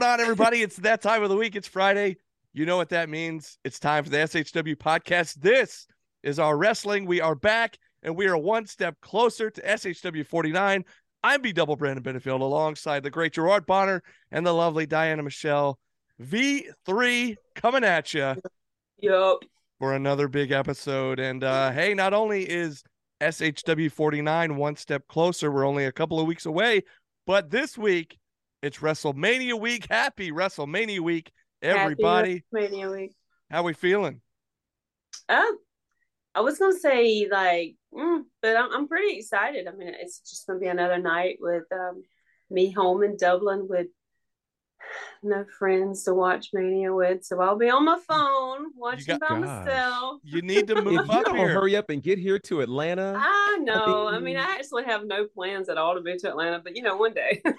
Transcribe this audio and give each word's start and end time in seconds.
going 0.00 0.12
on, 0.12 0.20
everybody? 0.20 0.60
It's 0.60 0.74
that 0.78 1.00
time 1.00 1.22
of 1.22 1.28
the 1.28 1.36
week. 1.36 1.54
It's 1.54 1.68
Friday. 1.68 2.16
You 2.52 2.66
know 2.66 2.76
what 2.76 2.88
that 2.88 3.08
means. 3.08 3.58
It's 3.62 3.78
time 3.78 4.02
for 4.02 4.10
the 4.10 4.16
SHW 4.16 4.74
podcast. 4.74 5.34
This 5.34 5.86
is 6.24 6.40
our 6.40 6.56
wrestling. 6.56 7.06
We 7.06 7.20
are 7.20 7.36
back 7.36 7.78
and 8.02 8.16
we 8.16 8.26
are 8.26 8.36
one 8.36 8.66
step 8.66 8.96
closer 9.00 9.50
to 9.50 9.62
SHW 9.62 10.26
49. 10.26 10.84
I'm 11.22 11.42
B 11.42 11.52
Double 11.52 11.76
Brandon 11.76 12.02
Benefield 12.02 12.40
alongside 12.40 13.04
the 13.04 13.10
great 13.10 13.34
Gerard 13.34 13.66
Bonner 13.66 14.02
and 14.32 14.44
the 14.44 14.52
lovely 14.52 14.84
Diana 14.84 15.22
Michelle. 15.22 15.78
V3 16.20 17.36
coming 17.54 17.84
at 17.84 18.12
you 18.14 18.34
Yup. 18.98 19.44
for 19.78 19.94
another 19.94 20.26
big 20.26 20.50
episode. 20.50 21.20
And 21.20 21.44
uh, 21.44 21.70
hey, 21.70 21.94
not 21.94 22.12
only 22.12 22.42
is 22.42 22.82
SHW 23.20 23.92
49 23.92 24.56
one 24.56 24.74
step 24.74 25.06
closer, 25.06 25.52
we're 25.52 25.64
only 25.64 25.84
a 25.84 25.92
couple 25.92 26.18
of 26.18 26.26
weeks 26.26 26.46
away, 26.46 26.82
but 27.28 27.48
this 27.50 27.78
week 27.78 28.18
it's 28.64 28.78
WrestleMania 28.78 29.60
week. 29.60 29.86
Happy 29.90 30.32
WrestleMania 30.32 31.00
week, 31.00 31.30
everybody. 31.60 32.44
Happy 32.54 32.66
WrestleMania 32.68 32.92
week. 32.92 33.14
How 33.50 33.62
we 33.62 33.74
feeling? 33.74 34.22
Oh, 35.28 35.56
I 36.34 36.40
was 36.40 36.58
gonna 36.58 36.78
say 36.78 37.28
like, 37.30 37.76
mm, 37.92 38.22
but 38.40 38.56
I'm 38.56 38.72
I'm 38.72 38.88
pretty 38.88 39.18
excited. 39.18 39.68
I 39.68 39.72
mean, 39.72 39.92
it's 40.00 40.20
just 40.20 40.46
gonna 40.46 40.58
be 40.58 40.68
another 40.68 40.98
night 40.98 41.36
with 41.40 41.64
um, 41.72 42.02
me 42.50 42.70
home 42.70 43.02
in 43.02 43.18
Dublin 43.18 43.66
with 43.68 43.88
no 45.22 45.44
friends 45.58 46.04
to 46.04 46.14
watch 46.14 46.48
Mania 46.52 46.92
with, 46.92 47.24
so 47.24 47.40
I'll 47.40 47.56
be 47.56 47.70
on 47.70 47.84
my 47.84 47.98
phone 48.06 48.66
watching 48.76 49.18
got- 49.18 49.20
by 49.20 49.28
Gosh. 49.40 49.40
myself. 49.66 50.20
You 50.24 50.42
need 50.42 50.66
to 50.68 50.74
move 50.82 50.92
you 50.92 51.00
up 51.12 51.24
don't 51.26 51.36
here. 51.36 51.48
hurry 51.48 51.76
up 51.76 51.90
and 51.90 52.02
get 52.02 52.18
here 52.18 52.38
to 52.40 52.60
Atlanta, 52.60 53.14
I 53.18 53.58
know. 53.62 54.08
I 54.08 54.12
mean, 54.14 54.24
mean- 54.24 54.36
I 54.36 54.56
actually 54.56 54.84
have 54.84 55.04
no 55.06 55.26
plans 55.26 55.68
at 55.68 55.78
all 55.78 55.94
to 55.94 56.02
move 56.02 56.18
to 56.18 56.28
Atlanta, 56.28 56.60
but 56.62 56.76
you 56.76 56.82
know, 56.82 56.96
one 56.96 57.14
day. 57.14 57.42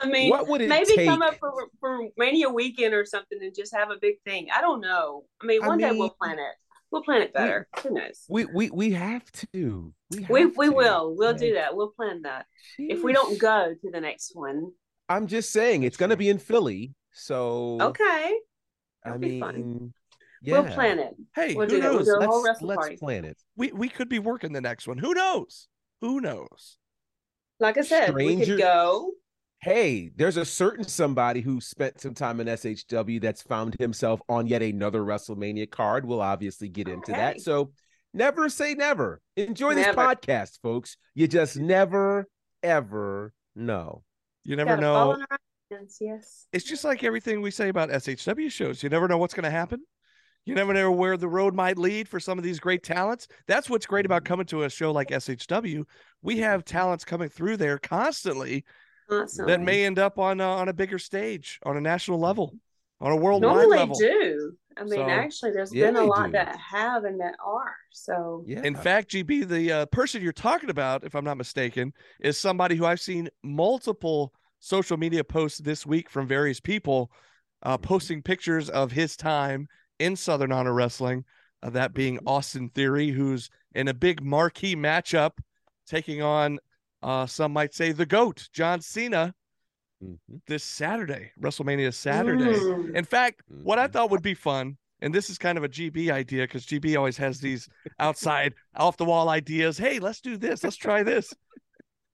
I 0.00 0.06
mean, 0.08 0.30
what 0.30 0.46
would 0.46 0.60
it 0.60 0.68
maybe 0.68 0.94
take? 0.94 1.08
come 1.08 1.22
up 1.22 1.38
for 1.40 1.52
for 1.80 1.98
Mania 2.16 2.48
weekend 2.48 2.94
or 2.94 3.04
something 3.04 3.38
and 3.42 3.52
just 3.54 3.74
have 3.74 3.90
a 3.90 3.96
big 4.00 4.20
thing. 4.24 4.46
I 4.54 4.60
don't 4.60 4.80
know. 4.80 5.24
I 5.42 5.46
mean, 5.46 5.62
I 5.62 5.66
one 5.66 5.78
day 5.78 5.90
we'll 5.90 6.10
plan 6.10 6.38
it. 6.38 6.54
We'll 6.92 7.02
plan 7.02 7.20
it 7.22 7.34
better. 7.34 7.66
Who 7.82 7.90
knows? 7.94 8.24
we 8.28 8.44
we 8.46 8.70
we 8.70 8.92
have 8.92 9.28
to. 9.52 9.92
We 10.12 10.26
We 10.30 10.40
have 10.42 10.56
we 10.56 10.66
to. 10.66 10.72
will. 10.72 11.16
We'll 11.16 11.34
do 11.34 11.54
that. 11.54 11.74
We'll 11.74 11.90
plan 11.90 12.22
that. 12.22 12.46
If 12.78 13.02
we 13.02 13.12
don't 13.12 13.38
go 13.40 13.74
to 13.74 13.90
the 13.90 14.00
next 14.00 14.36
one, 14.36 14.70
I'm 15.08 15.26
just 15.26 15.50
saying 15.50 15.82
it's 15.84 15.96
going 15.96 16.10
to 16.10 16.16
be 16.16 16.28
in 16.28 16.38
Philly. 16.38 16.94
So 17.12 17.78
okay, 17.80 18.04
I 18.04 18.34
that'll 19.04 19.18
be 19.18 19.28
mean, 19.30 19.40
fun. 19.40 19.94
yeah. 20.42 20.60
we'll 20.60 20.72
plan 20.72 20.98
it. 20.98 21.14
Hey, 21.34 21.54
We'll 21.54 21.68
who 21.68 21.80
do. 21.80 21.80
We'll 21.80 22.04
knows? 22.04 22.24
whole 22.26 22.42
Let's, 22.42 22.62
let's 22.62 22.76
party. 22.78 22.96
plan 22.96 23.24
it. 23.24 23.36
We 23.56 23.72
we 23.72 23.88
could 23.88 24.08
be 24.08 24.18
working 24.18 24.52
the 24.52 24.60
next 24.60 24.86
one. 24.86 24.98
Who 24.98 25.14
knows? 25.14 25.68
Who 26.00 26.20
knows? 26.20 26.76
Like 27.60 27.76
I 27.78 27.82
said, 27.82 28.14
we 28.14 28.36
could 28.44 28.58
go. 28.58 29.12
Hey, 29.60 30.12
there's 30.14 30.36
a 30.36 30.44
certain 30.44 30.84
somebody 30.84 31.40
who 31.40 31.60
spent 31.60 32.00
some 32.00 32.14
time 32.14 32.38
in 32.38 32.46
SHW 32.46 33.20
that's 33.20 33.42
found 33.42 33.74
himself 33.80 34.20
on 34.28 34.46
yet 34.46 34.62
another 34.62 35.00
WrestleMania 35.00 35.68
card. 35.68 36.04
We'll 36.06 36.20
obviously 36.20 36.68
get 36.68 36.86
into 36.86 37.10
Okay. 37.10 37.20
that. 37.20 37.40
So 37.40 37.72
never 38.14 38.48
say 38.48 38.74
never. 38.74 39.20
Enjoy 39.36 39.74
this 39.74 39.88
podcast, 39.96 40.60
folks. 40.62 40.96
You 41.16 41.26
just 41.26 41.56
never, 41.56 42.28
ever 42.62 43.32
know. 43.56 44.04
You 44.48 44.56
never 44.56 44.70
Gotta 44.70 44.80
know. 44.80 45.12
in 45.12 45.20
our 45.30 45.38
hands, 45.70 45.98
Yes. 46.00 46.46
It's 46.54 46.64
just 46.64 46.82
like 46.82 47.04
everything 47.04 47.42
we 47.42 47.50
say 47.50 47.68
about 47.68 47.90
SHW 47.90 48.50
shows. 48.50 48.82
You 48.82 48.88
never 48.88 49.06
know 49.06 49.18
what's 49.18 49.34
going 49.34 49.44
to 49.44 49.50
happen. 49.50 49.82
You 50.46 50.54
never 50.54 50.72
know 50.72 50.90
where 50.90 51.18
the 51.18 51.28
road 51.28 51.54
might 51.54 51.76
lead 51.76 52.08
for 52.08 52.18
some 52.18 52.38
of 52.38 52.44
these 52.44 52.58
great 52.58 52.82
talents. 52.82 53.28
That's 53.46 53.68
what's 53.68 53.84
great 53.84 54.06
about 54.06 54.24
coming 54.24 54.46
to 54.46 54.62
a 54.62 54.70
show 54.70 54.90
like 54.90 55.08
SHW. 55.10 55.84
We 56.22 56.38
have 56.38 56.64
talents 56.64 57.04
coming 57.04 57.28
through 57.28 57.58
there 57.58 57.76
constantly 57.76 58.64
Constantly. 59.10 59.52
that 59.52 59.60
may 59.60 59.84
end 59.84 59.98
up 59.98 60.18
on 60.18 60.40
uh, 60.40 60.48
on 60.48 60.70
a 60.70 60.72
bigger 60.72 60.98
stage, 60.98 61.60
on 61.64 61.76
a 61.76 61.80
national 61.82 62.18
level, 62.18 62.54
on 63.02 63.12
a 63.12 63.16
worldwide 63.16 63.52
normally 63.56 63.76
level. 63.78 63.98
do. 63.98 64.52
I 64.78 64.84
mean, 64.84 64.90
So, 64.92 65.02
actually, 65.08 65.50
there's 65.50 65.74
yeah, 65.74 65.86
been 65.86 65.96
a 65.96 66.04
lot 66.04 66.26
do. 66.26 66.32
that 66.32 66.56
have 66.56 67.04
and 67.04 67.20
that 67.20 67.34
are. 67.44 67.74
So 67.90 68.44
Yeah. 68.46 68.62
In 68.62 68.74
fact, 68.76 69.10
GB, 69.10 69.46
the 69.48 69.72
uh, 69.72 69.86
person 69.86 70.22
you're 70.22 70.32
talking 70.32 70.70
about, 70.70 71.04
if 71.04 71.14
I'm 71.14 71.24
not 71.24 71.36
mistaken, 71.36 71.92
is 72.20 72.38
somebody 72.38 72.76
who 72.76 72.86
I've 72.86 73.00
seen 73.00 73.28
multiple 73.42 74.32
social 74.60 74.96
media 74.96 75.24
posts 75.24 75.58
this 75.58 75.86
week 75.86 76.10
from 76.10 76.26
various 76.26 76.60
people 76.60 77.10
uh, 77.62 77.76
posting 77.78 78.22
pictures 78.22 78.68
of 78.70 78.92
his 78.92 79.16
time 79.16 79.68
in 79.98 80.14
Southern 80.16 80.52
Honor 80.52 80.72
Wrestling. 80.74 81.24
Uh, 81.62 81.70
that 81.70 81.92
being 81.94 82.18
Austin 82.26 82.68
Theory, 82.70 83.10
who's 83.10 83.50
in 83.74 83.88
a 83.88 83.94
big 83.94 84.22
marquee 84.22 84.76
matchup 84.76 85.32
taking 85.86 86.22
on, 86.22 86.58
uh, 87.02 87.26
some 87.26 87.52
might 87.52 87.74
say, 87.74 87.90
the 87.92 88.06
GOAT, 88.06 88.48
John 88.52 88.80
Cena, 88.80 89.34
Mhm. 90.00 90.40
this 90.46 90.62
Saturday, 90.62 91.32
WrestleMania 91.40 91.92
Saturday. 91.92 92.60
Mm. 92.60 92.94
In 92.94 93.04
fact, 93.04 93.42
what 93.48 93.80
I 93.80 93.88
Mhm. 93.88 93.92
thought 93.92 94.10
would 94.10 94.22
be 94.22 94.34
fun, 94.34 94.76
and 95.00 95.12
this 95.12 95.28
is 95.28 95.38
kind 95.38 95.58
of 95.58 95.64
a 95.64 95.68
GB 95.68 96.08
idea 96.12 96.44
because 96.44 96.64
GB 96.64 96.94
always 96.96 97.16
has 97.16 97.40
these 97.40 97.68
outside, 97.98 98.54
off 98.76 98.96
the 98.96 99.04
wall 99.04 99.28
ideas. 99.28 99.76
Hey, 99.78 99.98
let's 99.98 100.20
do 100.20 100.36
this. 100.36 100.62
Let's 100.62 100.76
try 100.76 101.02
this. 101.02 101.34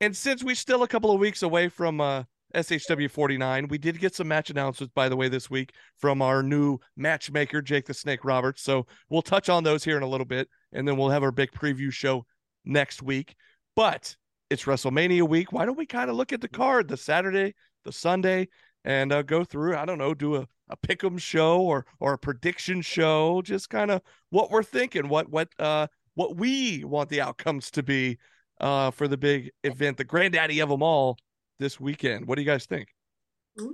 And 0.01 0.17
since 0.17 0.43
we're 0.43 0.55
still 0.55 0.83
a 0.83 0.89
couple 0.89 1.11
of 1.11 1.21
weeks 1.21 1.43
away 1.43 1.69
from 1.69 2.01
uh, 2.01 2.25
SHW 2.55 3.11
49, 3.11 3.69
we 3.69 3.79
did 3.79 3.99
get 3.99 4.15
some 4.15 4.29
match 4.29 4.51
announcements, 4.51 4.93
by 4.95 5.09
the 5.09 5.17
way, 5.17 5.29
this 5.29 5.51
week 5.51 5.73
from 5.97 6.23
our 6.23 6.43
new 6.43 6.79
matchmaker, 6.97 7.61
Jake 7.61 7.87
the 7.87 7.95
Snake 7.95 8.25
Roberts. 8.25 8.63
So 8.63 8.87
we'll 9.11 9.23
touch 9.23 9.49
on 9.49 9.65
those 9.65 9.85
here 9.85 9.97
in 9.97 10.03
a 10.03 10.09
little 10.09 10.25
bit, 10.25 10.49
and 10.73 10.87
then 10.87 10.97
we'll 10.97 11.11
have 11.11 11.23
our 11.23 11.33
big 11.33 11.51
preview 11.53 11.93
show 11.93 12.25
next 12.65 13.03
week. 13.03 13.35
But 13.77 14.17
it's 14.51 14.65
WrestleMania 14.65 15.29
week. 15.29 15.53
Why 15.53 15.67
don't 15.67 15.79
we 15.79 15.87
kind 15.87 16.09
of 16.09 16.17
look 16.17 16.33
at 16.33 16.41
the 16.41 16.49
card, 16.49 16.89
the 16.89 16.97
Saturday, 16.97 17.55
the 17.85 17.93
Sunday, 17.93 18.49
and 18.85 19.13
uh, 19.13 19.23
go 19.23 19.45
through? 19.45 19.77
I 19.77 19.85
don't 19.85 19.99
know, 19.99 20.15
do 20.15 20.37
a 20.37 20.47
a 20.69 20.77
pick'em 20.77 21.19
show 21.19 21.61
or 21.61 21.87
or 22.01 22.15
a 22.15 22.19
prediction 22.19 22.81
show, 22.81 23.43
just 23.43 23.69
kind 23.71 23.91
of 23.91 24.01
what 24.31 24.51
we're 24.51 24.63
thinking, 24.63 25.09
what 25.09 25.29
what 25.31 25.49
uh 25.59 25.87
what 26.15 26.37
we 26.37 26.85
want 26.85 27.11
the 27.11 27.21
outcomes 27.21 27.71
to 27.73 27.83
be 27.83 28.19
uh 28.61 28.91
for 28.91 29.09
the 29.09 29.17
big 29.17 29.51
event, 29.63 29.97
the 29.97 30.05
granddaddy 30.05 30.61
of 30.61 30.69
them 30.69 30.83
all 30.83 31.19
this 31.59 31.81
weekend. 31.81 32.27
What 32.27 32.37
do 32.37 32.43
you 32.43 32.47
guys 32.47 32.67
think? 32.67 32.89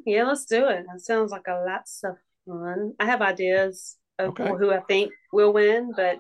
Yeah, 0.05 0.25
let's 0.25 0.45
do 0.45 0.69
it. 0.69 0.85
That 0.91 1.01
sounds 1.01 1.31
like 1.31 1.47
a 1.49 1.63
lot 1.67 1.85
of 2.05 2.17
fun. 2.47 2.93
I 3.01 3.07
have 3.07 3.23
ideas 3.23 3.97
of 4.19 4.31
Okay. 4.31 4.49
who 4.49 4.71
I 4.73 4.81
think 4.81 5.11
will 5.33 5.53
win, 5.53 5.93
but 5.97 6.19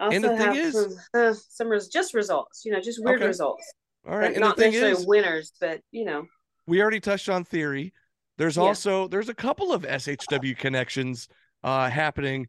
also 0.00 0.14
And 0.16 0.24
the 0.24 0.28
thing 0.30 0.38
have 0.38 0.56
is- 0.56 0.72
some 0.74 0.96
uh, 1.14 1.34
some 1.34 1.68
res- 1.68 1.88
just 1.88 2.14
results. 2.14 2.64
You 2.64 2.72
know, 2.72 2.80
just 2.80 3.02
weird 3.04 3.20
Okay. 3.20 3.28
results. 3.28 3.72
All 4.06 4.16
right, 4.18 4.26
Like, 4.26 4.34
and 4.34 4.40
not 4.40 4.58
necessarily 4.58 4.92
is, 4.92 5.06
winners, 5.06 5.52
but 5.60 5.80
you 5.92 6.04
know, 6.04 6.26
we 6.66 6.82
already 6.82 7.00
touched 7.00 7.28
on 7.28 7.44
theory. 7.44 7.92
There's 8.36 8.56
Yeah. 8.56 8.64
also 8.64 9.06
there's 9.08 9.28
a 9.28 9.34
couple 9.34 9.72
of 9.72 9.84
SHW 9.84 10.54
connections 10.56 11.28
uh 11.62 11.88
happening 11.88 12.48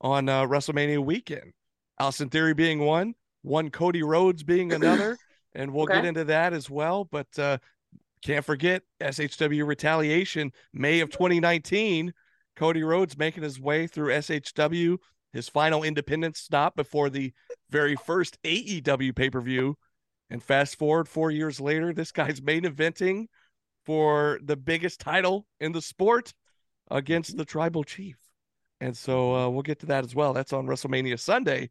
on 0.00 0.28
uh, 0.28 0.42
WrestleMania 0.42 0.98
weekend. 1.04 1.52
Austin 1.98 2.28
Theory 2.28 2.54
being 2.54 2.80
one, 2.80 3.14
one 3.42 3.70
Cody 3.70 4.02
Rhodes 4.02 4.42
being 4.42 4.72
another, 4.72 5.16
and 5.54 5.72
we'll 5.72 5.86
get 5.86 6.04
into 6.04 6.24
that 6.24 6.52
as 6.52 6.68
well. 6.70 7.04
But 7.04 7.38
uh 7.38 7.58
can't 8.22 8.44
forget 8.44 8.82
SHW 9.00 9.66
retaliation, 9.66 10.52
May 10.72 11.00
of 11.00 11.10
2019. 11.10 12.14
Cody 12.54 12.82
Rhodes 12.82 13.18
making 13.18 13.42
his 13.42 13.58
way 13.58 13.86
through 13.86 14.12
SHW, 14.12 14.98
his 15.32 15.48
final 15.48 15.82
independent 15.82 16.36
stop 16.36 16.76
before 16.76 17.10
the 17.10 17.32
very 17.70 17.96
first 17.96 18.38
AEW 18.44 19.14
pay 19.14 19.30
per 19.30 19.40
view. 19.40 19.76
And 20.30 20.42
fast 20.42 20.78
forward 20.78 21.08
four 21.08 21.30
years 21.30 21.60
later, 21.60 21.92
this 21.92 22.12
guy's 22.12 22.40
main 22.40 22.62
eventing 22.62 23.26
for 23.84 24.38
the 24.42 24.56
biggest 24.56 25.00
title 25.00 25.46
in 25.60 25.72
the 25.72 25.82
sport 25.82 26.32
against 26.90 27.36
the 27.36 27.44
tribal 27.44 27.84
chief. 27.84 28.16
And 28.80 28.96
so 28.96 29.34
uh, 29.34 29.48
we'll 29.48 29.62
get 29.62 29.80
to 29.80 29.86
that 29.86 30.04
as 30.04 30.14
well. 30.14 30.32
That's 30.32 30.52
on 30.52 30.66
WrestleMania 30.66 31.18
Sunday. 31.18 31.70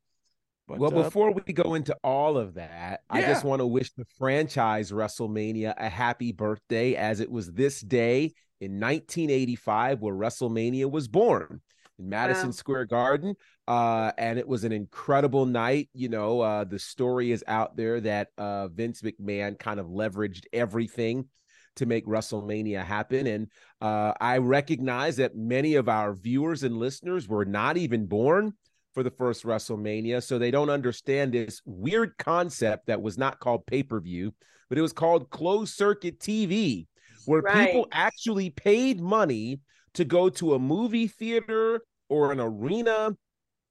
But, 0.68 0.80
well, 0.80 0.98
uh, 0.98 1.04
before 1.04 1.34
we 1.34 1.54
go 1.54 1.74
into 1.74 1.96
all 2.04 2.38
of 2.38 2.54
that, 2.54 3.02
I 3.10 3.22
just 3.22 3.44
want 3.44 3.60
to 3.60 3.68
wish 3.68 3.92
the 3.94 4.06
franchise 4.18 4.92
WrestleMania 4.92 5.74
a 5.78 5.90
happy 5.90 6.32
birthday 6.32 6.96
as 6.96 7.20
it 7.20 7.30
was 7.30 7.52
this 7.52 7.82
day 7.82 8.34
in 8.62 8.80
1985 8.80 10.02
where 10.02 10.14
WrestleMania 10.14 10.90
was 10.90 11.08
born 11.08 11.62
in 12.00 12.10
Madison 12.10 12.48
Wow. 12.48 12.52
Square 12.52 12.86
Garden. 12.86 13.36
Uh, 13.68 14.12
and 14.18 14.40
it 14.40 14.48
was 14.48 14.64
an 14.64 14.72
incredible 14.72 15.46
night. 15.46 15.90
You 15.94 16.10
know, 16.10 16.42
uh, 16.42 16.64
the 16.64 16.80
story 16.80 17.32
is 17.32 17.44
out 17.48 17.76
there 17.76 18.00
that 18.02 18.30
uh, 18.38 18.68
Vince 18.70 19.02
McMahon 19.02 19.58
kind 19.58 19.80
of 19.80 19.88
leveraged 19.88 20.46
everything 20.54 21.28
to 21.78 21.86
make 21.86 22.06
WrestleMania 22.06 22.84
happen. 22.84 23.28
And 23.28 23.48
uh, 23.80 24.14
I 24.20 24.38
recognize 24.40 25.18
that 25.18 25.36
many 25.36 25.76
of 25.76 25.90
our 25.90 26.14
viewers 26.14 26.64
and 26.64 26.78
listeners 26.78 27.28
were 27.28 27.46
not 27.46 27.78
even 27.78 28.08
born 28.08 28.54
for 28.94 29.04
the 29.04 29.12
first 29.12 29.44
WrestleMania. 29.44 30.24
So 30.24 30.38
they 30.38 30.52
don't 30.52 30.70
understand 30.70 31.34
this 31.34 31.62
weird 31.66 32.18
concept 32.18 32.88
that 32.88 33.02
was 33.02 33.18
not 33.18 33.40
called 33.40 33.66
pay 33.66 33.84
per 33.84 34.00
view, 34.00 34.34
but 34.70 34.78
it 34.78 34.82
was 34.82 34.94
called 34.94 35.30
closed 35.30 35.76
circuit 35.76 36.20
TV, 36.20 36.88
where 37.26 37.42
people 37.42 37.88
actually 37.92 38.50
paid 38.50 39.00
money 39.00 39.60
to 39.94 40.06
go 40.06 40.30
to 40.30 40.54
a 40.54 40.60
movie 40.60 41.08
theater 41.08 41.82
or 42.10 42.32
an 42.32 42.40
arena 42.40 43.16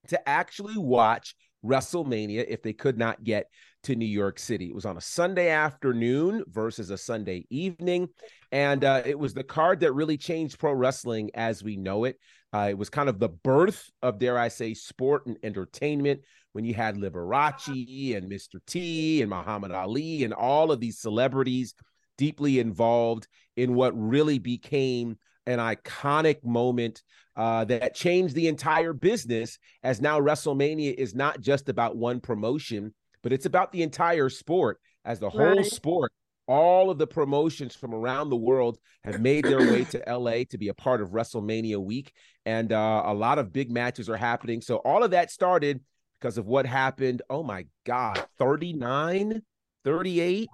to 0.08 0.28
actually 0.28 0.76
watch 0.76 1.34
WrestleMania 1.64 2.44
if 2.48 2.62
they 2.62 2.72
could 2.72 2.98
not 2.98 3.22
get 3.22 3.46
to 3.84 3.94
New 3.96 4.06
York 4.06 4.38
City. 4.38 4.66
It 4.66 4.74
was 4.74 4.84
on 4.84 4.96
a 4.96 5.00
Sunday 5.00 5.48
afternoon 5.48 6.44
versus 6.48 6.90
a 6.90 6.98
Sunday 6.98 7.46
evening. 7.50 8.08
And 8.52 8.84
uh, 8.84 9.02
it 9.04 9.18
was 9.18 9.34
the 9.34 9.44
card 9.44 9.80
that 9.80 9.92
really 9.92 10.16
changed 10.16 10.58
pro 10.58 10.72
wrestling 10.72 11.30
as 11.34 11.62
we 11.62 11.76
know 11.76 12.04
it. 12.04 12.18
Uh, 12.52 12.68
it 12.70 12.78
was 12.78 12.90
kind 12.90 13.08
of 13.08 13.18
the 13.18 13.28
birth 13.28 13.90
of, 14.02 14.18
dare 14.18 14.38
I 14.38 14.48
say, 14.48 14.74
sport 14.74 15.26
and 15.26 15.38
entertainment 15.42 16.20
when 16.52 16.64
you 16.64 16.74
had 16.74 16.96
Liberace 16.96 18.16
and 18.16 18.30
Mr. 18.30 18.60
T 18.66 19.22
and 19.22 19.30
Muhammad 19.30 19.70
Ali 19.70 20.24
and 20.24 20.34
all 20.34 20.72
of 20.72 20.80
these 20.80 20.98
celebrities 20.98 21.74
deeply 22.18 22.58
involved 22.58 23.28
in 23.56 23.74
what 23.74 23.98
really 23.98 24.38
became 24.38 25.16
an 25.46 25.58
iconic 25.58 26.44
moment 26.44 27.02
uh, 27.36 27.64
that 27.64 27.94
changed 27.94 28.34
the 28.34 28.48
entire 28.48 28.92
business 28.92 29.58
as 29.82 30.00
now 30.00 30.20
WrestleMania 30.20 30.92
is 30.94 31.14
not 31.14 31.40
just 31.40 31.68
about 31.68 31.96
one 31.96 32.20
promotion, 32.20 32.92
but 33.22 33.32
it's 33.32 33.46
about 33.46 33.72
the 33.72 33.82
entire 33.82 34.28
sport 34.28 34.80
as 35.04 35.18
the 35.18 35.30
whole 35.30 35.56
right. 35.56 35.66
sport. 35.66 36.12
All 36.46 36.90
of 36.90 36.98
the 36.98 37.06
promotions 37.06 37.76
from 37.76 37.94
around 37.94 38.28
the 38.28 38.36
world 38.36 38.78
have 39.04 39.20
made 39.20 39.44
their 39.44 39.60
way 39.60 39.84
to 39.84 40.02
LA 40.06 40.42
to 40.50 40.58
be 40.58 40.66
a 40.66 40.74
part 40.74 41.00
of 41.00 41.10
WrestleMania 41.10 41.78
week. 41.78 42.12
And 42.44 42.72
uh, 42.72 43.04
a 43.06 43.14
lot 43.14 43.38
of 43.38 43.52
big 43.52 43.70
matches 43.70 44.08
are 44.08 44.16
happening. 44.16 44.60
So 44.60 44.76
all 44.76 45.04
of 45.04 45.12
that 45.12 45.30
started 45.30 45.80
because 46.20 46.38
of 46.38 46.46
what 46.46 46.66
happened. 46.66 47.22
Oh 47.30 47.44
my 47.44 47.66
God, 47.86 48.24
39, 48.38 49.42
38, 49.84 50.48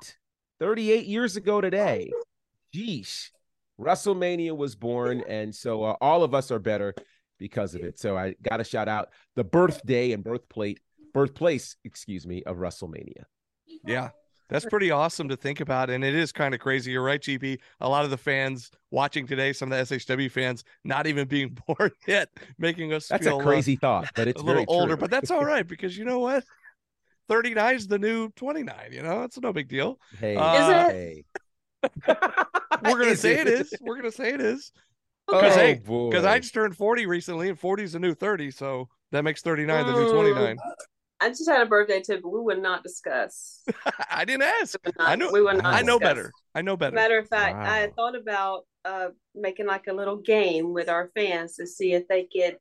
38 0.61 1.07
years 1.07 1.37
ago 1.37 1.61
today. 1.63 2.11
Jeez. 2.75 3.31
WrestleMania 3.81 4.57
was 4.57 4.75
born, 4.75 5.23
and 5.29 5.55
so 5.55 5.83
uh, 5.85 5.97
all 6.01 6.23
of 6.23 6.35
us 6.35 6.51
are 6.51 6.59
better 6.59 6.95
because 7.39 7.75
of 7.75 7.83
it. 7.83 7.99
So 7.99 8.17
I 8.17 8.35
got 8.43 8.59
to 8.59 8.65
shout 8.65 8.89
out 8.89 9.11
the 9.35 9.45
birthday 9.45 10.13
and 10.13 10.25
birthplate, 10.25 10.79
birthplace, 11.17 11.77
excuse 11.85 12.27
me, 12.27 12.43
of 12.43 12.59
WrestleMania. 12.59 13.25
Yeah, 13.87 14.11
that's 14.51 14.67
pretty 14.67 14.91
awesome 14.91 15.31
to 15.31 15.37
think 15.37 15.61
about, 15.61 15.89
and 15.89 16.05
it 16.05 16.15
is 16.15 16.31
kind 16.31 16.55
of 16.55 16.61
crazy. 16.61 16.93
You're 16.93 17.03
right, 17.03 17.21
GB. 17.21 17.59
A 17.81 17.89
lot 17.89 18.05
of 18.05 18.11
the 18.11 18.19
fans 18.19 18.71
watching 18.91 19.27
today, 19.27 19.55
some 19.55 19.73
of 19.73 19.89
the 19.89 19.97
SHW 19.97 20.31
fans, 20.31 20.63
not 20.85 21.07
even 21.07 21.27
being 21.27 21.57
born 21.67 21.91
yet, 22.07 22.29
making 22.59 22.93
us 22.93 23.09
that's 23.09 23.25
feel 23.25 23.41
a 23.41 23.43
crazy 23.43 23.75
uh, 23.77 23.81
thought, 23.81 24.11
but 24.15 24.29
it's 24.29 24.43
a 24.43 24.45
little 24.45 24.67
older. 24.69 24.95
True. 24.95 25.01
But 25.01 25.11
that's 25.11 25.31
all 25.31 25.45
right 25.45 25.67
because 25.67 25.97
you 25.97 26.05
know 26.05 26.19
what. 26.19 26.45
39 27.29 27.75
is 27.75 27.89
the 27.89 27.99
new 27.99 28.29
29, 28.37 28.75
you 28.93 29.03
know, 29.03 29.25
it's 29.25 29.37
no 29.41 29.53
big 29.53 29.67
deal. 29.67 29.99
Hey, 30.21 30.37
uh, 30.37 30.55
is 30.55 30.69
it? 30.69 30.93
Hey. 30.95 31.25
We're 32.85 32.99
gonna 33.01 33.17
say 33.17 33.41
it 33.41 33.49
is. 33.49 33.75
We're 33.81 33.97
gonna 33.97 34.13
say 34.13 34.33
it 34.33 34.41
is. 34.41 34.71
Because 35.27 35.57
Oh, 35.57 35.59
hey, 35.59 35.75
because 35.75 36.25
I 36.25 36.39
just 36.39 36.55
turned 36.55 36.77
40 36.77 37.07
recently, 37.07 37.49
and 37.49 37.59
40 37.59 37.83
is 37.83 37.93
the 37.95 37.99
new 37.99 38.15
30, 38.15 38.53
so 38.53 38.89
that 39.11 39.25
makes 39.25 39.43
39 39.43 39.87
the 39.87 39.93
new 39.93 40.07
Mm. 40.07 40.13
29. 40.13 40.57
I 41.21 41.29
just 41.31 41.49
had 41.49 41.63
a 41.63 41.67
birthday 41.67 42.01
tip, 42.01 42.23
but 42.23 42.29
we 42.31 42.41
would 42.41 42.61
not 42.63 42.83
discuss. 42.83 43.63
I 44.11 44.25
didn't 44.25 44.43
ask. 44.43 44.77
We 44.85 44.93
not- 44.99 45.09
I 45.09 45.15
know. 45.17 45.31
We 45.33 45.43
would 45.43 45.57
not 45.63 45.75
I 45.75 45.83
know 45.83 45.99
discuss. 45.99 46.15
better. 46.15 46.33
I 46.55 46.63
know 46.63 46.77
better. 46.77 46.95
Matter 46.95 47.19
of 47.19 47.29
fact, 47.29 47.57
I 47.57 47.87
Wow. 47.87 47.93
thought 47.97 48.17
about 48.17 48.67
uh, 48.85 49.09
making 49.35 49.67
like 49.67 49.87
a 49.89 49.93
little 49.93 50.17
game 50.17 50.73
with 50.73 50.89
our 50.89 51.11
fans 51.15 51.57
to 51.57 51.67
see 51.67 51.93
if 51.95 52.07
they 52.09 52.25
could 52.25 52.59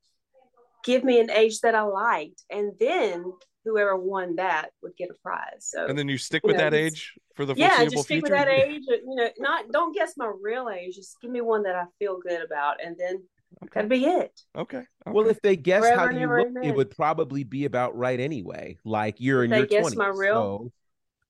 give 0.84 1.04
me 1.04 1.20
an 1.20 1.30
age 1.32 1.60
that 1.62 1.76
I 1.76 1.82
liked, 1.82 2.44
and 2.50 2.72
then 2.80 3.26
whoever 3.66 3.96
won 3.98 4.36
that 4.36 4.70
would 4.84 4.96
get 4.96 5.10
a 5.10 5.16
prize. 5.24 5.68
So 5.72 5.86
And 5.88 5.98
then 5.98 6.08
you 6.08 6.18
stick 6.18 6.44
You 6.44 6.50
with 6.50 6.58
know, 6.58 6.64
that 6.64 6.74
age 6.76 7.14
for 7.36 7.46
the 7.46 7.56
yeah, 7.56 7.70
foreseeable 7.78 7.92
just 7.92 8.04
stick 8.06 8.16
future. 8.22 8.36
with 8.36 8.46
that 8.46 8.48
age. 8.68 8.84
You 8.88 9.16
know, 9.16 9.30
not 9.40 9.72
don't 9.72 9.94
guess 9.94 10.14
my 10.18 10.32
real 10.42 10.70
age. 10.70 10.96
Just 10.96 11.18
give 11.22 11.32
me 11.32 11.42
one 11.42 11.64
that 11.64 11.76
I 11.76 11.86
feel 12.00 12.20
good 12.20 12.42
about, 12.44 12.78
and 12.84 12.96
then 12.98 13.24
Okay. 13.66 13.72
that'd 13.74 13.90
be 13.90 14.06
it. 14.06 14.40
Okay. 14.58 14.78
okay. 14.78 14.86
Well, 15.08 15.28
if 15.28 15.42
they 15.42 15.56
guess 15.56 15.84
Forever 15.84 16.12
how 16.12 16.18
you 16.18 16.28
look, 16.28 16.48
amen. 16.48 16.64
it 16.64 16.76
would 16.76 16.92
probably 16.92 17.44
be 17.44 17.66
about 17.66 17.96
right 17.98 18.20
anyway. 18.20 18.78
Like 18.86 19.16
you're 19.20 19.44
If 19.44 19.46
in 19.46 19.52
they 19.52 19.58
your 19.60 19.66
guess 19.68 19.94
20s. 19.94 19.96
my 19.98 20.08
real- 20.08 20.34
so- 20.34 20.72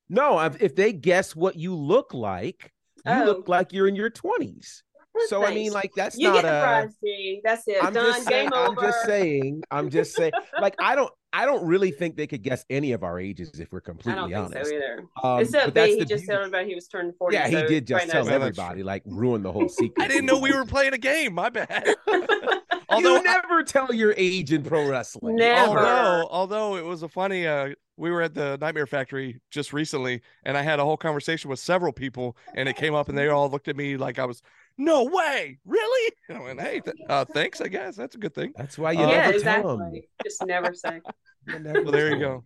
No, 0.10 0.40
if 0.40 0.62
if 0.62 0.76
they 0.76 0.94
guess 0.94 1.36
what 1.36 1.56
you 1.56 1.76
look 1.76 2.14
like, 2.14 2.72
you 3.06 3.12
Oh. 3.12 3.24
look 3.26 3.48
like 3.50 3.74
you're 3.74 3.88
in 3.88 3.96
your 3.96 4.10
20s. 4.12 4.84
So 5.28 5.46
I 5.46 5.54
mean, 5.54 5.72
like 5.72 5.92
that's 5.96 6.18
you 6.18 6.28
not 6.28 6.34
get 6.34 6.42
the 6.44 6.58
a. 6.58 6.62
prize, 6.62 6.96
G. 7.04 7.42
That's 7.44 7.68
it. 7.68 7.82
I'm 7.82 7.94
Done. 7.94 8.06
just 8.14 8.28
saying. 8.28 8.50
Game 8.50 8.54
I'm 8.54 8.72
over. 8.72 8.82
just 8.82 9.06
saying. 9.06 9.64
I'm 9.72 9.90
just 9.90 10.14
saying. 10.16 10.34
Like 10.62 10.76
I 10.80 10.96
don't. 10.96 11.12
I 11.36 11.46
don't 11.46 11.66
really 11.66 11.92
think 11.92 12.16
they 12.16 12.28
could 12.28 12.44
guess 12.44 12.66
any 12.70 12.94
of 12.94 13.04
our 13.04 13.20
ages 13.20 13.60
if 13.60 13.72
we're 13.72 13.80
I 13.80 13.82
completely 13.82 14.32
don't 14.32 14.52
think 14.52 14.56
honest. 14.56 14.70
so 14.70 14.76
either. 14.76 15.06
Um, 15.24 15.40
Except 15.42 15.66
but 15.66 15.74
that's 15.74 15.94
he 15.94 16.00
the 16.00 16.06
just 16.06 16.22
beauty- 16.24 16.28
told 16.28 16.40
everybody 16.40 16.70
he 16.70 16.76
was 16.76 16.88
turning 16.88 17.14
40. 17.18 17.36
Yeah, 17.36 17.48
he 17.48 17.54
so 17.56 17.68
did 17.68 17.88
just 17.88 18.10
tell 18.10 18.22
knows. 18.24 18.32
Well, 18.32 18.42
everybody, 18.42 18.84
like 18.84 19.04
ruin 19.06 19.44
the 19.44 19.52
whole 19.52 19.68
secret. 19.68 19.94
I 20.04 20.08
didn't 20.08 20.26
know 20.26 20.40
we 20.40 20.54
were 20.54 20.66
playing 20.66 20.94
a 20.94 20.98
game. 20.98 21.34
My 21.34 21.50
bad. 21.50 21.94
although 22.90 23.16
you 23.18 23.24
never 23.24 23.64
tell 23.64 23.94
your 23.94 24.14
age 24.18 24.54
in 24.54 24.64
pro 24.64 24.88
wrestling. 24.88 25.36
Never. 25.36 25.78
although 25.80 26.28
although 26.32 26.76
it 26.78 26.86
was 26.86 27.04
a 27.04 27.10
funny 27.10 27.46
uh 27.48 27.70
we 27.98 28.12
were 28.12 28.22
at 28.22 28.34
the 28.34 28.58
nightmare 28.62 28.86
factory 28.86 29.40
just 29.52 29.74
recently 29.74 30.22
and 30.44 30.56
i 30.58 30.62
had 30.62 30.80
a 30.80 30.84
whole 30.84 30.98
conversation 30.98 31.50
with 31.50 31.60
several 31.60 31.92
people 31.94 32.38
and 32.54 32.70
it 32.70 32.76
came 32.76 32.94
up 32.94 33.10
and 33.10 33.18
they 33.18 33.28
all 33.30 33.50
looked 33.50 33.68
at 33.68 33.76
me 33.76 33.98
like 33.98 34.20
i 34.20 34.26
was 34.26 34.42
no 34.78 35.04
way 35.06 35.58
really 35.66 36.12
and 36.30 36.38
i 36.38 36.42
went 36.42 36.60
hey 36.60 36.80
th- 36.82 36.96
uh 37.10 37.24
thanks 37.26 37.62
i 37.62 37.68
guess 37.68 37.96
that's 37.96 38.16
a 38.16 38.18
good 38.18 38.34
thing 38.34 38.52
That's 38.56 38.78
why 38.78 38.92
you 38.92 39.00
Uh, 39.00 39.10
yeah, 39.10 39.18
never 39.18 39.32
tell 39.32 39.36
exactly. 39.36 39.78
them. 39.78 40.02
Just 40.24 40.46
never 40.46 40.74
say. 40.74 41.02
well 41.48 41.92
there 41.92 42.10
you 42.12 42.20
go 42.20 42.44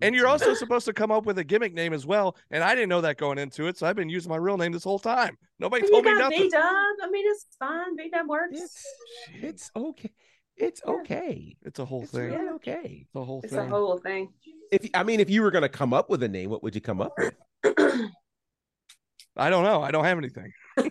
and 0.00 0.14
you're 0.14 0.26
also 0.28 0.54
supposed 0.54 0.86
to 0.86 0.92
come 0.92 1.10
up 1.10 1.24
with 1.26 1.38
a 1.38 1.44
gimmick 1.44 1.74
name 1.74 1.92
as 1.92 2.04
well 2.06 2.36
and 2.50 2.64
i 2.64 2.74
didn't 2.74 2.88
know 2.88 3.00
that 3.00 3.16
going 3.16 3.38
into 3.38 3.66
it 3.66 3.76
so 3.78 3.86
i've 3.86 3.96
been 3.96 4.08
using 4.08 4.30
my 4.30 4.36
real 4.36 4.56
name 4.56 4.72
this 4.72 4.84
whole 4.84 4.98
time 4.98 5.36
nobody 5.58 5.84
you 5.84 5.90
told 5.92 6.04
me 6.04 6.12
got 6.12 6.18
nothing 6.18 6.42
B 6.44 6.48
dub. 6.50 6.62
I 6.62 7.10
mean, 7.10 7.24
it's 7.28 7.46
fine. 7.58 7.96
B 7.96 8.08
dub 8.10 8.28
works. 8.28 8.58
It's 8.60 8.84
it's 9.42 9.70
okay. 9.76 10.10
It's 10.56 10.80
Yeah. 10.84 10.92
okay. 10.94 11.56
it's 11.62 11.78
a 11.78 11.84
whole 11.84 12.02
It's 12.02 12.12
thing 12.12 12.30
really 12.32 12.48
okay. 12.56 13.04
it's 13.06 13.14
a 13.14 13.24
whole 13.24 13.40
It's 13.44 13.52
a 13.52 13.64
whole 13.66 13.98
thing. 13.98 14.32
If 14.72 14.88
I 14.94 15.02
mean, 15.04 15.20
if 15.20 15.30
you 15.30 15.42
were 15.42 15.50
gonna 15.52 15.68
come 15.68 15.92
up 15.94 16.10
with 16.10 16.22
a 16.24 16.28
name, 16.28 16.50
what 16.50 16.62
would 16.64 16.74
you 16.74 16.80
come 16.80 17.00
up 17.00 17.12
with? 17.18 17.34
i 19.38 19.48
don't 19.50 19.64
know 19.64 19.82
i 19.82 19.90
don't 19.90 20.04
have 20.04 20.18
anything 20.18 20.52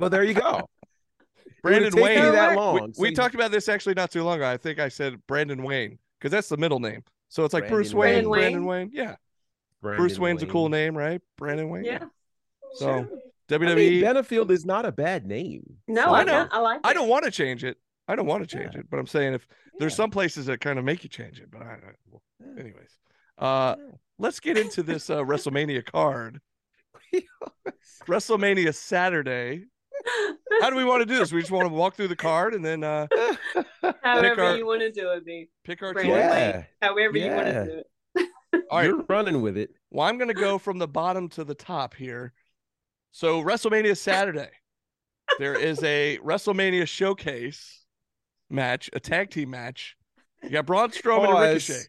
Well, 0.00 0.10
there 0.10 0.24
you 0.24 0.34
go. 0.34 0.68
brandon 1.62 1.88
it 1.88 1.94
would 1.94 2.02
take 2.02 2.04
wayne 2.18 2.32
that 2.32 2.50
We- 2.50 2.56
long. 2.56 2.74
we, 2.74 2.92
so 2.92 3.02
we 3.02 3.08
you- 3.10 3.14
talked 3.14 3.34
about 3.34 3.50
this 3.50 3.68
actually 3.68 3.94
not 3.94 4.10
too 4.10 4.22
long 4.24 4.36
ago. 4.36 4.48
I 4.50 4.56
think 4.56 4.78
I 4.78 4.88
said 4.88 5.24
Brandon 5.26 5.62
Wayne 5.62 5.98
because 6.18 6.30
that's 6.32 6.48
the 6.48 6.56
middle 6.56 6.80
name. 6.80 7.02
So 7.28 7.44
it's 7.44 7.54
like 7.54 7.68
Bruce 7.68 7.92
Wayne, 7.94 8.28
Wayne. 8.28 8.40
Brandon 8.42 8.64
Wayne. 8.64 8.90
Yeah, 8.92 9.16
Brandon 9.82 10.00
Bruce 10.02 10.18
Wayne's 10.18 10.42
a 10.42 10.46
cool 10.46 10.68
name, 10.68 10.96
right? 10.96 11.20
Brandon 11.36 11.68
Wayne. 11.68 11.84
yeah. 11.84 12.04
So 12.74 12.86
Sure. 12.86 13.08
I 13.50 13.52
WWE. 13.54 13.76
mean, 13.76 14.02
Benefield 14.02 14.50
is 14.50 14.64
not 14.64 14.84
a 14.86 14.92
bad 14.92 15.26
name. 15.26 15.62
No, 15.88 16.04
So- 16.06 16.10
I, 16.14 16.20
I 16.20 16.24
know. 16.24 16.32
know. 16.44 16.48
I 16.52 16.58
like. 16.60 16.80
I 16.84 16.92
don't 16.92 17.08
want 17.08 17.24
to 17.24 17.30
change 17.30 17.62
it. 17.64 17.76
I 18.08 18.16
don't 18.16 18.26
want 18.26 18.48
to 18.48 18.56
change 18.56 18.74
Yeah. 18.74 18.80
it, 18.80 18.86
but 18.90 18.98
I'm 18.98 19.06
saying 19.06 19.34
if 19.34 19.46
there's 19.78 19.94
some 19.94 20.10
places 20.10 20.46
that 20.46 20.60
kind 20.60 20.78
of 20.78 20.84
make 20.84 21.02
you 21.04 21.08
change 21.10 21.38
it. 21.40 21.50
But 21.50 21.62
I, 21.62 21.72
I 21.74 21.78
well, 22.08 22.22
anyways, 22.58 22.90
uh, 23.38 23.76
Yeah. 23.78 23.84
let's 24.18 24.40
get 24.40 24.56
into 24.58 24.82
this 24.82 25.10
uh, 25.10 25.18
WrestleMania 25.24 25.84
card. 25.84 26.40
WrestleMania 28.06 28.74
Saturday. 28.74 29.64
How 30.60 30.70
do 30.70 30.76
we 30.76 30.84
want 30.84 31.00
to 31.02 31.06
do 31.06 31.18
this? 31.18 31.32
We 31.32 31.40
just 31.40 31.52
want 31.52 31.68
to 31.68 31.74
walk 31.74 31.94
through 31.94 32.08
the 32.08 32.16
card 32.16 32.54
and 32.54 32.64
then 32.64 32.82
uh, 32.82 33.06
However 34.02 34.42
our- 34.42 34.56
you 34.56 34.66
want 34.66 34.80
to 34.80 34.90
do 34.90 35.10
it, 35.10 35.24
B. 35.24 35.48
pick 35.64 35.82
our 35.82 35.92
Brandon 35.92 36.14
choice. 36.14 36.22
Wayne. 36.30 36.30
yeah, 36.54 36.62
However 36.82 37.18
you 37.18 37.30
want 37.30 37.46
to 37.46 37.64
do 37.64 37.72
it. 37.78 37.86
All 38.70 38.78
right, 38.78 38.86
you're 38.86 39.04
running 39.08 39.42
with 39.42 39.56
it. 39.56 39.70
Well, 39.90 40.06
I'm 40.06 40.16
going 40.18 40.28
to 40.28 40.34
go 40.34 40.58
from 40.58 40.78
the 40.78 40.88
bottom 40.88 41.28
to 41.30 41.44
the 41.44 41.54
top 41.54 41.94
here. 41.94 42.32
So, 43.12 43.42
WrestleMania 43.42 43.96
Saturday, 43.96 44.50
there 45.38 45.54
is 45.54 45.82
a 45.82 46.18
WrestleMania 46.24 46.86
showcase 46.88 47.84
match, 48.48 48.88
a 48.92 49.00
tag 49.00 49.30
team 49.30 49.50
match. 49.50 49.96
You 50.42 50.50
got 50.50 50.66
Braun 50.66 50.90
Strowman 50.90 51.24
and 51.24 51.32
Pause. 51.32 51.68
Ricochet. 51.68 51.88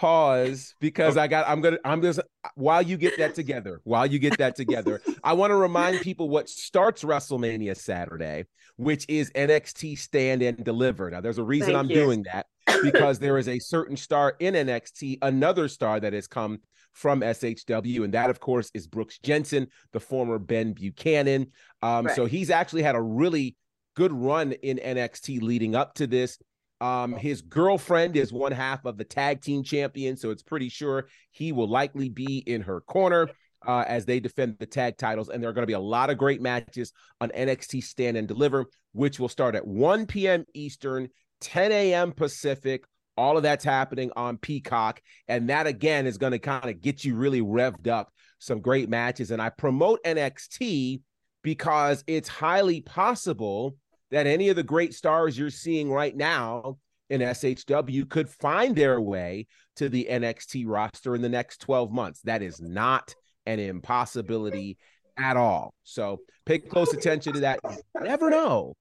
Pause, 0.00 0.74
because 0.80 1.18
I 1.18 1.28
got. 1.28 1.46
I'm 1.46 1.60
gonna. 1.60 1.76
I'm 1.84 2.00
just. 2.00 2.20
While 2.54 2.80
you 2.80 2.96
get 2.96 3.18
that 3.18 3.34
together, 3.34 3.82
while 3.84 4.06
you 4.06 4.18
get 4.18 4.38
that 4.38 4.56
together, 4.56 5.02
I 5.24 5.34
want 5.34 5.50
to 5.50 5.56
remind 5.56 6.00
people 6.00 6.30
what 6.30 6.48
starts 6.48 7.04
WrestleMania 7.04 7.76
Saturday, 7.76 8.46
which 8.76 9.04
is 9.10 9.30
NXT 9.32 9.98
Stand 9.98 10.40
and 10.40 10.64
Deliver. 10.64 11.10
Now, 11.10 11.20
there's 11.20 11.36
a 11.36 11.44
reason 11.44 11.74
Thank 11.74 11.78
I'm 11.78 11.90
you. 11.90 11.96
doing 11.96 12.22
that 12.32 12.46
because 12.82 13.18
there 13.18 13.36
is 13.36 13.46
a 13.46 13.58
certain 13.58 13.94
star 13.94 14.36
in 14.40 14.54
NXT, 14.54 15.18
another 15.20 15.68
star 15.68 16.00
that 16.00 16.14
has 16.14 16.26
come 16.26 16.60
from 16.94 17.20
SHW, 17.20 18.02
and 18.02 18.14
that, 18.14 18.30
of 18.30 18.40
course, 18.40 18.70
is 18.72 18.86
Brooks 18.86 19.18
Jensen, 19.22 19.66
the 19.92 20.00
former 20.00 20.38
Ben 20.38 20.72
Buchanan. 20.72 21.48
Um, 21.82 22.08
So 22.14 22.24
he's 22.24 22.48
actually 22.48 22.84
had 22.84 22.94
a 22.94 23.02
really 23.02 23.54
good 23.96 24.12
run 24.12 24.52
in 24.52 24.78
NXT 24.78 25.42
leading 25.42 25.74
up 25.74 25.92
to 25.96 26.06
this. 26.06 26.38
Um, 26.80 27.14
his 27.14 27.42
girlfriend 27.42 28.16
is 28.16 28.32
one 28.32 28.52
half 28.52 28.84
of 28.84 28.96
the 28.96 29.04
tag 29.04 29.42
team 29.42 29.62
champion, 29.62 30.16
so 30.16 30.30
it's 30.30 30.42
pretty 30.42 30.68
sure 30.68 31.08
he 31.30 31.52
will 31.52 31.68
likely 31.68 32.08
be 32.08 32.38
in 32.38 32.62
her 32.62 32.80
corner 32.80 33.28
uh, 33.66 33.84
as 33.86 34.06
they 34.06 34.20
defend 34.20 34.56
the 34.58 34.66
tag 34.66 34.96
titles. 34.96 35.28
And 35.28 35.42
there 35.42 35.50
are 35.50 35.52
going 35.52 35.62
to 35.62 35.66
be 35.66 35.74
a 35.74 35.80
lot 35.80 36.10
of 36.10 36.18
great 36.18 36.40
matches 36.40 36.92
on 37.20 37.30
NXT 37.30 37.82
Stand 37.82 38.16
and 38.16 38.26
Deliver, 38.26 38.66
which 38.92 39.20
will 39.20 39.28
start 39.28 39.54
at 39.54 39.66
1 39.66 40.06
p.m. 40.06 40.44
Eastern, 40.54 41.08
10 41.42 41.72
a.m. 41.72 42.12
Pacific. 42.12 42.84
All 43.16 43.36
of 43.36 43.42
that's 43.42 43.64
happening 43.64 44.10
on 44.16 44.38
Peacock. 44.38 45.02
And 45.28 45.50
that, 45.50 45.66
again, 45.66 46.06
is 46.06 46.16
going 46.16 46.32
to 46.32 46.38
kind 46.38 46.70
of 46.70 46.80
get 46.80 47.04
you 47.04 47.16
really 47.16 47.42
revved 47.42 47.86
up. 47.86 48.10
Some 48.38 48.62
great 48.62 48.88
matches. 48.88 49.30
And 49.30 49.42
I 49.42 49.50
promote 49.50 50.02
NXT 50.04 51.02
because 51.42 52.02
it's 52.06 52.28
highly 52.28 52.80
possible 52.80 53.76
that 54.10 54.26
any 54.26 54.48
of 54.48 54.56
the 54.56 54.62
great 54.62 54.94
stars 54.94 55.38
you're 55.38 55.50
seeing 55.50 55.90
right 55.90 56.16
now 56.16 56.78
in 57.08 57.20
SHW 57.20 58.08
could 58.08 58.28
find 58.28 58.74
their 58.74 59.00
way 59.00 59.46
to 59.76 59.88
the 59.88 60.06
NXT 60.10 60.64
roster 60.66 61.14
in 61.14 61.22
the 61.22 61.28
next 61.28 61.60
12 61.60 61.90
months. 61.92 62.20
That 62.22 62.42
is 62.42 62.60
not 62.60 63.14
an 63.46 63.58
impossibility 63.58 64.78
at 65.16 65.36
all. 65.36 65.74
So 65.82 66.20
pay 66.46 66.58
close 66.58 66.92
attention 66.92 67.34
to 67.34 67.40
that. 67.40 67.60
You 67.64 68.00
never 68.02 68.30
know. 68.30 68.74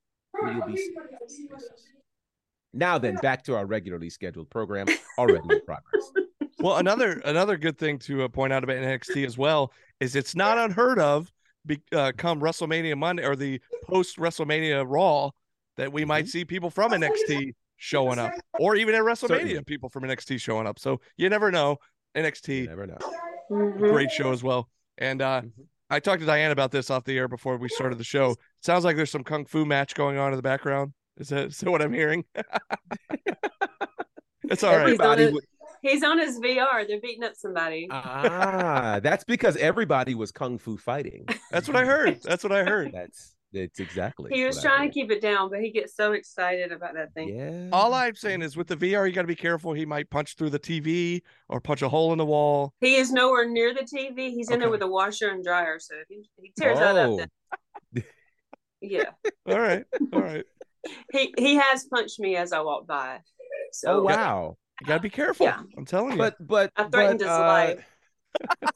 Now 2.72 3.00
then, 3.00 3.16
back 3.16 3.44
to 3.46 3.56
our 3.56 3.66
regularly 3.66 4.10
scheduled 4.10 4.50
program, 4.50 4.88
already 5.18 5.48
in 5.50 5.62
progress. 5.66 6.12
Well, 6.60 6.78
another 6.78 7.22
another 7.26 7.58
good 7.58 7.78
thing 7.78 8.00
to 8.00 8.24
uh, 8.24 8.28
point 8.28 8.54
out 8.54 8.64
about 8.64 8.76
NXT 8.76 9.26
as 9.26 9.38
well 9.38 9.72
is 10.00 10.16
it's 10.16 10.36
not 10.36 10.58
unheard 10.58 11.00
of 11.00 11.32
be, 11.66 11.80
uh, 11.94 12.12
come 12.18 12.40
WrestleMania 12.42 12.98
Monday 12.98 13.26
or 13.26 13.36
the 13.36 13.62
post 13.84 14.18
WrestleMania 14.18 14.86
Raw 14.88 15.32
that 15.78 15.92
we 15.94 16.06
might 16.06 16.28
see 16.28 16.44
people 16.46 16.70
from 16.70 16.92
NXT 16.92 17.54
showing 17.78 18.20
up, 18.20 18.34
or 18.60 18.76
even 18.76 18.96
at 18.96 19.02
WrestleMania 19.02 19.28
Certainly. 19.28 19.64
people 19.64 19.90
from 19.90 20.04
NXT 20.04 20.40
showing 20.40 20.68
up. 20.68 20.80
So 20.80 21.00
you 21.18 21.30
never 21.30 21.52
know. 21.52 21.78
You 22.16 22.24
NXT, 22.24 22.68
never 22.68 22.88
know. 22.88 22.98
Mhm. 23.52 23.78
great 23.78 24.12
show 24.12 24.32
as 24.32 24.44
well. 24.44 24.70
And 24.98 25.22
uh, 25.22 25.42
Mhm. 25.44 25.52
I 25.90 26.00
talked 26.00 26.20
to 26.20 26.26
Diane 26.26 26.52
about 26.52 26.72
this 26.72 26.90
off 26.90 27.04
the 27.06 27.18
air 27.18 27.28
before 27.28 27.58
we 27.58 27.68
started 27.70 27.98
the 27.98 28.04
show. 28.04 28.36
sounds 28.62 28.84
like 28.84 28.96
there's 28.96 29.10
some 29.12 29.24
kung 29.24 29.46
fu 29.46 29.66
match 29.66 29.96
going 29.96 30.18
on 30.18 30.32
in 30.32 30.36
the 30.36 30.42
background. 30.44 30.94
Is 31.18 31.30
that, 31.30 31.48
is 31.48 31.58
that 31.60 31.72
what 31.72 31.82
I'm 31.82 31.94
hearing? 31.94 32.26
it's 34.44 34.64
all 34.64 34.76
right. 34.78 34.90
He's 34.90 35.00
on 35.00 35.06
Everybody 35.20 35.24
it. 35.24 35.34
would- 35.34 35.46
He's 35.82 36.04
on 36.04 36.20
his 36.20 36.40
VR. 36.40 36.88
They're 36.88 37.00
beating 37.00 37.24
up 37.24 37.34
somebody. 37.36 37.88
ah, 37.92 39.00
that's 39.04 39.24
because 39.24 39.56
everybody 39.58 40.16
was 40.16 40.32
kung 40.32 40.58
fu 40.58 40.78
fighting. 40.78 41.26
That's 41.52 41.68
what 41.68 41.78
I 41.78 41.86
heard. 41.86 42.22
That's 42.24 42.44
what 42.44 42.52
I 42.52 42.64
heard. 42.64 42.92
That's 43.00 43.36
that's 43.52 43.80
exactly. 43.80 44.30
he 44.32 44.46
was 44.46 44.58
what 44.58 44.66
trying 44.66 44.80
heard. 44.82 44.88
to 44.88 44.94
keep 44.94 45.12
it 45.12 45.22
down, 45.22 45.50
but 45.50 45.60
he 45.60 45.72
gets 45.72 45.96
so 45.96 46.12
excited 46.12 46.72
about 46.72 46.94
that 46.94 47.14
thing. 47.14 47.36
Yeah. 47.36 47.70
All 47.72 47.94
I'm 47.96 48.14
saying 48.14 48.44
is 48.44 48.56
with 48.56 48.68
the 48.68 48.76
VR, 48.78 49.08
you 49.08 49.14
got 49.14 49.24
to 49.24 49.28
be 49.28 49.36
careful. 49.36 49.74
He 49.74 49.88
might 49.88 50.10
punch 50.12 50.36
through 50.36 50.52
the 50.52 50.60
TV 50.60 51.22
or 51.48 51.60
punch 51.60 51.82
a 51.82 51.90
hole 51.90 52.12
in 52.12 52.20
the 52.20 52.26
wall. 52.26 52.74
He 52.80 52.96
is 52.98 53.12
nowhere 53.12 53.50
near 53.50 53.74
the 53.74 53.82
TV. 53.82 54.30
He's 54.30 54.52
in 54.52 54.60
there 54.60 54.70
with 54.70 54.84
a 54.84 54.88
washer 54.88 55.30
and 55.30 55.44
dryer, 55.44 55.80
so 55.80 55.96
if 55.96 56.08
he, 56.10 56.30
he 56.40 56.54
tears 56.60 56.78
that 56.78 56.96
up. 56.96 57.10
Oh. 57.10 57.26
Then, 57.94 58.04
yeah, 58.82 59.10
All 59.48 59.60
right. 59.60 59.84
All 60.14 60.22
right. 60.22 60.46
he 61.12 61.34
he 61.38 61.56
has 61.56 61.86
punched 61.86 62.20
me 62.20 62.36
as 62.36 62.54
I 62.54 62.62
walked 62.62 62.88
by. 62.88 63.20
So 63.72 63.94
Oh 63.94 64.04
wow. 64.04 64.58
You 64.82 64.88
got 64.88 64.96
to 64.96 65.02
be 65.02 65.10
careful. 65.10 65.46
Yeah. 65.46 65.62
I'm 65.78 65.86
telling 65.86 66.12
you. 66.14 66.18
But 66.18 66.36
but 66.40 66.72
I 66.76 66.86
threatened 66.86 67.20
but, 67.20 67.26
his 67.26 67.32
uh, 67.32 67.40
life. 67.40 67.86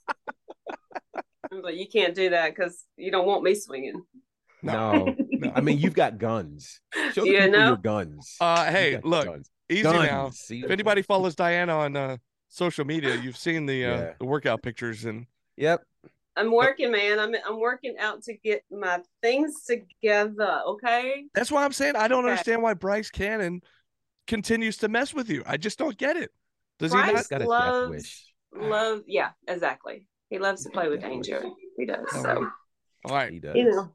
I 1.52 1.56
was 1.56 1.64
like, 1.64 1.76
you 1.76 1.88
can't 1.88 2.16
do 2.16 2.30
that 2.32 2.56
because 2.56 2.84
you 2.98 3.12
don't 3.12 3.26
want 3.28 3.44
me 3.44 3.54
swinging. 3.56 4.02
No. 4.62 5.16
I 5.54 5.62
mean, 5.62 5.78
you've 5.78 5.94
got 5.94 6.18
guns. 6.18 6.80
Show 7.14 7.22
the 7.22 7.28
You 7.28 7.38
people 7.40 7.52
know? 7.60 7.68
your 7.68 7.78
guns. 7.78 8.36
uh, 8.40 8.66
hey, 8.66 8.94
got 8.94 9.06
look, 9.06 9.26
guns. 9.26 9.52
easy 9.70 9.84
Guns. 9.84 10.08
now. 10.08 10.30
See? 10.32 10.64
If 10.64 10.72
anybody 10.72 11.02
follows 11.02 11.36
Diana 11.36 11.78
on 11.78 11.96
uh, 11.96 12.18
social 12.50 12.86
media, 12.86 13.16
you've 13.16 13.38
seen 13.38 13.66
the 13.66 13.86
uh, 13.86 13.98
Yeah. 13.98 14.14
the 14.20 14.26
workout 14.26 14.62
pictures, 14.64 15.06
and 15.06 15.26
Yep. 15.58 15.84
I'm 16.36 16.52
working, 16.52 16.92
man. 16.92 17.20
I'm 17.20 17.36
I'm 17.48 17.60
working 17.60 17.96
out 18.00 18.24
to 18.24 18.34
get 18.34 18.64
my 18.72 19.02
things 19.22 19.66
together. 19.66 20.62
Okay. 20.68 21.26
that's 21.36 21.52
why 21.52 21.64
I'm 21.66 21.74
saying 21.74 21.96
I 21.96 22.08
don't 22.08 22.24
Okay. 22.24 22.32
understand 22.32 22.64
why 22.64 22.74
Bryce 22.74 23.12
Cannon 23.12 23.62
continues 24.28 24.78
to 24.78 24.88
mess 24.90 25.14
with 25.14 25.30
you. 25.30 25.44
I 25.46 25.58
just 25.58 25.78
don't 25.78 25.98
get 25.98 26.16
it. 26.18 26.32
Does 26.80 26.92
he 26.92 26.98
not? 26.98 27.14
Got 27.14 27.26
a 27.26 27.40
death 27.40 27.48
loves 27.48 27.90
wish. 27.90 28.26
love. 28.56 29.02
Yeah, 29.08 29.30
exactly. 29.48 30.08
He 30.30 30.40
loves 30.40 30.64
to 30.64 30.70
play 30.72 30.88
with 30.90 31.02
danger. 31.02 31.44
He 31.78 31.86
does. 31.86 32.06
All 32.16 32.22
So 32.24 32.28
right. 32.42 32.50
All 33.06 33.16
right. 33.16 33.32
He 33.32 33.40
does. 33.40 33.56
you 33.56 33.66
know. 33.70 33.92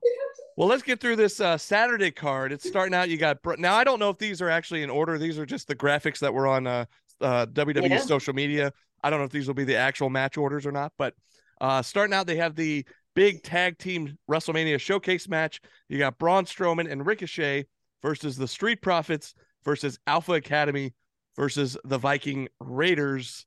Well, 0.57 0.69
let's 0.69 0.83
get 0.83 1.01
through 1.01 1.17
this 1.17 1.41
uh, 1.41 1.57
Saturday 1.57 2.11
card. 2.11 2.53
It's 2.53 2.67
starting 2.69 2.95
out. 2.95 3.09
You 3.09 3.17
got 3.17 3.43
Br- 3.43 3.57
now. 3.59 3.75
I 3.77 3.85
don't 3.85 3.99
know 4.01 4.11
if 4.11 4.19
these 4.19 4.43
are 4.43 4.49
actually 4.51 4.83
in 4.83 4.91
order. 4.91 5.17
These 5.19 5.39
are 5.39 5.47
just 5.47 5.69
the 5.69 5.77
graphics 5.77 6.19
that 6.19 6.35
were 6.35 6.47
on 6.49 6.67
uh, 6.67 6.85
uh, 7.21 7.47
WWE 7.47 7.89
Yeah. 7.89 7.99
social 8.01 8.35
media. 8.35 8.73
I 9.03 9.11
don't 9.11 9.21
know 9.21 9.25
if 9.25 9.31
these 9.31 9.47
will 9.47 9.55
be 9.55 9.65
the 9.65 9.77
actual 9.77 10.11
match 10.11 10.37
orders 10.37 10.67
or 10.67 10.73
not. 10.73 10.93
But 10.99 11.15
uh, 11.61 11.83
starting 11.83 12.13
out, 12.15 12.27
they 12.27 12.37
have 12.37 12.57
the 12.57 12.85
big 13.15 13.43
tag 13.45 13.79
team 13.79 14.19
WrestleMania 14.31 14.81
showcase 14.81 15.29
match. 15.29 15.61
You 15.89 15.99
got 15.99 16.19
Braun 16.19 16.45
Strowman 16.45 16.91
and 16.91 17.07
Ricochet 17.07 17.67
versus 18.03 18.37
the 18.37 18.49
Street 18.49 18.83
Profits 18.83 19.35
versus 19.69 19.99
Alpha 20.07 20.33
Academy 20.33 20.95
versus 21.37 21.77
the 21.85 21.99
Viking 21.99 22.49
Raiders. 22.59 23.45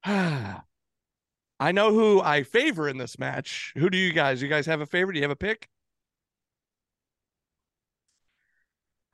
I 0.04 0.62
know 1.72 1.92
who 1.92 2.20
I 2.20 2.42
favor 2.42 2.88
in 2.88 2.98
this 2.98 3.16
match. 3.16 3.72
Who 3.76 3.88
do 3.88 3.96
you 3.96 4.12
guys? 4.12 4.42
You 4.42 4.48
guys 4.48 4.66
have 4.66 4.80
a 4.80 4.86
favorite? 4.86 5.12
Do 5.12 5.20
you 5.20 5.22
have 5.24 5.30
a 5.30 5.36
pick? 5.36 5.68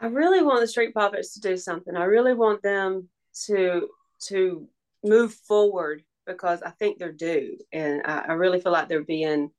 I 0.01 0.07
really 0.07 0.43
want 0.43 0.61
the 0.61 0.67
Street 0.67 0.95
Profits 0.95 1.35
to 1.35 1.41
do 1.41 1.59
something. 1.59 1.95
I 1.99 2.05
really 2.05 2.33
want 2.33 2.63
them 2.63 3.11
to 3.45 3.91
to 4.29 4.67
move 5.05 5.35
forward 5.35 6.03
because 6.27 6.63
I 6.63 6.71
think 6.71 6.99
they're 6.99 7.13
due, 7.13 7.59
and 7.75 8.01
I, 8.07 8.25
I 8.29 8.33
really 8.33 8.59
feel 8.59 8.73
like 8.73 8.89
they're 8.89 9.05
being, 9.05 9.51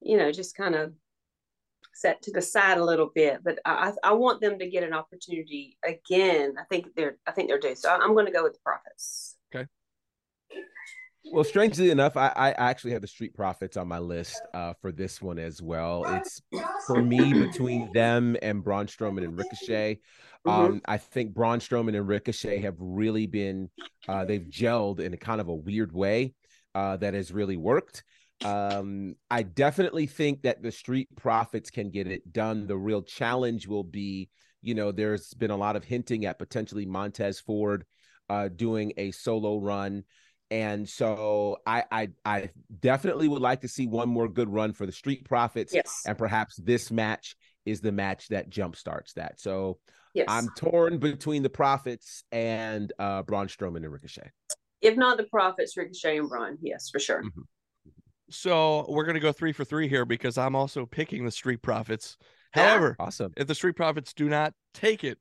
you 0.00 0.16
know, 0.16 0.32
just 0.32 0.56
kind 0.56 0.74
of 0.74 0.92
set 1.96 2.20
to 2.22 2.30
the 2.30 2.42
side 2.42 2.78
a 2.78 2.84
little 2.84 3.10
bit. 3.14 3.40
But 3.42 3.58
I 3.64 3.92
I 4.04 4.12
want 4.12 4.40
them 4.40 4.58
to 4.58 4.68
get 4.68 4.84
an 4.84 4.92
opportunity 4.92 5.78
again. 5.84 6.54
I 6.58 6.64
think 6.64 6.94
they're 6.94 7.16
I 7.26 7.32
think 7.32 7.48
they're 7.48 7.58
due. 7.58 7.74
So 7.74 7.90
I'm 7.90 8.14
going 8.14 8.26
to 8.26 8.32
go 8.32 8.44
with 8.44 8.52
the 8.52 8.60
Profits. 8.64 9.36
Okay. 9.54 9.66
Well, 11.32 11.42
strangely 11.42 11.90
enough, 11.90 12.16
I, 12.16 12.28
I 12.36 12.50
actually 12.52 12.92
have 12.92 13.02
the 13.02 13.08
Street 13.08 13.34
Profits 13.34 13.76
on 13.76 13.88
my 13.88 13.98
list 13.98 14.40
uh, 14.54 14.74
for 14.80 14.92
this 14.92 15.20
one 15.20 15.40
as 15.40 15.60
well. 15.60 16.04
It's 16.06 16.40
for 16.86 17.02
me 17.02 17.32
between 17.32 17.92
them 17.92 18.36
and 18.42 18.62
Braun 18.62 18.86
Strowman 18.86 19.24
and 19.24 19.36
Ricochet. 19.36 19.98
Mhm. 20.46 20.52
Um, 20.52 20.80
I 20.86 20.98
think 20.98 21.34
Braun 21.34 21.58
Strowman 21.58 21.96
and 21.96 22.06
Ricochet 22.06 22.60
have 22.60 22.76
really 22.78 23.26
been 23.26 23.70
uh, 24.06 24.24
they've 24.24 24.46
gelled 24.48 25.00
in 25.00 25.14
a 25.14 25.16
kind 25.16 25.40
of 25.40 25.48
a 25.48 25.54
weird 25.54 25.92
way 25.92 26.34
uh, 26.76 26.96
that 26.98 27.14
has 27.14 27.32
really 27.32 27.56
worked. 27.56 28.04
Um, 28.44 29.16
I 29.30 29.42
definitely 29.42 30.06
think 30.06 30.42
that 30.42 30.62
the 30.62 30.72
Street 30.72 31.08
Profits 31.16 31.70
can 31.70 31.90
get 31.90 32.06
it 32.06 32.32
done. 32.32 32.66
The 32.66 32.76
real 32.76 33.02
challenge 33.02 33.66
will 33.66 33.84
be, 33.84 34.28
you 34.62 34.74
know, 34.74 34.92
there's 34.92 35.32
been 35.34 35.50
a 35.50 35.56
lot 35.56 35.76
of 35.76 35.84
hinting 35.84 36.26
at 36.26 36.38
potentially 36.38 36.86
Montez 36.86 37.40
Ford 37.40 37.84
uh, 38.28 38.48
doing 38.48 38.92
a 38.96 39.10
solo 39.12 39.58
run. 39.58 40.04
And 40.50 40.88
so 40.88 41.56
I, 41.66 41.84
I 41.90 42.08
I 42.24 42.50
definitely 42.80 43.26
would 43.26 43.42
like 43.42 43.62
to 43.62 43.68
see 43.68 43.86
one 43.88 44.08
more 44.08 44.28
good 44.28 44.48
run 44.48 44.72
for 44.74 44.86
the 44.86 44.92
Street 44.92 45.24
Profits. 45.24 45.74
Yes. 45.74 46.02
And 46.06 46.16
perhaps 46.16 46.56
this 46.56 46.90
match 46.90 47.34
is 47.64 47.80
the 47.80 47.90
match 47.90 48.28
that 48.28 48.50
jumpstarts 48.50 49.14
that. 49.14 49.40
So 49.40 49.78
Yes. 50.14 50.26
I'm 50.30 50.48
torn 50.56 50.98
between 50.98 51.42
the 51.42 51.50
Profits 51.50 52.22
and 52.32 52.92
uh 52.98 53.22
Braun 53.22 53.48
Strowman 53.48 53.78
and 53.78 53.92
Ricochet. 53.92 54.30
if 54.80 54.96
not 54.96 55.16
the 55.16 55.24
Profits, 55.24 55.76
Ricochet 55.76 56.18
and 56.18 56.28
Braun. 56.28 56.58
Yes, 56.62 56.88
for 56.90 57.00
sure. 57.00 57.22
So 58.30 58.86
we're 58.88 59.04
gonna 59.04 59.20
go 59.20 59.32
three 59.32 59.52
for 59.52 59.64
three 59.64 59.88
here 59.88 60.04
because 60.04 60.36
I'm 60.38 60.56
also 60.56 60.86
picking 60.86 61.24
the 61.24 61.30
Street 61.30 61.62
Profits. 61.62 62.16
Yeah. 62.54 62.68
However, 62.70 62.96
Awesome. 62.98 63.32
if 63.36 63.46
the 63.46 63.54
Street 63.54 63.76
Profits 63.76 64.12
do 64.12 64.28
not 64.28 64.52
take 64.74 65.04
it, 65.04 65.18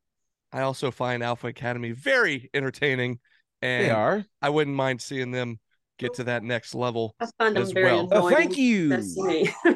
I 0.52 0.62
also 0.62 0.90
find 0.92 1.22
Alpha 1.22 1.48
Academy 1.48 1.92
very 1.92 2.50
entertaining, 2.54 3.20
And 3.62 3.84
They 3.86 3.90
and 3.90 3.98
are. 3.98 4.26
I 4.42 4.50
wouldn't 4.50 4.76
mind 4.76 5.02
seeing 5.02 5.32
them 5.32 5.60
get 5.98 6.14
to 6.16 6.24
that 6.26 6.44
next 6.44 6.74
level. 6.76 7.16
I 7.20 7.28
find 7.38 7.56
them 7.56 7.64
As 7.64 7.72
very 7.72 7.86
well. 7.86 8.08
Oh, 8.12 8.30
thank 8.30 8.58
you. 8.58 8.90
That's 8.90 9.18
me. 9.18 9.50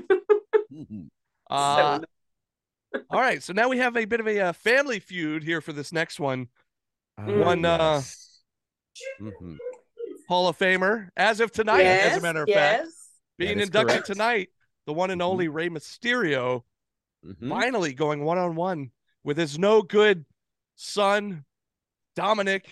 Mhm. 0.71 1.09
Uh, 1.49 1.99
so, 2.93 3.01
all 3.09 3.19
right, 3.19 3.41
so 3.43 3.51
now 3.53 3.67
we 3.67 3.79
have 3.79 3.97
a 3.97 4.05
bit 4.05 4.19
of 4.19 4.27
a 4.27 4.39
uh, 4.39 4.53
family 4.53 4.99
feud 4.99 5.43
here 5.43 5.59
for 5.61 5.73
this 5.73 5.91
next 5.91 6.19
one. 6.19 6.47
Mm. 7.19 7.43
One, 7.43 7.65
uh, 7.65 7.95
yes. 7.95 8.41
Mhm. 9.19 9.57
Hall 10.29 10.47
of 10.47 10.57
Famer, 10.57 11.09
as 11.17 11.39
of 11.39 11.51
tonight, 11.51 11.81
as 11.81 12.17
a 12.17 12.21
matter 12.21 12.43
of 12.43 12.47
yes. 12.47 12.81
fact, 12.81 12.91
being 13.39 13.59
inducted 13.59 13.89
correct. 13.89 14.05
tonight, 14.07 14.49
the 14.85 14.93
one 14.93 15.09
and 15.11 15.21
Mhm. 15.21 15.25
only 15.25 15.47
Rey 15.47 15.69
Mysterio 15.69 16.63
Mhm. 17.25 17.49
finally 17.49 17.93
going 17.93 18.23
one 18.23 18.37
on 18.37 18.55
one 18.55 18.91
with 19.23 19.37
his 19.37 19.57
no 19.59 19.81
good 19.81 20.25
son, 20.75 21.45
Dominic. 22.15 22.69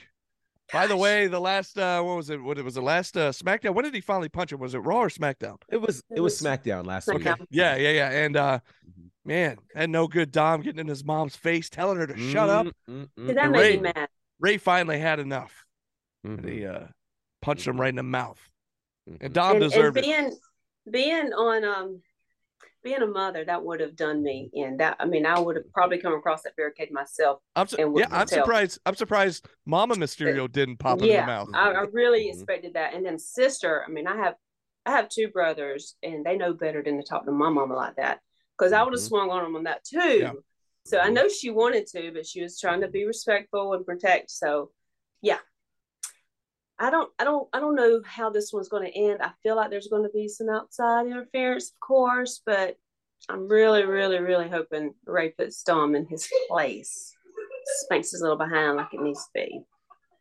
By 0.73 0.85
the 0.87 0.97
way, 0.97 1.27
the 1.27 1.39
last 1.39 1.77
uh 1.77 2.01
what 2.01 2.17
was 2.17 2.29
it? 2.29 2.41
What 2.41 2.57
it 2.57 2.63
was 2.65 2.75
the 2.75 2.81
last 2.81 3.15
uh 3.17 3.31
SmackDown? 3.31 3.73
When 3.73 3.85
did 3.85 3.93
he 3.93 4.01
finally 4.01 4.27
punch 4.29 4.51
him? 4.51 4.59
Was 4.59 4.73
it 4.73 4.79
Raw 4.79 4.99
or 5.03 5.09
SmackDown? 5.09 5.61
It 5.69 5.77
was 5.77 5.99
It 6.09 6.17
it 6.17 6.19
was 6.19 6.33
was 6.33 6.41
SmackDown 6.41 6.85
last 6.85 7.07
week. 7.07 7.23
Yeah, 7.49 7.75
yeah, 7.77 7.89
yeah. 7.91 8.09
And 8.11 8.35
uh 8.35 8.59
Mhm. 8.85 9.09
man, 9.23 9.57
and 9.75 9.91
no 9.91 10.07
good 10.07 10.31
Dom 10.31 10.61
getting 10.61 10.79
in 10.79 10.87
his 10.87 11.05
mom's 11.05 11.35
face, 11.37 11.69
telling 11.69 11.97
her 11.97 12.07
to 12.07 12.17
shut 12.17 12.49
up. 12.49 12.65
That 12.85 13.07
And 13.17 13.27
made 13.27 13.49
Rey- 13.51 13.75
me 13.77 13.83
mad. 13.83 14.09
Rey 14.39 14.57
finally 14.57 14.99
had 14.99 15.19
enough. 15.19 15.65
And 16.23 16.43
he 16.43 16.65
uh 16.65 16.87
punched 17.41 17.65
him 17.65 17.79
right 17.79 17.89
in 17.89 17.95
the 17.95 18.03
mouth. 18.03 18.49
And 19.21 19.33
Dom 19.33 19.55
and, 19.55 19.63
and 19.63 19.71
deserved 19.71 19.97
it. 19.97 20.05
Being 20.91 21.21
being 21.21 21.33
on 21.33 21.63
um 21.63 22.01
being 22.83 23.01
a 23.01 23.07
mother 23.07 23.43
that 23.45 23.63
would 23.63 23.79
have 23.79 23.95
done 23.95 24.23
me 24.23 24.49
in 24.53 24.77
that 24.77 24.95
i 24.99 25.05
mean 25.05 25.25
i 25.25 25.37
would 25.37 25.55
have 25.55 25.71
probably 25.73 25.97
come 25.97 26.13
across 26.13 26.43
that 26.43 26.55
barricade 26.55 26.91
myself 26.91 27.39
I'm 27.55 27.67
su- 27.67 27.77
and 27.77 27.97
yeah, 27.97 28.05
I'm 28.11 28.27
tell. 28.27 28.39
surprised. 28.43 28.79
I'm 28.85 28.95
surprised 28.95 29.47
Mama 29.65 29.95
Mysterio 29.95 30.49
didn't 30.51 30.77
pop 30.77 31.01
in 31.01 31.07
yeah 31.07 31.21
the 31.21 31.27
mouth. 31.27 31.49
I, 31.53 31.71
I 31.71 31.81
really 31.91 32.25
Mhm. 32.27 32.33
expected 32.33 32.73
that 32.73 32.93
and 32.93 33.05
then 33.05 33.19
sister 33.19 33.83
i 33.85 33.89
mean 33.89 34.07
i 34.07 34.15
have 34.15 34.35
i 34.85 34.91
have 34.91 35.09
two 35.09 35.27
brothers 35.29 35.95
and 36.03 36.25
they 36.25 36.37
know 36.37 36.53
better 36.53 36.81
than 36.83 36.97
to 36.97 37.03
talk 37.03 37.25
to 37.25 37.31
my 37.31 37.49
mama 37.49 37.73
like 37.75 37.95
that 37.97 38.19
because 38.57 38.71
i 38.73 38.81
would 38.83 38.93
have 38.93 39.01
Mhm. 39.01 39.07
swung 39.07 39.29
on 39.31 39.43
them 39.43 39.55
on 39.55 39.63
that 39.63 39.83
too 39.83 39.97
Mm-hmm. 39.99 40.21
Yeah. 40.21 40.31
So 40.85 40.99
I 40.99 41.09
know 41.09 41.27
she 41.27 41.49
wanted 41.49 41.85
to, 41.87 42.13
but 42.13 42.25
she 42.25 42.41
was 42.41 42.57
trying 42.57 42.79
to 42.79 42.87
be 42.87 43.05
respectful 43.05 43.73
and 43.73 43.85
protect. 43.85 44.31
So 44.31 44.71
yeah. 45.21 45.39
I 46.79 46.89
don't 46.89 47.11
I 47.17 47.23
don't 47.23 47.47
I 47.53 47.59
don't 47.59 47.75
know 47.75 48.01
how 48.05 48.29
this 48.29 48.53
one's 48.53 48.69
going 48.69 48.91
to 48.91 48.97
end. 48.97 49.21
I 49.21 49.31
feel 49.41 49.55
like 49.55 49.69
there's 49.69 49.87
going 49.87 50.03
to 50.03 50.09
be 50.13 50.27
some 50.27 50.49
outside 50.49 51.07
interference, 51.07 51.71
of 51.71 51.79
course, 51.79 52.41
but 52.45 52.77
I'm 53.29 53.47
really, 53.47 53.83
really, 53.83 54.19
really 54.19 54.47
hoping 54.47 54.93
Rey 55.05 55.29
puts 55.29 55.63
Dom 55.63 55.95
in 55.95 56.05
his 56.05 56.29
place. 56.47 57.13
Spanks 57.81 58.11
his 58.11 58.21
little 58.21 58.37
behind 58.37 58.77
like 58.77 58.93
it 58.93 59.01
needs 59.01 59.23
to 59.25 59.29
be. 59.33 59.61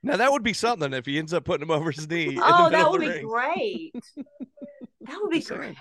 Now 0.03 0.17
that 0.17 0.33
would 0.33 0.43
be 0.43 0.53
something 0.53 0.93
if 0.93 1.07
he 1.07 1.19
ends 1.19 1.35
up 1.35 1.45
putting 1.45 1.63
him 1.63 1.71
over 1.71 1.91
his 1.91 2.09
knee. 2.09 2.39
Oh, 2.41 2.69
that 2.71 2.91
would 2.91 3.01
be 3.01 3.09
ring. 3.09 3.27
great. 3.27 3.95
that 5.03 5.19
would 5.21 5.31
be 5.31 5.43
great. 5.43 5.77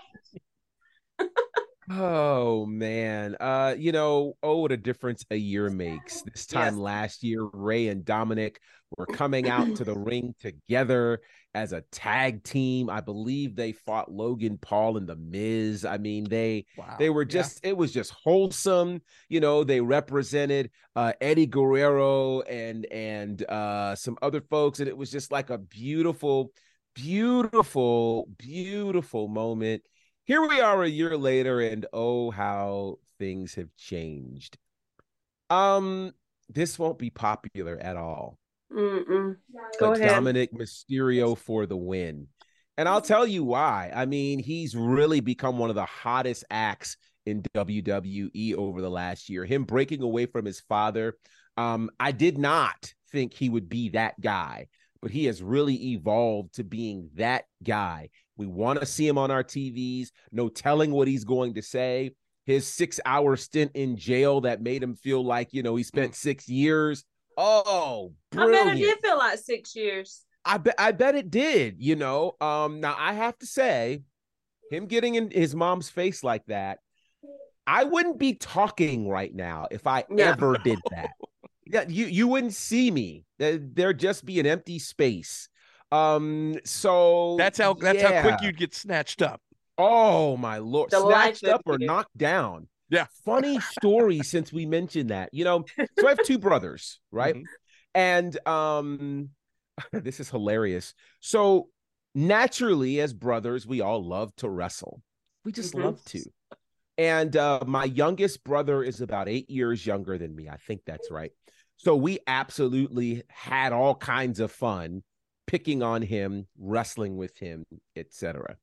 Oh 1.90 2.66
man. 2.66 3.36
Uh, 3.40 3.76
you 3.78 3.92
know, 3.92 4.36
oh, 4.42 4.58
what 4.58 4.72
a 4.72 4.78
difference 4.78 5.24
a 5.30 5.36
year 5.36 5.70
makes. 5.70 6.22
This 6.24 6.46
time 6.48 6.74
Yes. 6.74 6.82
last 6.82 7.24
year, 7.24 7.44
Rey 7.54 7.90
and 7.90 8.04
Dominic 8.04 8.60
were 8.98 9.06
coming 9.06 9.50
out 9.50 9.76
to 9.76 9.84
the 9.84 9.94
ring 9.98 10.34
together 10.40 11.22
as 11.54 11.74
a 11.74 11.82
tag 11.92 12.44
team. 12.44 12.90
I 12.90 13.02
believe 13.02 13.56
they 13.56 13.72
fought 13.72 14.12
Logan 14.12 14.58
Paul 14.58 14.98
and 14.98 15.08
the 15.08 15.16
Miz. 15.16 15.86
I 15.86 15.98
mean, 16.00 16.24
they 16.24 16.66
Wow. 16.76 16.96
they 16.98 17.12
were 17.12 17.22
Yeah. 17.24 17.28
just 17.44 17.60
it 17.64 17.78
was 17.78 17.92
just 17.94 18.12
wholesome. 18.24 19.02
You 19.30 19.40
know, 19.40 19.64
they 19.64 19.80
represented 19.80 20.72
uh 20.96 21.14
Eddie 21.22 21.46
Guerrero 21.48 22.42
and 22.42 22.86
and 22.88 23.44
uh 23.48 23.96
some 23.96 24.18
other 24.24 24.42
folks, 24.42 24.80
and 24.80 24.90
it 24.90 24.98
was 24.98 25.12
just 25.12 25.32
like 25.32 25.52
a 25.52 25.60
beautiful, 25.60 26.52
beautiful, 26.96 28.28
beautiful 28.38 29.28
moment 29.28 29.84
here 30.26 30.42
we 30.48 30.60
are 30.60 30.84
a 30.84 30.90
year 30.90 31.18
later 31.18 31.62
and 31.62 31.86
oh 31.94 32.32
how 32.32 33.00
things 33.20 33.56
have 33.56 33.70
changed. 33.78 34.58
Um 35.50 36.12
this 36.50 36.78
won't 36.78 37.00
be 37.00 37.10
popular 37.10 37.78
at 37.78 37.96
all. 37.96 38.38
Mm-mm. 38.72 39.38
Go 39.80 39.92
but 39.92 40.00
ahead. 40.00 40.10
dominic 40.10 40.52
mysterio 40.54 41.38
for 41.38 41.66
the 41.66 41.78
win. 41.78 42.28
And 42.78 42.90
i'll 42.90 43.02
tell 43.02 43.26
you 43.26 43.44
why. 43.44 43.92
I 43.96 44.06
mean 44.06 44.40
he's 44.40 44.76
really 44.76 45.20
become 45.22 45.58
one 45.58 45.70
of 45.70 45.76
the 45.76 45.86
hottest 45.86 46.44
acts 46.50 46.98
in 47.26 47.42
wwe 47.56 48.56
over 48.56 48.82
the 48.82 48.90
last 48.90 49.30
year. 49.30 49.46
Him 49.46 49.64
breaking 49.64 50.02
away 50.02 50.26
from 50.26 50.46
his 50.46 50.60
father 50.62 51.16
um 51.58 51.90
i 52.00 52.12
did 52.12 52.38
not 52.38 52.94
think 53.12 53.34
he 53.34 53.50
would 53.50 53.70
be 53.70 53.90
that 53.90 54.20
guy 54.20 54.68
but 55.02 55.12
he 55.12 55.26
has 55.26 55.42
really 55.42 55.92
evolved 55.92 56.56
to 56.56 56.64
being 56.64 57.10
that 57.16 57.46
guy 57.64 58.10
we 58.38 58.46
want 58.48 58.80
to 58.80 58.86
see 58.86 59.08
him 59.08 59.18
on 59.18 59.32
our 59.32 59.44
TVs. 59.44 60.10
No 60.32 60.50
telling 60.50 60.92
what 60.92 61.08
he's 61.08 61.24
going 61.24 61.54
to 61.56 61.62
say. 61.62 62.12
His 62.46 62.68
six 62.68 63.00
hour 63.06 63.36
stint 63.38 63.72
in 63.74 63.98
jail 63.98 64.42
that 64.42 64.62
made 64.62 64.84
him 64.84 64.96
feel 64.96 65.26
like, 65.26 65.54
you 65.54 65.64
know, 65.64 65.76
he 65.76 65.84
spent 65.84 66.16
six 66.16 66.48
years. 66.48 67.04
Oh, 67.38 68.14
I 68.38 68.46
bet 68.52 68.68
it 68.78 68.80
did 68.80 69.00
feel 69.00 69.18
like 69.18 69.40
six 69.40 69.76
years. 69.76 70.22
I 70.46 70.58
bet 70.58 70.76
I 70.78 70.92
bet 70.92 71.16
it 71.16 71.32
did, 71.32 71.78
you 71.80 71.96
know. 71.96 72.34
Um 72.40 72.80
now 72.82 72.96
I 72.98 73.14
have 73.14 73.38
to 73.40 73.46
say 73.48 74.04
him 74.70 74.86
getting 74.86 75.16
in 75.16 75.32
his 75.32 75.56
mom's 75.56 75.90
face 75.90 76.24
like 76.24 76.46
that, 76.46 76.80
I 77.66 77.84
wouldn't 77.84 78.20
be 78.20 78.36
talking 78.36 79.10
right 79.10 79.34
now 79.34 79.68
if 79.72 79.88
I 79.88 80.06
No. 80.10 80.24
ever 80.24 80.58
did 80.64 80.80
that. 80.92 81.12
Yeah, 81.68 81.86
you 81.88 82.06
you 82.06 82.28
wouldn't 82.28 82.54
see 82.54 82.92
me. 82.92 83.26
There'd 83.40 83.98
just 83.98 84.24
be 84.24 84.40
an 84.40 84.46
empty 84.46 84.78
space. 84.78 85.50
Um 85.92 86.56
so 86.66 87.36
That's 87.38 87.58
how 87.58 87.74
that's 87.74 88.02
how 88.02 88.12
quick 88.22 88.42
you'd 88.42 88.58
get 88.58 88.74
snatched 88.74 89.22
up. 89.22 89.42
Oh 89.78 90.38
my 90.38 90.58
lord, 90.58 90.92
The 90.92 91.00
snatched 91.02 91.44
up 91.48 91.62
or 91.66 91.78
knocked 91.78 92.18
down. 92.18 92.68
Yeah. 92.90 93.08
Funny 93.26 93.60
story 93.60 94.22
since 94.24 94.54
we 94.54 94.66
mentioned 94.66 95.10
that. 95.10 95.34
You 95.34 95.44
know, 95.44 95.66
so 95.94 96.08
I 96.08 96.12
have 96.12 96.22
two 96.22 96.38
brothers, 96.40 97.00
right? 97.12 97.36
Mhm. 97.36 97.48
And 97.94 98.48
um 98.48 99.30
this 99.92 100.20
is 100.20 100.30
hilarious. 100.30 100.94
So 101.20 101.70
naturally 102.14 103.02
as 103.02 103.14
brothers, 103.14 103.68
we 103.68 103.82
all 103.82 104.04
love 104.04 104.36
to 104.38 104.50
wrestle. 104.50 105.02
We 105.44 105.52
just 105.52 105.74
Mhm. 105.74 105.84
love 105.84 106.04
to. 106.06 106.24
And 106.98 107.36
uh 107.36 107.64
my 107.68 107.84
youngest 107.86 108.44
brother 108.44 108.84
is 108.84 109.02
about 109.02 109.28
8 109.28 109.50
years 109.50 109.86
younger 109.86 110.18
than 110.18 110.36
me. 110.36 110.50
I 110.50 110.58
think 110.58 110.82
that's 110.86 111.12
right. 111.12 111.32
So 111.78 111.96
we 111.96 112.20
absolutely 112.28 113.24
had 113.28 113.74
all 113.74 113.96
kinds 113.96 114.40
of 114.40 114.52
fun 114.52 115.04
picking 115.48 115.84
on 115.84 116.02
him, 116.02 116.48
wrestling 116.58 117.18
with 117.18 117.38
him, 117.38 117.66
etc. 117.96 118.58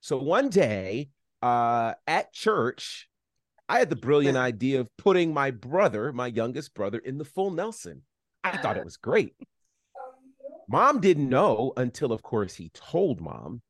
So 0.00 0.16
one 0.18 0.48
day, 0.48 1.10
uh, 1.42 1.94
at 2.06 2.32
church, 2.32 3.08
I 3.68 3.78
had 3.78 3.90
the 3.90 3.96
brilliant 3.96 4.36
idea 4.50 4.80
of 4.80 4.88
putting 4.96 5.34
my 5.34 5.50
brother, 5.50 6.12
my 6.12 6.28
youngest 6.28 6.74
brother, 6.74 6.98
in 6.98 7.18
the 7.18 7.24
full 7.24 7.50
Nelson. 7.50 8.02
I 8.44 8.56
thought 8.56 8.76
it 8.76 8.84
was 8.84 8.96
great. 8.96 9.34
Mom 10.68 11.00
didn't 11.00 11.28
know 11.28 11.72
until, 11.76 12.12
of 12.12 12.22
course, 12.22 12.54
he 12.54 12.70
told 12.74 13.20
mom. 13.20 13.62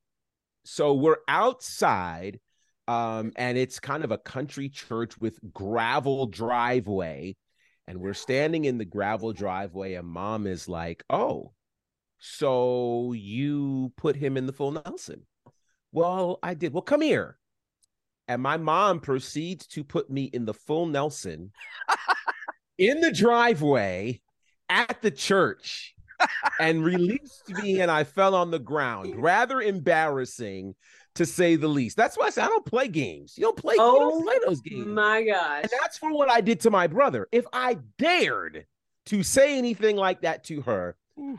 So 0.65 0.95
we're 0.95 1.19
outside, 1.27 2.41
um, 2.87 3.33
and 3.37 3.57
it's 3.57 3.81
kind 3.81 4.05
of 4.05 4.11
a 4.11 4.19
country 4.19 4.69
church 4.69 5.19
with 5.19 5.39
gravel 5.53 6.27
driveway. 6.27 7.37
And 7.87 8.01
we're 8.01 8.15
standing 8.15 8.67
in 8.67 8.77
the 8.77 8.85
gravel 8.85 9.33
driveway, 9.33 9.95
and 9.95 10.07
mom 10.07 10.47
is 10.47 10.69
like, 10.69 11.03
Oh, 11.09 11.53
so 12.19 13.13
you 13.13 13.93
put 13.97 14.17
him 14.17 14.37
in 14.37 14.47
the 14.47 14.53
full 14.53 14.73
Nelson? 14.73 15.27
Well, 15.93 16.39
I 16.43 16.55
did. 16.55 16.73
Well, 16.73 16.83
come 16.83 17.01
here. 17.01 17.39
And 18.27 18.43
my 18.43 18.59
mom 18.59 19.01
proceeds 19.01 19.67
to 19.69 19.85
put 19.85 20.11
me 20.11 20.25
in 20.25 20.45
the 20.45 20.53
full 20.53 20.87
Nelson 20.87 21.53
in 22.79 23.01
the 23.01 23.11
driveway 23.11 24.21
at 24.69 25.01
the 25.01 25.11
church 25.11 25.95
and 26.61 26.85
released 26.85 27.49
me, 27.49 27.81
and 27.81 27.91
I 27.91 28.05
fell 28.05 28.35
on 28.35 28.51
the 28.51 28.59
ground. 28.59 29.15
Rather 29.17 29.61
embarrassing 29.61 30.75
to 31.15 31.25
say 31.25 31.57
the 31.57 31.69
least. 31.69 31.97
That's 31.97 32.19
why 32.19 32.27
I 32.27 32.31
say 32.31 32.43
I 32.43 32.49
don't 32.49 32.67
play 32.67 32.89
games. 32.89 33.35
You 33.39 33.45
don't 33.45 33.57
play, 33.57 33.75
you 33.75 33.83
Oh, 33.83 34.11
don't 34.11 34.25
play 34.25 34.39
those 34.45 34.61
games. 34.61 34.87
My 34.87 35.23
gosh. 35.23 35.63
And 35.63 35.73
that's 35.81 35.97
for 35.97 36.13
what 36.13 36.31
I 36.31 36.41
did 36.41 36.61
to 36.61 36.71
my 36.71 36.87
brother. 36.87 37.29
If 37.33 37.47
I 37.53 37.79
dared 37.97 38.67
to 39.07 39.23
say 39.23 39.57
anything 39.57 39.97
like 39.97 40.21
that 40.21 40.45
to 40.45 40.61
her. 40.63 40.95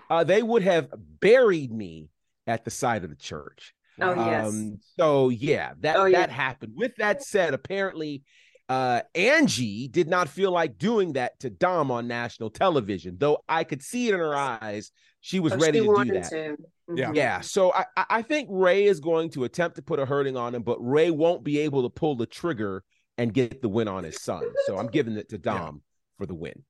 Uh, 0.09 0.23
they 0.23 0.43
would 0.43 0.63
have 0.63 0.89
buried 1.19 1.71
me 1.71 2.09
at 2.47 2.65
the 2.65 2.71
side 2.71 3.03
of 3.03 3.09
the 3.09 3.15
church. 3.15 3.73
Oh, 4.01 4.13
yes. 4.15 4.47
Um, 4.47 4.79
so 4.97 5.29
yeah, 5.29 5.73
that 5.81 5.95
Oh, 5.97 6.05
yeah. 6.05 6.19
that 6.21 6.29
happened. 6.31 6.73
With 6.75 6.95
that 6.97 7.21
said, 7.23 7.53
apparently 7.53 8.23
uh 8.69 9.01
Angie 9.15 9.87
did 9.87 10.07
not 10.07 10.29
feel 10.29 10.51
like 10.51 10.77
doing 10.77 11.13
that 11.13 11.39
to 11.39 11.49
Dom 11.49 11.89
on 11.91 12.07
national 12.07 12.49
television, 12.51 13.15
though 13.17 13.43
I 13.49 13.63
could 13.63 13.81
see 13.81 14.07
it 14.07 14.13
in 14.13 14.19
her 14.19 14.35
eyes. 14.35 14.91
She 15.21 15.39
was 15.39 15.53
Oh, 15.53 15.57
ready 15.57 15.79
she 15.79 15.85
to 15.87 16.03
do 16.05 16.11
that. 16.13 16.29
to. 16.29 16.57
Yeah. 16.95 17.09
Mhm. 17.09 17.15
Yeah, 17.15 17.41
so 17.41 17.73
I 17.73 17.85
I- 17.97 18.05
I 18.09 18.21
think 18.21 18.47
Rey 18.51 18.85
is 18.85 18.99
going 18.99 19.31
to 19.31 19.43
attempt 19.43 19.75
to 19.77 19.81
put 19.81 19.99
a 19.99 20.05
hurting 20.05 20.37
on 20.37 20.55
him, 20.55 20.63
but 20.63 20.77
Rey 20.79 21.11
won't 21.11 21.43
be 21.43 21.59
able 21.59 21.81
to 21.83 21.89
pull 21.89 22.15
the 22.15 22.25
trigger 22.25 22.83
and 23.17 23.33
get 23.33 23.61
the 23.61 23.69
win 23.69 23.87
on 23.87 24.03
his 24.03 24.21
son. 24.21 24.43
So 24.65 24.77
I'm 24.77 24.87
giving 24.87 25.17
it 25.17 25.29
to 25.29 25.37
Dom 25.37 25.81
for 26.17 26.25
the 26.25 26.35
win. 26.35 26.63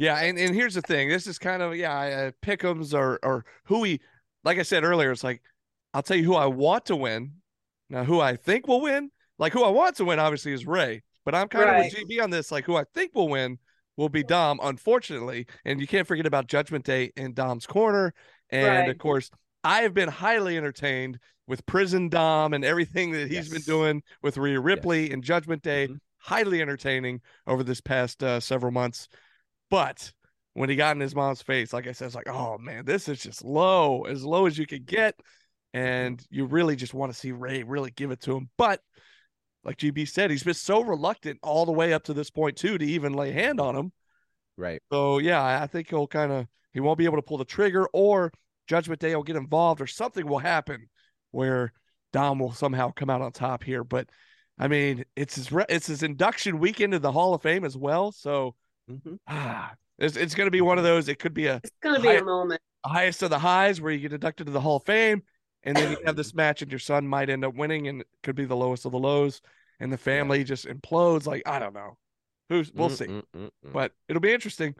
Yeah, 0.00 0.16
and, 0.16 0.38
and 0.38 0.54
here's 0.54 0.72
the 0.72 0.80
thing. 0.80 1.10
This 1.10 1.26
is 1.26 1.38
kind 1.38 1.60
of 1.60 1.76
yeah, 1.76 1.92
uh, 1.94 2.30
pickums 2.42 2.94
or 2.94 3.18
or 3.22 3.44
who 3.64 3.80
we 3.80 4.00
like 4.44 4.58
I 4.58 4.62
said 4.62 4.82
earlier. 4.82 5.12
It's 5.12 5.22
like 5.22 5.42
I'll 5.92 6.02
tell 6.02 6.16
you 6.16 6.24
who 6.24 6.34
I 6.36 6.46
want 6.46 6.86
to 6.86 6.96
win. 6.96 7.32
Now, 7.90 8.04
who 8.04 8.18
I 8.18 8.36
think 8.36 8.66
will 8.66 8.80
win, 8.80 9.10
like 9.38 9.52
who 9.52 9.62
I 9.62 9.68
want 9.68 9.96
to 9.96 10.06
win, 10.06 10.18
obviously 10.18 10.52
is 10.54 10.66
Rey. 10.66 11.02
But 11.26 11.34
I'm 11.34 11.48
kind 11.48 11.66
Right. 11.66 11.92
of 11.92 11.92
with 11.98 12.08
GB 12.08 12.22
on 12.22 12.30
this. 12.30 12.50
Like 12.50 12.64
who 12.64 12.76
I 12.76 12.84
think 12.94 13.14
will 13.14 13.28
win 13.28 13.58
will 13.98 14.08
be 14.08 14.22
Dom, 14.22 14.58
unfortunately. 14.62 15.46
And 15.66 15.78
you 15.82 15.86
can't 15.86 16.08
forget 16.08 16.24
about 16.24 16.46
Judgment 16.46 16.86
Day 16.86 17.12
in 17.16 17.34
Dom's 17.34 17.66
corner. 17.66 18.14
And 18.48 18.86
Right. 18.86 18.88
of 18.88 18.96
course, 18.96 19.30
I 19.64 19.82
have 19.82 19.92
been 19.92 20.08
highly 20.08 20.56
entertained 20.56 21.18
with 21.46 21.66
Prison 21.66 22.08
Dom 22.08 22.54
and 22.54 22.64
everything 22.64 23.10
that 23.10 23.30
he's 23.30 23.50
been 23.50 23.60
doing 23.62 24.02
with 24.22 24.38
Rhea 24.38 24.60
Ripley 24.60 25.10
and 25.10 25.22
Judgment 25.22 25.62
Day. 25.62 25.88
Mhm. 25.88 25.98
Highly 26.22 26.62
entertaining 26.62 27.20
over 27.46 27.62
this 27.62 27.82
past 27.82 28.22
uh, 28.22 28.40
several 28.40 28.72
months. 28.72 29.08
But 29.70 30.12
when 30.54 30.68
he 30.68 30.76
got 30.76 30.96
in 30.96 31.00
his 31.00 31.14
mom's 31.14 31.42
face, 31.42 31.72
like 31.72 31.86
I 31.86 31.92
said, 31.92 32.06
it's 32.06 32.14
like, 32.14 32.28
oh 32.28 32.58
man, 32.58 32.84
this 32.84 33.08
is 33.08 33.20
just 33.20 33.44
low, 33.44 34.02
as 34.02 34.24
low 34.24 34.46
as 34.46 34.58
you 34.58 34.66
could 34.66 34.86
get. 34.86 35.18
And 35.72 36.20
you 36.30 36.46
really 36.46 36.74
just 36.74 36.94
want 36.94 37.12
to 37.12 37.18
see 37.18 37.32
Rey 37.32 37.62
really 37.62 37.92
give 37.92 38.10
it 38.10 38.20
to 38.22 38.36
him. 38.36 38.50
But 38.58 38.80
like 39.62 39.76
GB 39.76 40.08
said, 40.08 40.30
he's 40.30 40.42
been 40.42 40.54
so 40.54 40.80
reluctant 40.80 41.38
all 41.42 41.66
the 41.66 41.72
way 41.72 41.92
up 41.92 42.04
to 42.04 42.14
this 42.14 42.30
point, 42.30 42.56
too, 42.56 42.76
to 42.76 42.84
even 42.84 43.12
lay 43.12 43.30
hand 43.30 43.60
on 43.60 43.76
him. 43.76 43.92
Right. 44.56 44.82
So 44.92 45.18
yeah, 45.18 45.60
I 45.62 45.66
think 45.66 45.88
he'll 45.88 46.06
kind 46.06 46.32
of 46.32 46.46
he 46.72 46.80
won't 46.80 46.98
be 46.98 47.04
able 47.04 47.16
to 47.16 47.22
pull 47.22 47.38
the 47.38 47.44
trigger, 47.44 47.86
or 47.92 48.32
Judgment 48.66 49.00
Day 49.00 49.14
will 49.14 49.22
get 49.22 49.36
involved, 49.36 49.80
or 49.80 49.86
something 49.86 50.26
will 50.26 50.38
happen 50.38 50.88
where 51.30 51.72
Dom 52.12 52.38
will 52.38 52.52
somehow 52.52 52.90
come 52.90 53.10
out 53.10 53.22
on 53.22 53.32
top 53.32 53.62
here. 53.62 53.84
But 53.84 54.08
I 54.58 54.68
mean, 54.68 55.04
it's 55.16 55.36
his 55.36 55.50
re- 55.52 55.64
it's 55.68 55.86
his 55.86 56.02
induction 56.02 56.58
weekend 56.58 56.92
to 56.92 56.98
the 56.98 57.12
Hall 57.12 57.34
of 57.34 57.42
Fame 57.42 57.64
as 57.64 57.76
well. 57.76 58.12
So 58.12 58.54
Mhm. 58.90 59.18
ah, 59.28 59.72
it's 59.98 60.16
it's 60.16 60.34
going 60.34 60.46
to 60.46 60.50
be 60.50 60.60
one 60.60 60.78
of 60.78 60.84
those. 60.84 61.08
It 61.08 61.18
could 61.18 61.34
be 61.34 61.46
a, 61.46 61.56
It's 61.62 61.72
gonna 61.82 62.00
be 62.00 62.08
Hi- 62.08 62.14
a 62.16 62.24
moment. 62.24 62.60
a 62.84 62.88
highest 62.88 63.22
of 63.22 63.30
the 63.30 63.38
highs 63.38 63.80
where 63.80 63.92
you 63.92 64.00
get 64.00 64.12
inducted 64.12 64.46
to 64.46 64.52
the 64.52 64.60
Hall 64.60 64.76
of 64.76 64.84
Fame, 64.84 65.22
and 65.62 65.76
then 65.76 65.90
you 65.90 65.98
have 66.04 66.16
this 66.16 66.34
match, 66.34 66.62
and 66.62 66.70
your 66.72 66.78
son 66.78 67.06
might 67.06 67.30
end 67.30 67.44
up 67.44 67.54
winning, 67.54 67.88
and 67.88 68.00
it 68.00 68.08
could 68.22 68.34
be 68.36 68.44
the 68.46 68.56
lowest 68.56 68.84
of 68.86 68.92
the 68.92 68.98
lows, 68.98 69.40
and 69.78 69.92
the 69.92 69.98
family 69.98 70.44
just 70.44 70.66
implodes. 70.66 71.26
Like 71.26 71.42
I 71.46 71.58
don't 71.58 71.74
know. 71.74 71.96
Who's 72.48 72.72
we'll 72.72 72.90
see, 72.90 73.06
Mm, 73.06 73.22
mm, 73.34 73.40
mm, 73.42 73.50
mm. 73.66 73.72
but 73.72 73.92
it'll 74.08 74.20
be 74.20 74.32
interesting. 74.32 74.74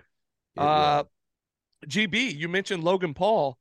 It 0.56 0.60
Uh. 0.60 1.04
GB, 1.86 2.34
you 2.36 2.48
mentioned 2.48 2.84
Logan 2.84 3.14
Paul. 3.14 3.56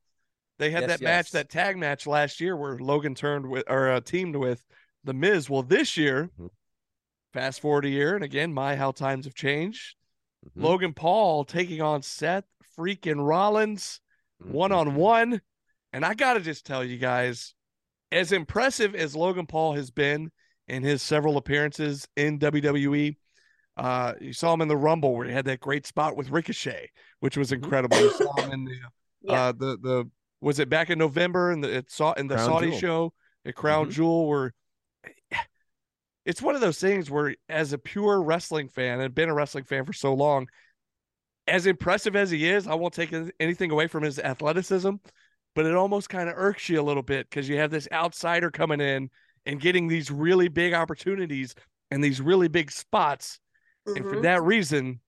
They 0.58 0.72
had 0.72 0.82
Yes, 0.82 0.90
that 0.90 1.02
match, 1.02 1.32
that 1.32 1.50
tag 1.50 1.78
match 1.78 2.06
last 2.06 2.42
year 2.42 2.54
where 2.58 2.78
Logan 2.78 3.16
turned 3.16 3.46
with 3.50 3.64
or 3.70 3.90
uh, 3.90 4.02
teamed 4.02 4.36
with 4.36 4.66
the 5.06 5.14
Miz. 5.14 5.50
Well, 5.50 5.64
this 5.64 5.96
year, 5.96 6.30
Mhm. 6.38 6.50
fast 7.32 7.62
forward 7.62 7.86
a 7.86 7.90
year, 7.90 8.16
and 8.16 8.24
again, 8.26 8.54
my 8.54 8.76
how 8.76 8.92
times 8.92 9.24
have 9.24 9.36
changed. 9.36 9.96
Mhm, 10.46 10.64
Logan 10.64 10.94
Paul 10.94 11.44
taking 11.46 11.82
on 11.82 12.02
Seth 12.02 12.46
freaking 12.78 13.26
Rollins 13.26 14.00
one 14.40 14.72
on 14.72 14.96
one. 14.96 15.42
And 15.92 16.06
I 16.06 16.14
got 16.14 16.34
to 16.36 16.40
just 16.40 16.66
tell 16.66 16.84
you 16.84 16.98
guys, 16.98 17.54
as 18.12 18.32
impressive 18.32 18.96
as 18.96 19.16
Logan 19.16 19.46
Paul 19.48 19.74
has 19.74 19.92
been 19.92 20.32
in 20.68 20.84
his 20.84 21.02
several 21.02 21.38
appearances 21.38 22.08
in 22.16 22.38
WWE, 22.40 23.18
uh, 23.76 24.14
you 24.22 24.34
saw 24.34 24.54
him 24.54 24.62
in 24.62 24.68
the 24.68 24.78
Rumble 24.78 25.16
where 25.16 25.26
he 25.28 25.34
had 25.34 25.46
that 25.46 25.60
great 25.60 25.86
spot 25.88 26.16
with 26.16 26.30
Ricochet, 26.30 26.90
which 27.22 27.38
was 27.38 27.50
Mhm. 27.52 27.64
incredible. 27.64 27.98
You 28.00 28.12
saw 28.12 28.34
him 28.42 28.52
in 28.52 28.66
the 28.66 28.76
Yeah. 29.22 29.34
uh, 29.48 29.52
the 29.52 29.78
the 29.82 30.12
was 30.42 30.60
it 30.60 30.70
back 30.70 30.90
in 30.90 30.98
November 31.00 31.52
and 31.52 31.62
the 31.64 31.70
it 31.78 31.92
saw 31.92 32.14
in 32.14 32.28
the 32.28 32.36
Crown 32.36 32.48
Saudi 32.48 32.68
Jewel. 32.70 32.80
show 32.80 33.14
at 33.46 33.56
Crown 33.56 33.88
Mhm. 33.88 33.92
Jewel 33.92 34.28
where 34.28 34.54
it's 36.26 36.42
one 36.42 36.56
of 36.56 36.62
those 36.62 36.80
things 36.80 37.10
where 37.10 37.36
as 37.48 37.74
a 37.74 37.78
pure 37.78 38.22
wrestling 38.22 38.68
fan 38.70 39.00
and 39.00 39.16
been 39.16 39.30
a 39.30 39.34
wrestling 39.34 39.64
fan 39.64 39.86
for 39.86 39.94
so 39.94 40.14
long, 40.14 40.48
as 41.48 41.66
impressive 41.66 42.16
as 42.16 42.30
he 42.30 42.48
is, 42.48 42.68
I 42.68 42.76
won't 42.76 42.94
take 42.94 43.14
anything 43.40 43.72
away 43.72 43.88
from 43.88 44.04
his 44.04 44.20
athleticism, 44.20 44.92
but 45.56 45.66
it 45.66 45.76
almost 45.76 46.10
kind 46.10 46.30
of 46.30 46.36
irks 46.38 46.70
you 46.70 46.80
a 46.80 46.84
little 46.84 47.02
bit 47.04 47.30
because 47.30 47.50
you 47.50 47.58
have 47.58 47.72
this 47.72 47.88
outsider 47.92 48.52
coming 48.52 48.82
in 48.82 49.10
and 49.46 49.60
getting 49.60 49.88
these 49.88 50.12
really 50.12 50.48
big 50.48 50.74
opportunities 50.74 51.56
and 51.90 52.04
these 52.04 52.22
really 52.22 52.48
big 52.48 52.72
spots. 52.72 53.40
And 53.96 54.08
for 54.08 54.16
Mhm. 54.16 54.22
that 54.22 54.44
reason, 54.44 55.00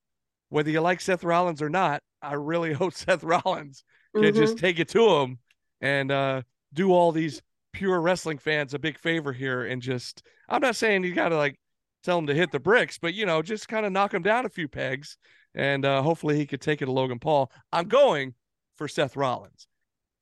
whether 0.50 0.72
you 0.72 0.82
like 0.82 1.02
Seth 1.02 1.24
Rollins 1.24 1.62
or 1.62 1.70
not, 1.70 2.02
I 2.22 2.34
really 2.34 2.74
hope 2.74 2.94
Seth 2.94 3.24
Rollins 3.24 3.84
can 4.16 4.34
Mhm. 4.34 4.36
just 4.36 4.58
take 4.58 4.80
it 4.80 4.90
to 4.90 5.10
him 5.18 5.40
and 5.82 6.12
uh, 6.12 6.42
do 6.74 6.92
all 6.92 7.12
these 7.12 7.42
pure 7.74 8.02
wrestling 8.02 8.38
fans 8.38 8.74
a 8.74 8.80
big 8.80 8.98
favor 8.98 9.34
here 9.34 9.66
and 9.66 9.82
just 9.82 10.24
I'm 10.50 10.62
not 10.62 10.76
saying 10.76 11.04
you 11.04 11.14
got 11.14 11.30
to 11.30 11.38
like 11.38 11.60
tell 12.04 12.18
him 12.18 12.28
to 12.28 12.34
hit 12.34 12.52
the 12.52 12.60
bricks, 12.60 12.98
but 12.98 13.14
you 13.14 13.26
know, 13.26 13.42
just 13.42 13.68
kind 13.68 13.86
of 13.86 13.92
knock 13.92 14.14
him 14.14 14.24
down 14.24 14.46
a 14.46 14.50
few 14.50 14.68
pegs 14.68 15.18
and 15.54 15.86
uh, 15.86 16.02
hopefully 16.02 16.38
he 16.38 16.46
could 16.46 16.62
take 16.62 16.82
it 16.82 16.86
to 16.86 16.92
Logan 16.92 17.20
Paul. 17.20 17.52
I'm 17.72 17.88
going 17.88 18.34
for 18.76 18.88
Seth 18.88 19.16
Rollins. 19.16 19.68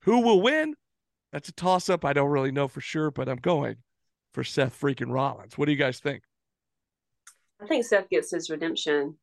Who 0.02 0.20
will 0.20 0.40
win? 0.40 0.74
That's 1.32 1.48
a 1.48 1.52
toss 1.52 1.88
up. 1.88 2.04
I 2.04 2.12
don't 2.12 2.30
really 2.30 2.52
know 2.52 2.68
for 2.68 2.80
sure, 2.80 3.10
but 3.10 3.28
I'm 3.28 3.38
going 3.38 3.76
for 4.32 4.44
Seth 4.44 4.78
freaking 4.78 5.12
Rollins. 5.12 5.56
What 5.56 5.66
do 5.66 5.72
you 5.72 5.78
guys 5.78 6.00
think? 6.00 6.22
I 7.62 7.66
think 7.66 7.84
Seth 7.84 8.08
gets 8.08 8.30
his 8.30 8.50
redemption. 8.50 9.16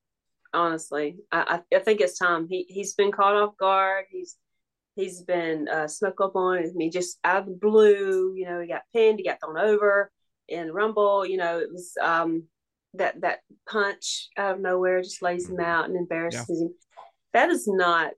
Honestly, 0.53 1.17
I, 1.31 1.61
I 1.71 1.77
I 1.77 1.79
think 1.79 1.99
it's 1.99 2.17
time. 2.17 2.47
He 2.47 2.65
he's 2.69 2.93
been 2.93 3.11
caught 3.11 3.35
off 3.35 3.57
guard. 3.57 4.05
He's 4.09 4.37
he's 4.97 5.21
been 5.21 5.67
uh, 5.69 5.87
snuck 5.87 6.19
up 6.21 6.35
on. 6.35 6.57
I 6.57 6.65
mean, 6.75 6.91
just 6.91 7.19
out 7.23 7.41
of 7.41 7.45
the 7.45 7.53
blue. 7.53 8.33
You 8.35 8.45
know, 8.45 8.59
he 8.59 8.67
got 8.67 8.81
pinned. 8.93 9.19
He 9.19 9.25
got 9.25 9.39
thrown 9.39 9.57
over 9.57 10.11
in 10.47 10.71
Rumble. 10.71 11.25
You 11.25 11.37
know, 11.37 11.59
it 11.59 11.69
was 11.71 11.93
um 12.01 12.43
that 12.95 13.21
that 13.21 13.39
punch 13.69 14.29
out 14.37 14.55
of 14.55 14.61
nowhere 14.61 15.01
just 15.01 15.21
lays 15.21 15.49
him 15.49 15.59
out 15.59 15.85
and 15.85 15.95
embarrasses 15.95 16.61
him. 16.61 16.73
That 17.33 17.49
is 17.49 17.67
not 17.67 18.11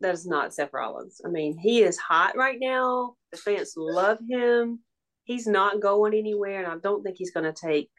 that 0.00 0.14
is 0.14 0.26
not 0.26 0.52
Seth 0.52 0.72
Rollins. 0.72 1.20
I 1.24 1.28
mean, 1.28 1.56
he 1.56 1.82
is 1.82 1.96
hot 1.96 2.36
right 2.36 2.58
now. 2.60 3.14
The 3.32 3.38
fans 3.38 3.74
love 3.76 4.18
him. 4.28 4.80
He's 5.24 5.46
not 5.46 5.80
going 5.80 6.12
anywhere, 6.12 6.62
and 6.62 6.70
I 6.70 6.76
don't 6.82 7.02
think 7.02 7.16
he's 7.16 7.30
going 7.30 7.50
to 7.50 7.58
take 7.58 7.90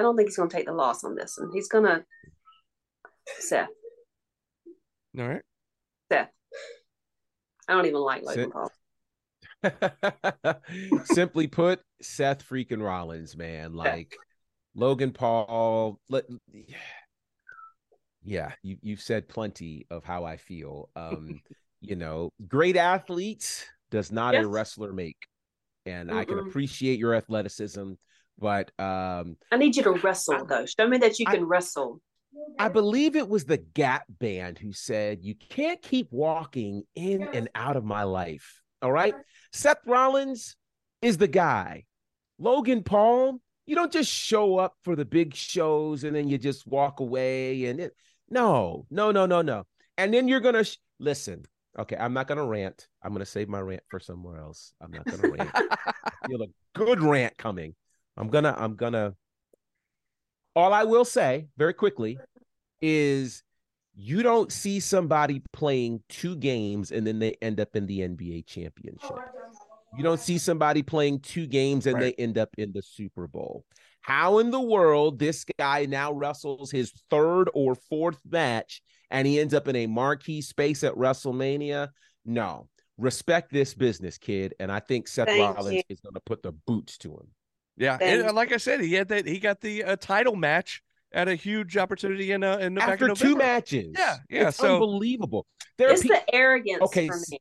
I 0.00 0.02
don't 0.02 0.16
think 0.16 0.30
he's 0.30 0.36
going 0.38 0.48
to 0.48 0.56
take 0.56 0.64
the 0.64 0.72
loss 0.72 1.04
on 1.04 1.14
this 1.14 1.36
and 1.36 1.50
He's 1.52 1.68
going 1.68 1.84
to 1.84 2.02
Seth. 3.38 3.68
All 5.18 5.28
right. 5.28 5.42
Seth. 6.10 6.30
I 7.70 7.74
don't 7.74 7.86
even 7.86 8.00
like 8.00 8.24
Logan 8.24 8.50
Paul. 8.50 8.72
Simply 11.04 11.46
put, 11.46 11.80
Seth 12.02 12.48
freaking 12.48 12.82
Rollins, 12.84 13.36
man. 13.36 13.74
Like 13.74 14.16
Logan 14.74 15.12
Paul. 15.12 16.00
Let, 16.08 16.24
yeah, 18.24 18.52
you 18.62 18.76
you've 18.82 19.00
said 19.00 19.28
plenty 19.28 19.86
of 19.90 20.02
how 20.04 20.24
I 20.24 20.36
feel. 20.36 20.88
Um, 20.96 21.40
you 21.80 21.94
know, 21.94 22.32
great 22.48 22.76
athletes 22.76 23.64
does 23.90 24.10
not 24.10 24.34
Yes. 24.34 24.44
a 24.44 24.48
wrestler 24.48 24.92
make, 24.92 25.16
and 25.86 26.10
I 26.10 26.24
can 26.24 26.38
appreciate 26.40 26.98
your 26.98 27.14
athleticism, 27.14 27.92
but 28.38 28.72
um, 28.80 29.36
I 29.52 29.56
need 29.58 29.76
you 29.76 29.84
to 29.84 29.92
wrestle 29.92 30.34
I- 30.34 30.42
though. 30.44 30.66
Show 30.66 30.88
me 30.88 30.98
that 30.98 31.18
you 31.20 31.26
I- 31.28 31.36
can 31.36 31.44
wrestle. 31.44 32.00
I 32.58 32.68
believe 32.68 33.16
it 33.16 33.28
was 33.28 33.44
the 33.44 33.56
Gap 33.56 34.04
Band 34.08 34.58
who 34.58 34.72
said, 34.72 35.24
You 35.24 35.34
can't 35.34 35.80
keep 35.80 36.08
walking 36.10 36.82
in 36.94 37.22
and 37.22 37.48
out 37.54 37.76
of 37.76 37.84
my 37.84 38.02
life. 38.02 38.60
All 38.82 38.92
right. 38.92 39.14
Seth 39.52 39.78
Rollins 39.86 40.56
is 41.02 41.16
the 41.16 41.28
guy. 41.28 41.84
Logan 42.38 42.82
Paul, 42.82 43.40
you 43.66 43.74
don't 43.74 43.92
just 43.92 44.10
show 44.10 44.58
up 44.58 44.74
for 44.82 44.96
the 44.96 45.04
big 45.04 45.34
shows 45.34 46.04
and 46.04 46.14
then 46.14 46.28
you 46.28 46.38
just 46.38 46.66
walk 46.66 47.00
away. 47.00 47.66
And 47.66 47.80
it, 47.80 47.96
no, 48.28 48.86
no, 48.90 49.10
no, 49.10 49.26
no, 49.26 49.42
no. 49.42 49.64
And 49.96 50.12
then 50.12 50.28
you're 50.28 50.40
going 50.40 50.54
to 50.54 50.64
sh- 50.64 50.78
listen. 50.98 51.44
Okay. 51.78 51.96
I'm 51.96 52.12
not 52.12 52.26
going 52.26 52.38
to 52.38 52.44
rant. 52.44 52.88
I'm 53.02 53.12
going 53.12 53.20
to 53.20 53.26
save 53.26 53.48
my 53.48 53.60
rant 53.60 53.82
for 53.88 54.00
somewhere 54.00 54.38
else. 54.38 54.72
I'm 54.80 54.90
not 54.90 55.04
going 55.04 55.20
to 55.20 55.30
rant. 55.30 55.50
I 55.54 56.10
feel 56.28 56.42
a 56.42 56.46
good 56.74 57.00
rant 57.00 57.36
coming. 57.36 57.74
I'm 58.16 58.28
going 58.28 58.44
to, 58.44 58.58
I'm 58.60 58.76
going 58.76 58.94
to, 58.94 59.14
all 60.56 60.72
I 60.72 60.84
will 60.84 61.04
say 61.04 61.46
very 61.56 61.72
quickly 61.72 62.18
is 62.80 63.42
you 63.94 64.22
don't 64.22 64.50
see 64.52 64.80
somebody 64.80 65.42
playing 65.52 66.02
two 66.08 66.36
games 66.36 66.90
and 66.92 67.06
then 67.06 67.18
they 67.18 67.34
end 67.42 67.60
up 67.60 67.74
in 67.76 67.86
the 67.86 68.00
NBA 68.00 68.46
championship. 68.46 69.18
You 69.96 70.04
don't 70.04 70.20
see 70.20 70.38
somebody 70.38 70.82
playing 70.82 71.20
two 71.20 71.46
games 71.46 71.86
and 71.86 71.96
Right. 71.96 72.16
they 72.16 72.22
end 72.22 72.38
up 72.38 72.50
in 72.56 72.72
the 72.72 72.82
Super 72.82 73.26
Bowl. 73.26 73.64
How 74.02 74.38
in 74.38 74.50
the 74.50 74.60
world 74.60 75.18
this 75.18 75.44
guy 75.58 75.84
now 75.86 76.12
wrestles 76.12 76.70
his 76.70 76.92
third 77.10 77.50
or 77.52 77.74
fourth 77.74 78.20
match 78.30 78.80
and 79.10 79.26
he 79.26 79.38
ends 79.40 79.52
up 79.52 79.68
in 79.68 79.76
a 79.76 79.86
marquee 79.86 80.40
space 80.40 80.84
at 80.84 80.94
WrestleMania? 80.94 81.88
No. 82.24 82.68
Respect 82.96 83.52
this 83.52 83.74
business, 83.74 84.16
kid. 84.16 84.54
And 84.60 84.70
I 84.70 84.78
think 84.78 85.08
Seth 85.08 85.26
Thank 85.28 85.56
Rollins 85.56 85.76
you. 85.76 85.82
is 85.88 86.00
going 86.00 86.14
to 86.14 86.20
put 86.20 86.42
the 86.42 86.52
boots 86.52 86.96
to 86.98 87.10
him. 87.10 87.28
Yeah, 87.76 87.96
Then- 87.96 88.26
and 88.26 88.34
like 88.36 88.52
I 88.52 88.58
said, 88.58 88.80
he 88.80 88.94
had 88.94 89.08
that. 89.08 89.26
He 89.26 89.38
got 89.38 89.60
the 89.60 89.84
uh, 89.84 89.96
title 89.96 90.36
match 90.36 90.82
at 91.12 91.28
a 91.28 91.34
huge 91.34 91.76
opportunity 91.76 92.32
in 92.32 92.42
uh, 92.44 92.58
in 92.58 92.74
the 92.74 92.80
back 92.80 92.90
After 92.90 93.08
in 93.08 93.14
two 93.14 93.36
matches. 93.36 93.94
Yeah, 93.98 94.16
yeah, 94.28 94.48
It's 94.48 94.56
so- 94.58 94.74
unbelievable. 94.74 95.46
There 95.78 95.88
are 95.88 95.92
It's 95.92 96.02
pe- 96.02 96.08
the 96.08 96.34
arrogance 96.34 96.82
Okay, 96.82 97.08
for 97.08 97.16
me. 97.30 97.38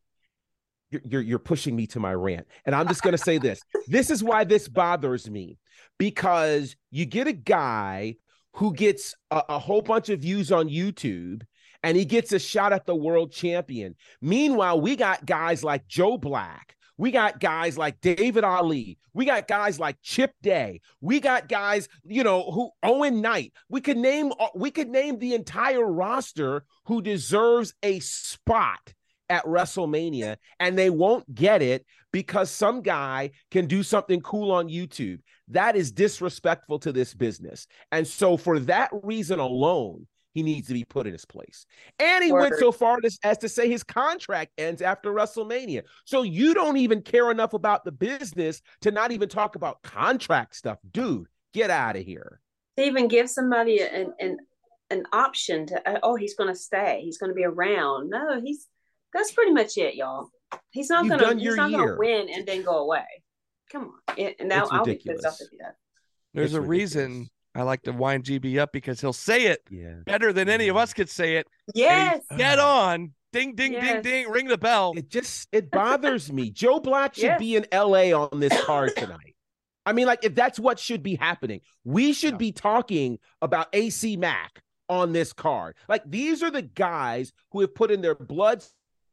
you're, 0.92 1.02
you're 1.06 1.22
you're 1.22 1.40
pushing 1.40 1.76
me 1.76 1.86
to 1.88 2.00
my 2.00 2.14
rant 2.14 2.48
and 2.66 2.74
i'm 2.74 2.88
just 2.88 3.02
going 3.04 3.12
to 3.12 3.18
say 3.18 3.38
this 3.38 3.62
this 3.88 4.10
is 4.10 4.24
why 4.24 4.44
this 4.46 4.68
bothers 4.70 5.30
me 5.30 5.58
because 6.00 6.76
you 6.90 7.06
get 7.06 7.28
a 7.28 7.34
guy 7.34 8.16
who 8.54 8.74
gets 8.74 9.14
a, 9.30 9.44
a 9.50 9.60
whole 9.60 9.82
bunch 9.82 10.10
of 10.10 10.22
views 10.22 10.52
on 10.52 10.68
youtube 10.70 11.42
and 11.84 11.96
he 11.98 12.06
gets 12.06 12.32
a 12.32 12.40
shot 12.40 12.74
at 12.74 12.86
the 12.86 12.96
world 12.96 13.32
champion 13.32 13.96
meanwhile 14.22 14.80
we 14.80 14.96
got 14.96 15.26
guys 15.26 15.64
like 15.64 15.86
joe 15.88 16.18
black 16.18 16.76
we 17.00 17.12
got 17.12 17.40
guys 17.40 17.78
like 17.78 18.02
David 18.02 18.44
Ali. 18.44 18.98
We 19.14 19.24
got 19.24 19.48
guys 19.48 19.80
like 19.80 19.96
Chip 20.04 20.34
Day. 20.42 20.82
We 21.00 21.22
got 21.22 21.48
guys, 21.48 21.88
you 22.04 22.26
know, 22.26 22.52
who 22.52 22.72
Owen 22.84 23.22
Knight. 23.22 23.54
We 23.70 23.80
could 23.80 23.98
name 23.98 24.34
uh, 24.38 24.50
we 24.54 24.70
could 24.70 24.90
name 24.90 25.18
the 25.18 25.34
entire 25.34 25.86
roster 25.86 26.66
who 26.88 27.02
deserves 27.02 27.74
a 27.84 28.02
spot 28.02 28.94
at 29.30 29.46
WrestleMania 29.46 30.36
and 30.60 30.78
they 30.78 30.90
won't 30.90 31.34
get 31.34 31.62
it 31.62 31.86
because 32.12 32.52
some 32.52 32.82
guy 32.82 33.32
can 33.50 33.66
do 33.66 33.82
something 33.82 34.20
cool 34.20 34.52
on 34.52 34.68
YouTube. 34.68 35.20
That 35.48 35.78
is 35.78 35.94
disrespectful 35.94 36.80
to 36.80 36.92
this 36.92 37.14
business. 37.14 37.66
And 37.94 38.06
so, 38.06 38.36
for 38.36 38.60
that 38.60 38.90
reason 39.04 39.40
alone, 39.40 40.06
he 40.34 40.44
needs 40.44 40.68
to 40.68 40.74
be 40.74 40.84
put 40.84 41.08
in 41.08 41.14
his 41.14 41.26
place. 41.26 41.66
And 42.00 42.24
he 42.24 42.32
went 42.32 42.56
so 42.58 42.72
far 42.72 42.98
as, 43.04 43.18
as 43.24 43.38
to 43.40 43.50
say 43.50 43.70
his 43.70 43.84
contract 43.84 44.52
ends 44.58 44.82
after 44.82 45.12
WrestleMania. 45.12 45.84
So, 46.06 46.24
you 46.24 46.54
don't 46.54 46.78
even 46.78 47.02
care 47.02 47.32
enough 47.32 47.54
about 47.54 47.84
the 47.84 47.92
business 47.92 48.62
to 48.82 48.92
not 48.92 49.12
even 49.12 49.30
talk 49.30 49.56
about 49.56 49.82
contract 49.82 50.56
stuff. 50.56 50.78
Dude, 50.92 51.28
get 51.54 51.70
out 51.70 51.96
of 51.96 52.04
here. 52.04 52.42
To 52.78 52.84
even 52.86 53.08
give 53.08 53.30
somebody 53.30 53.82
an 53.82 54.14
an 54.20 54.38
an 54.92 55.04
option 55.14 55.68
to 55.68 55.90
uh, 55.90 56.00
oh 56.02 56.16
he's 56.16 56.34
going 56.36 56.48
to 56.52 56.60
stay 56.60 57.02
he's 57.04 57.18
going 57.18 57.30
to 57.30 57.36
be 57.36 57.44
around. 57.44 58.10
No, 58.10 58.40
he's 58.42 58.68
that's 59.14 59.32
pretty 59.32 59.52
much 59.52 59.78
it, 59.78 59.96
y'all. 59.96 60.30
He's 60.72 60.90
not 60.90 61.08
going 61.08 61.20
to 61.20 61.44
he's 61.44 61.56
not 61.56 61.72
going 61.72 61.88
to 61.88 61.96
win 61.98 62.30
and 62.30 62.48
then 62.48 62.64
go 62.64 62.78
away. 62.78 63.06
Come 63.72 63.92
on, 64.08 64.16
It- 64.18 64.38
and 64.40 64.50
now 64.50 64.64
It's 64.64 64.72
I'll 64.72 64.86
be 64.86 64.96
pissed 64.96 65.26
off 65.26 65.38
ridiculous. 65.40 65.42
if. 65.42 65.76
There's 66.34 66.54
It's 66.54 66.58
a 66.58 66.62
reason 66.62 67.02
ridiculous. 67.04 67.30
I 67.60 67.64
like 67.64 67.82
to 67.84 67.92
wind 67.92 68.24
GB 68.24 68.58
up 68.58 68.72
because 68.72 69.02
he'll 69.02 69.14
say 69.14 69.48
it 69.48 69.62
Yeah. 69.70 69.96
better 70.06 70.32
than 70.34 70.48
any 70.50 70.70
of 70.70 70.78
us 70.78 70.94
could 70.94 71.10
say 71.10 71.36
it. 71.36 71.48
and 71.68 71.76
Yes, 71.76 72.22
Dead 72.38 72.58
on. 72.60 73.14
Ding, 73.32 73.54
ding, 73.54 73.74
ding, 73.74 73.84
Yes. 73.84 74.04
ding. 74.04 74.30
Ring 74.30 74.48
the 74.48 74.58
bell. 74.58 74.94
It 74.98 75.10
just 75.10 75.48
it 75.52 75.70
bothers 75.70 76.32
me. 76.32 76.50
Joe 76.52 76.80
Black 76.80 77.14
should 77.16 77.24
Yes. 77.24 77.40
be 77.40 77.56
in 77.56 77.66
LA 77.72 78.12
on 78.14 78.40
this 78.40 78.60
card 78.64 78.96
tonight. 78.96 79.36
I 79.86 79.94
mean, 79.94 80.08
like, 80.08 80.24
if 80.24 80.34
that's 80.36 80.60
what 80.60 80.80
should 80.80 81.04
be 81.04 81.16
happening, 81.16 81.62
we 81.84 82.14
should 82.14 82.34
Yeah. 82.34 82.38
be 82.38 82.52
talking 82.52 83.20
about 83.42 83.68
AC 83.74 84.18
Mack 84.18 84.62
on 84.88 85.12
this 85.14 85.34
card. 85.34 85.76
Like, 85.88 86.04
these 86.10 86.42
are 86.42 86.50
the 86.52 86.62
guys 86.64 87.32
who 87.52 87.62
have 87.62 87.76
put 87.76 87.92
in 87.92 88.02
their 88.02 88.16
blood, 88.16 88.64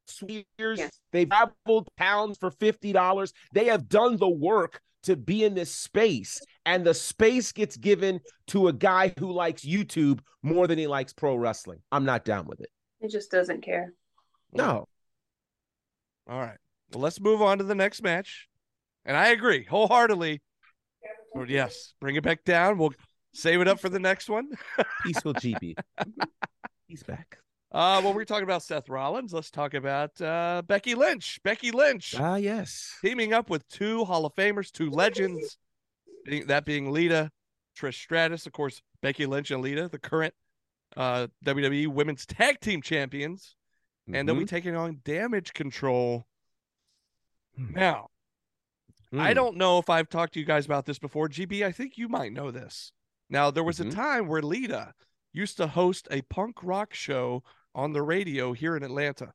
swears. 0.06 0.44
Yes. 0.58 1.00
They've 1.12 1.28
traveled 1.28 1.88
pounds 1.96 2.38
for 2.38 2.50
$50. 2.50 3.32
They 3.52 3.66
have 3.66 3.88
done 3.88 4.16
the 4.16 4.28
work 4.28 4.80
to 5.06 5.16
be 5.16 5.44
in 5.44 5.54
this 5.54 5.72
space. 5.74 6.40
And 6.64 6.84
the 6.84 6.94
space 6.94 7.52
gets 7.52 7.76
given 7.76 8.20
to 8.48 8.68
a 8.68 8.72
guy 8.72 9.14
who 9.18 9.32
likes 9.32 9.62
YouTube 9.64 10.20
more 10.42 10.66
than 10.66 10.78
he 10.78 10.86
likes 10.86 11.12
pro 11.12 11.36
wrestling. 11.36 11.80
I'm 11.90 12.04
not 12.04 12.24
down 12.24 12.46
with 12.46 12.60
it. 12.60 12.70
He 13.00 13.08
just 13.08 13.30
doesn't 13.30 13.62
care. 13.62 13.92
No. 14.52 14.88
All 16.28 16.40
right. 16.40 16.58
Well, 16.92 17.02
let's 17.02 17.20
move 17.20 17.42
on 17.42 17.58
to 17.58 17.64
the 17.64 17.74
next 17.74 18.02
match. 18.02 18.48
And 19.04 19.16
I 19.16 19.28
agree 19.28 19.64
wholeheartedly. 19.64 20.42
But 21.34 21.48
yes, 21.48 21.94
bring 22.00 22.16
it 22.16 22.24
back 22.24 22.44
down. 22.44 22.78
We'll 22.78 22.94
save 23.34 23.60
it 23.60 23.68
up 23.68 23.78
for 23.78 23.88
the 23.88 23.98
next 23.98 24.28
one. 24.28 24.48
Peaceful 25.04 25.34
GB. 25.34 25.74
He's 26.86 27.02
back. 27.02 27.38
Uh, 27.72 28.00
when 28.00 28.14
we're 28.14 28.24
talking 28.24 28.44
about 28.44 28.62
Seth 28.62 28.88
Rollins, 28.88 29.32
let's 29.32 29.50
talk 29.50 29.74
about 29.74 30.18
uh, 30.20 30.62
Becky 30.66 30.94
Lynch. 30.94 31.40
Becky 31.42 31.70
Lynch 31.72 32.14
Ah, 32.18 32.36
yes. 32.36 32.96
teaming 33.02 33.32
up 33.32 33.50
with 33.50 33.68
two 33.68 34.04
Hall 34.04 34.24
of 34.24 34.34
Famers, 34.34 34.70
two 34.70 34.88
legends, 34.88 35.58
that 36.46 36.64
being 36.64 36.92
Lita, 36.92 37.30
Trish 37.78 37.94
Stratus, 38.00 38.46
of 38.46 38.52
course, 38.52 38.82
Becky 39.02 39.26
Lynch 39.26 39.50
and 39.50 39.62
Lita, 39.62 39.88
the 39.88 39.98
current 39.98 40.34
uh, 40.96 41.26
WWE 41.44 41.88
Women's 41.88 42.24
Tag 42.24 42.60
Team 42.60 42.80
Champions, 42.80 43.56
and 44.10 44.26
they'll 44.26 44.36
be 44.36 44.44
Mhm. 44.44 44.48
taking 44.48 44.76
on 44.76 45.00
Damage 45.04 45.52
Control. 45.52 46.26
Hmm. 47.56 47.72
Now, 47.72 48.10
I 49.12 49.32
Mm. 49.32 49.34
don't 49.34 49.56
know 49.56 49.78
if 49.78 49.90
I've 49.90 50.08
talked 50.08 50.34
to 50.34 50.40
you 50.40 50.46
guys 50.46 50.64
about 50.64 50.86
this 50.86 50.98
before. 50.98 51.28
GB, 51.28 51.64
I 51.64 51.72
think 51.72 51.98
you 51.98 52.08
might 52.08 52.32
know 52.32 52.50
this. 52.50 52.92
Now, 53.28 53.50
there 53.50 53.64
was 53.64 53.78
Mhm. 53.78 53.88
a 53.88 53.90
time 53.90 54.26
where 54.28 54.40
Lita 54.42 54.94
used 55.36 55.56
to 55.58 55.66
host 55.66 56.08
a 56.10 56.22
punk 56.22 56.62
rock 56.62 56.94
show 56.94 57.42
on 57.74 57.92
the 57.92 58.02
radio 58.02 58.52
here 58.52 58.76
in 58.76 58.82
Atlanta. 58.82 59.32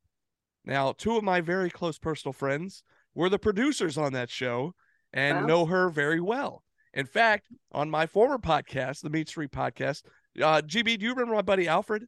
Now, 0.65 0.93
two 0.93 1.15
of 1.15 1.23
my 1.23 1.41
very 1.41 1.69
close 1.69 1.99
personal 1.99 2.33
friends 2.33 2.83
were 3.13 3.29
the 3.29 3.39
producers 3.39 3.97
on 3.97 4.13
that 4.13 4.29
show 4.29 4.73
and 5.13 5.41
Wow. 5.41 5.45
know 5.45 5.65
her 5.67 5.89
very 5.89 6.19
well. 6.19 6.63
In 6.93 7.05
fact, 7.05 7.47
on 7.71 7.89
my 7.89 8.05
former 8.07 8.37
podcast, 8.37 9.01
the 9.01 9.09
Meat 9.09 9.29
Street 9.29 9.51
podcast, 9.51 10.03
uh, 10.41 10.61
GB, 10.61 10.97
do 10.97 11.05
you 11.05 11.11
remember 11.11 11.35
my 11.35 11.41
buddy 11.41 11.67
Alfred? 11.67 12.05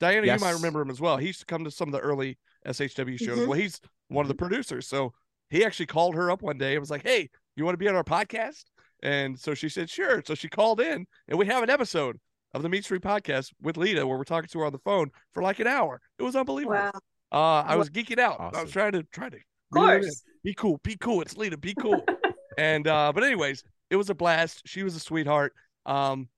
Diana, 0.00 0.26
you 0.26 0.38
might 0.40 0.52
remember 0.54 0.80
him 0.80 0.90
as 0.90 1.00
well. 1.00 1.16
He 1.16 1.28
used 1.28 1.40
to 1.40 1.46
come 1.46 1.64
to 1.64 1.70
some 1.70 1.88
of 1.88 1.92
the 1.92 2.00
early 2.00 2.38
SHW 2.66 3.18
shows. 3.18 3.38
Mhm. 3.38 3.46
Well, 3.48 3.58
he's 3.58 3.80
one 4.08 4.24
of 4.24 4.28
the 4.28 4.34
producers. 4.34 4.86
So 4.86 5.12
he 5.50 5.64
actually 5.64 5.86
called 5.86 6.14
her 6.14 6.30
up 6.30 6.42
one 6.42 6.58
day 6.58 6.72
and 6.72 6.80
was 6.80 6.90
like, 6.90 7.02
Hey, 7.02 7.30
you 7.56 7.64
want 7.64 7.74
to 7.74 7.78
be 7.78 7.88
on 7.88 7.94
our 7.96 8.04
podcast? 8.04 8.64
And 9.02 9.38
so 9.38 9.54
she 9.54 9.68
said, 9.68 9.88
Sure. 9.90 10.22
So 10.26 10.34
she 10.34 10.48
called 10.48 10.80
in 10.80 11.06
and 11.28 11.38
we 11.38 11.46
have 11.46 11.62
an 11.62 11.70
episode 11.70 12.18
of 12.54 12.62
the 12.62 12.68
Meat 12.68 12.84
Street 12.84 13.02
podcast 13.02 13.52
with 13.62 13.76
Lita 13.76 14.06
where 14.06 14.16
we're 14.18 14.24
talking 14.24 14.48
to 14.48 14.58
her 14.60 14.66
on 14.66 14.72
the 14.72 14.78
phone 14.78 15.10
for 15.34 15.42
like 15.42 15.58
an 15.60 15.66
hour. 15.66 16.00
It 16.18 16.22
was 16.22 16.34
unbelievable. 16.36 16.76
Wow. 16.76 16.92
Uh, 17.30 17.62
I 17.66 17.76
was 17.76 17.90
geeking 17.90 18.18
out. 18.18 18.54
I 18.54 18.62
was 18.62 18.72
trying 18.72 18.92
to 18.92 19.02
try 19.04 19.28
to 19.28 19.36
Of 19.36 19.42
reel 19.70 19.88
it 19.88 19.94
in. 19.96 20.00
course. 20.02 20.22
be 20.44 20.54
cool, 20.54 20.80
be 20.82 20.96
cool. 20.96 21.20
It's 21.22 21.36
Lita, 21.36 21.56
be 21.58 21.74
cool. 21.74 22.02
and 22.58 22.86
uh, 22.86 23.12
but 23.14 23.22
anyways, 23.24 23.62
it 23.90 23.96
was 23.96 24.08
a 24.10 24.14
blast. 24.14 24.62
She 24.66 24.82
was 24.82 24.96
a 24.96 25.00
sweetheart. 25.00 25.52
Um, 25.86 26.28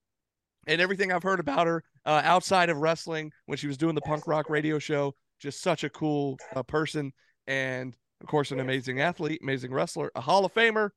and 0.66 0.80
everything 0.80 1.10
I've 1.12 1.22
heard 1.22 1.40
about 1.40 1.66
her 1.66 1.82
uh, 2.04 2.20
outside 2.24 2.70
of 2.70 2.76
wrestling 2.78 3.32
when 3.46 3.56
she 3.58 3.66
was 3.66 3.76
doing 3.76 3.94
the 3.94 4.00
punk 4.02 4.26
rock 4.26 4.50
radio 4.50 4.78
show, 4.78 5.14
just 5.40 5.62
such 5.62 5.84
a 5.84 5.90
cool 5.90 6.38
uh, 6.54 6.62
person, 6.62 7.12
and 7.46 7.96
of 8.20 8.26
course, 8.26 8.50
an 8.50 8.60
amazing 8.60 9.00
athlete, 9.00 9.40
amazing 9.42 9.72
wrestler, 9.72 10.10
a 10.14 10.20
Hall 10.20 10.44
of 10.44 10.52
Famer. 10.52 10.90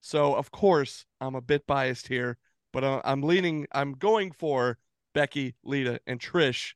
So 0.00 0.34
of 0.34 0.50
course, 0.50 1.04
I'm 1.20 1.34
a 1.34 1.40
bit 1.40 1.66
biased 1.66 2.08
here, 2.08 2.38
but 2.76 2.84
uh, 2.84 3.00
I'm 3.06 3.22
leaning. 3.22 3.66
I'm 3.72 3.94
going 3.94 4.32
for 4.32 4.76
Becky, 5.14 5.54
Lita, 5.64 5.98
and 6.06 6.20
Trish. 6.20 6.74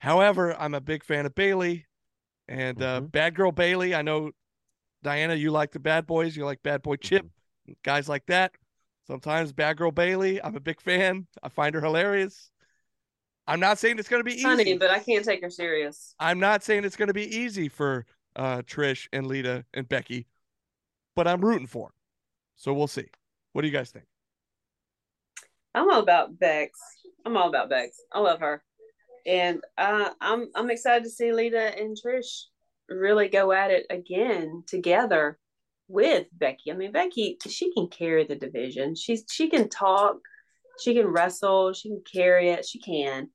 However, 0.00 0.54
I'm 0.60 0.74
a 0.74 0.82
big 0.82 1.02
fan 1.02 1.24
of 1.24 1.34
Bayley 1.34 1.86
and 2.46 2.82
uh, 2.82 3.00
Mhm. 3.00 3.10
Bad 3.10 3.34
Girl 3.34 3.50
Bayley. 3.50 3.94
I 3.94 4.02
know 4.02 4.32
Diana, 5.02 5.34
you 5.34 5.50
like 5.50 5.72
the 5.72 5.78
Bad 5.80 6.06
Boys. 6.06 6.36
You 6.36 6.44
like 6.44 6.62
Bad 6.62 6.82
Boy 6.82 6.96
Chip, 6.96 7.24
guys 7.82 8.06
like 8.06 8.26
that. 8.26 8.52
Sometimes 9.06 9.54
Bad 9.54 9.78
Girl 9.78 9.90
Bayley. 9.90 10.42
I'm 10.42 10.56
a 10.56 10.60
big 10.60 10.78
fan. 10.78 11.26
I 11.42 11.48
find 11.48 11.74
her 11.74 11.80
hilarious. 11.80 12.50
I'm 13.46 13.60
not 13.60 13.78
saying 13.78 13.98
it's 13.98 14.10
going 14.10 14.20
to 14.20 14.24
be 14.24 14.34
easy. 14.34 14.42
Funny, 14.42 14.76
but 14.76 14.90
I 14.90 14.98
can't 14.98 15.24
take 15.24 15.40
her 15.40 15.48
serious. 15.48 16.14
I'm 16.20 16.38
not 16.38 16.62
saying 16.62 16.84
it's 16.84 16.96
going 16.96 17.08
to 17.08 17.14
be 17.14 17.34
easy 17.34 17.70
for 17.70 18.04
uh, 18.36 18.58
Trish 18.58 19.08
and 19.10 19.26
Lita 19.26 19.64
and 19.72 19.88
Becky, 19.88 20.26
but 21.16 21.26
I'm 21.26 21.42
rooting 21.42 21.66
for 21.66 21.86
'em. 21.86 21.92
So 22.56 22.74
we'll 22.74 22.88
see. 22.88 23.08
What 23.52 23.62
do 23.62 23.68
you 23.68 23.72
guys 23.72 23.90
think? 23.90 24.04
I'm 25.74 25.90
all 25.90 26.00
about 26.00 26.38
Bex. 26.38 26.78
I'm 27.26 27.36
all 27.36 27.48
about 27.48 27.70
Bex. 27.70 27.96
I 28.12 28.20
love 28.20 28.40
her, 28.40 28.62
and 29.26 29.60
uh, 29.76 30.10
I'm 30.20 30.50
I'm 30.54 30.70
excited 30.70 31.04
to 31.04 31.10
see 31.10 31.32
Lita 31.32 31.78
and 31.78 31.96
Trish 31.96 32.44
really 32.88 33.28
go 33.28 33.52
at 33.52 33.70
it 33.70 33.86
again 33.90 34.62
together 34.66 35.38
with 35.88 36.26
Becky. 36.32 36.70
I 36.70 36.74
mean, 36.74 36.92
Becky, 36.92 37.38
she 37.48 37.72
can 37.72 37.88
carry 37.88 38.26
the 38.26 38.36
division. 38.36 38.94
She's 38.94 39.24
she 39.30 39.48
can 39.48 39.68
talk, 39.68 40.16
she 40.80 40.94
can 40.94 41.06
wrestle, 41.06 41.72
she 41.72 41.88
can 41.88 42.02
carry 42.10 42.50
it. 42.50 42.64
She 42.64 42.78
can. 42.80 43.30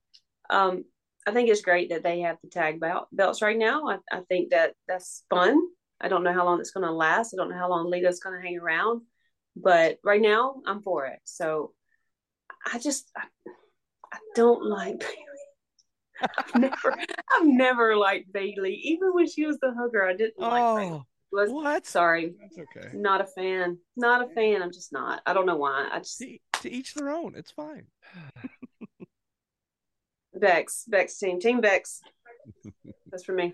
Um, 0.49 0.85
I 1.27 1.31
think 1.31 1.49
it's 1.49 1.61
great 1.61 1.89
that 1.89 2.03
they 2.03 2.21
have 2.21 2.37
the 2.41 2.49
tag 2.49 2.79
belt 2.79 3.07
belts 3.11 3.41
right 3.41 3.57
now. 3.57 3.87
I, 3.87 3.97
I 4.11 4.21
think 4.29 4.51
that 4.51 4.73
that's 4.87 5.23
fun. 5.29 5.59
I 6.01 6.07
don't 6.07 6.23
know 6.23 6.33
how 6.33 6.45
long 6.45 6.59
it's 6.59 6.71
going 6.71 6.85
to 6.85 6.93
last. 6.93 7.33
I 7.33 7.37
don't 7.37 7.49
know 7.49 7.57
how 7.57 7.69
long 7.69 7.89
Lita's 7.89 8.19
going 8.19 8.39
to 8.39 8.41
hang 8.41 8.57
around, 8.57 9.01
but 9.55 9.97
right 10.03 10.21
now 10.21 10.55
I'm 10.65 10.81
for 10.81 11.05
it. 11.07 11.19
So 11.25 11.73
I 12.65 12.79
just 12.79 13.11
I, 13.15 13.23
I 14.13 14.17
don't 14.35 14.63
like 14.65 14.99
Bayley. 14.99 15.15
I've 16.37 16.55
never 16.55 16.97
I've 17.33 17.47
never 17.47 17.95
liked 17.95 18.31
Bayley. 18.31 18.75
Even 18.83 19.13
when 19.13 19.27
she 19.27 19.45
was 19.45 19.57
the 19.59 19.73
hooker, 19.73 20.03
I 20.05 20.15
didn't 20.15 20.47
like 20.49 20.67
Bayley. 20.75 20.91
Oh, 20.91 21.05
Was 21.31 21.51
what? 21.51 21.85
sorry, 21.85 22.33
That's 22.41 22.57
okay. 22.59 22.89
not 22.93 23.21
a 23.21 23.25
fan. 23.25 23.77
Not 23.95 24.23
a 24.23 24.29
fan. 24.33 24.61
I'm 24.61 24.71
just 24.71 24.91
not. 24.91 25.21
I 25.25 25.33
don't 25.33 25.45
know 25.45 25.57
why. 25.57 25.89
I 25.91 25.99
just 25.99 26.19
To, 26.19 26.37
to 26.61 26.71
each 26.71 26.93
their 26.93 27.09
own. 27.09 27.35
It's 27.35 27.51
fine. 27.51 27.87
Bex, 30.33 30.85
Bex 30.87 31.17
team, 31.17 31.39
Team 31.39 31.61
Bex. 31.61 32.01
That's 33.11 33.23
for 33.23 33.33
me. 33.33 33.53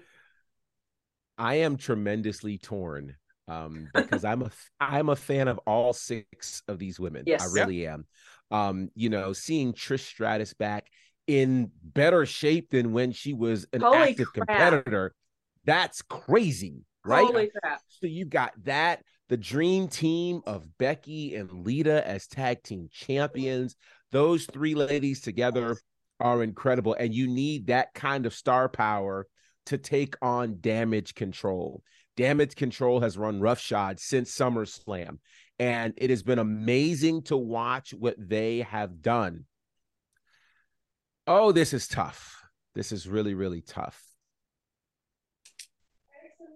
I 1.38 1.56
am 1.56 1.78
tremendously 1.78 2.58
torn 2.58 3.16
um, 3.48 3.90
because 3.94 4.24
I'm 4.24 4.42
a 4.42 4.52
I'm 4.80 5.10
a 5.10 5.16
fan 5.16 5.48
of 5.48 5.60
all 5.68 5.94
six 5.94 6.64
of 6.68 6.80
these 6.80 7.00
women. 7.00 7.26
Yes, 7.26 7.42
I 7.42 7.46
Yes. 7.46 7.54
really 7.56 7.88
am. 7.88 8.06
Um, 8.52 8.90
you 8.96 9.10
know, 9.10 9.34
seeing 9.34 9.74
Trish 9.74 10.06
Stratus 10.06 10.54
back 10.54 10.88
in 11.28 11.72
better 11.84 12.26
shape 12.26 12.70
than 12.70 12.94
when 12.94 13.12
she 13.12 13.34
was 13.34 13.66
an 13.74 13.82
Holy 13.82 13.98
active 13.98 14.28
crap. 14.34 14.48
competitor, 14.48 15.16
that's 15.66 16.02
crazy, 16.04 16.86
right? 17.04 17.26
Holy 17.26 17.50
crap! 17.62 17.82
So 17.88 18.08
you 18.08 18.26
got 18.26 18.54
that, 18.66 19.02
the 19.30 19.38
dream 19.38 19.88
team 19.88 20.42
of 20.46 20.78
Becky 20.78 21.36
and 21.36 21.52
Lita 21.66 22.08
as 22.08 22.28
tag 22.28 22.62
team 22.62 22.88
champions. 22.92 23.76
Those 24.12 24.46
three 24.46 24.76
ladies 24.76 25.22
together 25.22 25.78
are 26.20 26.44
incredible. 26.44 26.96
And 26.98 27.14
you 27.14 27.28
need 27.28 27.68
that 27.68 27.94
kind 27.94 28.26
of 28.26 28.34
star 28.34 28.70
power 28.70 29.28
to 29.68 29.78
take 29.78 30.16
on 30.22 30.60
damage 30.62 31.16
control. 31.16 31.82
Damage 32.16 32.56
control 32.56 33.02
has 33.02 33.18
run 33.18 33.42
roughshod 33.42 34.00
since 34.00 34.34
SummerSlam. 34.34 35.18
And 35.58 35.94
it 35.98 36.10
has 36.10 36.24
been 36.24 36.40
amazing 36.40 37.24
to 37.24 37.38
watch 37.38 37.94
what 37.94 38.16
they 38.18 38.60
have 38.62 39.02
done. 39.02 39.46
Oh, 41.28 41.52
this 41.52 41.74
is 41.74 41.88
tough. 41.88 42.42
This 42.76 42.92
is 42.92 43.08
really, 43.08 43.34
really 43.34 43.62
tough. 43.62 44.02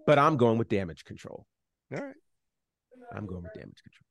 But 0.06 0.18
I'm 0.18 0.36
going 0.36 0.58
with 0.58 0.68
damage 0.68 1.04
control. 1.04 1.46
All 1.94 2.02
right. 2.02 2.14
I'm 3.14 3.26
going 3.26 3.42
with 3.42 3.54
damage 3.54 3.82
control. 3.82 4.06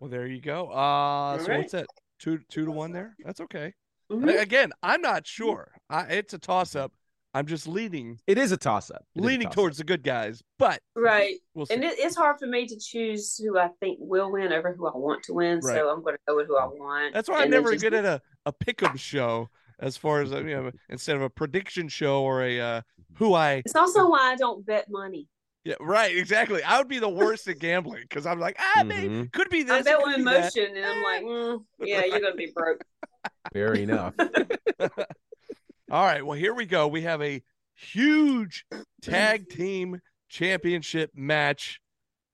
Well, 0.00 0.10
there 0.10 0.26
you 0.26 0.40
go. 0.40 0.68
Uh, 0.68 1.38
so 1.38 1.46
right. 1.46 1.58
what's 1.58 1.72
that? 1.72 1.86
Two, 2.18 2.40
two 2.48 2.64
to 2.64 2.70
one 2.70 2.92
there. 2.92 3.14
That's 3.24 3.40
okay. 3.40 3.72
Mhm. 4.10 4.40
Again, 4.40 4.72
I'm 4.82 5.00
not 5.00 5.26
sure. 5.26 5.72
I, 5.88 6.02
it's 6.04 6.34
a 6.34 6.38
toss 6.38 6.74
up. 6.74 6.92
I'm 7.34 7.46
just 7.46 7.66
leaning, 7.66 8.18
It 8.26 8.36
is 8.36 8.52
a 8.52 8.56
toss 8.58 8.90
up. 8.90 9.04
leaning 9.14 9.48
towards 9.48 9.78
the 9.78 9.84
good 9.84 10.02
guys, 10.02 10.42
but 10.58 10.80
Right, 10.94 11.36
we'll 11.54 11.64
see. 11.66 11.74
and 11.74 11.82
it, 11.84 11.94
it's 11.98 12.14
hard 12.16 12.38
for 12.38 12.46
me 12.46 12.66
to 12.66 12.76
choose 12.78 13.38
who 13.38 13.58
I 13.58 13.68
think 13.80 13.98
will 14.00 14.30
win 14.30 14.52
over 14.52 14.74
who 14.74 14.86
I 14.86 14.96
want 14.96 15.22
to 15.24 15.32
win. 15.34 15.60
Right. 15.60 15.74
So 15.76 15.88
I'm 15.90 16.02
going 16.02 16.14
to 16.16 16.20
go 16.28 16.36
with 16.36 16.48
who 16.48 16.58
I 16.58 16.66
want. 16.66 17.14
That's 17.14 17.28
why 17.30 17.42
I'm 17.42 17.50
never 17.50 17.72
just- 17.72 17.82
good 17.82 17.94
at 17.94 18.04
a, 18.04 18.20
a 18.44 18.52
pick'em 18.52 18.98
show 18.98 19.48
as 19.80 19.96
far 19.96 20.20
as, 20.20 20.32
uh, 20.32 20.38
you 20.44 20.54
know, 20.54 20.70
instead 20.90 21.16
of 21.16 21.22
a 21.22 21.30
prediction 21.30 21.88
show 21.88 22.22
or 22.22 22.42
a 22.44 22.60
uh, 22.60 22.80
who 23.14 23.32
I, 23.34 23.62
It's 23.64 23.74
also 23.76 24.08
why 24.10 24.32
I 24.32 24.36
don't 24.36 24.64
bet 24.66 24.90
money. 24.90 25.26
yeah, 25.64 25.74
right, 25.80 26.14
exactly. 26.16 26.62
I 26.62 26.76
would 26.78 26.88
be 26.88 26.98
the 26.98 27.08
worst 27.08 27.48
at 27.48 27.58
gambling 27.60 28.02
because 28.08 28.26
I'm 28.26 28.40
like, 28.40 28.56
ah, 28.58 28.82
maybe, 28.84 29.08
Mhm. 29.08 29.32
could 29.32 29.48
be 29.48 29.62
this. 29.62 29.72
I 29.72 29.82
bet 29.82 29.96
could 29.98 30.02
one 30.02 30.24
that." 30.24 30.54
emotion, 30.54 30.76
and 30.76 30.84
I'm 30.84 31.02
like, 31.02 31.22
mm, 31.24 31.64
yeah, 31.80 32.04
you're 32.04 32.20
going 32.20 32.32
to 32.32 32.36
be 32.36 32.52
broke. 32.54 32.82
Fair 33.52 33.72
enough. 33.74 34.14
All 35.92 36.04
right. 36.06 36.24
Well, 36.24 36.38
here 36.38 36.54
we 36.54 36.64
go. 36.64 36.88
We 36.88 37.02
have 37.02 37.20
a 37.20 37.42
huge 37.74 38.64
tag 39.02 39.48
team 39.50 40.00
championship 40.30 41.10
match. 41.14 41.80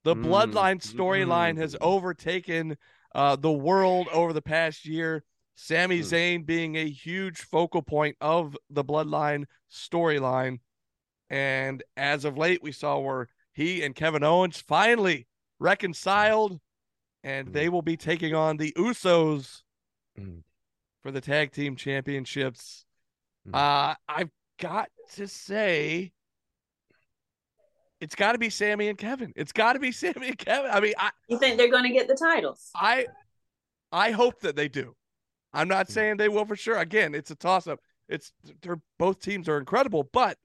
The 0.05 0.15
Mm, 0.15 0.25
bloodline 0.25 0.81
storyline 0.81 1.57
has 1.57 1.73
mm. 1.75 1.79
overtaken 1.81 2.77
uh, 3.13 3.35
the 3.35 3.51
world 3.51 4.07
over 4.13 4.31
the 4.31 4.41
past 4.41 4.85
year. 4.85 5.25
Sami 5.55 5.99
Mm. 5.99 6.03
Zayn 6.03 6.45
being 6.45 6.77
a 6.77 6.89
huge 6.89 7.39
focal 7.41 7.81
point 7.81 8.15
of 8.21 8.55
the 8.69 8.83
bloodline 8.85 9.43
storyline. 9.69 10.59
And 11.29 11.83
as 11.97 12.23
of 12.23 12.37
late, 12.37 12.63
we 12.63 12.71
saw 12.71 12.97
where 12.99 13.27
he 13.51 13.83
and 13.83 13.93
Kevin 13.93 14.23
Owens 14.23 14.61
finally 14.61 15.27
reconciled, 15.59 16.61
and 17.25 17.51
they 17.51 17.67
will 17.67 17.81
be 17.81 17.97
taking 17.97 18.33
on 18.33 18.55
the 18.55 18.71
Usos 18.77 19.63
Mm. 20.17 20.43
for 21.03 21.11
the 21.11 21.19
tag 21.19 21.51
team 21.51 21.75
championships. 21.75 22.85
Mm. 23.47 23.55
Uh, 23.55 23.95
I've 24.07 24.29
got 24.59 24.89
to 25.13 25.27
say, 25.27 26.11
it's 28.01 28.15
got 28.15 28.33
to 28.33 28.37
be 28.37 28.49
Sami 28.49 28.87
and 28.87 28.97
Kevin. 28.97 29.33
It's 29.35 29.51
got 29.51 29.73
to 29.73 29.79
be 29.79 29.91
Sami 29.93 30.27
and 30.29 30.37
Kevin. 30.37 30.71
I 30.71 30.79
mean, 30.79 30.93
I, 30.97 31.11
You 31.27 31.37
think 31.39 31.57
they're 31.57 31.71
going 31.71 31.83
to 31.83 31.89
get 31.89 32.07
the 32.07 32.15
titles? 32.15 32.69
I, 32.75 33.07
I 33.91 34.11
hope 34.11 34.41
that 34.41 34.55
they 34.55 34.67
do. 34.67 34.95
I'm 35.53 35.67
not 35.67 35.87
Mm. 35.87 35.91
saying 35.91 36.17
they 36.17 36.29
will 36.29 36.45
for 36.45 36.55
sure. 36.55 36.77
Again, 36.77 37.15
it's 37.15 37.31
a 37.31 37.35
toss 37.35 37.67
up. 37.67 37.79
It's 38.07 38.31
they're 38.61 38.79
both 38.97 39.19
teams 39.19 39.47
are 39.49 39.57
incredible, 39.57 40.07
but 40.13 40.37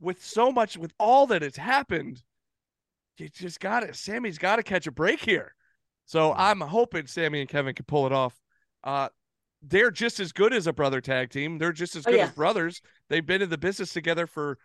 with 0.00 0.24
so 0.24 0.50
much, 0.50 0.76
with 0.76 0.92
all 0.98 1.26
that 1.28 1.42
has 1.42 1.56
happened, 1.56 2.22
you 3.18 3.28
just 3.28 3.60
got 3.60 3.80
to. 3.80 3.94
Sami's 3.94 4.38
got 4.38 4.56
to 4.56 4.62
catch 4.62 4.86
a 4.86 4.92
break 4.92 5.20
here. 5.20 5.54
So 6.06 6.30
Mm. 6.30 6.34
I'm 6.38 6.60
hoping 6.60 7.06
Sami 7.06 7.40
and 7.40 7.48
Kevin 7.48 7.74
can 7.74 7.84
pull 7.84 8.06
it 8.06 8.12
off. 8.12 8.34
Uh, 8.84 9.08
they're 9.62 9.90
just 9.90 10.18
as 10.20 10.32
good 10.32 10.52
as 10.52 10.66
a 10.66 10.72
brother 10.72 11.00
tag 11.00 11.30
team. 11.30 11.58
They're 11.58 11.72
just 11.72 11.94
as 11.96 12.06
Oh, 12.06 12.10
good 12.10 12.18
yeah. 12.18 12.24
as 12.26 12.32
brothers. 12.32 12.80
They've 13.08 13.24
been 13.24 13.42
in 13.42 13.50
the 13.50 13.58
business 13.58 13.92
together 13.92 14.26
for 14.26 14.58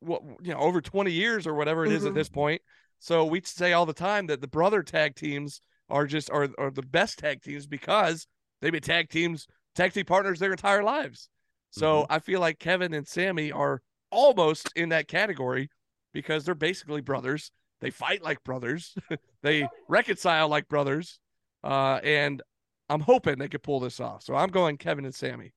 what 0.00 0.22
you 0.42 0.52
know 0.52 0.58
over 0.60 0.80
20 0.80 1.12
years 1.12 1.46
or 1.46 1.54
whatever 1.54 1.84
it 1.84 1.92
is 1.92 2.06
at 2.06 2.12
Mhm. 2.12 2.14
this 2.14 2.28
point. 2.30 2.62
So 2.98 3.24
we 3.24 3.42
say 3.42 3.72
all 3.72 3.86
the 3.86 3.92
time 3.92 4.26
that 4.26 4.40
the 4.40 4.48
brother 4.48 4.82
tag 4.82 5.14
teams 5.14 5.60
are 5.88 6.06
just 6.06 6.30
are, 6.30 6.48
are 6.58 6.70
the 6.70 6.82
best 6.82 7.18
tag 7.18 7.42
teams 7.42 7.66
because 7.66 8.26
they've 8.60 8.72
been 8.72 8.80
tag 8.82 9.10
teams, 9.10 9.46
tag 9.74 9.92
team 9.92 10.06
partners 10.06 10.38
their 10.38 10.52
entire 10.52 10.82
lives. 10.82 11.28
So 11.70 12.06
I 12.10 12.18
feel 12.18 12.40
like 12.40 12.58
Kevin 12.58 12.94
and 12.94 13.06
Sami 13.06 13.52
are 13.52 13.80
almost 14.10 14.72
in 14.74 14.88
that 14.88 15.06
category 15.06 15.70
because 16.12 16.44
they're 16.44 16.54
basically 16.54 17.00
brothers. 17.00 17.52
They 17.80 17.90
fight 17.90 18.22
like 18.22 18.42
brothers. 18.42 18.94
they 19.42 19.68
reconcile 19.88 20.48
like 20.48 20.66
brothers. 20.68 21.20
Uh, 21.62 22.00
and 22.02 22.42
I'm 22.90 23.00
hoping 23.00 23.38
they 23.38 23.48
could 23.48 23.62
pull 23.62 23.80
this 23.80 24.00
off. 24.00 24.22
So 24.22 24.34
I'm 24.34 24.50
going 24.50 24.76
Kevin 24.76 25.04
and 25.04 25.14
Sami. 25.14 25.52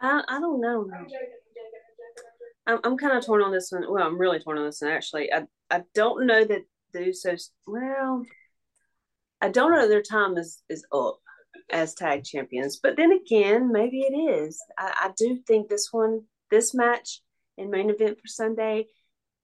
I, 0.00 0.22
I 0.28 0.40
don't 0.40 0.60
know. 0.60 0.90
I'm, 2.66 2.78
I'm 2.84 2.98
kind 2.98 3.16
of 3.16 3.24
torn 3.24 3.42
on 3.42 3.52
this 3.52 3.70
one. 3.70 3.84
Well, 3.88 4.04
I'm 4.04 4.18
really 4.18 4.40
torn 4.40 4.58
on 4.58 4.66
this 4.66 4.82
one 4.82 4.90
actually. 4.90 5.32
I 5.32 5.44
I 5.70 5.82
don't 5.94 6.26
know 6.26 6.44
that 6.44 6.62
the 6.92 6.98
Usos. 6.98 7.50
Well, 7.66 8.24
I 9.40 9.48
don't 9.48 9.72
know 9.72 9.88
their 9.88 10.02
time 10.02 10.36
is 10.36 10.62
is 10.68 10.84
up 10.92 11.18
as 11.70 11.94
tag 11.94 12.24
champions. 12.24 12.80
But 12.82 12.96
then 12.96 13.12
again, 13.12 13.72
maybe 13.72 14.00
it 14.00 14.14
is. 14.14 14.60
I, 14.76 14.92
I 15.04 15.10
do 15.16 15.40
think 15.46 15.68
this 15.68 15.88
one, 15.92 16.22
this 16.50 16.74
match 16.74 17.20
and 17.58 17.70
main 17.70 17.90
event 17.90 18.18
for 18.20 18.26
Sunday, 18.26 18.86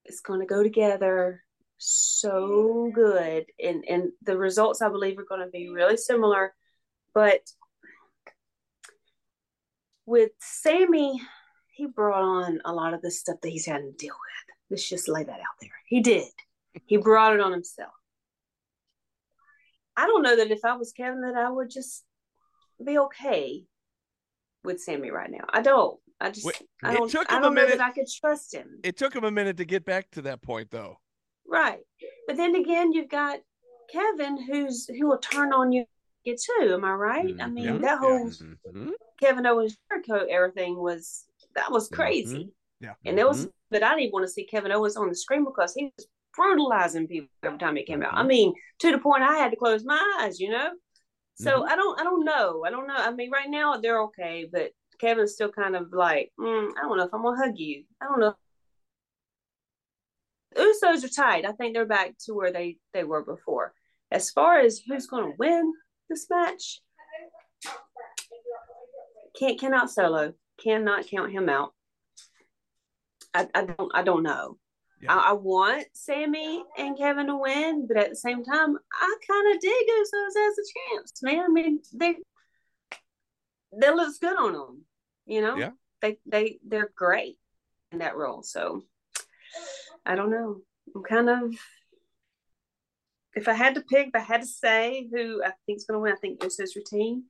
is 0.05 0.21
going 0.21 0.41
to 0.41 0.45
go 0.45 0.61
together 0.61 1.43
so 1.79 2.91
good, 2.93 3.45
and 3.63 3.83
and 3.89 4.11
the 4.21 4.37
results 4.37 4.81
I 4.81 4.89
believe 4.89 5.17
are 5.17 5.25
going 5.25 5.41
to 5.41 5.47
be 5.47 5.69
really 5.69 5.97
similar, 5.97 6.53
but 7.13 7.41
with 10.05 10.31
Sami, 10.39 11.21
he 11.75 11.85
brought 11.87 12.21
on 12.23 12.59
a 12.65 12.73
lot 12.73 12.93
of 12.93 13.01
the 13.01 13.11
stuff 13.11 13.37
that 13.41 13.49
he's 13.49 13.65
had 13.65 13.79
to 13.79 13.91
deal 13.91 14.13
with. 14.13 14.55
Let's 14.69 14.87
just 14.87 15.07
lay 15.07 15.23
that 15.23 15.39
out 15.39 15.57
there. 15.61 15.71
He 15.87 16.01
did. 16.01 16.27
He 16.85 16.97
brought 16.97 17.33
it 17.33 17.39
on 17.39 17.51
himself. 17.51 17.93
I 19.95 20.05
don't 20.07 20.21
know 20.21 20.35
that 20.37 20.51
if 20.51 20.63
I 20.63 20.75
was 20.75 20.91
Kevin 20.91 21.21
that 21.21 21.35
I 21.35 21.49
would 21.49 21.69
just 21.69 22.03
be 22.85 22.97
okay 22.99 23.63
with 24.63 24.81
Sami 24.81 25.11
right 25.11 25.29
now. 25.29 25.45
I 25.49 25.61
don't. 25.61 25.99
I 26.21 26.31
just 26.31 26.45
Wait, 26.45 26.61
I 26.83 26.93
it 26.93 26.97
don't 26.97 27.09
took 27.09 27.31
I 27.31 27.37
him 27.37 27.43
a 27.43 27.45
don't 27.45 27.55
know 27.55 27.61
minute- 27.63 27.77
that 27.77 27.85
I 27.87 27.91
could 27.91 28.07
trust 28.07 28.53
him. 28.53 28.79
It 28.83 28.97
took 28.97 29.15
him 29.15 29.23
a 29.23 29.31
minute 29.31 29.57
to 29.57 29.65
get 29.65 29.85
back 29.85 30.09
to 30.11 30.21
that 30.23 30.41
point, 30.41 30.69
though. 30.71 30.97
Right. 31.49 31.79
But 32.27 32.37
then 32.37 32.55
again, 32.55 32.91
you've 32.93 33.09
got 33.09 33.39
Kevin 33.91 34.37
who's 34.41 34.87
who 34.87 35.07
will 35.07 35.17
turn 35.17 35.51
on 35.51 35.71
you 35.71 35.85
too. 36.25 36.73
Am 36.73 36.85
I 36.85 36.93
right? 36.93 37.35
I 37.39 37.45
Mhm. 37.45 37.53
mean, 37.53 37.65
Yeah. 37.65 37.77
that 37.79 37.97
whole 37.99 38.29
Mhm. 38.29 38.91
Kevin 39.19 39.47
Owens 39.47 39.75
Jericho 39.89 40.27
everything 40.29 40.77
was 40.77 41.25
that 41.55 41.71
was 41.71 41.89
crazy. 41.89 42.53
Yeah. 42.79 42.93
And 43.05 43.17
there 43.17 43.27
was 43.27 43.49
but 43.71 43.83
I 43.83 43.95
didn't 43.95 44.13
want 44.13 44.25
to 44.25 44.31
see 44.31 44.45
Kevin 44.45 44.71
Owens 44.71 44.95
on 44.95 45.09
the 45.09 45.15
screen 45.15 45.43
because 45.43 45.73
he 45.73 45.91
was 45.97 46.07
brutalizing 46.35 47.07
people 47.07 47.29
every 47.43 47.57
time 47.57 47.75
he 47.75 47.83
came 47.83 48.03
out. 48.03 48.13
I 48.13 48.21
Mhm. 48.23 48.27
mean, 48.27 48.53
to 48.79 48.91
the 48.91 48.99
point 48.99 49.23
I 49.23 49.37
had 49.37 49.51
to 49.51 49.57
close 49.57 49.83
my 49.83 50.17
eyes, 50.19 50.39
you 50.39 50.49
know? 50.49 50.71
So. 51.35 51.63
I 51.65 51.75
don't 51.75 51.99
I 51.99 52.03
don't 52.03 52.25
know. 52.25 52.63
I 52.65 52.69
don't 52.69 52.85
know. 52.87 52.95
I 52.95 53.11
mean, 53.11 53.31
right 53.31 53.49
now 53.49 53.77
they're 53.77 54.01
okay, 54.03 54.45
but 54.51 54.71
Kevin's 54.99 55.33
still 55.33 55.51
kind 55.51 55.75
of 55.75 55.93
like, 55.93 56.31
mm, 56.39 56.71
I 56.77 56.81
don't 56.81 56.97
know 56.97 57.05
if 57.05 57.13
I'm 57.13 57.23
gonna 57.23 57.37
hug 57.43 57.57
you. 57.57 57.85
I 58.01 58.05
don't 58.05 58.19
know. 58.19 58.35
Usos 60.57 61.03
are 61.03 61.09
tied. 61.09 61.45
I 61.45 61.51
think 61.53 61.73
they're 61.73 61.85
back 61.85 62.15
to 62.25 62.33
where 62.33 62.51
they 62.51 62.77
they 62.93 63.03
were 63.03 63.23
before. 63.23 63.73
As 64.11 64.31
far 64.31 64.59
as 64.59 64.79
who's 64.79 65.07
gonna 65.07 65.33
win 65.37 65.73
this 66.09 66.27
match, 66.29 66.81
can't 69.37 69.59
count 69.59 69.75
out 69.75 69.91
Solo. 69.91 70.33
Cannot 70.63 71.07
count 71.07 71.31
him 71.31 71.49
out. 71.49 71.73
I, 73.33 73.47
I 73.53 73.65
don't 73.65 73.91
I 73.93 74.01
don't 74.03 74.23
know. 74.23 74.57
Yeah. 75.01 75.15
I, 75.15 75.29
I 75.29 75.33
want 75.33 75.85
Sami 75.93 76.63
and 76.77 76.97
Kevin 76.97 77.27
to 77.27 77.37
win, 77.37 77.87
but 77.87 77.95
at 77.97 78.09
the 78.09 78.15
same 78.15 78.43
time, 78.43 78.75
I 78.91 79.15
kind 79.29 79.55
of 79.55 79.61
dig 79.61 79.71
Usos 79.71 80.49
as 80.49 80.57
a 80.57 80.95
chance, 80.95 81.23
man. 81.23 81.39
I 81.39 81.47
mean, 81.47 81.79
they 81.93 82.15
that 83.79 83.95
looks 83.95 84.17
good 84.17 84.37
on 84.37 84.53
them. 84.53 84.81
You 85.25 85.41
know, 85.41 85.55
Yeah. 85.55 85.71
they 86.01 86.17
they 86.25 86.59
they're 86.67 86.91
great 86.95 87.37
in 87.91 87.99
that 87.99 88.17
role. 88.17 88.41
So 88.41 88.83
I 90.09 90.15
don't 90.15 90.31
know. 90.31 90.57
I'm 90.95 91.03
kind 91.03 91.29
of 91.29 91.53
if 93.35 93.47
I 93.47 93.53
had 93.53 93.75
to 93.75 93.81
pick, 93.81 94.07
if 94.07 94.15
I 94.15 94.19
had 94.19 94.41
to 94.41 94.47
say 94.47 95.07
who 95.13 95.43
I 95.43 95.51
think 95.65 95.77
is 95.77 95.85
going 95.85 95.97
to 95.97 96.01
win, 96.01 96.11
I 96.11 96.15
think 96.15 96.39
Usos 96.39 96.75
routine. 96.75 97.25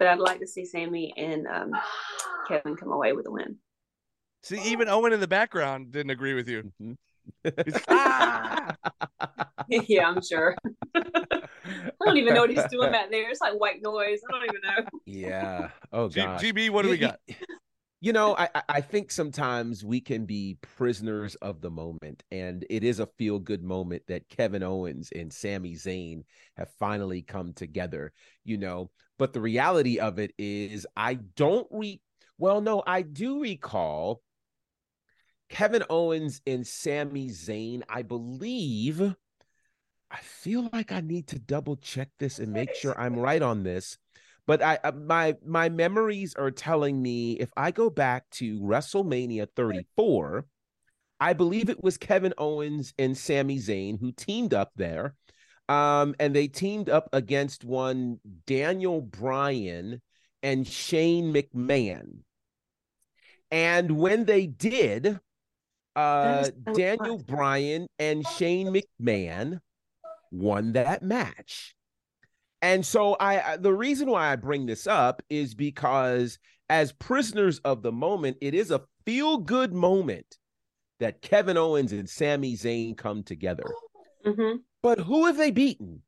But 0.00 0.08
I'd 0.08 0.18
like 0.18 0.40
to 0.40 0.46
see 0.48 0.66
Sami 0.66 1.14
and 1.16 1.46
um, 1.46 1.70
Kevin 2.48 2.74
come 2.74 2.90
away 2.90 3.12
with 3.12 3.28
a 3.28 3.30
win. 3.30 3.58
See, 4.42 4.60
even 4.64 4.88
Owen 4.88 5.12
in 5.12 5.20
the 5.20 5.28
background 5.28 5.92
didn't 5.92 6.10
agree 6.10 6.34
with 6.34 6.48
you. 6.48 6.72
Mhm. 6.82 6.96
Ah! 7.88 8.74
yeah, 9.68 10.08
I'm 10.08 10.20
sure. 10.20 10.56
I 10.94 11.02
don't 12.04 12.16
even 12.16 12.34
know 12.34 12.40
what 12.40 12.50
he's 12.50 12.66
doing 12.66 12.90
back 12.90 13.10
there. 13.10 13.30
It's 13.30 13.40
like 13.40 13.54
white 13.54 13.80
noise. 13.80 14.20
I 14.28 14.32
don't 14.32 14.44
even 14.44 14.60
know. 14.60 14.98
yeah. 15.06 15.68
Oh 15.92 16.08
G- 16.08 16.20
god. 16.20 16.40
GB, 16.40 16.70
what 16.70 16.82
do 16.82 16.90
we 16.90 16.98
got? 16.98 17.20
You 18.04 18.12
know, 18.12 18.36
I, 18.36 18.50
I- 18.68 18.80
think 18.82 19.10
sometimes 19.10 19.82
we 19.82 19.98
can 19.98 20.26
be 20.26 20.58
prisoners 20.60 21.36
of 21.36 21.62
the 21.62 21.70
moment, 21.70 22.22
and 22.30 22.62
it 22.68 22.84
is 22.84 23.00
a 23.00 23.06
feel 23.06 23.38
good 23.38 23.62
moment 23.62 24.02
that 24.08 24.28
Kevin 24.28 24.62
Owens 24.62 25.08
and 25.16 25.32
Sami 25.32 25.72
Zayn 25.72 26.24
have 26.58 26.68
finally 26.78 27.22
come 27.22 27.54
together, 27.54 28.12
you 28.44 28.58
know. 28.58 28.90
But 29.18 29.32
the 29.32 29.40
reality 29.40 30.00
of 30.00 30.18
it 30.18 30.34
is, 30.36 30.86
I 30.94 31.14
don't 31.14 31.66
re 31.70 31.98
well, 32.36 32.60
no, 32.60 32.82
I 32.86 33.00
do 33.00 33.40
recall 33.40 34.20
Kevin 35.48 35.84
Owens 35.88 36.42
and 36.46 36.66
Sami 36.66 37.30
Zayn, 37.30 37.84
I 37.88 38.02
believe. 38.02 39.00
I 40.10 40.18
feel 40.20 40.68
like 40.74 40.92
I 40.92 41.00
need 41.00 41.28
to 41.28 41.38
double 41.38 41.76
check 41.76 42.10
this 42.18 42.38
and 42.38 42.52
make 42.52 42.74
sure 42.74 43.00
I'm 43.00 43.16
right 43.16 43.40
on 43.40 43.62
this 43.62 43.96
but 44.46 44.62
I 44.62 44.78
uh, 44.84 44.92
my 44.92 45.34
my 45.44 45.68
memories 45.68 46.34
are 46.34 46.50
telling 46.50 47.00
me 47.00 47.32
if 47.32 47.50
I 47.56 47.70
go 47.70 47.90
back 47.90 48.28
to 48.32 48.60
WrestleMania 48.60 49.48
34, 49.56 50.46
I 51.20 51.32
believe 51.32 51.70
it 51.70 51.82
was 51.82 51.96
Kevin 51.96 52.34
Owens 52.36 52.92
and 52.98 53.16
Sami 53.16 53.58
Zayn 53.58 53.98
who 53.98 54.12
teamed 54.12 54.52
up 54.52 54.72
there. 54.76 55.14
Um, 55.68 56.14
and 56.20 56.36
they 56.36 56.48
teamed 56.48 56.90
up 56.90 57.08
against 57.14 57.64
one 57.64 58.20
Daniel 58.46 59.00
Bryan 59.00 60.02
and 60.42 60.66
Shane 60.68 61.32
McMahon. 61.32 62.18
And 63.50 63.92
when 63.92 64.26
they 64.26 64.46
did, 64.46 65.18
uh 65.96 66.44
so 66.44 66.50
Daniel 66.74 67.18
fun. 67.18 67.26
Bryan 67.26 67.86
and 67.98 68.26
Shane 68.26 68.74
McMahon 68.74 69.60
won 70.30 70.72
that 70.72 71.02
match. 71.02 71.74
And 72.64 72.84
so 72.84 73.14
I 73.20 73.58
the 73.58 73.74
reason 73.74 74.08
why 74.08 74.32
I 74.32 74.36
bring 74.36 74.64
this 74.64 74.86
up 74.86 75.22
is 75.28 75.54
because 75.54 76.38
as 76.70 76.92
prisoners 76.92 77.58
of 77.58 77.82
the 77.82 77.92
moment, 77.92 78.38
it 78.40 78.54
is 78.54 78.70
a 78.70 78.80
feel 79.04 79.36
good 79.36 79.74
moment 79.74 80.38
that 80.98 81.20
Kevin 81.20 81.58
Owens 81.58 81.92
and 81.92 82.08
Sami 82.08 82.54
Zayn 82.56 82.96
come 82.96 83.22
together. 83.22 83.64
hmm 84.24 84.56
But 84.82 84.98
who 84.98 85.26
have 85.26 85.36
they 85.36 85.50
beaten? 85.50 86.00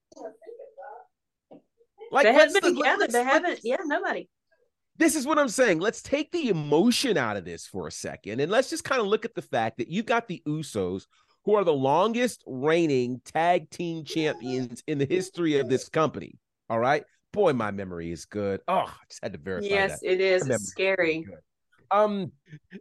Like 2.11 2.25
they 2.25 2.33
haven't 2.33 2.63
been 2.63 2.75
together. 2.75 3.07
They 3.07 3.23
haven't. 3.23 3.61
Yeah, 3.63 3.77
nobody. 3.85 4.27
this 4.97 5.15
is 5.15 5.27
what 5.27 5.39
I'm 5.39 5.51
saying. 5.51 5.81
Let's 5.81 6.01
take 6.01 6.33
the 6.33 6.49
emotion 6.49 7.19
out 7.19 7.37
of 7.37 7.45
this 7.45 7.67
for 7.67 7.87
a 7.87 7.93
second 7.93 8.41
and 8.41 8.51
let's 8.51 8.71
just 8.71 8.83
kind 8.83 9.03
of 9.03 9.09
look 9.09 9.27
at 9.27 9.35
the 9.35 9.43
fact 9.43 9.77
that 9.77 9.89
you've 9.89 10.07
got 10.07 10.27
the 10.27 10.41
Usos 10.49 11.03
who 11.45 11.55
are 11.55 11.65
the 11.65 11.73
longest 11.75 12.43
reigning 12.47 13.21
tag 13.27 13.69
team 13.69 14.05
champions 14.07 14.83
in 14.87 14.97
the 14.97 15.05
history 15.05 15.59
of 15.59 15.69
this 15.69 15.91
company. 15.91 16.39
All 16.69 16.79
right. 16.79 17.05
Boy, 17.33 17.53
my 17.53 17.71
memory 17.71 18.11
is 18.12 18.25
good. 18.25 18.61
Oh, 18.67 18.75
I 18.87 18.93
just 19.09 19.23
had 19.23 19.33
to 19.35 19.39
verify 19.39 19.67
yes, 19.69 20.01
that. 20.01 20.12
it 20.12 20.21
is. 20.21 20.49
It's 20.49 20.69
scary. 20.69 21.23
good. 21.23 21.39
Um, 21.91 22.33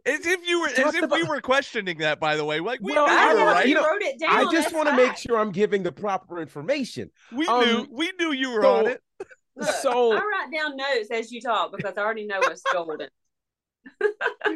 As 0.04 0.26
if 0.26 0.48
you 0.48 0.60
were, 0.60 0.68
as 0.68 0.74
Talk 0.76 0.94
if 0.94 1.10
we 1.10 1.22
were 1.22 1.40
questioning 1.40 1.98
that. 1.98 2.18
By 2.18 2.36
the 2.36 2.44
way, 2.44 2.58
like 2.58 2.80
we 2.80 2.92
Well, 2.92 3.06
knew, 3.06 3.12
I 3.12 3.16
I 3.16 3.32
know, 3.34 3.38
know, 3.38 3.46
right? 3.46 3.64
you 3.64 3.68
you 3.70 3.74
know, 3.76 3.86
wrote 3.88 4.02
it 4.02 4.18
down. 4.18 4.30
I 4.48 4.50
just 4.50 4.74
want 4.74 4.88
to 4.88 4.96
make 4.96 5.16
sure 5.16 5.38
I'm 5.38 5.52
giving 5.52 5.82
the 5.84 5.92
proper 5.92 6.40
information. 6.40 7.10
we 7.30 7.46
um, 7.46 7.60
knew, 7.64 7.86
we 7.92 8.10
knew 8.18 8.32
you 8.32 8.50
were 8.50 8.62
so- 8.62 8.74
on 8.76 8.86
it. 8.88 9.00
Look, 9.56 9.68
So- 9.70 10.12
I 10.12 10.16
write 10.16 10.50
down 10.52 10.76
notes 10.76 11.10
as 11.12 11.30
you 11.30 11.40
talk 11.40 11.70
because 11.76 11.96
I 11.96 12.02
already 12.02 12.26
know 12.26 12.40
what's 12.40 12.62
golden. 12.72 13.08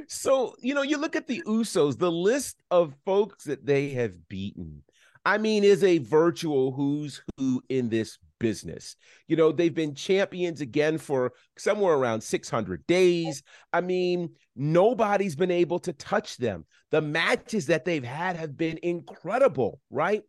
So, 0.08 0.54
you 0.60 0.74
know, 0.74 0.82
you 0.82 0.96
look 0.98 1.14
at 1.16 1.26
the 1.28 1.42
Usos, 1.46 1.98
the 1.98 2.10
list 2.10 2.56
of 2.70 2.94
folks 3.04 3.44
that 3.44 3.64
they 3.64 3.90
have 3.90 4.28
beaten, 4.28 4.82
I 5.24 5.38
mean, 5.38 5.62
is 5.64 5.84
a 5.84 5.98
virtual 5.98 6.72
who's 6.72 7.22
who 7.36 7.62
in 7.68 7.88
this 7.88 8.18
business. 8.40 8.96
You 9.28 9.36
know, 9.36 9.52
they've 9.52 9.72
been 9.72 9.94
champions 9.94 10.60
again 10.60 10.98
for 10.98 11.32
somewhere 11.56 11.94
around 11.94 12.22
600 12.22 12.84
days. 12.88 13.44
I 13.72 13.80
mean, 13.80 14.30
nobody's 14.56 15.36
been 15.36 15.52
able 15.52 15.78
to 15.80 15.92
touch 15.92 16.36
them. 16.36 16.66
The 16.90 17.00
matches 17.00 17.66
that 17.66 17.84
they've 17.84 18.02
had 18.02 18.36
have 18.36 18.56
been 18.56 18.80
incredible, 18.82 19.80
right? 19.90 20.22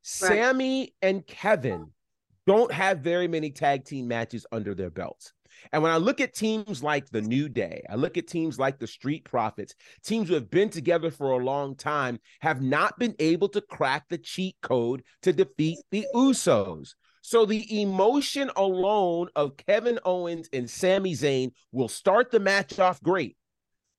Sami 0.00 0.94
and 1.02 1.26
Kevin 1.26 1.90
don't 2.46 2.72
have 2.72 3.00
very 3.00 3.28
many 3.28 3.50
tag 3.50 3.84
team 3.84 4.08
matches 4.08 4.46
under 4.50 4.74
their 4.74 4.90
belts. 4.90 5.32
And 5.72 5.82
when 5.82 5.92
I 5.92 5.96
look 5.96 6.20
at 6.20 6.34
teams 6.34 6.82
like 6.82 7.08
the 7.08 7.22
New 7.22 7.48
Day, 7.48 7.82
I 7.90 7.96
look 7.96 8.16
at 8.16 8.26
teams 8.26 8.58
like 8.58 8.78
the 8.78 8.86
Street 8.86 9.24
Profits, 9.24 9.74
teams 10.04 10.28
who 10.28 10.34
have 10.34 10.50
been 10.50 10.68
together 10.68 11.10
for 11.10 11.32
a 11.32 11.44
long 11.44 11.74
time, 11.76 12.18
have 12.40 12.62
not 12.62 12.98
been 12.98 13.14
able 13.18 13.48
to 13.50 13.60
crack 13.60 14.04
the 14.08 14.18
cheat 14.18 14.56
code 14.62 15.02
to 15.22 15.32
defeat 15.32 15.78
the 15.90 16.06
Usos. 16.14 16.94
So 17.26 17.44
the 17.44 17.82
emotion 17.82 18.52
alone 18.54 19.30
of 19.34 19.56
Kevin 19.56 19.98
Owens 20.04 20.48
and 20.52 20.70
Sami 20.70 21.12
Zayn 21.12 21.50
will 21.72 21.88
start 21.88 22.30
the 22.30 22.38
match 22.38 22.78
off 22.78 23.02
great. 23.02 23.36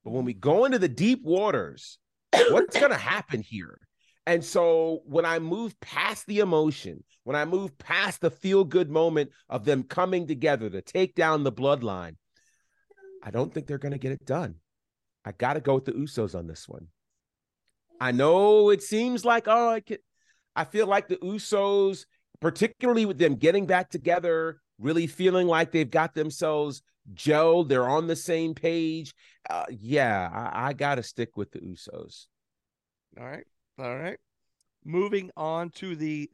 But 0.06 0.12
when 0.12 0.24
we 0.24 0.34
go 0.34 0.64
into 0.64 0.80
the 0.80 0.88
deep 0.88 1.24
waters, 1.24 2.00
what's 2.52 2.80
going 2.80 2.94
to 2.94 2.98
happen 2.98 3.42
here? 3.42 3.80
And 4.26 4.46
so 4.46 5.02
when 5.04 5.26
I 5.26 5.40
move 5.40 5.78
past 5.82 6.26
the 6.28 6.40
emotion, 6.40 7.04
when 7.26 7.36
I 7.36 7.44
move 7.44 7.78
past 7.78 8.22
the 8.22 8.32
feel 8.32 8.64
good 8.64 8.90
moment 8.90 9.32
of 9.50 9.66
them 9.66 9.84
coming 9.84 10.26
together 10.26 10.70
to 10.70 10.82
take 10.82 11.14
down 11.14 11.44
the 11.44 11.52
bloodline, 11.52 12.16
I 13.22 13.32
don't 13.32 13.54
think 13.54 13.68
they're 13.68 13.78
going 13.78 13.92
to 13.92 13.98
get 13.98 14.14
it 14.14 14.26
done. 14.26 14.56
I 15.26 15.34
got 15.34 15.56
to 15.56 15.60
go 15.60 15.76
with 15.76 15.84
the 15.84 15.92
Usos 15.92 16.34
on 16.34 16.48
this 16.48 16.66
one. 16.70 16.88
I 18.00 18.14
know 18.14 18.70
it 18.70 18.84
seems 18.84 19.26
like, 19.26 19.50
oh, 19.50 19.68
I, 19.68 19.82
could, 19.82 20.00
I 20.56 20.64
feel 20.64 20.88
like 20.88 21.10
the 21.10 21.18
Usos, 21.18 22.06
particularly 22.42 23.06
with 23.06 23.18
them 23.18 23.36
getting 23.36 23.66
back 23.66 23.90
together, 23.90 24.62
really 24.80 25.08
feeling 25.08 25.48
like 25.48 25.72
they've 25.72 25.90
got 25.90 26.14
themselves 26.14 26.82
gelled, 27.14 27.70
they're 27.70 27.90
on 27.90 28.08
the 28.08 28.16
same 28.16 28.54
page. 28.54 29.14
Uh, 29.50 29.66
yeah, 29.70 30.30
I, 30.32 30.70
I 30.70 30.74
got 30.74 30.96
to 30.96 31.04
stick 31.04 31.38
with 31.38 31.52
the 31.52 31.60
Usos. 31.60 32.28
All 33.20 33.26
right. 33.26 33.46
All 33.80 33.98
right. 33.98 34.18
Moving 34.84 35.32
on 35.36 35.70
to 35.72 35.96
the 35.96 36.30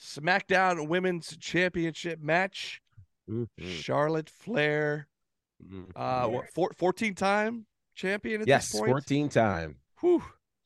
SmackDown 0.00 0.88
Women's 0.88 1.36
Championship 1.36 2.20
match. 2.20 2.80
Charlotte 3.58 4.30
Flair, 4.30 5.08
uh, 5.96 6.28
what, 6.28 6.48
four, 6.54 6.70
14 6.76 7.14
time 7.14 7.66
champion 7.94 8.42
at 8.42 8.46
yes, 8.46 8.70
this 8.70 8.80
point? 8.80 8.90
14 8.90 9.28
time. 9.28 9.76
Whew. 10.00 10.22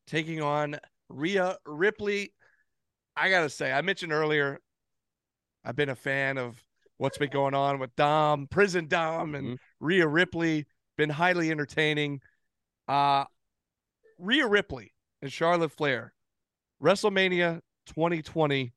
Taking 0.07 0.43
on 0.43 0.79
Rhea 1.09 1.57
Ripley. 1.65 2.35
I 3.17 3.31
got 3.31 3.43
to 3.43 3.51
say, 3.51 3.73
I 3.73 3.81
mentioned 3.83 4.13
earlier, 4.13 4.61
I've 5.65 5.77
been 5.77 5.89
a 5.89 5.97
fan 5.97 6.39
of 6.39 6.63
what's 6.99 7.19
been 7.19 7.31
going 7.31 7.55
on 7.55 7.79
with 7.79 7.95
Dom, 7.97 8.47
Prison 8.47 8.87
Dom, 8.89 9.35
and 9.35 9.47
Mhm. 9.49 9.59
Rhea 9.81 10.07
Ripley. 10.07 10.67
Been 10.97 11.11
highly 11.11 11.51
entertaining. 11.51 12.21
Uh, 12.89 13.25
Rhea 14.19 14.47
Ripley 14.47 14.93
and 15.23 15.33
Charlotte 15.33 15.73
Flair, 15.73 16.13
WrestleMania 16.83 17.61
2020, 17.87 18.73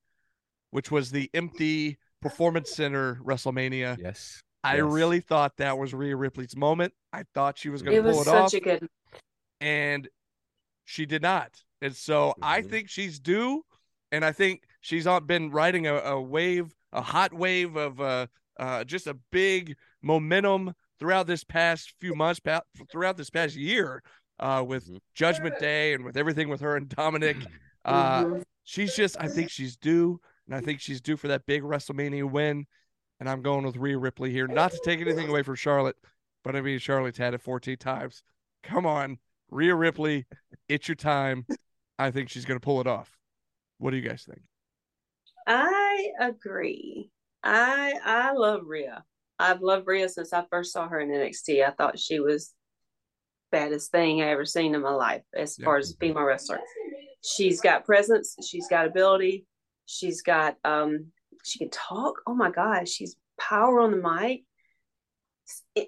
which 0.70 0.90
was 0.92 1.12
the 1.12 1.30
empty 1.34 1.98
Performance 2.22 2.72
Center 2.72 3.16
WrestleMania. 3.16 3.98
Yes. 4.00 4.42
I 4.64 4.78
yes. 4.78 4.86
really 4.86 5.20
thought 5.20 5.58
that 5.58 5.78
was 5.78 5.94
Rhea 5.94 6.16
Ripley's 6.16 6.56
moment. 6.56 6.94
I 7.12 7.24
thought 7.34 7.58
she 7.58 7.70
was 7.70 7.82
going 7.82 8.02
to 8.02 8.10
It 8.10 8.12
pull 8.12 8.20
was 8.20 8.28
it 8.28 8.30
such 8.30 8.36
off 8.42 8.54
a 8.54 8.60
good. 8.62 8.90
and 9.60 10.08
she 10.86 11.06
did 11.06 11.22
not. 11.22 11.62
And 11.82 11.94
so 11.94 12.34
I 12.42 12.62
Mhm. 12.62 12.70
think 12.70 12.90
she's 12.90 13.20
due, 13.20 13.66
and 14.14 14.24
I 14.24 14.32
think 14.32 14.64
she's 14.84 15.08
been 15.26 15.50
riding 15.50 15.88
a, 15.88 15.96
a 15.96 16.22
wave, 16.22 16.76
a 16.92 17.02
hot 17.02 17.34
wave 17.34 17.76
of 17.76 18.00
uh, 18.00 18.28
uh, 18.60 18.84
just 18.84 19.08
a 19.08 19.16
big 19.32 19.76
momentum 20.04 20.74
throughout 21.00 21.26
this 21.26 21.44
past 21.44 21.94
few 22.00 22.14
months, 22.14 22.40
pa- 22.40 22.62
throughout 22.92 23.18
this 23.18 23.30
past 23.32 23.56
year, 23.56 24.04
uh, 24.40 24.64
with 24.68 24.88
Mhm. 24.90 25.00
Judgment 25.16 25.58
Day 25.60 25.94
and 25.94 26.04
with 26.04 26.18
everything 26.18 26.50
with 26.50 26.62
her 26.62 26.76
and 26.78 26.88
Dominic. 26.88 27.38
Uh, 27.86 28.24
Mhm. 28.24 28.44
she's 28.64 28.96
just, 28.96 29.18
I 29.20 29.28
think 29.28 29.50
she's 29.50 29.76
due, 29.76 30.18
and 30.46 30.56
I 30.56 30.62
think 30.62 30.80
she's 30.80 31.02
due 31.02 31.18
for 31.18 31.28
that 31.28 31.46
big 31.46 31.64
WrestleMania 31.64 32.24
win. 32.32 32.66
And 33.20 33.28
I'm 33.28 33.42
going 33.42 33.66
with 33.66 33.76
Rhea 33.76 33.98
Ripley 33.98 34.32
here, 34.32 34.48
not 34.48 34.72
to 34.72 34.80
take 34.86 35.02
anything 35.02 35.28
away 35.28 35.44
from 35.44 35.56
Charlotte, 35.56 35.98
but 36.46 36.56
I 36.56 36.62
mean 36.62 36.80
Charlotte's 36.80 37.18
had 37.18 37.34
it 37.34 37.42
14 37.42 37.76
times. 37.76 38.24
Come 38.64 38.86
on, 38.86 39.18
Rhea 39.50 39.76
Ripley, 39.76 40.26
it's 40.70 40.88
your 40.88 40.96
time. 40.96 41.46
I 42.00 42.10
think 42.10 42.30
she's 42.30 42.46
going 42.46 42.58
to 42.58 42.64
pull 42.64 42.80
it 42.80 42.88
off. 42.88 43.18
What 43.80 43.92
do 43.92 43.98
you 43.98 44.08
guys 44.08 44.24
think? 44.24 44.44
I 45.48 46.10
agree. 46.20 47.10
I 47.44 47.94
I 48.04 48.32
love 48.34 48.62
Rhea. 48.66 49.04
I've 49.40 49.62
loved 49.62 49.88
Rhea 49.88 50.08
since 50.10 50.32
I 50.34 50.46
first 50.50 50.72
saw 50.72 50.88
her 50.88 51.00
in 51.00 51.10
NXT. 51.10 51.66
I 51.68 51.72
thought 51.72 52.00
she 52.00 52.20
was 52.20 52.54
baddest 53.52 53.92
thing 53.92 54.22
I 54.22 54.28
ever 54.30 54.46
seen 54.46 54.74
in 54.76 54.82
my 54.82 54.94
life 54.94 55.24
as 55.36 55.58
Yeah. 55.60 55.66
far 55.66 55.78
as 55.78 55.92
a 55.92 55.98
female 55.98 56.24
wrestler. 56.24 56.60
She's 57.24 57.62
got 57.62 57.86
presence, 57.86 58.36
she's 58.46 58.68
got 58.68 58.86
ability, 58.88 59.46
she's 59.86 60.22
got 60.22 60.58
um 60.64 61.12
she 61.44 61.60
can 61.60 61.70
talk. 61.70 62.22
Oh 62.26 62.34
my 62.36 62.50
god, 62.52 62.88
she's 62.88 63.16
power 63.40 63.82
on 63.82 63.92
the 63.92 63.98
mic. 63.98 64.44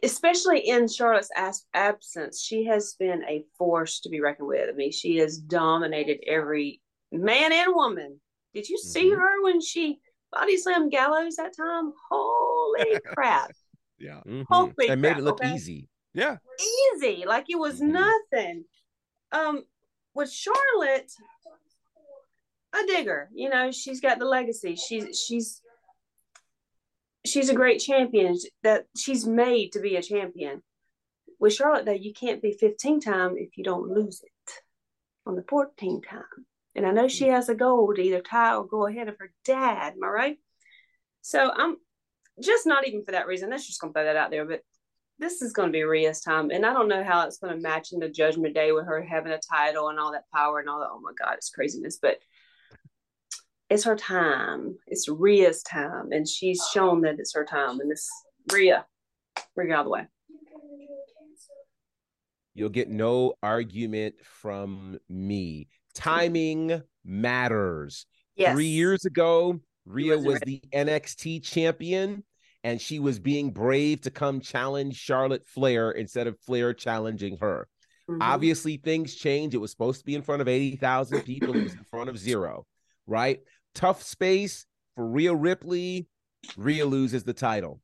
Especially 0.03 0.59
in 0.67 0.87
Charlotte's 0.89 1.29
absence, 1.73 2.41
she 2.41 2.65
has 2.65 2.95
been 2.99 3.23
a 3.23 3.45
force 3.57 4.01
to 4.01 4.09
be 4.09 4.19
reckoned 4.19 4.47
with. 4.49 4.69
I 4.69 4.73
mean, 4.73 4.91
she 4.91 5.17
has 5.17 5.37
dominated 5.37 6.19
every 6.27 6.81
man 7.11 7.53
and 7.53 7.73
woman. 7.73 8.19
Did 8.55 8.69
you 8.69 8.77
see 8.77 9.11
Mhm. 9.11 9.17
her 9.19 9.43
when 9.43 9.59
she 9.61 9.99
body 10.31 10.57
slammed 10.57 10.89
Gallows 10.91 11.35
that 11.35 11.55
time? 11.55 11.93
Holy 12.09 12.99
crap. 13.05 13.51
Yeah. 13.99 14.21
Mhm. 14.25 14.45
Holy 14.49 14.87
and 14.89 15.01
made 15.01 15.09
crap, 15.09 15.19
it 15.19 15.23
look 15.23 15.41
okay? 15.43 15.53
easy. 15.53 15.89
Yeah. 16.13 16.37
Easy. 16.95 17.25
Like 17.25 17.49
it 17.49 17.59
was 17.59 17.81
Mhm. 17.81 17.91
nothing. 18.31 18.65
Um, 19.33 19.65
with 20.13 20.31
Charlotte, 20.31 21.11
I 22.71 22.85
dig 22.85 23.07
her. 23.07 23.29
You 23.33 23.49
know, 23.49 23.71
she's 23.71 23.99
got 23.99 24.19
the 24.19 24.25
legacy. 24.25 24.75
She's 24.77 25.19
she's 25.19 25.61
she's 27.25 27.49
a 27.49 27.53
great 27.55 27.79
champion. 27.79 28.37
That 28.63 28.87
she's 28.95 29.25
made 29.27 29.73
to 29.73 29.79
be 29.81 29.97
a 29.97 30.01
champion. 30.01 30.63
With 31.39 31.53
Charlotte, 31.53 31.83
though, 31.85 31.91
you 31.91 32.13
can't 32.13 32.41
be 32.41 32.53
15 32.53 33.01
time 33.01 33.35
if 33.37 33.57
you 33.57 33.63
don't 33.65 33.89
lose 33.91 34.21
it 34.23 34.51
on 35.25 35.35
the 35.35 35.43
14 35.43 36.01
time. 36.01 36.45
And 36.75 36.85
I 36.85 36.91
know 36.91 37.07
she 37.07 37.25
mm-hmm. 37.25 37.33
has 37.33 37.49
a 37.49 37.55
goal 37.55 37.93
to 37.93 38.01
either 38.01 38.21
tie 38.21 38.55
or 38.55 38.67
go 38.67 38.87
ahead 38.87 39.07
of 39.07 39.15
her 39.19 39.31
dad. 39.45 39.93
Am 39.93 40.03
I 40.03 40.07
right? 40.07 40.37
So 41.21 41.51
I'm 41.51 41.77
just 42.41 42.67
not 42.67 42.87
even 42.87 43.03
for 43.03 43.13
that 43.13 43.27
reason. 43.27 43.49
Let's 43.49 43.67
just 43.67 43.79
gonna 43.79 43.93
throw 43.93 44.03
that 44.03 44.17
out 44.17 44.31
there. 44.31 44.45
But 44.45 44.61
this 45.17 45.41
is 45.41 45.53
going 45.53 45.69
to 45.69 45.73
be 45.73 45.83
Rhea's 45.83 46.21
time, 46.21 46.49
and 46.51 46.65
I 46.65 46.73
don't 46.73 46.89
know 46.89 47.03
how 47.03 47.25
it's 47.25 47.37
going 47.37 47.55
to 47.55 47.61
match 47.61 47.93
in 47.93 47.99
the 47.99 48.09
Judgment 48.09 48.53
Day 48.53 48.71
with 48.73 48.85
her 48.85 49.01
having 49.01 49.31
a 49.31 49.39
title 49.39 49.89
and 49.89 49.99
all 49.99 50.11
that 50.11 50.29
power 50.33 50.59
and 50.59 50.67
all 50.67 50.79
that. 50.79 50.89
Oh 50.91 50.99
my 50.99 51.13
God, 51.17 51.35
it's 51.35 51.49
craziness! 51.49 51.99
But 52.01 52.17
it's 53.69 53.85
her 53.85 53.95
time. 53.95 54.75
It's 54.87 55.07
Rhea's 55.07 55.63
time, 55.63 56.11
and 56.11 56.27
she's 56.27 56.61
shown 56.73 57.01
that 57.01 57.19
it's 57.19 57.33
her 57.33 57.45
time. 57.45 57.79
And 57.79 57.89
this 57.89 58.09
Rhea, 58.51 58.85
bring 59.55 59.69
it 59.69 59.73
out 59.73 59.79
of 59.79 59.85
the 59.85 59.91
way. 59.91 60.07
You'll 62.53 62.69
get 62.69 62.89
no 62.89 63.33
argument 63.41 64.15
from 64.23 64.99
me. 65.09 65.69
Timing 65.95 66.81
matters. 67.03 68.05
Yes. 68.35 68.53
Three 68.53 68.65
years 68.67 69.05
ago, 69.05 69.59
Rhea 69.85 70.17
was 70.17 70.39
the 70.41 70.61
NXT 70.73 71.43
champion, 71.43 72.23
and 72.63 72.81
she 72.81 72.99
was 72.99 73.17
being 73.19 73.51
brave 73.51 74.01
to 74.01 74.11
come 74.11 74.41
challenge 74.41 74.95
Charlotte 74.97 75.45
Flair 75.47 75.91
instead 75.91 76.27
of 76.27 76.39
Flair 76.41 76.73
challenging 76.73 77.37
her. 77.37 77.67
Mhm. 78.09 78.17
Obviously, 78.21 78.77
things 78.77 79.15
change. 79.15 79.55
It 79.55 79.59
was 79.59 79.71
supposed 79.71 79.99
to 79.99 80.05
be 80.05 80.15
in 80.15 80.21
front 80.21 80.41
of 80.41 80.47
80,000 80.47 81.21
people, 81.21 81.55
it 81.55 81.63
was 81.63 81.73
in 81.73 81.83
front 81.85 82.09
of 82.09 82.17
zero, 82.19 82.67
right? 83.07 83.41
Tough 83.73 84.03
space 84.03 84.65
for 84.95 85.07
Rhea 85.07 85.33
Ripley. 85.33 86.07
Rhea 86.57 86.85
loses 86.85 87.23
the 87.23 87.33
title. 87.33 87.81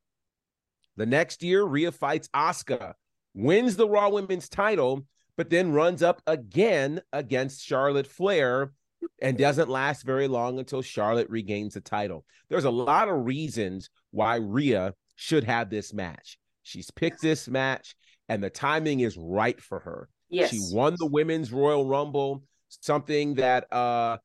The 0.96 1.06
next 1.06 1.42
year, 1.42 1.64
Rhea 1.64 1.90
fights 1.90 2.28
Asuka, 2.34 2.94
wins 3.34 3.76
the 3.76 3.88
Raw 3.88 4.10
Women's 4.10 4.48
title, 4.48 5.06
but 5.36 5.50
then 5.50 5.72
runs 5.72 6.02
up 6.02 6.22
again 6.26 7.00
against 7.12 7.64
Charlotte 7.64 8.06
Flair 8.06 8.72
and 9.20 9.36
doesn't 9.36 9.68
last 9.68 10.04
very 10.04 10.28
long 10.28 10.58
until 10.58 10.82
Charlotte 10.82 11.28
regains 11.30 11.74
the 11.74 11.80
title. 11.80 12.24
There's 12.48 12.64
a 12.64 12.70
lot 12.70 13.08
of 13.08 13.24
reasons 13.24 13.90
why 14.10 14.36
Rhea 14.36 14.94
should 15.16 15.44
have 15.44 15.70
this 15.70 15.92
match. 15.92 16.38
She's 16.62 16.90
picked 16.90 17.20
this 17.20 17.48
match, 17.48 17.96
and 18.28 18.42
the 18.42 18.50
timing 18.50 19.00
is 19.00 19.16
right 19.16 19.60
for 19.60 19.80
her. 19.80 20.08
Yes. 20.30 20.50
She 20.50 20.60
won 20.72 20.94
the 20.98 21.06
women's 21.06 21.52
Royal 21.52 21.86
Rumble, 21.86 22.44
something 22.68 23.34
that 23.34 23.72
uh 23.72 24.18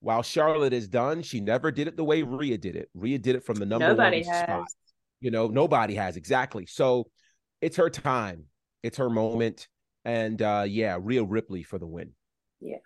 while 0.00 0.22
Charlotte 0.22 0.74
has 0.74 0.86
done, 0.86 1.22
she 1.22 1.40
never 1.40 1.70
did 1.70 1.88
it 1.88 1.96
the 1.96 2.04
way 2.04 2.22
Rhea 2.22 2.58
did 2.58 2.76
it. 2.76 2.90
Rhea 2.94 3.18
did 3.18 3.36
it 3.36 3.44
from 3.44 3.56
the 3.56 3.64
number 3.64 3.88
Nobody 3.88 4.22
one 4.22 4.34
has. 4.34 4.42
spot. 4.42 4.66
You 5.20 5.30
know, 5.30 5.46
nobody 5.46 5.94
has 5.94 6.16
exactly. 6.18 6.66
So 6.66 7.08
it's 7.62 7.78
her 7.78 7.88
time. 7.88 8.44
It's 8.82 8.98
her 8.98 9.08
moment. 9.08 9.66
And 10.04 10.40
uh 10.42 10.64
yeah, 10.66 10.98
Rhea 11.00 11.24
Ripley 11.24 11.62
for 11.62 11.78
the 11.78 11.86
win. 11.86 12.12
Yeah. 12.60 12.76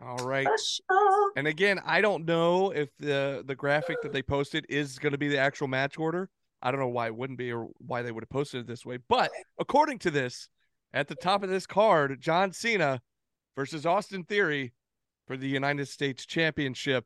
All 0.00 0.16
right. 0.26 0.46
Special. 0.46 1.30
And 1.36 1.46
again, 1.46 1.80
I 1.84 2.00
don't 2.00 2.24
know 2.24 2.70
if 2.70 2.90
the 2.98 3.42
the 3.46 3.54
graphic 3.54 4.02
that 4.02 4.12
they 4.12 4.22
posted 4.22 4.66
is 4.68 4.98
going 4.98 5.12
to 5.12 5.18
be 5.18 5.28
the 5.28 5.38
actual 5.38 5.68
match 5.68 5.98
order. 5.98 6.28
I 6.62 6.70
don't 6.70 6.80
know 6.80 6.88
why 6.88 7.06
it 7.06 7.16
wouldn't 7.16 7.38
be 7.38 7.52
or 7.52 7.68
why 7.78 8.02
they 8.02 8.10
would 8.10 8.24
have 8.24 8.30
posted 8.30 8.60
it 8.60 8.66
this 8.66 8.86
way. 8.86 8.98
But 9.08 9.30
according 9.58 9.98
to 10.00 10.10
this, 10.10 10.48
at 10.92 11.08
the 11.08 11.14
top 11.14 11.42
of 11.42 11.50
this 11.50 11.66
card, 11.66 12.20
John 12.20 12.52
Cena 12.52 13.02
versus 13.56 13.84
Austin 13.84 14.24
Theory 14.24 14.72
for 15.26 15.36
the 15.36 15.48
United 15.48 15.88
States 15.88 16.24
Championship. 16.26 17.04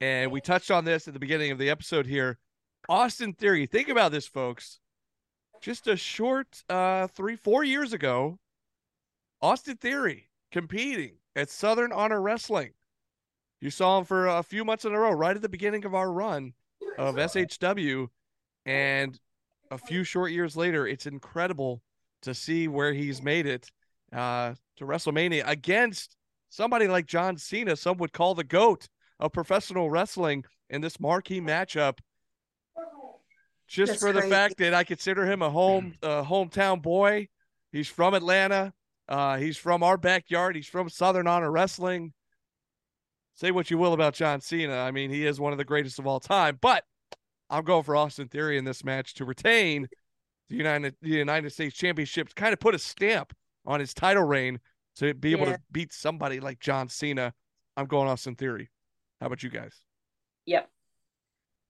And 0.00 0.30
we 0.30 0.40
touched 0.40 0.70
on 0.70 0.84
this 0.84 1.06
at 1.06 1.14
the 1.14 1.20
beginning 1.20 1.50
of 1.50 1.58
the 1.58 1.70
episode 1.70 2.06
here. 2.06 2.38
Austin 2.88 3.32
Theory, 3.32 3.66
think 3.66 3.88
about 3.88 4.12
this, 4.12 4.26
folks. 4.26 4.80
Just 5.60 5.86
a 5.86 5.96
short 5.96 6.62
uh 6.68 7.06
three, 7.08 7.36
four 7.36 7.64
years 7.64 7.92
ago, 7.92 8.38
Austin 9.44 9.76
Theory 9.76 10.30
competing 10.52 11.16
at 11.36 11.50
Southern 11.50 11.92
Honor 11.92 12.22
Wrestling. 12.22 12.70
You 13.60 13.68
saw 13.68 13.98
him 13.98 14.06
for 14.06 14.26
a 14.26 14.42
few 14.42 14.64
months 14.64 14.86
in 14.86 14.94
a 14.94 14.98
row, 14.98 15.10
right 15.10 15.36
at 15.36 15.42
the 15.42 15.50
beginning 15.50 15.84
of 15.84 15.94
our 15.94 16.10
run 16.10 16.54
of 16.96 17.16
SHW. 17.16 18.08
And 18.64 19.20
a 19.70 19.76
few 19.76 20.02
short 20.02 20.32
years 20.32 20.56
later, 20.56 20.86
it's 20.86 21.04
incredible 21.04 21.82
to 22.22 22.32
see 22.32 22.68
where 22.68 22.94
he's 22.94 23.20
made 23.20 23.44
it 23.44 23.70
uh, 24.14 24.54
to 24.76 24.86
WrestleMania 24.86 25.42
against 25.46 26.16
somebody 26.48 26.88
like 26.88 27.04
John 27.04 27.36
Cena, 27.36 27.76
some 27.76 27.98
would 27.98 28.14
call 28.14 28.34
the 28.34 28.44
GOAT 28.44 28.88
of 29.20 29.34
professional 29.34 29.90
wrestling 29.90 30.46
in 30.70 30.80
this 30.80 30.98
marquee 30.98 31.42
matchup. 31.42 31.98
Just 33.68 33.92
That's 33.92 34.00
for 34.00 34.14
the 34.14 34.20
crazy. 34.20 34.34
fact 34.34 34.56
that 34.56 34.72
I 34.72 34.84
consider 34.84 35.30
him 35.30 35.42
a 35.42 35.50
home 35.50 35.96
uh, 36.02 36.22
hometown 36.22 36.80
boy. 36.80 37.28
He's 37.72 37.88
from 37.88 38.14
Atlanta. 38.14 38.72
Uh, 39.08 39.36
he's 39.36 39.56
from 39.56 39.82
our 39.82 39.96
backyard. 39.96 40.56
He's 40.56 40.66
from 40.66 40.88
Southern 40.88 41.26
Honor 41.26 41.50
Wrestling. 41.50 42.12
Say 43.34 43.50
what 43.50 43.70
you 43.70 43.78
will 43.78 43.92
about 43.92 44.14
John 44.14 44.40
Cena. 44.40 44.76
I 44.76 44.90
mean, 44.92 45.10
he 45.10 45.26
is 45.26 45.40
one 45.40 45.52
of 45.52 45.58
the 45.58 45.64
greatest 45.64 45.98
of 45.98 46.06
all 46.06 46.20
time. 46.20 46.58
But 46.60 46.84
I'm 47.50 47.64
going 47.64 47.82
for 47.82 47.96
Austin 47.96 48.28
Theory 48.28 48.56
in 48.58 48.64
this 48.64 48.84
match 48.84 49.14
to 49.14 49.24
retain 49.24 49.88
the 50.48 50.56
United 50.56 50.94
the 51.02 51.10
United 51.10 51.52
States 51.52 51.74
Championship, 51.76 52.28
to 52.28 52.34
kind 52.34 52.52
of 52.52 52.60
put 52.60 52.74
a 52.74 52.78
stamp 52.78 53.34
on 53.66 53.80
his 53.80 53.92
title 53.94 54.22
reign 54.22 54.60
to 54.96 55.14
be 55.14 55.32
able 55.32 55.46
Yeah. 55.46 55.54
to 55.56 55.62
beat 55.72 55.92
somebody 55.92 56.38
like 56.40 56.60
John 56.60 56.88
Cena. 56.88 57.34
I'm 57.76 57.86
going 57.86 58.08
Austin 58.08 58.36
Theory. 58.36 58.70
How 59.20 59.26
about 59.26 59.42
you 59.42 59.50
guys? 59.50 59.74
Yep. 60.46 60.70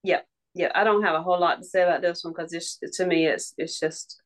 Yep. 0.02 0.26
Yeah. 0.54 0.72
I 0.74 0.84
don't 0.84 1.02
have 1.02 1.14
a 1.14 1.22
whole 1.22 1.40
lot 1.40 1.58
to 1.58 1.64
say 1.64 1.82
about 1.82 2.02
this 2.02 2.22
one 2.24 2.34
because 2.36 2.52
it's 2.52 2.78
to 2.98 3.06
me 3.06 3.26
it's 3.26 3.54
it's 3.56 3.80
just 3.80 4.20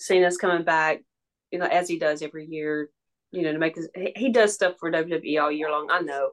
Cena's 0.00 0.36
coming 0.36 0.64
back, 0.64 1.02
you 1.50 1.58
know, 1.58 1.66
as 1.66 1.88
he 1.88 1.98
does 1.98 2.22
every 2.22 2.46
year, 2.46 2.90
you 3.32 3.42
know, 3.42 3.52
to 3.52 3.58
make 3.58 3.76
his 3.76 3.88
he, 3.94 4.30
does 4.30 4.54
stuff 4.54 4.74
for 4.78 4.90
WWE 4.90 5.42
all 5.42 5.52
year 5.52 5.70
long. 5.70 5.88
I 5.90 6.00
know. 6.00 6.30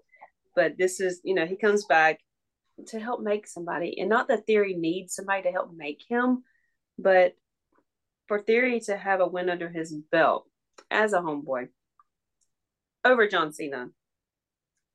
But 0.55 0.77
this 0.77 0.99
is, 0.99 1.19
you 1.23 1.33
know, 1.33 1.45
he 1.45 1.57
comes 1.57 1.85
back 1.85 2.19
to 2.87 2.99
help 2.99 3.21
make 3.21 3.47
somebody. 3.47 3.99
And 3.99 4.09
not 4.09 4.27
that 4.29 4.45
Theory 4.45 4.73
needs 4.73 5.15
somebody 5.15 5.43
to 5.43 5.51
help 5.51 5.73
make 5.73 6.03
him, 6.07 6.43
but 6.97 7.33
for 8.27 8.39
Theory 8.39 8.79
to 8.81 8.97
have 8.97 9.19
a 9.19 9.27
win 9.27 9.49
under 9.49 9.69
his 9.69 9.93
belt 10.11 10.47
as 10.89 11.13
a 11.13 11.19
homeboy 11.19 11.67
over 13.03 13.27
John 13.27 13.53
Cena. 13.53 13.89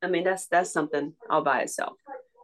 I 0.03 0.09
mean, 0.09 0.25
that's 0.25 0.47
that's 0.47 0.73
something 0.73 1.15
all 1.29 1.43
by 1.43 1.63
itself. 1.63 1.97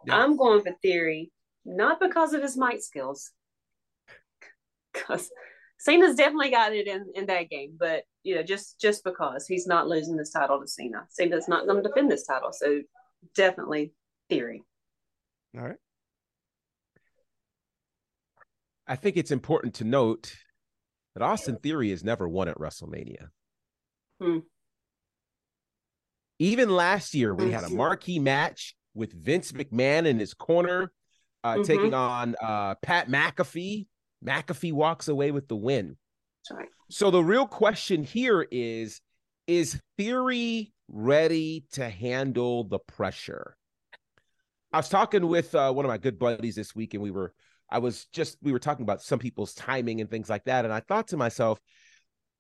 Yeah. 0.07 0.17
I'm 0.17 0.37
going 0.37 0.63
for 0.63 0.73
Theory, 0.83 1.33
not 1.65 2.01
because 2.01 2.35
of 2.35 2.43
his 2.43 2.57
mic 2.57 2.83
skills, 2.83 3.33
because 4.93 5.31
Cena's 5.79 6.15
definitely 6.17 6.51
got 6.51 6.73
it 6.75 6.87
in 6.87 7.07
in 7.15 7.27
that 7.27 7.51
game. 7.51 7.77
But 7.79 8.05
you 8.23 8.35
know, 8.35 8.43
just 8.43 8.81
just 8.81 9.05
because 9.05 9.47
he's 9.47 9.67
not 9.67 9.89
losing 9.89 10.17
this 10.17 10.31
title 10.31 10.61
to 10.61 10.67
Cena, 10.67 11.07
Cena's 11.11 11.49
not 11.49 11.67
going 11.67 11.83
to 11.83 11.89
defend 11.89 12.11
this 12.11 12.27
title, 12.27 12.53
so 12.53 12.81
definitely 13.35 13.93
Theory. 14.29 14.63
All 15.57 15.63
right. 15.65 15.77
I 18.89 18.97
think 18.97 19.17
it's 19.17 19.31
important 19.31 19.75
to 19.77 19.85
note 19.85 20.35
that 21.15 21.23
Austin 21.23 21.57
Theory 21.57 21.91
has 21.91 22.05
never 22.05 22.29
won 22.29 22.49
at 22.49 22.59
WrestleMania. 22.59 23.29
Hmm. 24.21 24.39
Even 26.39 26.71
last 26.71 27.15
year, 27.15 27.35
we 27.35 27.51
had 27.51 27.65
a 27.65 27.69
Mhm. 27.69 27.77
marquee 27.77 28.19
match 28.19 28.77
with 28.95 29.13
Vince 29.13 29.53
McMahon 29.53 30.07
in 30.07 30.19
his 30.19 30.35
corner, 30.35 30.93
uh, 31.43 31.57
Mhm. 31.57 31.67
taking 31.67 31.95
on 31.95 32.37
uh, 32.41 32.75
Pat 32.77 33.09
McAfee. 33.09 33.87
McAfee 34.27 34.73
walks 34.73 35.09
away 35.09 35.31
with 35.31 35.49
the 35.49 35.57
win. 35.57 35.97
Right. 36.51 36.69
So 36.91 37.11
the 37.11 37.23
real 37.23 37.47
question 37.47 38.05
here 38.05 38.47
is 38.51 39.01
Is 39.47 39.81
Theory 39.97 40.73
ready 40.89 41.65
to 41.73 41.89
handle 41.89 42.65
the 42.65 42.79
pressure? 42.79 43.57
I 44.73 44.79
was 44.79 44.89
talking 44.89 45.27
with 45.27 45.55
uh, 45.55 45.73
one 45.73 45.85
of 45.85 45.89
my 45.89 45.99
good 45.99 46.19
buddies 46.19 46.57
this 46.57 46.75
week, 46.75 46.95
and 46.95 47.03
we 47.03 47.11
were, 47.11 47.33
I 47.71 47.79
was 47.79 48.07
just, 48.13 48.37
we 48.43 48.53
were 48.53 48.59
talking 48.59 48.83
about 48.83 49.03
some 49.03 49.19
people's 49.19 49.55
timing 49.55 50.01
and 50.01 50.11
things 50.11 50.29
like 50.29 50.45
that. 50.45 50.65
And 50.65 50.75
I 50.75 50.81
thought 50.81 51.09
to 51.09 51.17
myself, 51.17 51.59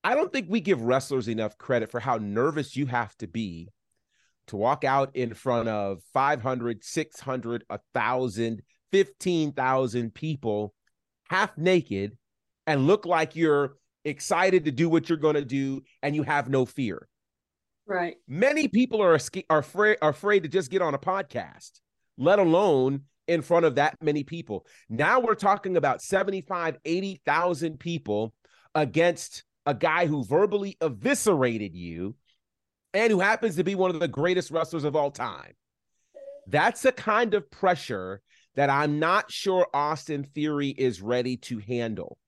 I 0.04 0.14
don't 0.14 0.32
think 0.32 0.46
we 0.48 0.60
give 0.60 0.82
wrestlers 0.82 1.28
enough 1.28 1.58
credit 1.58 1.90
for 1.90 1.98
how 1.98 2.16
nervous 2.16 2.76
you 2.76 2.86
have 2.86 3.16
to 3.16 3.26
be 3.26 3.70
to 4.48 4.56
walk 4.56 4.84
out 4.84 5.16
in 5.16 5.34
front 5.34 5.68
of 5.68 6.02
500, 6.12 6.84
600, 6.84 7.64
1,000, 7.68 8.62
15,000 8.92 10.14
people 10.14 10.74
half 11.28 11.56
naked 11.56 12.16
and 12.66 12.86
look 12.86 13.06
like 13.06 13.36
you're 13.36 13.76
excited 14.04 14.64
to 14.64 14.70
do 14.70 14.88
what 14.88 15.08
you're 15.08 15.18
going 15.18 15.34
to 15.34 15.44
do 15.44 15.82
and 16.02 16.14
you 16.14 16.22
have 16.22 16.48
no 16.48 16.64
fear. 16.64 17.08
Right. 17.86 18.16
Many 18.26 18.68
people 18.68 19.02
are, 19.02 19.18
are 19.48 19.58
afraid 19.58 19.98
are 20.02 20.10
afraid 20.10 20.42
to 20.42 20.48
just 20.48 20.70
get 20.70 20.82
on 20.82 20.94
a 20.94 20.98
podcast, 20.98 21.80
let 22.18 22.38
alone 22.38 23.02
in 23.28 23.42
front 23.42 23.66
of 23.66 23.76
that 23.76 23.96
many 24.02 24.24
people. 24.24 24.66
Now 24.88 25.20
we're 25.20 25.34
talking 25.34 25.76
about 25.76 26.02
75, 26.02 26.78
80,000 26.84 27.78
people 27.78 28.34
against 28.74 29.44
a 29.66 29.74
guy 29.74 30.06
who 30.06 30.24
verbally 30.24 30.76
eviscerated 30.80 31.74
you 31.74 32.14
and 32.94 33.10
who 33.10 33.20
happens 33.20 33.56
to 33.56 33.64
be 33.64 33.74
one 33.74 33.90
of 33.90 34.00
the 34.00 34.08
greatest 34.08 34.50
wrestlers 34.50 34.84
of 34.84 34.96
all 34.96 35.10
time. 35.10 35.52
That's 36.46 36.82
the 36.82 36.92
kind 36.92 37.34
of 37.34 37.50
pressure 37.50 38.22
that 38.56 38.70
I'm 38.70 38.98
not 38.98 39.30
sure 39.30 39.66
Austin 39.72 40.24
Theory 40.24 40.70
is 40.70 41.00
ready 41.00 41.36
to 41.38 41.58
handle. 41.58 42.18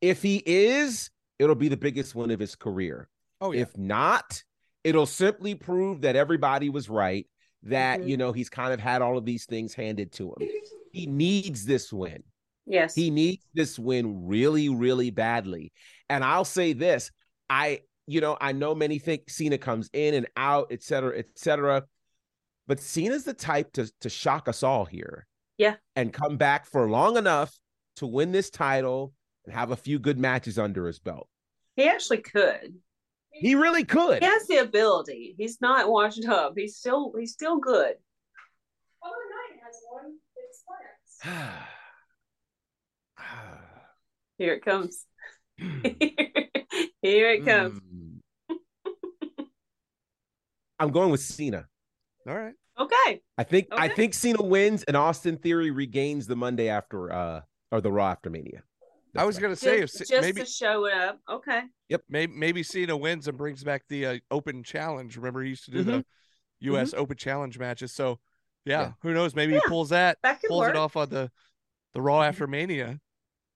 If 0.00 0.22
he 0.22 0.42
is, 0.44 1.10
it'll 1.38 1.54
be 1.54 1.68
the 1.68 1.76
biggest 1.76 2.14
win 2.14 2.30
of 2.30 2.40
his 2.40 2.54
career. 2.54 3.08
Oh 3.40 3.52
yeah. 3.52 3.62
If 3.62 3.76
not, 3.76 4.42
it'll 4.84 5.06
simply 5.06 5.54
prove 5.54 6.02
that 6.02 6.16
everybody 6.16 6.68
was 6.68 6.88
right, 6.88 7.26
that, 7.62 8.00
Mhm. 8.00 8.08
you 8.08 8.16
know, 8.16 8.32
he's 8.32 8.48
kind 8.48 8.72
of 8.72 8.80
had 8.80 9.02
all 9.02 9.16
of 9.16 9.24
these 9.24 9.46
things 9.46 9.74
handed 9.74 10.12
to 10.12 10.28
him. 10.28 10.48
He 10.92 11.06
needs 11.06 11.64
this 11.64 11.92
win. 11.92 12.22
Yes. 12.66 12.94
He 12.94 13.10
needs 13.10 13.44
this 13.54 13.78
win 13.78 14.26
really, 14.26 14.68
really 14.68 15.10
badly. 15.10 15.72
And 16.08 16.24
I'll 16.24 16.44
say 16.44 16.72
this 16.72 17.10
I, 17.48 17.82
you 18.08 18.20
know, 18.20 18.36
I 18.40 18.52
know 18.52 18.74
many 18.74 18.98
think 18.98 19.30
Cena 19.30 19.58
comes 19.58 19.88
in 19.92 20.14
and 20.14 20.26
out, 20.36 20.68
et 20.72 20.82
cetera, 20.82 21.16
et 21.16 21.26
cetera. 21.36 21.84
But 22.66 22.80
Cena's 22.80 23.22
the 23.24 23.34
type 23.34 23.72
to, 23.74 23.88
to 24.00 24.08
shock 24.08 24.48
us 24.48 24.64
all 24.64 24.84
here. 24.84 25.26
Yeah. 25.58 25.76
And 25.94 26.12
come 26.12 26.36
back 26.36 26.66
for 26.66 26.88
long 26.90 27.16
enough 27.16 27.58
to 27.96 28.06
win 28.06 28.32
this 28.32 28.50
title 28.50 29.12
and 29.44 29.54
have 29.54 29.70
a 29.70 29.76
few 29.76 29.98
good 29.98 30.18
matches 30.18 30.58
under 30.58 30.86
his 30.86 30.98
belt. 30.98 31.28
he 31.76 31.88
actually 31.88 32.18
could. 32.18 32.74
He 33.32 33.54
really 33.54 33.84
could. 33.84 34.22
He 34.22 34.28
has 34.28 34.46
the 34.46 34.58
ability. 34.58 35.34
He's 35.36 35.60
not 35.60 35.90
washed 35.90 36.26
up. 36.26 36.54
He's 36.56 36.76
still 36.76 37.12
he's 37.18 37.32
still 37.32 37.58
good. 37.58 37.94
Here 44.38 44.54
it 44.54 44.64
comes. 44.64 45.04
Here 45.58 47.30
it 47.30 47.44
comes. 47.44 47.80
Mm. 47.80 48.56
I'm 50.78 50.90
going 50.90 51.10
with 51.10 51.20
Cena. 51.20 51.66
All 52.28 52.36
right. 52.36 52.54
Okay. 53.06 53.20
I 53.38 53.42
think 53.44 53.68
I 53.72 53.88
think 53.88 54.14
Cena 54.14 54.42
wins 54.42 54.82
and 54.84 54.96
Austin 54.96 55.36
Theory 55.36 55.70
regains 55.70 56.26
the 56.26 56.36
Monday 56.36 56.68
after 56.68 57.12
uh 57.12 57.40
or 57.72 57.80
the 57.80 57.90
Raw 57.92 58.10
after 58.10 58.30
Mania. 58.30 58.62
I 59.16 59.24
was 59.24 59.38
gonna 59.38 59.56
say 59.56 59.76
if 59.80 59.90
Just, 59.92 59.98
Ce- 59.98 60.08
just 60.08 60.22
maybe 60.22 60.40
to 60.42 60.46
show 60.46 60.86
it 60.86 60.94
up. 60.94 61.20
Okay. 61.28 61.62
Yep. 61.88 62.02
Maybe 62.08 62.32
maybe 62.34 62.62
Cena 62.62 62.96
wins 62.96 63.28
and 63.28 63.38
brings 63.38 63.64
back 63.64 63.84
the 63.88 64.06
uh, 64.06 64.18
open 64.30 64.62
challenge. 64.62 65.16
Remember 65.16 65.42
he 65.42 65.50
used 65.50 65.64
to 65.66 65.70
do 65.70 65.82
the 65.82 66.04
U.S. 66.60 66.94
Open 66.94 67.16
Challenge 67.16 67.58
matches. 67.58 67.92
So, 67.92 68.18
yeah, 68.64 68.80
Yeah. 68.80 68.92
who 69.02 69.12
knows? 69.14 69.34
Maybe 69.34 69.52
Yeah, 69.54 69.60
he 69.64 69.68
pulls 69.68 69.90
that, 69.90 70.18
That 70.22 70.40
pulls 70.46 70.60
work. 70.60 70.70
it 70.70 70.76
off 70.76 70.96
on 70.96 71.08
the 71.10 71.30
the 71.94 72.00
Raw 72.02 72.22
after 72.22 72.46
Mania. 72.46 72.98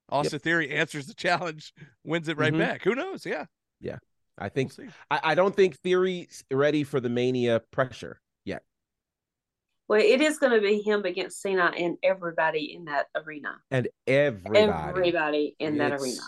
Austin 0.08 0.38
Theory 0.38 0.70
answers 0.70 1.06
the 1.06 1.14
challenge, 1.14 1.72
wins 2.04 2.28
it 2.28 2.36
right 2.38 2.52
Mhm. 2.52 2.58
back. 2.58 2.82
Who 2.84 2.94
knows? 2.94 3.24
Yeah, 3.26 3.46
Yeah. 3.80 3.98
I 4.38 4.44
we'll 4.44 4.50
think. 4.68 4.72
I, 5.10 5.20
I 5.22 5.34
don't 5.34 5.54
think 5.54 5.76
Theory's 5.78 6.42
ready 6.50 6.84
for 6.84 7.00
the 7.00 7.08
Mania 7.10 7.60
pressure 7.70 8.20
yet. 8.20 8.29
Well, 9.90 10.00
it 10.00 10.20
is 10.20 10.38
going 10.38 10.52
to 10.52 10.60
be 10.60 10.80
him 10.80 11.04
against 11.04 11.42
Cena 11.42 11.72
and 11.76 11.96
everybody 12.04 12.74
in 12.76 12.84
that 12.84 13.06
arena. 13.16 13.56
And 13.72 13.88
everybody, 14.06 14.60
Everybody 14.60 15.56
in 15.58 15.78
that 15.78 15.94
arena. 15.94 16.20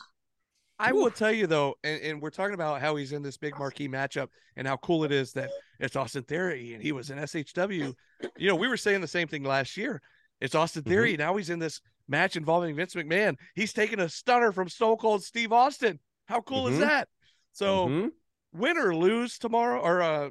I 0.81 0.91
will 0.91 1.13
tell 1.13 1.31
you 1.31 1.47
though, 1.47 1.77
and, 1.85 2.03
and 2.03 2.21
we're 2.21 2.31
talking 2.31 2.55
about 2.55 2.81
how 2.81 2.97
he's 2.97 3.13
in 3.13 3.23
this 3.23 3.37
big 3.37 3.57
marquee 3.57 3.87
matchup 3.87 4.31
and 4.57 4.67
how 4.67 4.79
cool 4.79 5.05
it 5.05 5.13
is 5.13 5.33
that 5.35 5.49
it's 5.79 5.95
Austin 5.95 6.25
Theory 6.25 6.75
and 6.75 6.83
he 6.83 6.91
was 6.91 7.11
in 7.11 7.19
SHW. 7.19 7.95
You 8.37 8.49
know, 8.49 8.57
we 8.57 8.67
were 8.67 8.77
saying 8.77 9.01
the 9.01 9.07
same 9.07 9.29
thing 9.29 9.45
last 9.45 9.77
year. 9.77 10.03
It's 10.41 10.57
Austin 10.57 10.83
Theory. 10.83 11.17
Now 11.17 11.37
he's 11.37 11.49
in 11.49 11.61
this 11.61 11.81
match 12.09 12.35
involving 12.35 12.75
Vince 12.75 12.97
McMahon. 12.97 13.37
He's 13.55 13.73
taking 13.73 14.01
a 14.01 14.09
stunner 14.09 14.51
from 14.51 14.69
Stone 14.69 14.97
Cold 14.97 15.23
Steve 15.23 15.53
Austin. 15.53 16.01
How 16.27 16.41
cool 16.41 16.67
is 16.67 16.79
Mhm. 16.79 16.81
that? 16.81 17.09
So 17.53 17.87
Mhm. 17.87 18.11
win 18.53 18.77
or 18.77 18.93
lose 18.93 19.39
tomorrow, 19.39 19.81
or 19.81 20.03
uh, 20.03 20.31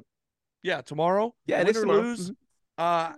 yeah, 0.62 0.82
tomorrow. 0.82 1.34
Yeah, 1.46 1.60
it 1.62 1.64
win 1.64 1.70
is 1.70 1.76
or 1.78 1.80
tomorrow. 1.80 2.02
lose. 2.02 2.32
Uh, 2.78 3.12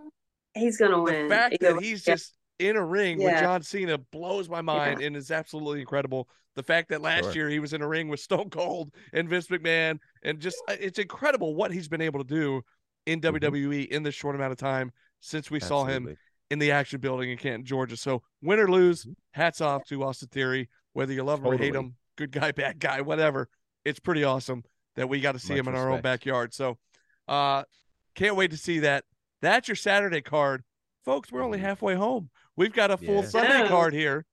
He's 0.55 0.77
going 0.77 0.93
to 0.93 1.01
win. 1.01 1.29
the 1.29 1.35
fact 1.35 1.55
Either 1.61 1.75
that 1.75 1.83
he's 1.83 2.07
Yeah. 2.07 2.15
just 2.15 2.35
in 2.59 2.77
a 2.77 2.85
ring 2.85 3.19
with 3.19 3.39
John 3.41 3.63
Cena 3.63 3.99
blows 3.99 4.49
my 4.49 4.61
mind 4.61 5.01
and 5.01 5.17
is 5.17 5.31
absolutely 5.31 5.81
incredible. 5.81 6.29
The 6.55 6.63
fact 6.63 6.89
that 6.91 7.01
last 7.01 7.25
Sure. 7.25 7.33
year 7.35 7.49
he 7.51 7.59
was 7.59 7.73
in 7.73 7.83
a 7.83 7.89
ring 7.89 8.09
with 8.09 8.21
Stone 8.21 8.51
Cold 8.51 8.95
and 9.13 9.29
Vince 9.29 9.49
McMahon, 9.49 9.99
and 10.23 10.39
just 10.39 10.57
uh, 10.69 10.77
it's 10.79 11.01
incredible 11.01 11.57
what 11.57 11.73
he's 11.73 11.89
been 11.89 12.01
able 12.01 12.21
to 12.23 12.27
do 12.27 12.63
in 13.07 13.21
Mhm. 13.21 13.23
WWE 13.41 13.83
in 13.91 14.05
this 14.05 14.15
short 14.15 14.37
amount 14.37 14.53
of 14.53 14.59
time 14.59 14.93
since 15.21 15.51
we 15.51 15.59
saw 15.59 15.85
him 15.85 16.17
in 16.51 16.59
the 16.61 16.71
action 16.71 17.01
building 17.01 17.31
in 17.31 17.39
Canton, 17.39 17.65
Georgia. 17.65 17.97
So 17.97 18.23
win 18.41 18.61
or 18.61 18.69
lose, 18.71 19.05
Mhm. 19.05 19.17
hats 19.33 19.61
off 19.61 19.83
to 19.87 20.05
Austin 20.05 20.29
Theory, 20.29 20.69
whether 20.93 21.13
you 21.13 21.25
love 21.25 21.41
him 21.41 21.47
or 21.47 21.53
hate 21.57 21.73
Totally. 21.73 21.87
him, 21.87 21.97
good 22.17 22.31
guy, 22.31 22.53
bad 22.53 22.79
guy, 22.79 23.01
whatever. 23.01 23.49
It's 23.85 23.99
pretty 23.99 24.23
awesome 24.23 24.63
that 24.95 25.09
we 25.09 25.21
got 25.21 25.33
to 25.33 25.41
see 25.41 25.55
Much 25.55 25.59
him 25.61 25.69
in 25.69 25.75
our 25.75 25.91
own 25.91 26.03
backyard. 26.03 26.55
So 26.55 26.79
uh 27.27 27.65
can't 28.15 28.37
wait 28.37 28.53
to 28.53 28.57
see 28.57 28.79
that. 28.81 29.05
That's 29.45 29.69
your 29.69 29.77
Saturday 29.77 30.23
card. 30.23 30.65
Folks, 31.05 31.31
we're 31.31 31.43
only 31.43 31.59
Mhm. 31.59 31.63
halfway 31.63 31.95
home. 31.95 32.31
We've 32.57 32.73
got 32.73 32.91
a 32.91 32.97
full 32.97 33.17
Yeah. 33.23 33.27
Sunday 33.29 33.59
Yeah. 33.61 33.69
card 33.69 33.93
here. 33.93 34.25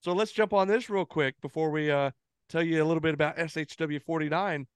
So 0.00 0.12
let's 0.12 0.32
jump 0.32 0.52
on 0.54 0.68
this 0.68 0.88
real 0.88 1.04
quick 1.04 1.38
before 1.42 1.70
we 1.70 1.90
uh 1.90 2.10
tell 2.48 2.62
you 2.62 2.82
a 2.82 2.86
little 2.86 3.00
bit 3.00 3.12
about 3.14 3.38
SHW 3.38 3.98
49. 4.00 4.66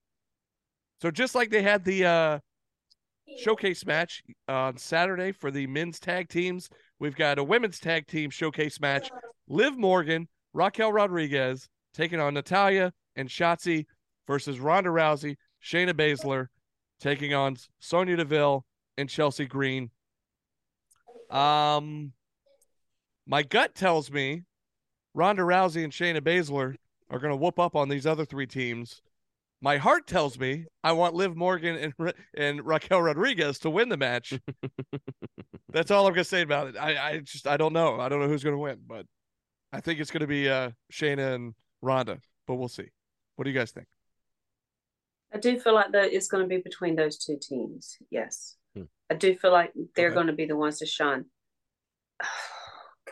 So 1.01 1.09
just 1.11 1.33
like 1.33 1.49
they 1.49 1.61
had 1.63 1.83
the 1.85 2.05
uh 2.05 2.39
showcase 3.37 3.83
match 3.85 4.21
on 4.47 4.77
Saturday 4.77 5.31
for 5.31 5.49
the 5.51 5.65
men's 5.67 5.99
tag 5.99 6.29
teams. 6.29 6.69
We've 6.99 7.15
got 7.15 7.39
a 7.39 7.43
women's 7.43 7.79
tag 7.79 8.05
team 8.07 8.29
showcase 8.29 8.79
match. 8.79 9.09
Liv 9.47 9.77
Morgan, 9.77 10.27
Raquel 10.53 10.91
Rodriguez 10.93 11.67
taking 11.93 12.19
on 12.19 12.33
Natalya 12.35 12.93
and 13.15 13.27
Shotzi 13.29 13.85
versus 14.27 14.59
Ronda 14.59 14.89
Rousey, 14.89 15.37
Shayna 15.63 15.93
Baszler 15.93 16.47
taking 16.99 17.33
on 17.33 17.55
Sonya 17.79 18.17
Deville 18.17 18.65
and 18.99 19.09
Chelsea 19.09 19.45
Green. 19.45 19.89
Um, 21.29 22.13
my 23.25 23.43
gut 23.43 23.75
tells 23.75 24.11
me 24.11 24.43
Ronda 25.13 25.43
Rousey 25.43 25.83
and 25.83 25.93
Shayna 25.93 26.21
Baszler 26.21 26.75
are 27.09 27.19
going 27.19 27.31
to 27.31 27.37
whoop 27.37 27.59
up 27.59 27.75
on 27.75 27.89
these 27.89 28.05
other 28.05 28.25
three 28.25 28.47
teams. 28.47 29.01
My 29.61 29.77
heart 29.77 30.07
tells 30.07 30.39
me 30.39 30.65
I 30.83 30.93
want 30.93 31.15
Liv 31.15 31.35
Morgan 31.35 31.75
and 31.75 31.93
Ra- 31.97 32.11
and 32.35 32.65
Raquel 32.65 33.01
Rodriguez 33.01 33.59
to 33.59 33.69
win 33.69 33.89
the 33.89 33.97
match. 33.97 34.39
That's 35.69 35.91
all 35.91 36.07
I'm 36.07 36.13
gonna 36.13 36.23
say 36.23 36.41
about 36.41 36.67
it. 36.67 36.77
I, 36.77 37.09
I 37.09 37.17
just 37.19 37.45
I 37.45 37.57
don't 37.57 37.73
know. 37.73 37.99
I 37.99 38.07
don't 38.07 38.21
know 38.21 38.29
who's 38.29 38.43
gonna 38.43 38.57
win, 38.57 38.79
but 38.87 39.05
I 39.73 39.81
think 39.81 39.99
it's 39.99 40.11
gonna 40.11 40.27
be 40.27 40.47
uh 40.49 40.71
Shayna 40.93 41.35
and 41.35 41.53
Ronda. 41.81 42.19
But 42.47 42.55
we'll 42.55 42.69
see. 42.69 42.87
What 43.35 43.43
do 43.43 43.51
you 43.51 43.59
guys 43.59 43.71
think? 43.71 43.87
I 45.33 45.37
do 45.37 45.59
feel 45.59 45.73
like 45.73 45.91
that 45.91 46.11
it's 46.11 46.27
going 46.27 46.43
to 46.43 46.47
be 46.47 46.61
between 46.61 46.95
those 46.95 47.17
two 47.17 47.37
teams. 47.39 47.97
Yes. 48.09 48.55
Hmm. 48.81 48.85
I 49.11 49.15
do 49.15 49.35
feel 49.37 49.51
like 49.51 49.73
they're 49.95 50.07
Okay. 50.07 50.15
going 50.15 50.27
to 50.27 50.33
be 50.33 50.45
the 50.45 50.55
ones 50.55 50.79
to 50.79 50.85
shine. 50.85 51.25
Oh, 52.21 53.11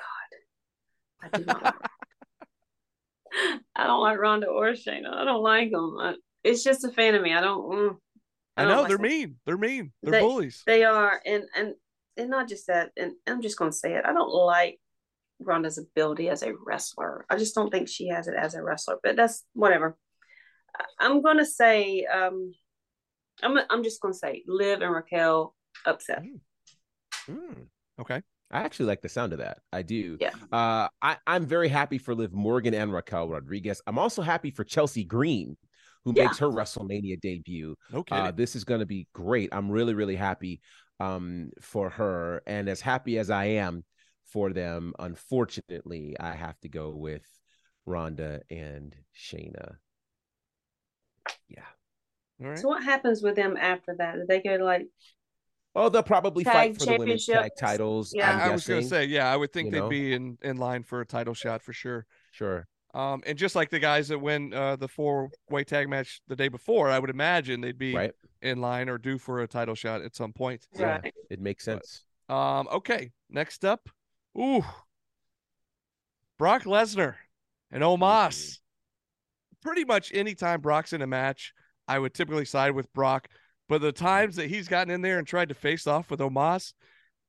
God. 1.22 1.32
I 1.34 1.38
do 1.38 1.46
not 1.46 1.64
like 1.64 1.74
I 3.76 3.86
don't 3.88 4.02
like 4.02 4.18
Ronda 4.18 4.48
or 4.48 4.72
Shayna. 4.72 5.14
I 5.14 5.24
don't 5.26 5.44
like 5.44 5.72
them. 5.72 5.98
I, 6.00 6.16
it's 6.44 6.64
just 6.64 6.84
a 6.86 6.92
fan 6.92 7.14
of 7.16 7.22
me. 7.22 7.34
I 7.34 7.42
don't. 7.42 7.62
Mm, 7.72 7.96
I, 8.56 8.62
don't 8.64 8.72
know 8.72 8.80
like 8.82 8.88
they're 8.90 8.98
them. 8.98 9.04
mean. 9.08 9.36
They're 9.46 9.58
mean. 9.58 9.92
They're 10.02 10.12
They- 10.14 10.22
bullies. 10.22 10.64
They 10.66 10.84
are, 10.84 11.22
and 11.26 11.44
and 11.56 11.74
and 12.18 12.30
not 12.30 12.48
just 12.48 12.68
that. 12.68 12.92
And 12.98 13.14
I'm 13.28 13.42
just 13.42 13.58
going 13.58 13.70
to 13.72 13.78
say 13.78 13.94
it. 13.94 14.06
I 14.06 14.14
don't 14.14 14.32
like 14.34 14.80
Ronda's 15.40 15.78
ability 15.78 16.30
as 16.30 16.42
a 16.42 16.54
wrestler. 16.66 17.26
I 17.30 17.38
just 17.38 17.54
don't 17.54 17.70
think 17.70 17.88
she 17.90 18.08
has 18.08 18.28
it 18.28 18.36
as 18.36 18.56
a 18.56 18.64
wrestler. 18.64 18.98
But 19.04 19.16
that's 19.16 19.44
whatever. 19.54 19.98
I- 20.76 21.06
I'm 21.06 21.22
going 21.22 21.38
to 21.38 21.46
say. 21.46 22.06
um 22.06 22.54
I'm 23.44 23.58
I'm 23.70 23.84
just 23.84 24.02
going 24.02 24.14
to 24.14 24.18
say 24.18 24.44
Liv 24.48 24.82
and 24.82 24.92
Raquel 24.92 25.54
upset. 25.86 26.24
Mm. 27.30 27.68
Okay. 28.00 28.22
I 28.50 28.62
actually 28.62 28.86
like 28.86 29.02
the 29.02 29.10
sound 29.10 29.34
of 29.34 29.40
that. 29.40 29.60
I 29.74 29.82
do. 29.82 30.18
Yeah. 30.22 30.32
Uh, 30.52 30.88
I, 31.02 31.18
I'm 31.28 31.46
very 31.46 31.68
happy 31.68 31.98
for 31.98 32.16
Liv 32.16 32.32
Morgan 32.34 32.74
and 32.74 32.94
Raquel 32.94 33.28
Rodriguez. 33.28 33.82
I'm 33.86 34.00
also 34.00 34.22
happy 34.22 34.52
for 34.52 34.64
Chelsea 34.64 35.04
Green, 35.04 35.58
who 36.06 36.14
Yeah. 36.16 36.26
makes 36.26 36.40
her 36.40 36.48
WrestleMania 36.48 37.20
debut. 37.20 37.76
Okay. 37.94 38.16
Uh, 38.16 38.32
this 38.32 38.56
is 38.56 38.64
going 38.64 38.80
to 38.80 38.86
be 38.86 39.08
great. 39.14 39.50
I'm 39.52 39.70
really, 39.70 39.94
really 39.94 40.16
happy 40.16 40.62
um, 41.02 41.52
for 41.62 41.90
her. 41.90 42.42
And 42.48 42.70
as 42.70 42.80
happy 42.80 43.20
as 43.20 43.30
I 43.30 43.46
am 43.46 43.84
for 44.32 44.54
them, 44.54 44.94
unfortunately, 44.98 46.16
I 46.18 46.32
have 46.34 46.58
to 46.62 46.70
go 46.70 46.92
with 46.92 47.28
Ronda 47.86 48.42
and 48.50 48.96
Shayna. 49.14 49.76
Yeah. 51.50 51.64
All 52.42 52.48
right. 52.50 52.60
So 52.60 52.70
what 52.70 52.84
happens 52.84 53.22
with 53.22 53.36
them 53.36 53.58
after 53.58 53.96
that? 53.98 54.16
Do 54.16 54.26
they 54.28 54.42
go 54.42 54.58
to 54.58 54.64
like 54.64 54.88
Oh, 55.80 55.90
they'll 55.90 56.02
probably 56.02 56.44
Tag 56.44 56.54
fight 56.54 56.80
for 56.80 56.86
the 56.88 56.98
women's 56.98 57.26
tag 57.28 57.52
titles. 57.60 58.12
Yeah. 58.14 58.32
I'm 58.32 58.40
I, 58.40 58.46
I 58.48 58.50
was 58.52 58.66
gonna 58.68 58.82
say, 58.82 59.06
yeah, 59.06 59.32
I 59.32 59.38
would 59.38 59.54
think 59.54 59.68
you 59.68 59.72
they'd 59.74 59.80
know? 59.80 59.90
be 59.90 60.14
in 60.14 60.38
in 60.42 60.58
line 60.58 60.82
for 60.82 61.02
a 61.02 61.06
title 61.06 61.36
shot 61.36 61.62
for 61.62 61.72
sure. 61.72 62.08
Sure. 62.32 62.68
Um, 62.96 63.22
and 63.28 63.38
just 63.38 63.56
like 63.56 63.70
the 63.70 63.78
guys 63.78 64.08
that 64.08 64.18
win 64.18 64.56
uh, 64.56 64.76
the 64.76 64.88
four 64.88 65.30
way 65.52 65.64
tag 65.64 65.88
match 65.88 66.20
the 66.28 66.36
day 66.36 66.48
before, 66.48 66.90
I 66.90 66.98
would 66.98 67.12
imagine 67.12 67.62
they'd 67.62 67.78
be 67.78 67.94
Right. 67.94 68.12
in 68.42 68.60
line 68.60 68.90
or 68.90 68.98
due 68.98 69.20
for 69.20 69.42
a 69.42 69.48
title 69.48 69.76
shot 69.76 70.02
at 70.02 70.16
some 70.16 70.34
point. 70.34 70.66
Yeah. 70.74 71.00
right? 71.04 71.14
It 71.30 71.40
makes 71.40 71.64
sense. 71.64 72.04
Um, 72.28 72.68
okay, 72.72 73.12
next 73.30 73.64
up, 73.64 73.88
ooh, 74.38 74.64
Brock 76.40 76.64
Lesnar 76.64 77.16
and 77.72 77.84
Omos. 77.84 78.58
Pretty 79.62 79.86
much 79.86 80.12
anytime 80.14 80.62
Brock's 80.62 80.94
in 80.94 81.02
a 81.04 81.08
match, 81.08 81.54
I 81.88 82.00
would 82.00 82.14
typically 82.16 82.46
side 82.46 82.72
with 82.72 82.92
Brock. 82.94 83.28
But 83.70 83.82
the 83.82 83.92
times 83.92 84.36
that 84.38 84.50
he's 84.50 84.68
gotten 84.68 84.94
in 84.94 85.02
there 85.02 85.18
and 85.20 85.28
tried 85.28 85.50
to 85.50 85.56
face 85.56 85.88
off 85.88 86.10
with 86.10 86.20
Omos, 86.20 86.74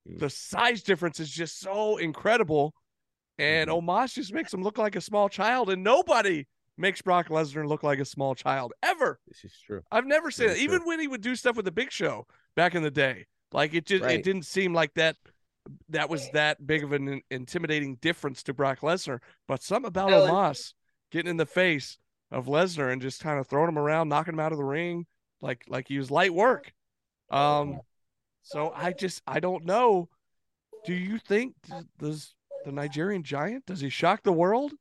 Mm. 0.07 0.19
the 0.19 0.29
size 0.29 0.81
difference 0.81 1.19
is 1.19 1.29
just 1.29 1.59
so 1.59 1.97
incredible. 1.97 2.73
And 3.37 3.69
Mhm. 3.69 3.81
Omos 3.83 4.13
just 4.13 4.33
makes 4.33 4.53
him 4.53 4.63
look 4.63 4.77
like 4.77 4.95
a 4.95 5.01
small 5.01 5.27
child, 5.29 5.69
and 5.69 5.83
nobody 5.83 6.47
makes 6.77 7.01
Brock 7.01 7.27
Lesnar 7.27 7.67
look 7.67 7.83
like 7.83 7.99
a 7.99 8.05
small 8.05 8.33
child 8.35 8.71
ever. 8.81 9.19
This 9.27 9.43
is 9.43 9.59
true. 9.65 9.83
I've 9.91 10.05
never 10.05 10.31
seen 10.31 10.47
Very 10.47 10.59
it. 10.59 10.63
Even 10.63 10.81
when 10.85 10.99
he 11.01 11.07
would 11.09 11.21
do 11.21 11.35
stuff 11.35 11.57
with 11.57 11.65
the 11.65 11.71
Big 11.71 11.91
Show 11.91 12.25
back 12.55 12.73
in 12.75 12.83
the 12.83 12.91
day, 12.91 13.27
like 13.51 13.73
it 13.73 13.85
just 13.85 14.05
it 14.05 14.23
didn't 14.23 14.43
seem 14.45 14.73
like 14.73 14.93
that. 14.93 15.17
That 15.89 16.09
was 16.09 16.29
that 16.31 16.65
big 16.65 16.83
of 16.83 16.93
an 16.93 17.21
intimidating 17.29 17.95
difference 17.97 18.41
to 18.43 18.53
Brock 18.53 18.79
Lesnar. 18.79 19.19
But 19.47 19.61
something 19.61 19.87
about 19.87 20.11
and- 20.13 20.31
Omos 20.31 20.73
getting 21.11 21.29
in 21.29 21.37
the 21.37 21.45
face 21.45 21.99
of 22.31 22.45
Lesnar 22.45 22.91
and 22.91 23.01
just 23.01 23.21
kind 23.21 23.39
of 23.39 23.47
throwing 23.47 23.67
him 23.69 23.77
around, 23.77 24.07
knocking 24.09 24.33
him 24.35 24.39
out 24.39 24.51
of 24.53 24.57
the 24.57 24.63
ring, 24.63 25.05
like 25.41 25.63
like 25.67 25.87
he 25.87 25.97
was 25.97 26.11
light 26.11 26.33
work. 26.33 26.71
Um, 27.31 27.79
so 28.43 28.71
I 28.75 28.93
just 28.93 29.21
I 29.27 29.39
don't 29.39 29.65
know. 29.65 30.09
Do 30.85 30.93
you 30.93 31.19
think 31.19 31.53
th- 31.67 31.83
does 31.97 32.33
the 32.65 32.71
Nigerian 32.71 33.23
Giant 33.23 33.65
does 33.65 33.79
he 33.81 33.89
shock 33.89 34.23
the 34.23 34.31
world 34.31 34.73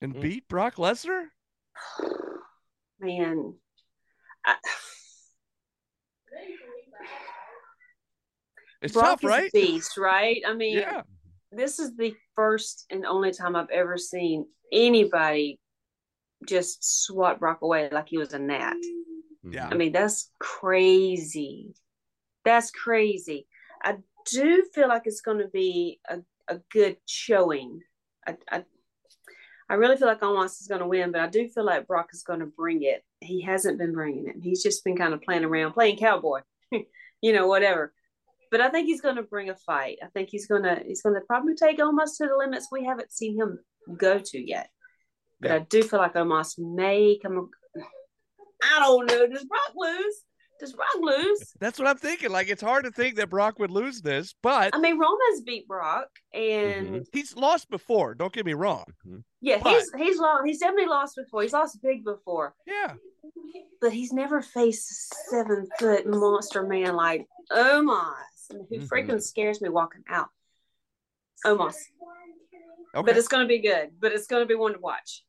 and 0.00 0.14
Mm. 0.14 0.20
beat 0.20 0.48
Brock 0.48 0.76
Lesnar? 0.76 1.26
Man. 3.00 3.54
I, 4.46 4.54
It's 8.82 8.92
Brock 8.92 9.20
tough, 9.20 9.24
is 9.24 9.30
right? 9.30 9.50
a 9.54 9.58
beast, 9.58 9.96
right? 9.96 10.42
I 10.46 10.52
mean, 10.52 10.76
Yeah. 10.78 11.02
this 11.50 11.78
is 11.78 11.96
the 11.96 12.14
first 12.34 12.84
and 12.90 13.06
only 13.06 13.32
time 13.32 13.56
I've 13.56 13.70
ever 13.70 13.96
seen 13.96 14.46
anybody 14.72 15.58
just 16.46 16.84
swat 17.06 17.40
Brock 17.40 17.62
away 17.62 17.88
like 17.90 18.08
he 18.08 18.18
was 18.18 18.34
a 18.34 18.38
gnat. 18.38 18.76
Yeah. 19.48 19.68
I 19.70 19.74
mean, 19.74 19.92
that's 19.92 20.30
crazy. 20.38 21.74
That's 22.44 22.70
crazy. 22.70 23.46
I 23.82 23.96
do 24.30 24.64
feel 24.74 24.88
like 24.88 25.02
it's 25.04 25.20
going 25.20 25.38
to 25.38 25.48
be 25.48 26.00
a, 26.08 26.20
a 26.48 26.58
good 26.70 26.96
showing. 27.06 27.80
I, 28.26 28.36
I, 28.50 28.64
I 29.68 29.74
really 29.74 29.96
feel 29.96 30.08
like 30.08 30.20
Omos 30.20 30.60
is 30.60 30.66
going 30.68 30.80
to 30.80 30.86
win, 30.86 31.12
but 31.12 31.20
I 31.20 31.26
do 31.28 31.48
feel 31.48 31.64
like 31.64 31.86
Brock 31.86 32.10
is 32.12 32.22
going 32.22 32.40
to 32.40 32.46
bring 32.46 32.82
it. 32.82 33.02
He 33.20 33.42
hasn't 33.42 33.78
been 33.78 33.92
bringing 33.92 34.28
it. 34.28 34.36
He's 34.42 34.62
just 34.62 34.84
been 34.84 34.96
kind 34.96 35.14
of 35.14 35.22
playing 35.22 35.44
around, 35.44 35.72
playing 35.72 35.96
cowboy. 35.96 36.40
you 36.70 37.32
know, 37.32 37.46
whatever. 37.46 37.92
But 38.50 38.60
I 38.60 38.68
think 38.68 38.86
he's 38.86 39.00
going 39.00 39.16
to 39.16 39.22
bring 39.22 39.50
a 39.50 39.56
fight. 39.56 39.98
I 40.02 40.06
think 40.08 40.28
he's 40.30 40.46
gonna 40.46 40.80
he's 40.86 41.02
gonna 41.02 41.22
probably 41.26 41.54
take 41.54 41.78
Omos 41.78 42.18
to 42.18 42.26
the 42.26 42.36
limits 42.36 42.68
we 42.70 42.84
haven't 42.84 43.10
seen 43.10 43.36
him 43.36 43.58
go 43.96 44.18
to 44.18 44.38
yet. 44.38 44.68
But 45.40 45.50
Yeah. 45.50 45.56
I 45.56 45.58
do 45.60 45.82
feel 45.82 45.98
like 45.98 46.14
Omos 46.14 46.58
may 46.58 47.18
come. 47.20 47.50
I 48.72 48.80
don't 48.80 49.06
know. 49.10 49.26
Does 49.26 49.44
Brock 49.44 49.72
lose? 49.76 50.22
Does 50.60 50.72
Brock 50.72 50.94
lose? 51.00 51.52
That's 51.60 51.78
what 51.80 51.88
I'm 51.88 51.96
thinking. 51.96 52.30
Like 52.30 52.48
it's 52.48 52.62
hard 52.62 52.84
to 52.84 52.90
think 52.90 53.16
that 53.16 53.28
Brock 53.28 53.58
would 53.58 53.70
lose 53.72 54.00
this, 54.00 54.34
but 54.42 54.74
I 54.74 54.78
mean, 54.78 54.98
Roman's 54.98 55.42
beat 55.44 55.66
Brock, 55.66 56.08
and 56.32 56.88
Mhm. 56.88 57.06
he's 57.12 57.34
lost 57.36 57.68
before. 57.70 58.14
Don't 58.14 58.32
get 58.32 58.46
me 58.46 58.54
wrong. 58.54 58.84
yeah, 59.40 59.60
But- 59.62 59.72
he's 59.74 59.92
he's 59.96 60.18
lost. 60.18 60.46
He's 60.46 60.60
definitely 60.60 60.86
lost 60.86 61.16
before. 61.16 61.42
He's 61.42 61.52
lost 61.52 61.82
big 61.82 62.04
before, 62.04 62.54
Yeah. 62.66 62.94
but 63.80 63.92
he's 63.92 64.12
never 64.12 64.40
faced 64.42 64.90
a 64.90 64.94
seven 65.30 65.66
foot 65.78 66.06
monster 66.06 66.62
man 66.62 66.94
like 66.94 67.26
Omos, 67.50 68.14
and 68.50 68.66
who 68.70 68.78
Mhm. 68.78 68.88
freaking 68.88 69.22
scares 69.22 69.60
me 69.60 69.68
walking 69.68 70.04
out. 70.08 70.28
Omos, 71.44 71.74
Okay. 72.94 73.02
but 73.04 73.16
it's 73.18 73.28
going 73.28 73.42
to 73.42 73.48
be 73.48 73.58
good. 73.58 73.90
But 74.00 74.12
it's 74.12 74.26
going 74.28 74.42
to 74.42 74.46
be 74.46 74.54
one 74.54 74.72
to 74.74 74.78
watch. 74.78 75.24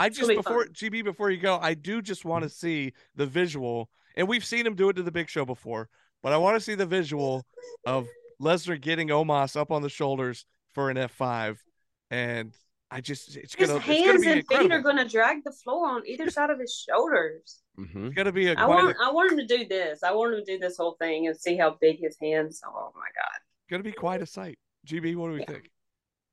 I 0.00 0.08
just 0.08 0.20
gonna 0.22 0.34
before 0.36 0.64
fun. 0.64 0.72
GB 0.72 1.04
before 1.04 1.30
you 1.30 1.38
go, 1.38 1.58
I 1.60 1.74
do 1.74 2.00
just 2.02 2.24
want 2.24 2.42
to 2.42 2.48
see 2.48 2.92
the 3.14 3.26
visual, 3.26 3.90
and 4.16 4.26
we've 4.26 4.44
seen 4.44 4.66
him 4.66 4.74
do 4.74 4.88
it 4.88 4.94
to 4.94 5.02
the 5.02 5.12
Big 5.12 5.28
Show 5.28 5.44
before, 5.44 5.88
but 6.22 6.32
I 6.32 6.38
want 6.38 6.56
to 6.56 6.60
see 6.60 6.74
the 6.74 6.86
visual 6.86 7.44
of 7.86 8.08
Lesnar 8.40 8.80
getting 8.80 9.08
Omos 9.08 9.56
up 9.56 9.70
on 9.70 9.82
the 9.82 9.90
shoulders 9.90 10.46
for 10.72 10.88
an 10.90 10.96
F 10.96 11.12
five, 11.12 11.62
and 12.10 12.52
I 12.90 13.00
just 13.00 13.36
it's 13.36 13.54
His 13.54 13.68
gonna 13.68 13.78
it's 13.78 13.86
gonna 13.86 14.00
hands 14.00 14.22
be 14.22 14.30
and 14.32 14.46
feet 14.48 14.72
are 14.72 14.80
going 14.80 14.96
to 14.96 15.04
drag 15.08 15.44
the 15.44 15.52
floor 15.52 15.88
on 15.90 16.06
either 16.06 16.30
side 16.30 16.50
of 16.50 16.58
his 16.58 16.74
shoulders. 16.74 17.60
Mhm. 17.78 18.06
It's 18.06 18.14
gonna 18.16 18.32
be 18.32 18.48
a 18.48 18.54
I 18.54 18.66
want 18.66 18.96
a, 18.96 19.04
I 19.04 19.10
want 19.12 19.32
him 19.32 19.38
to 19.38 19.46
do 19.46 19.66
this. 19.66 20.02
I 20.02 20.12
want 20.12 20.34
him 20.34 20.44
to 20.44 20.44
do 20.44 20.58
this 20.58 20.76
whole 20.76 20.96
thing 20.98 21.26
and 21.26 21.36
see 21.36 21.56
how 21.56 21.76
big 21.80 22.00
his 22.00 22.16
hands. 22.20 22.62
Oh 22.66 22.90
my 22.96 23.08
god! 23.14 23.40
gonna 23.68 23.82
be 23.82 23.92
quite 23.92 24.22
a 24.22 24.26
sight. 24.26 24.58
GB, 24.86 25.14
what 25.14 25.26
do 25.28 25.32
we 25.34 25.40
Yeah. 25.40 25.46
think? 25.46 25.70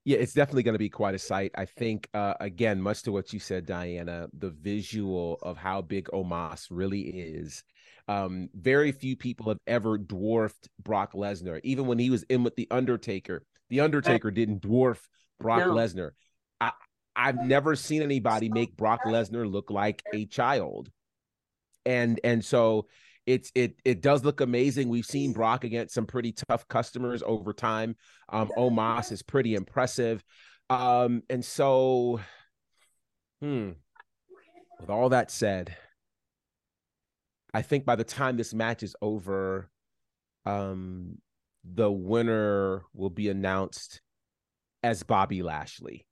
Yeah, 0.08 0.20
it's 0.20 0.32
definitely 0.32 0.64
going 0.64 0.74
to 0.74 0.80
be 0.80 0.88
quite 0.89 1.16
a 1.16 1.20
sight. 1.20 1.51
I 1.55 1.66
think, 1.66 2.08
uh, 2.14 2.36
again, 2.39 2.82
much 2.82 3.03
to 3.03 3.12
what 3.12 3.34
you 3.34 3.41
said, 3.41 3.66
Diana, 3.66 4.30
the 4.32 4.51
visual 4.51 5.38
of 5.41 5.58
how 5.58 5.82
big 5.82 6.08
Omos 6.14 6.68
really 6.70 7.01
is. 7.01 7.62
Um, 8.08 8.47
very 8.53 8.93
few 8.93 9.18
people 9.18 9.49
have 9.49 9.58
ever 9.68 9.97
dwarfed 9.97 10.70
Brock 10.82 11.12
Lesnar. 11.12 11.60
Even 11.66 11.88
when 11.88 11.99
he 11.99 12.10
was 12.10 12.24
in 12.30 12.45
with 12.45 12.55
the 12.55 12.70
Undertaker, 12.72 13.43
the 13.70 13.82
Undertaker 13.82 14.32
didn't 14.32 14.62
dwarf 14.62 14.99
Brock 15.41 15.68
No. 15.68 15.74
Lesnar. 15.74 16.12
I, 16.62 16.72
I've 17.14 17.43
never 17.43 17.76
seen 17.76 18.01
anybody 18.01 18.47
make 18.47 18.78
Brock 18.78 19.01
Lesnar 19.03 19.51
look 19.51 19.70
like 19.70 20.03
a 20.14 20.26
child, 20.26 20.89
and 21.86 22.18
and 22.24 22.45
so 22.45 22.88
it's 23.28 23.51
it 23.53 23.75
it 23.86 24.01
does 24.01 24.23
look 24.23 24.41
amazing. 24.41 24.89
We've 24.89 25.05
seen 25.05 25.34
Brock 25.34 25.65
against 25.65 25.93
some 25.93 26.05
pretty 26.07 26.32
tough 26.32 26.67
customers 26.67 27.21
over 27.23 27.53
time. 27.53 27.95
Um, 28.30 28.49
Omos 28.57 29.11
is 29.11 29.21
pretty 29.21 29.53
impressive. 29.53 30.23
Um, 30.69 31.21
and 31.30 31.43
so, 31.45 32.21
hmm, 33.41 33.71
with 34.80 34.89
all 34.89 35.09
that 35.09 35.30
said, 35.30 35.75
I 37.53 37.61
think 37.61 37.86
by 37.86 37.95
the 37.95 38.03
time 38.03 38.38
this 38.38 38.53
match 38.53 38.82
is 38.82 38.95
over, 39.01 39.69
um, 40.45 41.17
the 41.63 41.91
winner 41.91 42.84
will 42.93 43.09
be 43.09 43.30
announced 43.30 44.01
as 44.84 45.03
Bobby 45.03 45.43
Lashley. 45.43 46.05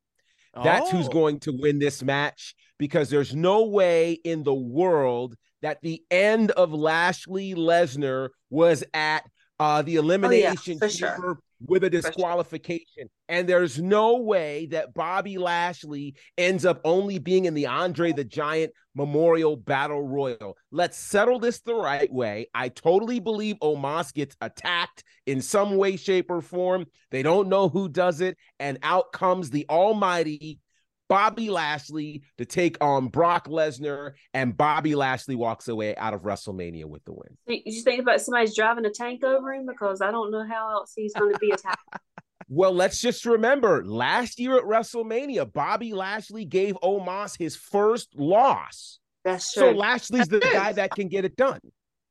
That's 0.62 0.90
who's 0.90 1.08
Oh, 1.08 1.12
going 1.12 1.40
to 1.42 1.52
win 1.52 1.80
this 1.80 2.02
match 2.02 2.56
because 2.78 3.10
there's 3.10 3.36
no 3.36 3.66
way 3.66 4.14
in 4.14 4.44
the 4.44 4.54
world 4.54 5.36
that 5.66 5.82
the 5.82 6.04
end 6.12 6.52
of 6.52 6.72
Lashley 6.72 7.56
Lesnar 7.56 8.30
was 8.52 8.84
at 8.94 9.24
uh, 9.60 9.82
the 9.82 9.96
elimination 9.96 10.78
for 10.78 10.88
sure. 10.88 11.10
chamber 11.10 11.40
with 11.66 11.84
a 11.84 11.90
sure. 11.90 12.02
disqualification. 12.02 13.10
And 13.30 13.50
there's 13.50 13.80
no 13.80 14.18
way 14.18 14.68
that 14.68 14.94
Bobby 14.94 15.40
Lashley 15.40 16.14
ends 16.38 16.66
up 16.66 16.82
only 16.84 17.18
being 17.18 17.46
in 17.46 17.56
the 17.56 17.66
Andre 17.66 18.12
the 18.12 18.24
Giant 18.24 18.74
Memorial 18.94 19.58
Battle 19.58 20.04
Royal. 20.08 20.56
Let's 20.72 21.00
settle 21.00 21.40
this 21.40 21.62
the 21.62 21.74
right 21.74 22.14
way. 22.14 22.46
I 22.54 22.70
totally 22.70 23.20
believe 23.20 23.56
Omos 23.64 24.14
gets 24.14 24.38
attacked 24.42 25.04
in 25.26 25.42
some 25.42 25.78
way, 25.78 25.98
shape, 25.98 26.30
or 26.30 26.42
form. 26.42 26.86
They 27.10 27.24
don't 27.24 27.50
know 27.50 27.70
who 27.70 27.90
does 27.90 28.22
it. 28.22 28.38
And 28.60 28.78
out 28.84 29.12
comes 29.14 29.50
the 29.50 29.66
almighty 29.68 30.60
Bobby 31.08 31.50
Lashley 31.50 32.24
to 32.38 32.46
take 32.46 32.78
on 32.84 33.08
Brock 33.10 33.48
Lesnar. 33.48 34.14
And 34.34 34.56
Bobby 34.58 34.96
Lashley 34.96 35.36
walks 35.36 35.68
away 35.68 35.96
out 35.96 36.14
of 36.14 36.22
WrestleMania 36.24 36.86
with 36.86 37.04
the 37.06 37.14
win. 37.14 37.38
You 37.48 37.62
you 37.66 37.82
think 37.82 38.02
about 38.02 38.22
somebody's 38.22 38.56
driving 38.56 38.86
a 38.86 38.90
tank 38.90 39.24
over 39.24 39.54
him 39.54 39.66
because 39.66 40.02
I 40.02 40.12
don't 40.12 40.32
know 40.32 40.46
how 40.48 40.72
else 40.72 40.94
he's 40.96 41.14
going 41.14 41.34
to 41.34 41.40
be 41.40 41.52
attacked. 41.52 41.80
Well, 42.48 42.74
let's 42.74 43.02
just 43.02 43.26
remember 43.26 43.84
last 43.84 44.40
year 44.40 44.56
at 44.60 44.66
WrestleMania, 44.66 45.52
Bobby 45.52 45.94
Lashley 45.94 46.46
gave 46.46 46.76
Omos 46.84 47.36
his 47.36 47.56
first 47.56 48.10
loss. 48.16 49.00
That's 49.24 49.52
true. 49.52 49.62
So 49.64 49.70
true. 49.72 49.80
Lashley's 49.80 50.28
the 50.28 50.40
true. 50.42 50.54
guy 50.54 50.72
that 50.74 50.92
can 50.92 51.08
get 51.08 51.26
it 51.26 51.36
done. 51.36 51.60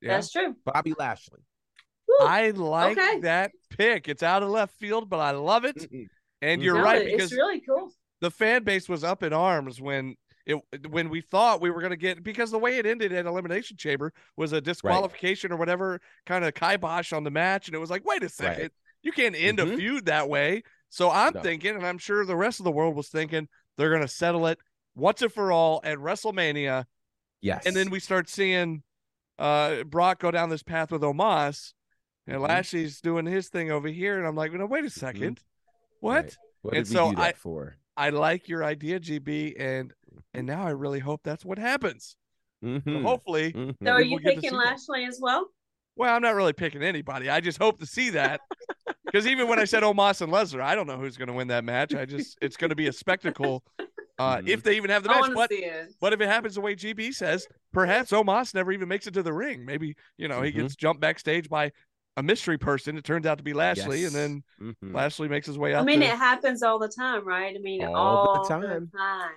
yeah. 0.03 0.15
That's 0.15 0.33
true. 0.33 0.57
Bobby 0.65 0.93
Lashley. 0.99 1.39
Woo. 2.09 2.27
I 2.27 2.51
like 2.51 2.99
Okay. 2.99 3.21
that 3.21 3.53
pick. 3.79 4.09
It's 4.09 4.25
out 4.25 4.43
of 4.43 4.49
left 4.49 4.75
field, 4.75 5.09
but 5.09 5.21
I 5.21 5.31
love 5.33 5.65
it. 5.65 5.89
And 6.43 6.61
you're 6.61 6.79
No, 6.79 6.83
right 6.83 7.03
it's 7.03 7.13
because 7.15 7.33
really 7.33 7.61
cool. 7.61 7.93
The 8.21 8.31
fan 8.31 8.63
base 8.65 8.89
was 8.89 9.05
up 9.05 9.23
in 9.23 9.33
arms 9.33 9.81
when 9.81 10.17
it 10.47 10.57
when 10.91 11.09
we 11.09 11.21
thought 11.21 11.61
we 11.61 11.71
were 11.71 11.81
going 11.81 11.91
to 11.91 11.97
get 11.97 12.23
because 12.23 12.51
the 12.51 12.59
way 12.59 12.77
it 12.79 12.87
ended 12.87 13.13
at 13.13 13.27
elimination 13.27 13.77
chamber 13.77 14.13
was 14.37 14.53
a 14.53 14.61
disqualification 14.61 15.51
or 15.53 15.57
whatever 15.57 16.01
kind 16.27 16.45
of 16.45 16.53
kibosh 16.55 17.13
on 17.13 17.25
the 17.25 17.31
match 17.31 17.67
and 17.69 17.75
it 17.75 17.79
was 17.79 17.91
like 17.91 18.05
wait 18.05 18.23
a 18.23 18.29
second 18.29 18.71
you 19.03 19.11
can't 19.13 19.35
end 19.37 19.59
a 19.59 19.65
Mhm. 19.65 19.77
feud 19.77 20.07
that 20.07 20.29
way 20.29 20.63
so 20.91 21.11
i'm 21.11 21.33
No. 21.35 21.41
thinking 21.41 21.75
and 21.75 21.87
i'm 21.87 21.97
sure 21.99 22.25
the 22.27 22.37
rest 22.37 22.61
of 22.61 22.65
the 22.65 22.71
world 22.73 22.95
was 22.95 23.09
thinking 23.09 23.49
they're 23.77 23.89
going 23.91 24.03
to 24.03 24.09
settle 24.09 24.47
it 24.47 24.59
once 24.95 25.23
and 25.23 25.33
for 25.33 25.51
all 25.51 25.81
at 25.83 25.97
wrestlemania 25.99 26.85
Yes. 27.41 27.65
and 27.67 27.75
then 27.75 27.89
we 27.91 27.99
start 27.99 28.29
seeing 28.29 28.83
uh 29.39 29.83
brock 29.85 30.21
go 30.21 30.31
down 30.31 30.51
this 30.51 30.63
path 30.63 30.93
with 30.93 31.01
omos 31.03 31.73
and 32.27 32.37
Mhm. 32.39 32.49
lashley's 32.49 33.01
doing 33.01 33.25
his 33.25 33.49
thing 33.49 33.71
over 33.71 33.89
here 33.89 34.19
and 34.19 34.27
i'm 34.27 34.37
like 34.37 34.53
no 34.53 34.67
wait 34.67 34.85
a 34.85 34.91
2nd 34.91 35.39
what 36.01 36.25
Right. 36.25 36.37
What 36.61 36.77
and 36.77 36.87
so 36.89 37.11
do 37.11 37.17
that 37.17 37.23
I- 37.23 37.33
for? 37.33 37.77
I 37.97 38.11
like 38.11 38.49
your 38.49 38.65
idea, 38.65 39.01
GB, 39.01 39.55
and 39.59 39.93
and 40.33 40.47
now 40.47 40.67
I 40.67 40.71
really 40.71 41.01
hope 41.01 41.21
that's 41.25 41.45
what 41.45 41.59
happens. 41.59 42.17
So 42.63 42.69
Mhm. 42.69 43.03
hopefully, 43.03 43.53
Mhm. 43.53 43.77
So 43.85 43.91
are 43.93 44.03
you 44.03 44.11
we'll 44.13 44.21
picking 44.21 44.41
see 44.43 44.49
that. 44.51 44.57
Lashley 44.57 45.05
as 45.05 45.19
well? 45.21 45.49
well, 45.97 46.15
I'm 46.15 46.23
not 46.23 46.35
really 46.35 46.53
picking 46.53 46.83
anybody. 46.83 47.29
I 47.31 47.41
just 47.41 47.59
hope 47.59 47.79
to 47.81 47.87
see 47.87 48.11
that 48.11 48.41
because 49.07 49.27
even 49.27 49.49
when 49.49 49.59
I 49.59 49.65
said 49.65 49.83
Omos 49.83 50.21
and 50.23 50.33
Lesnar, 50.33 50.61
I 50.63 50.75
don't 50.75 50.87
know 50.87 50.97
who's 50.97 51.17
going 51.17 51.29
to 51.29 51.35
win 51.35 51.49
that 51.49 51.65
match. 51.65 51.95
I 51.95 52.05
just 52.05 52.39
it's 52.41 52.57
going 52.57 52.71
to 52.71 52.75
be 52.77 52.89
a 52.89 52.93
spectacle 52.93 53.63
uh, 54.19 54.41
if 54.47 54.63
they 54.63 54.77
even 54.77 54.91
have 54.91 55.03
the 55.03 55.09
match. 55.09 55.31
But 55.35 55.51
but 56.01 56.13
if 56.13 56.21
it 56.21 56.29
happens 56.29 56.55
the 56.55 56.61
way 56.61 56.75
GB 56.75 57.15
says, 57.15 57.47
perhaps 57.73 58.11
Omos 58.13 58.55
never 58.55 58.73
even 58.73 58.89
makes 58.89 59.07
it 59.07 59.15
to 59.15 59.23
the 59.23 59.33
ring. 59.33 59.65
Maybe 59.65 59.97
you 60.17 60.29
know 60.29 60.43
he 60.43 60.51
gets 60.53 60.75
jumped 60.77 61.01
backstage 61.01 61.49
by 61.49 61.73
a 62.17 62.23
mystery 62.23 62.59
person. 62.59 62.97
It 62.97 63.05
turns 63.05 63.27
out 63.27 63.39
to 63.39 63.45
be 63.45 63.53
Lashley, 63.53 64.01
Yes. 64.03 64.15
and 64.15 64.43
then 64.61 64.75
Mhm. 64.83 64.95
Lashley 64.95 65.29
makes 65.29 65.47
his 65.47 65.59
way 65.59 65.75
out. 65.75 65.83
I 65.83 65.85
mean, 65.85 66.01
to- 66.01 66.07
it 66.07 66.17
happens 66.17 66.63
all 66.63 66.79
the 66.79 66.89
time, 66.89 67.27
right? 67.27 67.55
I 67.55 67.59
mean, 67.59 67.85
All 67.85 67.95
all, 67.97 68.43
the 68.43 68.49
time. 68.49 68.61
the 68.91 68.99
time. 68.99 69.31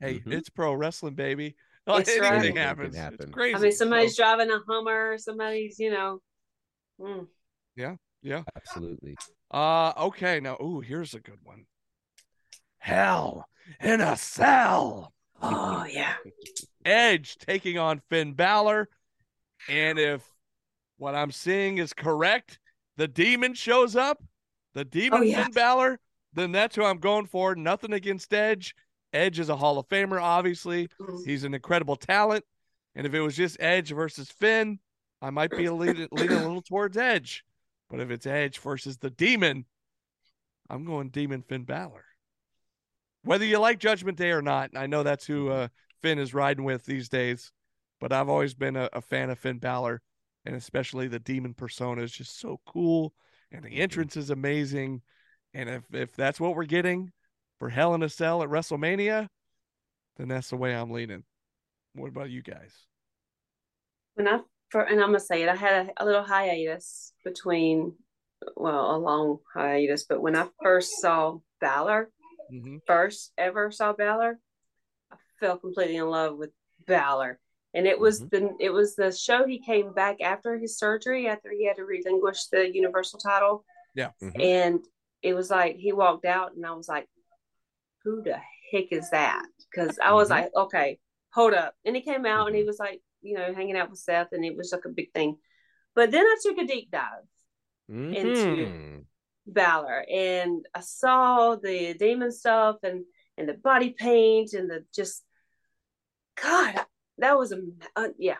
hey, 0.00 0.20
Mhm. 0.20 0.32
it's 0.32 0.48
pro 0.48 0.72
wrestling, 0.74 1.14
baby. 1.14 1.56
Oh, 1.86 1.96
It's 1.98 2.08
right. 2.08 2.32
anything 2.32 2.34
Anything 2.34 2.56
happens. 2.56 2.96
happen. 2.96 3.18
It's 3.26 3.30
crazy. 3.34 3.54
I 3.54 3.58
mean, 3.58 3.72
somebody's 3.72 4.16
So- 4.16 4.22
driving 4.22 4.50
a 4.50 4.58
Hummer, 4.66 5.18
somebody's, 5.18 5.78
you 5.78 5.90
know. 5.90 6.20
mm. 7.00 7.28
Yeah. 7.76 7.96
Yeah. 8.22 8.42
Absolutely. 8.56 9.16
Uh 9.50 9.92
okay, 9.98 10.40
now 10.40 10.56
ooh, 10.62 10.80
here's 10.80 11.12
a 11.14 11.20
good 11.20 11.38
one. 11.42 11.66
Hell 12.78 13.46
in 13.80 14.00
a 14.00 14.16
cell. 14.16 15.12
Oh 15.42 15.84
yeah. 15.84 16.16
Edge 16.84 17.36
taking 17.38 17.78
on 17.78 18.00
Finn 18.10 18.32
Balor. 18.34 18.88
And 19.68 19.98
if 19.98 20.22
what 20.96 21.14
I'm 21.14 21.30
seeing 21.32 21.78
is 21.78 21.92
correct, 21.92 22.58
the 22.96 23.08
demon 23.08 23.54
shows 23.54 23.96
up, 23.96 24.22
the 24.74 24.84
demon 24.84 25.20
Oh, 25.20 25.22
yeah. 25.22 25.44
Finn 25.44 25.52
Balor, 25.52 26.00
then 26.32 26.52
that's 26.52 26.76
who 26.76 26.84
I'm 26.84 26.98
going 26.98 27.26
for. 27.26 27.54
Nothing 27.54 27.92
against 27.92 28.32
Edge. 28.32 28.74
Edge 29.12 29.38
is 29.38 29.48
a 29.48 29.56
Hall 29.56 29.78
of 29.78 29.88
Famer, 29.88 30.20
obviously. 30.20 30.88
Mm. 31.00 31.24
He's 31.24 31.44
an 31.44 31.54
incredible 31.54 31.96
talent. 31.96 32.44
And 32.96 33.06
if 33.06 33.14
it 33.14 33.20
was 33.20 33.36
just 33.36 33.56
Edge 33.60 33.92
versus 33.92 34.28
Finn, 34.30 34.78
I 35.22 35.30
might 35.30 35.50
be 35.50 35.68
leaning, 35.70 36.08
leaning 36.10 36.36
a 36.36 36.42
little 36.42 36.62
towards 36.62 36.96
Edge. 36.96 37.44
But 37.90 38.00
if 38.00 38.10
it's 38.10 38.26
Edge 38.26 38.58
versus 38.58 38.98
the 38.98 39.10
Demon, 39.10 39.66
I'm 40.68 40.84
going 40.84 41.10
Demon 41.10 41.42
Finn 41.42 41.64
Balor. 41.64 42.04
Whether 43.22 43.44
you 43.44 43.58
like 43.58 43.78
Judgment 43.78 44.18
Day 44.18 44.30
or 44.30 44.42
not, 44.42 44.70
I 44.76 44.86
know 44.86 45.02
that's 45.02 45.26
who 45.26 45.48
uh, 45.48 45.68
Finn 46.02 46.18
is 46.18 46.34
riding 46.34 46.64
with 46.64 46.84
these 46.84 47.08
days. 47.08 47.52
But 48.00 48.12
I've 48.12 48.28
always 48.28 48.54
been 48.54 48.76
a, 48.76 48.88
a 48.92 49.00
fan 49.00 49.30
of 49.30 49.38
Finn 49.38 49.58
Balor, 49.58 50.02
and 50.44 50.54
especially 50.54 51.08
the 51.08 51.18
Demon 51.18 51.54
persona 51.54 52.02
is 52.02 52.12
just 52.12 52.38
so 52.38 52.60
cool, 52.66 53.14
and 53.50 53.64
the 53.64 53.70
Mhm. 53.70 53.80
entrance 53.80 54.16
is 54.16 54.30
amazing. 54.30 55.02
And 55.52 55.68
if 55.68 55.94
if 55.94 56.14
that's 56.16 56.40
what 56.40 56.54
we're 56.54 56.64
getting 56.64 57.12
for 57.58 57.68
Hell 57.68 57.94
in 57.94 58.02
a 58.02 58.08
Cell 58.08 58.42
at 58.42 58.48
WrestleMania, 58.48 59.28
then 60.16 60.28
that's 60.28 60.50
the 60.50 60.56
way 60.56 60.74
I'm 60.74 60.90
leaning. 60.90 61.24
What 61.94 62.08
about 62.08 62.30
you 62.30 62.42
guys? 62.42 62.86
When 64.14 64.28
I 64.28 64.40
for 64.70 64.82
and 64.82 65.00
I'm 65.00 65.08
gonna 65.08 65.20
say 65.20 65.42
it. 65.42 65.48
I 65.48 65.54
had 65.56 65.86
a, 65.96 66.02
a 66.02 66.04
little 66.04 66.24
hiatus 66.24 67.12
between, 67.24 67.96
well, 68.56 68.96
a 68.96 68.98
long 68.98 69.38
hiatus. 69.54 70.04
But 70.04 70.20
when 70.20 70.34
I 70.36 70.48
first 70.62 71.00
saw 71.00 71.38
Balor, 71.60 72.10
Mhm. 72.50 72.80
first 72.86 73.32
ever 73.38 73.70
saw 73.70 73.92
Balor, 73.92 74.38
I 75.12 75.16
fell 75.38 75.58
completely 75.58 75.96
in 75.96 76.08
love 76.08 76.36
with 76.36 76.50
Balor. 76.86 77.38
And 77.74 77.86
it 77.86 77.98
was 77.98 78.22
Mhm. 78.22 78.30
the 78.30 78.56
it 78.60 78.70
was 78.70 78.94
the 78.94 79.10
show 79.10 79.46
he 79.46 79.58
came 79.58 79.92
back 79.92 80.20
after 80.20 80.56
his 80.56 80.78
surgery, 80.78 81.26
after 81.28 81.50
he 81.50 81.66
had 81.66 81.76
to 81.76 81.84
relinquish 81.84 82.46
the 82.46 82.72
Universal 82.72 83.18
title. 83.18 83.64
Mhm. 84.22 84.40
And 84.40 84.88
it 85.22 85.34
was 85.34 85.50
like 85.50 85.76
he 85.76 85.92
walked 85.92 86.24
out 86.24 86.54
and 86.54 86.64
I 86.64 86.72
was 86.72 86.88
like, 86.88 87.08
Who 88.04 88.22
the 88.22 88.38
heck 88.70 88.92
is 88.92 89.10
that? 89.10 89.46
Because 89.70 89.98
I 89.98 90.12
was 90.12 90.28
Mhm. 90.28 90.30
like, 90.30 90.54
Okay, 90.54 91.00
hold 91.32 91.54
up. 91.54 91.74
And 91.84 91.96
he 91.96 92.02
came 92.02 92.26
out 92.26 92.46
and 92.46 92.56
he 92.56 92.62
Mhm. 92.62 92.66
was 92.66 92.78
like, 92.78 93.02
you 93.22 93.34
know, 93.34 93.52
hanging 93.54 93.76
out 93.76 93.90
with 93.90 93.98
Seth 93.98 94.32
and 94.32 94.44
it 94.44 94.56
was 94.56 94.72
like 94.72 94.84
a 94.84 94.90
big 94.90 95.12
thing. 95.12 95.40
But 95.94 96.10
then 96.10 96.24
I 96.24 96.36
took 96.42 96.58
a 96.58 96.66
deep 96.66 96.90
dive 96.90 97.26
Mhm. 97.88 99.06
Balor 99.46 100.04
and 100.08 100.66
I 100.74 100.80
saw 100.80 101.56
the 101.56 101.94
demon 101.94 102.30
stuff 102.30 102.76
and 102.82 103.04
and 103.36 103.48
the 103.48 103.54
body 103.54 103.90
paint 103.90 104.52
and 104.52 104.70
the 104.70 104.86
just 104.94 105.24
God 106.36 106.86
that 107.18 107.38
was 107.38 107.52
a 107.52 107.60
uh, 107.96 108.08
yeah 108.18 108.36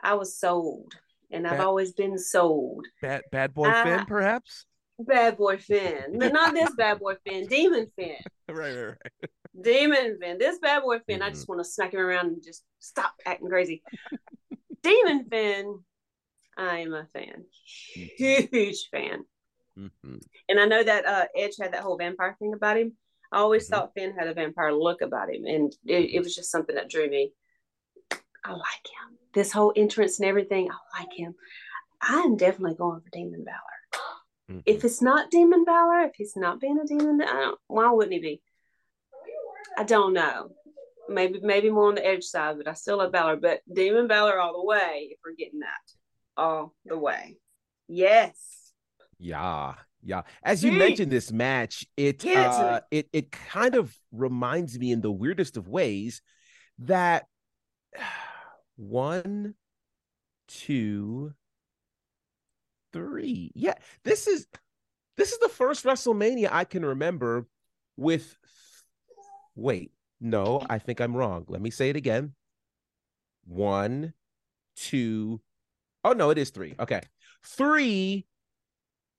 I 0.00 0.14
was 0.14 0.38
sold 0.38 0.92
and 1.30 1.46
I've 1.46 1.60
always 1.60 1.92
been 1.92 2.18
sold 2.18 2.86
Bad 3.02 3.22
bad 3.32 3.54
boy 3.54 3.72
Finn, 3.82 4.04
perhaps. 4.06 4.66
bad 4.98 5.36
boy 5.36 5.56
Finn 5.58 6.18
but 6.18 6.32
not 6.32 6.54
this 6.54 6.74
bad 6.74 6.98
boy 7.00 7.14
Finn 7.26 7.46
demon 7.46 7.86
Finn 7.96 8.16
Right, 8.48 8.74
right, 8.74 8.86
right. 8.86 9.30
demon 9.60 10.18
Finn 10.20 10.38
this 10.38 10.58
bad 10.58 10.82
boy 10.82 10.98
Finn 11.06 11.22
I 11.22 11.28
Mhm. 11.28 11.34
just 11.34 11.48
want 11.48 11.60
to 11.60 11.64
smack 11.64 11.92
him 11.94 12.00
around 12.00 12.26
and 12.26 12.42
just 12.42 12.64
stop 12.78 13.14
acting 13.26 13.48
crazy 13.48 13.82
demon 14.82 15.24
Finn 15.28 15.80
I 16.56 16.78
am 16.78 16.94
a 16.94 17.06
fan 17.06 17.44
huge 18.16 18.88
fan 18.90 19.24
Mhm. 19.78 20.22
And 20.48 20.58
I 20.58 20.64
know 20.64 20.82
that 20.82 21.04
uh, 21.04 21.26
Edge 21.36 21.56
had 21.60 21.72
that 21.74 21.82
whole 21.82 21.98
vampire 21.98 22.34
thing 22.38 22.54
about 22.54 22.78
him. 22.78 22.96
I 23.30 23.38
always 23.38 23.66
Mhm. 23.66 23.70
thought 23.70 23.92
Finn 23.94 24.14
had 24.16 24.26
a 24.28 24.32
vampire 24.32 24.72
look 24.72 25.02
about 25.02 25.28
him, 25.28 25.44
and 25.44 25.70
it, 25.84 26.14
it 26.14 26.20
was 26.22 26.34
just 26.34 26.50
something 26.50 26.74
that 26.76 26.88
drew 26.88 27.10
me. 27.10 27.32
I 28.46 28.52
like 28.52 28.60
him. 28.60 29.18
This 29.34 29.52
whole 29.52 29.72
entrance 29.76 30.18
and 30.20 30.28
everything, 30.28 30.68
I 30.70 31.00
like 31.02 31.12
him. 31.12 31.34
I'm 32.00 32.36
definitely 32.36 32.76
going 32.76 33.00
for 33.00 33.10
Demon 33.10 33.44
Balor. 33.44 34.58
Mhm. 34.58 34.62
If 34.66 34.84
it's 34.84 35.02
not 35.02 35.30
Demon 35.30 35.64
Balor, 35.64 36.02
if 36.02 36.14
he's 36.14 36.36
not 36.36 36.60
being 36.60 36.78
a 36.78 36.86
demon, 36.86 37.20
I 37.20 37.40
don't, 37.40 37.60
why 37.66 37.90
wouldn't 37.90 38.12
he 38.12 38.20
be? 38.20 38.42
I 39.76 39.82
don't 39.82 40.12
know. 40.12 40.52
Maybe 41.08 41.40
maybe 41.40 41.70
more 41.70 41.88
on 41.88 41.96
the 41.96 42.06
Edge 42.06 42.24
side, 42.24 42.56
but 42.56 42.68
I 42.68 42.74
still 42.74 42.98
love 42.98 43.12
Balor. 43.12 43.36
But 43.36 43.60
Demon 43.72 44.06
Balor 44.06 44.38
all 44.38 44.52
the 44.52 44.64
way. 44.64 45.08
If 45.10 45.18
we're 45.24 45.34
getting 45.34 45.60
that 45.60 45.92
all 46.36 46.74
the 46.84 46.98
way, 46.98 47.36
yes. 47.88 48.72
Yeah, 49.18 49.74
yeah. 50.02 50.22
As 50.42 50.62
you 50.64 50.72
mentioned 50.72 51.10
this 51.10 51.32
match, 51.32 51.86
it 51.96 52.18
Give 52.18 52.38
it 52.38 52.42
to 52.42 52.48
uh, 52.48 52.80
it 52.90 53.08
it 53.12 53.32
kind 53.32 53.74
of 53.74 53.96
reminds 54.12 54.78
me 54.78 54.92
in 54.92 55.00
the 55.00 55.12
weirdest 55.12 55.56
of 55.56 55.68
ways 55.68 56.22
that 56.80 57.26
one, 58.76 59.54
two, 60.48 61.32
three. 62.92 63.52
Yeah, 63.54 63.74
this 64.04 64.26
is 64.26 64.46
this 65.16 65.32
is 65.32 65.38
the 65.38 65.48
first 65.48 65.84
WrestleMania 65.84 66.48
I 66.50 66.64
can 66.64 66.84
remember 66.84 67.46
with. 67.96 68.36
Wait, 69.54 69.92
no, 70.20 70.62
I 70.68 70.78
think 70.78 71.00
I'm 71.00 71.16
wrong. 71.16 71.44
Let 71.48 71.62
me 71.62 71.70
say 71.70 71.88
it 71.88 71.96
again. 71.96 72.34
One, 73.46 74.12
two. 74.76 75.40
Oh 76.04 76.12
no, 76.12 76.30
it 76.30 76.38
is 76.38 76.50
three. 76.50 76.74
Okay, 76.78 77.00
three 77.44 78.26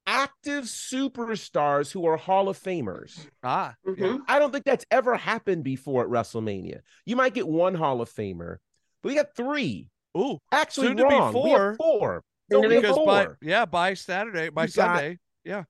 active 0.06 0.64
superstars 0.66 1.92
who 1.92 2.06
are 2.06 2.16
Hall 2.16 2.48
of 2.48 2.58
Famers. 2.58 3.28
Ah, 3.44 3.76
yeah. 3.86 3.94
Mhm. 3.94 4.20
I 4.28 4.40
don't 4.40 4.52
think 4.54 4.64
that's 4.64 4.86
ever 4.90 5.18
happened 5.18 5.64
before 5.66 6.04
at 6.04 6.10
WrestleMania. 6.10 6.80
You 7.06 7.16
might 7.18 7.34
get 7.34 7.48
one 7.48 7.76
Hall 7.76 8.00
of 8.02 8.10
Famer, 8.10 8.58
but 9.02 9.10
we 9.10 9.16
got 9.16 9.36
three. 9.36 9.90
Ooh, 10.18 10.40
Actually, 10.52 10.88
Soon 10.88 10.98
to 10.98 11.08
be 11.08 11.14
wrong. 11.14 11.34
We 11.34 11.50
have 11.52 11.60
four. 11.60 11.76
four. 11.76 12.24
Soon 12.52 12.62
No, 12.62 12.70
to 12.70 12.76
we 12.76 12.82
be 12.82 12.88
have 12.88 12.96
by 13.06 13.28
yeah, 13.42 13.66
by 13.66 13.94
Saturday, 13.94 14.50
by 14.50 14.64
You 14.64 14.68
got- 14.70 14.98
Sunday. 14.98 15.20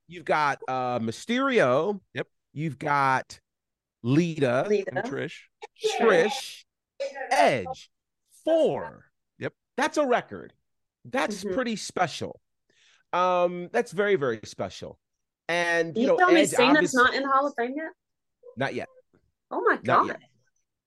You've 0.08 0.26
got 0.26 0.60
uh 0.68 1.00
Mysterio. 1.00 2.00
Yep. 2.14 2.28
You've 2.54 2.80
got 2.80 3.40
Lita, 4.04 4.66
Lita. 4.68 4.92
And 4.96 5.06
Trish. 5.06 5.36
Trish, 6.00 6.64
Edge. 7.30 7.90
Four. 8.44 9.06
Yep. 9.40 9.54
That's 9.76 9.98
a 9.98 10.06
record. 10.06 10.54
That's 11.06 11.44
Mhm. 11.44 11.54
pretty 11.54 11.76
special. 11.76 12.40
Um, 13.14 13.70
that's 13.72 13.92
very, 13.92 14.16
very 14.16 14.40
special. 14.46 15.00
And 15.48 15.96
you, 15.96 16.02
You, 16.04 16.08
know, 16.10 16.18
tell 16.18 16.32
me 16.32 16.42
Edge 16.42 16.50
Cena's 16.50 16.94
not 16.94 17.14
in 17.14 17.24
the 17.24 17.30
Hall 17.30 17.46
of 17.48 17.54
Fame 17.58 17.74
yet? 17.76 17.92
not 18.58 18.74
yet. 18.74 18.88
Oh 19.52 19.62
my 19.62 19.76
Not 19.76 19.84
god! 19.84 20.08
yet. 20.08 20.20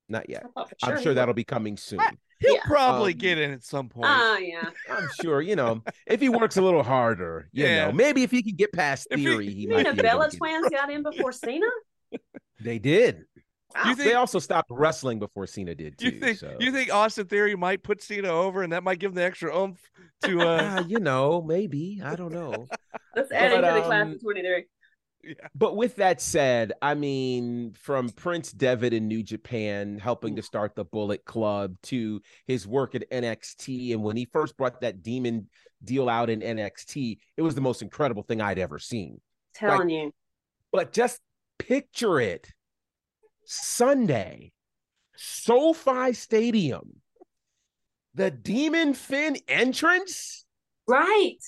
Not 0.09 0.28
yet. 0.28 0.45
I'm 0.82 0.97
he 0.97 1.03
sure 1.03 1.14
that'll 1.14 1.34
be 1.34 1.45
coming 1.45 1.76
soon. 1.76 2.01
He'll 2.41 2.55
Yeah. 2.55 2.62
probably 2.64 3.12
Um, 3.12 3.18
get 3.18 3.38
in 3.38 3.51
at 3.53 3.62
some 3.64 3.88
point. 3.88 4.07
Oh 4.09 4.38
yeah. 4.38 4.70
I'm 4.91 5.09
sure, 5.22 5.41
you 5.43 5.57
know, 5.57 5.82
if 6.07 6.20
he 6.20 6.28
works 6.28 6.57
a 6.57 6.62
little 6.62 6.82
harder, 6.82 7.49
you 7.53 7.64
Yeah. 7.64 7.86
know, 7.86 7.93
maybe 7.93 8.22
if 8.22 8.30
he 8.30 8.43
can 8.43 8.57
get 8.57 8.72
past 8.72 9.07
If 9.11 9.18
he- 9.18 9.26
theory, 9.26 9.47
he, 9.47 9.53
You 9.62 9.68
might 9.68 9.76
mean 9.76 9.84
the 9.97 10.03
be 10.03 10.09
able 10.09 10.18
Bella 10.20 10.24
to 10.26 10.30
get- 10.30 10.38
twins 10.38 10.68
got 10.70 10.91
in 10.91 11.03
before 11.03 11.32
Cena? 11.32 11.66
They 12.62 12.78
did. 12.78 13.24
You 13.36 13.43
Wow. 13.74 13.84
think- 13.95 13.99
They 13.99 14.14
also 14.14 14.38
stopped 14.38 14.68
wrestling 14.70 15.18
before 15.18 15.47
Cena 15.47 15.74
did 15.74 15.97
too. 15.99 16.07
you 16.07 16.20
think 16.20 16.38
so. 16.38 16.57
you 16.59 16.72
think 16.72 16.93
Austin 16.93 17.26
Theory 17.26 17.55
might 17.57 17.82
put 17.82 18.03
Cena 18.03 18.28
over, 18.28 18.62
and 18.62 18.72
that 18.72 18.82
might 18.82 18.99
give 18.99 19.11
him 19.12 19.14
the 19.16 19.22
extra 19.22 19.57
oomph 19.57 19.80
to 20.24 20.41
uh 20.41 20.59
Ah, 20.62 20.84
you 20.88 20.99
know, 20.99 21.41
maybe 21.41 22.01
I 22.05 22.16
don't 22.16 22.32
know. 22.32 22.66
Let's 23.14 23.30
add 23.32 23.51
But, 23.53 23.64
into 23.64 23.80
the 23.80 23.86
class 23.86 24.07
of 24.09 24.12
of 24.14 24.20
23. 25.23 25.37
But 25.55 25.77
with 25.77 25.97
that 25.97 26.21
said, 26.21 26.73
I 26.83 26.95
mean, 26.95 27.73
from 27.73 28.11
Prince 28.11 28.53
Devitt 28.53 28.93
in 28.93 29.09
New 29.09 29.23
Japan 29.23 29.99
helping 29.99 30.37
to 30.37 30.43
start 30.43 30.75
the 30.75 30.85
Bullet 30.85 31.25
Club 31.25 31.77
to 31.85 32.21
his 32.47 32.66
work 32.66 32.95
at 32.95 33.11
NXT, 33.11 33.93
and 33.93 34.03
when 34.03 34.16
he 34.16 34.29
first 34.33 34.57
brought 34.57 34.81
that 34.81 35.03
Demon 35.03 35.49
deal 35.85 36.09
out 36.09 36.31
in 36.31 36.41
NXT, 36.41 37.18
it 37.37 37.43
was 37.43 37.55
the 37.55 37.61
most 37.61 37.83
incredible 37.83 38.23
thing 38.23 38.41
I'd 38.41 38.59
ever 38.59 38.79
seen. 38.79 39.21
Telling 39.55 39.91
you. 39.91 40.12
But 40.73 40.93
just 40.93 41.21
picture 41.59 42.21
it 42.21 42.49
Sunday, 43.45 44.53
SoFi 45.16 46.12
Stadium, 46.12 47.01
the 48.14 48.31
Demon 48.31 48.95
Finn 48.95 49.37
entrance. 49.49 50.45
Right. 50.87 51.39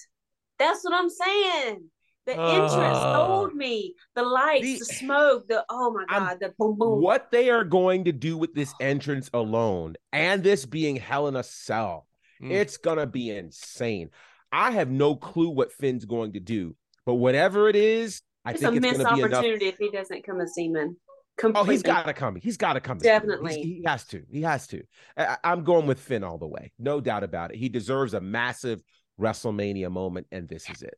That's 0.58 0.84
what 0.84 0.94
I'm 0.94 1.10
saying. 1.10 1.90
The 2.26 2.32
entrance 2.32 2.72
Uh, 2.74 3.14
sold 3.26 3.54
me. 3.54 3.94
The 4.14 4.22
lights, 4.22 4.64
the- 4.64 4.78
the, 4.78 4.84
smoke, 4.84 5.48
the 5.48 5.64
oh 5.68 5.90
my 5.92 6.04
I'm- 6.08 6.22
god, 6.26 6.38
the 6.40 6.54
boom 6.58 6.78
boom. 6.78 7.00
What 7.02 7.30
they 7.30 7.50
are 7.50 7.64
going 7.64 8.04
to 8.04 8.12
do 8.12 8.36
with 8.38 8.54
this 8.54 8.72
entrance 8.80 9.28
alone, 9.34 9.96
and 10.12 10.42
this 10.42 10.64
being 10.64 10.96
Hell 10.96 11.26
in 11.28 11.34
a 11.36 11.42
Cell, 11.42 12.06
Mm. 12.40 12.50
it's 12.52 12.76
gonna 12.76 13.06
be 13.06 13.30
insane. 13.30 14.10
I 14.52 14.70
have 14.72 14.90
no 14.90 15.16
clue 15.16 15.48
what 15.50 15.72
Finn's 15.72 16.04
going 16.04 16.34
to 16.34 16.40
do, 16.40 16.76
but 17.06 17.14
whatever 17.14 17.68
it 17.68 17.76
is, 17.76 18.22
I 18.44 18.52
It's 18.52 18.62
a 18.62 18.66
think 18.70 18.76
it's 18.76 18.82
missed 18.98 19.04
gonna 19.04 19.16
be 19.16 19.22
enough. 19.22 19.38
opportunity 19.38 19.66
if 19.66 19.78
he 19.78 19.90
doesn't 19.90 20.24
come 20.24 20.40
as 20.40 20.52
demon. 20.56 20.96
Oh, 21.42 21.64
he's 21.64 21.82
got 21.82 22.04
to 22.06 22.12
come. 22.12 22.36
He's 22.36 22.56
got 22.58 22.74
to 22.74 22.80
come. 22.80 22.98
this. 22.98 23.06
He's- 23.08 23.20
Definitely. 23.20 23.62
he 23.62 23.82
has 23.86 24.04
to. 24.08 24.22
He 24.30 24.42
has 24.42 24.66
to. 24.68 24.82
I, 25.16 25.38
I'm 25.42 25.64
going 25.64 25.86
with 25.86 25.98
Finn 25.98 26.22
all 26.22 26.36
the 26.38 26.46
way. 26.46 26.72
No 26.78 27.00
doubt 27.00 27.24
about 27.24 27.52
it. 27.52 27.56
He 27.56 27.68
deserves 27.68 28.12
a 28.14 28.20
massive 28.20 28.82
WrestleMania 29.20 29.90
moment, 29.90 30.26
and 30.30 30.48
this 30.48 30.68
is 30.70 30.82
it. 30.82 30.94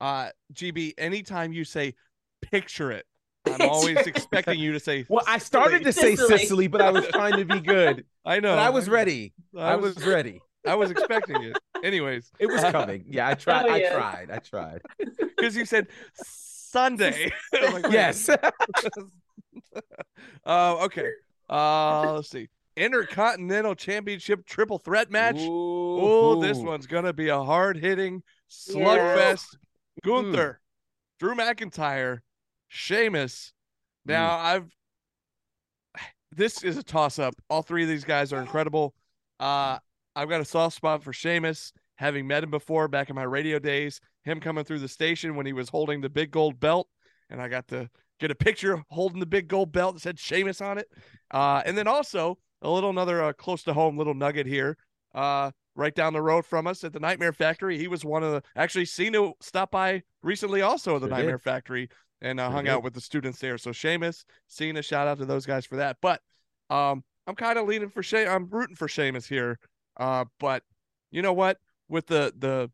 Uh 0.00 0.30
GB, 0.54 0.94
anytime 0.98 1.52
you 1.52 1.64
say 1.64 1.94
picture 2.42 2.90
it, 2.92 3.06
I'm 3.46 3.68
always 3.68 3.98
expecting 4.06 4.58
you 4.58 4.72
to 4.72 4.80
say 4.80 5.06
Well, 5.08 5.24
I 5.26 5.38
started 5.38 5.84
to 5.84 5.92
say 5.92 6.16
Sicily. 6.16 6.38
Sicily, 6.38 6.66
but 6.68 6.80
I 6.80 6.90
was 6.90 7.06
trying 7.08 7.36
to 7.36 7.44
be 7.44 7.60
good. 7.60 8.04
I 8.24 8.40
know 8.40 8.52
But 8.56 8.60
I 8.60 8.70
was 8.70 8.88
ready. 8.88 9.32
I 9.56 9.72
I 9.72 9.76
was 9.76 9.94
was 9.94 10.06
ready. 10.06 10.40
I 10.66 10.74
was 10.74 10.90
expecting 10.90 11.42
it. 11.42 11.56
Anyways, 11.82 12.30
It 12.38 12.46
was 12.46 12.60
coming. 12.62 13.04
Yeah, 13.08 13.28
I 13.28 13.34
tried. 13.34 13.66
Oh, 13.66 13.72
I 13.72 13.80
tried. 13.88 14.30
I 14.30 14.38
tried. 14.38 14.82
because 15.18 15.56
you 15.56 15.64
said 15.64 15.86
Sunday. 16.22 17.32
Like, 17.52 17.84
wait. 17.84 17.92
Yes. 17.92 18.28
Uh, 20.44 20.76
okay. 20.84 21.10
Uh, 21.48 22.14
let's 22.14 22.30
see. 22.30 22.48
Intercontinental 22.76 23.74
Championship 23.74 24.46
triple 24.46 24.78
threat 24.78 25.10
match. 25.10 25.36
Oh, 25.38 26.40
this 26.40 26.58
one's 26.58 26.86
gonna 26.86 27.12
be 27.12 27.28
a 27.28 27.42
hard 27.42 27.76
hitting 27.76 28.22
slugfest. 28.50 29.46
Hmm. 29.50 29.56
Gunther, 30.02 30.60
Drew 31.18 31.34
McIntyre, 31.34 32.20
Sheamus. 32.68 33.52
Now 34.04 34.38
Hmm. 34.38 34.46
I've 34.46 34.70
this 36.32 36.62
is 36.62 36.76
a 36.76 36.82
toss 36.82 37.18
up. 37.18 37.34
All 37.48 37.62
three 37.62 37.82
of 37.82 37.88
these 37.88 38.04
guys 38.04 38.32
are 38.32 38.40
incredible. 38.40 38.94
Uh 39.38 39.78
I've 40.16 40.28
got 40.28 40.40
a 40.40 40.44
soft 40.44 40.76
spot 40.76 41.02
for 41.04 41.12
Sheamus, 41.12 41.72
having 41.96 42.26
met 42.26 42.42
him 42.42 42.50
before 42.50 42.88
back 42.88 43.10
in 43.10 43.16
my 43.16 43.22
radio 43.22 43.58
days. 43.58 44.00
Him 44.24 44.40
coming 44.40 44.64
through 44.64 44.80
the 44.80 44.88
station 44.88 45.36
when 45.36 45.46
he 45.46 45.52
was 45.52 45.68
holding 45.68 46.00
the 46.00 46.10
big 46.10 46.30
gold 46.30 46.60
belt, 46.60 46.88
and 47.30 47.40
I 47.40 47.48
got 47.48 47.68
to 47.68 47.88
get 48.18 48.30
a 48.30 48.34
picture 48.34 48.82
holding 48.90 49.20
the 49.20 49.26
big 49.26 49.48
gold 49.48 49.72
belt 49.72 49.94
that 49.94 50.00
said 50.00 50.18
Sheamus 50.18 50.60
on 50.60 50.78
it. 50.78 50.88
Uh, 51.30 51.62
and 51.64 51.78
then 51.78 51.86
also 51.88 52.38
a 52.60 52.68
little 52.68 52.90
another 52.90 53.22
uh, 53.22 53.32
close 53.32 53.62
to 53.62 53.72
home 53.72 53.96
little 53.96 54.14
nugget 54.14 54.46
here. 54.46 54.76
Uh, 55.14 55.52
right 55.80 55.94
down 55.94 56.12
the 56.12 56.20
road 56.20 56.44
from 56.44 56.66
us 56.66 56.84
at 56.84 56.92
the 56.92 57.00
Nightmare 57.00 57.32
Factory. 57.32 57.78
He 57.78 57.88
was 57.88 58.04
one 58.04 58.22
of 58.22 58.32
the 58.32 58.42
actually 58.54 58.84
Cena 58.84 59.32
stopped 59.40 59.72
by 59.72 60.02
recently 60.22 60.60
also 60.60 60.96
at 60.96 61.00
the 61.00 61.08
Sure 61.08 61.16
Nightmare 61.16 61.38
did. 61.38 61.42
Factory 61.42 61.88
and 62.20 62.38
uh, 62.38 62.44
Sure 62.44 62.52
hung 62.52 62.64
did. 62.66 62.70
out 62.72 62.82
with 62.84 62.92
the 62.92 63.00
students 63.00 63.38
there. 63.38 63.56
So 63.56 63.72
Sheamus, 63.72 64.26
Cena, 64.46 64.82
shout 64.82 65.08
out 65.08 65.16
to 65.18 65.24
those 65.24 65.46
guys 65.46 65.64
for 65.64 65.76
that. 65.76 65.96
But 66.02 66.20
um, 66.68 67.02
I'm 67.26 67.34
kind 67.34 67.58
of 67.58 67.66
leaning 67.66 67.88
for 67.88 68.02
She. 68.02 68.18
I'm 68.18 68.46
rooting 68.50 68.76
for 68.76 68.88
Sheamus 68.88 69.26
here. 69.26 69.58
Uh, 69.96 70.26
but 70.38 70.62
you 71.10 71.22
know 71.22 71.32
what? 71.32 71.56
With 71.88 72.06
the 72.06 72.32
the 72.36 72.70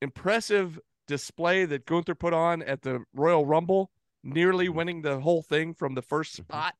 impressive 0.00 0.78
display 1.06 1.66
that 1.66 1.84
Gunther 1.84 2.14
put 2.14 2.32
on 2.32 2.62
at 2.62 2.80
the 2.82 3.04
Royal 3.14 3.44
Rumble, 3.44 3.90
nearly 4.24 4.68
Mhm. 4.68 4.74
winning 4.74 5.02
the 5.02 5.20
whole 5.20 5.42
thing 5.42 5.74
from 5.74 5.94
the 5.94 6.02
first 6.02 6.32
Mhm. 6.32 6.44
spot. 6.44 6.74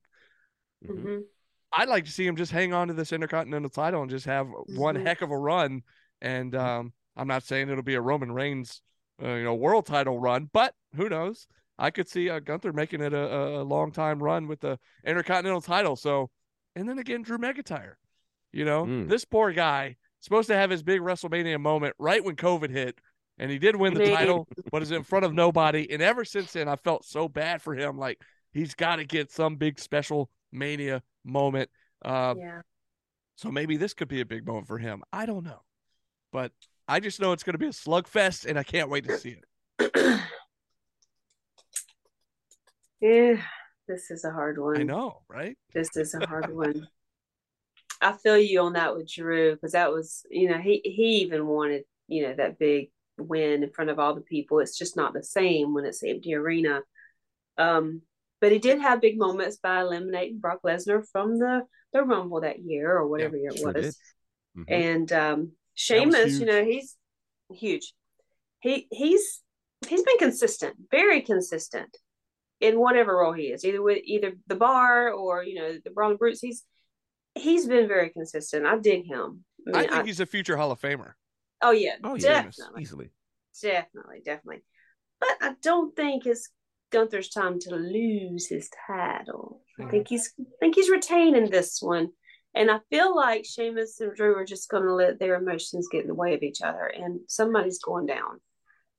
Mhm. 0.85 1.24
I'd 1.73 1.89
like 1.89 2.05
to 2.07 2.11
see 2.12 2.27
him 2.27 2.37
just 2.37 2.53
hang 2.53 2.73
on 2.73 2.89
to 2.89 2.95
this 2.95 3.12
Intercontinental 3.12 3.71
title 3.71 4.03
and 4.03 4.11
just 4.11 4.27
have 4.27 4.49
one 4.77 4.97
Mhm. 4.97 5.07
heck 5.07 5.23
of 5.23 5.31
a 5.31 5.37
run. 5.39 5.83
And 6.21 6.55
um, 6.55 6.93
I'm 7.17 7.29
not 7.29 7.43
saying 7.43 7.69
it'll 7.69 7.83
be 7.83 7.95
a 7.95 8.01
Roman 8.01 8.33
Reigns, 8.33 8.81
uh, 9.23 9.35
you 9.35 9.45
know, 9.45 9.55
world 9.55 9.87
title 9.87 10.19
run, 10.19 10.49
but 10.53 10.75
who 10.95 11.09
knows? 11.09 11.47
I 11.79 11.91
could 11.91 12.09
see 12.09 12.31
uh, 12.31 12.39
Gunther 12.41 12.73
making 12.73 13.03
it 13.03 13.12
a, 13.12 13.19
a, 13.35 13.62
a 13.62 13.64
long 13.64 13.93
time 13.93 14.23
run 14.23 14.49
with 14.49 14.61
the 14.61 14.79
Intercontinental 15.05 15.61
title. 15.61 15.97
So, 15.97 16.31
and 16.75 16.89
then 16.89 16.99
again, 16.99 17.23
Drew 17.23 17.39
McIntyre. 17.39 17.95
You 18.53 18.64
know, 18.64 18.87
Mm. 18.87 19.09
this 19.09 19.25
poor 19.27 19.53
guy 19.53 19.97
supposed 20.21 20.49
to 20.49 20.57
have 20.57 20.71
his 20.71 20.83
big 20.83 21.01
WrestleMania 21.03 21.61
moment 21.61 21.95
right 21.99 22.25
when 22.25 22.37
COVID 22.37 22.71
hit, 22.71 22.99
and 23.39 23.51
he 23.51 23.59
did 23.59 23.77
win 23.77 23.93
the 23.93 24.01
title, 24.14 24.49
but 24.73 24.81
is 24.83 24.91
in 24.93 25.03
front 25.03 25.27
of 25.27 25.35
nobody. 25.35 25.91
And 25.91 26.01
ever 26.01 26.25
since 26.25 26.53
then, 26.53 26.67
I 26.69 26.77
felt 26.77 27.05
so 27.05 27.29
bad 27.29 27.61
for 27.61 27.75
him. 27.75 27.99
Like 27.99 28.23
he's 28.53 28.75
got 28.75 28.97
to 28.97 29.05
get 29.05 29.31
some 29.31 29.57
big 29.57 29.79
special 29.79 30.31
Mania 30.53 31.03
moment. 31.27 31.70
Uh, 32.05 32.35
Yeah. 32.37 32.61
so 33.37 33.51
maybe 33.51 33.77
this 33.77 33.95
could 33.95 34.09
be 34.09 34.20
a 34.20 34.27
big 34.27 34.47
moment 34.47 34.66
for 34.66 34.79
him. 34.79 35.03
I 35.12 35.27
don't 35.27 35.45
know, 35.45 35.62
but 36.33 36.53
I 36.89 37.01
just 37.01 37.20
know 37.20 37.33
it's 37.33 37.43
going 37.43 37.55
to 37.55 37.59
be 37.59 37.66
a 37.66 37.70
slugfest, 37.70 38.47
and 38.47 38.59
I 38.59 38.62
can't 38.62 38.89
wait 38.89 39.05
to 39.05 39.18
see 39.18 39.37
it. 39.79 39.93
yeah. 43.01 43.37
This 43.89 44.11
is 44.11 44.24
a 44.24 44.33
hard 44.33 44.59
one. 44.59 44.79
I 44.81 44.83
know, 44.83 45.22
right? 45.29 45.57
This 45.72 45.97
is 45.97 46.14
a 46.14 46.27
hard 46.27 46.53
one. 46.55 46.89
I 48.01 48.12
feel 48.12 48.37
you 48.37 48.61
on 48.61 48.72
that 48.74 48.97
with 48.97 49.11
Drew 49.11 49.55
because 49.55 49.72
that 49.72 49.93
was, 49.93 50.27
you 50.31 50.49
know, 50.51 50.59
he 50.59 50.81
he 50.85 51.20
even 51.22 51.47
wanted, 51.47 51.85
you 52.09 52.24
know, 52.24 52.35
that 52.35 52.59
big 52.59 52.91
win 53.16 53.62
in 53.62 53.70
front 53.70 53.91
of 53.91 53.99
all 53.99 54.14
the 54.14 54.20
people. 54.20 54.59
It's 54.59 54.77
just 54.77 54.97
not 54.97 55.14
the 55.14 55.22
same 55.22 55.72
when 55.72 55.85
it's 55.85 56.03
empty 56.03 56.35
arena. 56.35 56.83
Um, 57.59 58.03
but 58.41 58.53
he 58.53 58.59
did 58.59 58.80
have 58.80 59.01
big 59.01 59.18
moments 59.18 59.57
by 59.57 59.80
eliminating 59.80 60.39
Brock 60.39 60.61
Lesnar 60.64 61.05
from 61.11 61.39
the 61.39 61.62
the 61.93 62.03
Rumble 62.03 62.41
that 62.43 62.59
year 62.61 62.93
or 62.97 63.07
whatever 63.09 63.37
year 63.37 63.51
it 63.51 63.59
sure 63.59 63.72
was. 63.72 63.99
Mhm. 64.57 64.64
And 64.68 65.12
um 65.12 65.53
Sheamus, 65.74 66.39
you 66.41 66.47
know, 66.47 66.64
he's 66.64 66.97
huge. 67.51 67.93
He 68.61 68.89
he's 68.91 69.43
he's 69.87 70.03
been 70.03 70.18
consistent, 70.18 70.76
very 70.91 71.20
consistent 71.22 71.97
in 72.61 72.78
whatever 72.80 73.16
role 73.18 73.32
he 73.34 73.45
is, 73.49 73.64
either 73.64 73.82
with 73.82 74.01
either 74.05 74.32
the 74.47 74.55
bar 74.57 75.11
or 75.12 75.43
you 75.45 75.55
know 75.55 75.76
the 75.84 75.91
Brawling 75.91 76.16
Brutes. 76.16 76.41
He's 76.41 76.64
he's 77.34 77.66
been 77.66 77.87
very 77.89 78.11
consistent. 78.11 78.64
I 78.66 78.78
dig 78.78 79.07
him. 79.07 79.45
I 79.72 79.78
I 79.78 79.80
think 79.82 79.93
I- 79.93 80.03
he's 80.05 80.20
a 80.20 80.26
future 80.26 80.57
Hall 80.57 80.70
of 80.72 80.80
Famer. 80.80 81.12
oh 81.62 81.70
yeah, 81.72 81.97
Oh, 82.03 82.14
yeah. 82.14 82.43
definitely, 82.45 82.82
Easily. 82.82 83.11
definitely, 83.62 84.20
definitely. 84.24 84.62
But 85.20 85.37
I 85.41 85.55
don't 85.62 85.95
think 85.97 86.26
it's 86.97 87.11
Gunther's 87.11 87.28
time 87.28 87.59
to 87.61 87.74
lose 87.74 88.49
his 88.49 88.70
title. 88.86 89.62
I 89.80 89.86
think 89.86 90.09
he's 90.09 90.32
I 90.40 90.44
think 90.61 90.74
he's 90.74 90.90
retaining 90.90 91.51
this 91.51 91.78
one. 91.80 92.11
And 92.55 92.70
I 92.70 92.78
feel 92.88 93.14
like 93.14 93.44
Sheamus 93.44 94.01
and 94.01 94.14
Drew 94.14 94.34
are 94.34 94.44
just 94.44 94.70
going 94.70 94.84
to 94.84 94.94
let 94.94 95.18
their 95.18 95.34
emotions 95.34 95.88
get 95.92 96.03
in 96.03 96.09
the 96.09 96.14
way 96.14 96.32
of 96.34 96.42
each 96.42 96.62
other, 96.62 96.86
and 96.86 97.20
somebody's 97.28 97.78
going 97.80 98.07
down. 98.07 98.40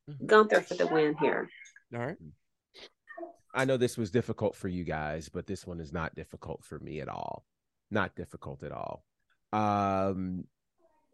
Mhm. 0.10 0.28
Gunther 0.28 0.62
for 0.62 0.76
the 0.76 0.86
win 0.86 1.16
here. 1.18 1.50
All 1.96 2.00
right. 2.00 2.18
I 3.56 3.66
know 3.66 3.78
this 3.78 3.98
was 3.98 4.12
difficult 4.12 4.56
for 4.56 4.68
you 4.68 4.84
guys, 4.84 5.30
but 5.30 5.48
this 5.48 5.66
one 5.66 5.80
is 5.80 5.92
not 5.92 6.14
difficult 6.14 6.64
for 6.64 6.78
me 6.80 7.02
at 7.02 7.10
all. 7.10 7.44
Not 7.90 8.16
difficult 8.16 8.62
at 8.62 8.72
all. 8.72 9.04
Um, 9.52 10.46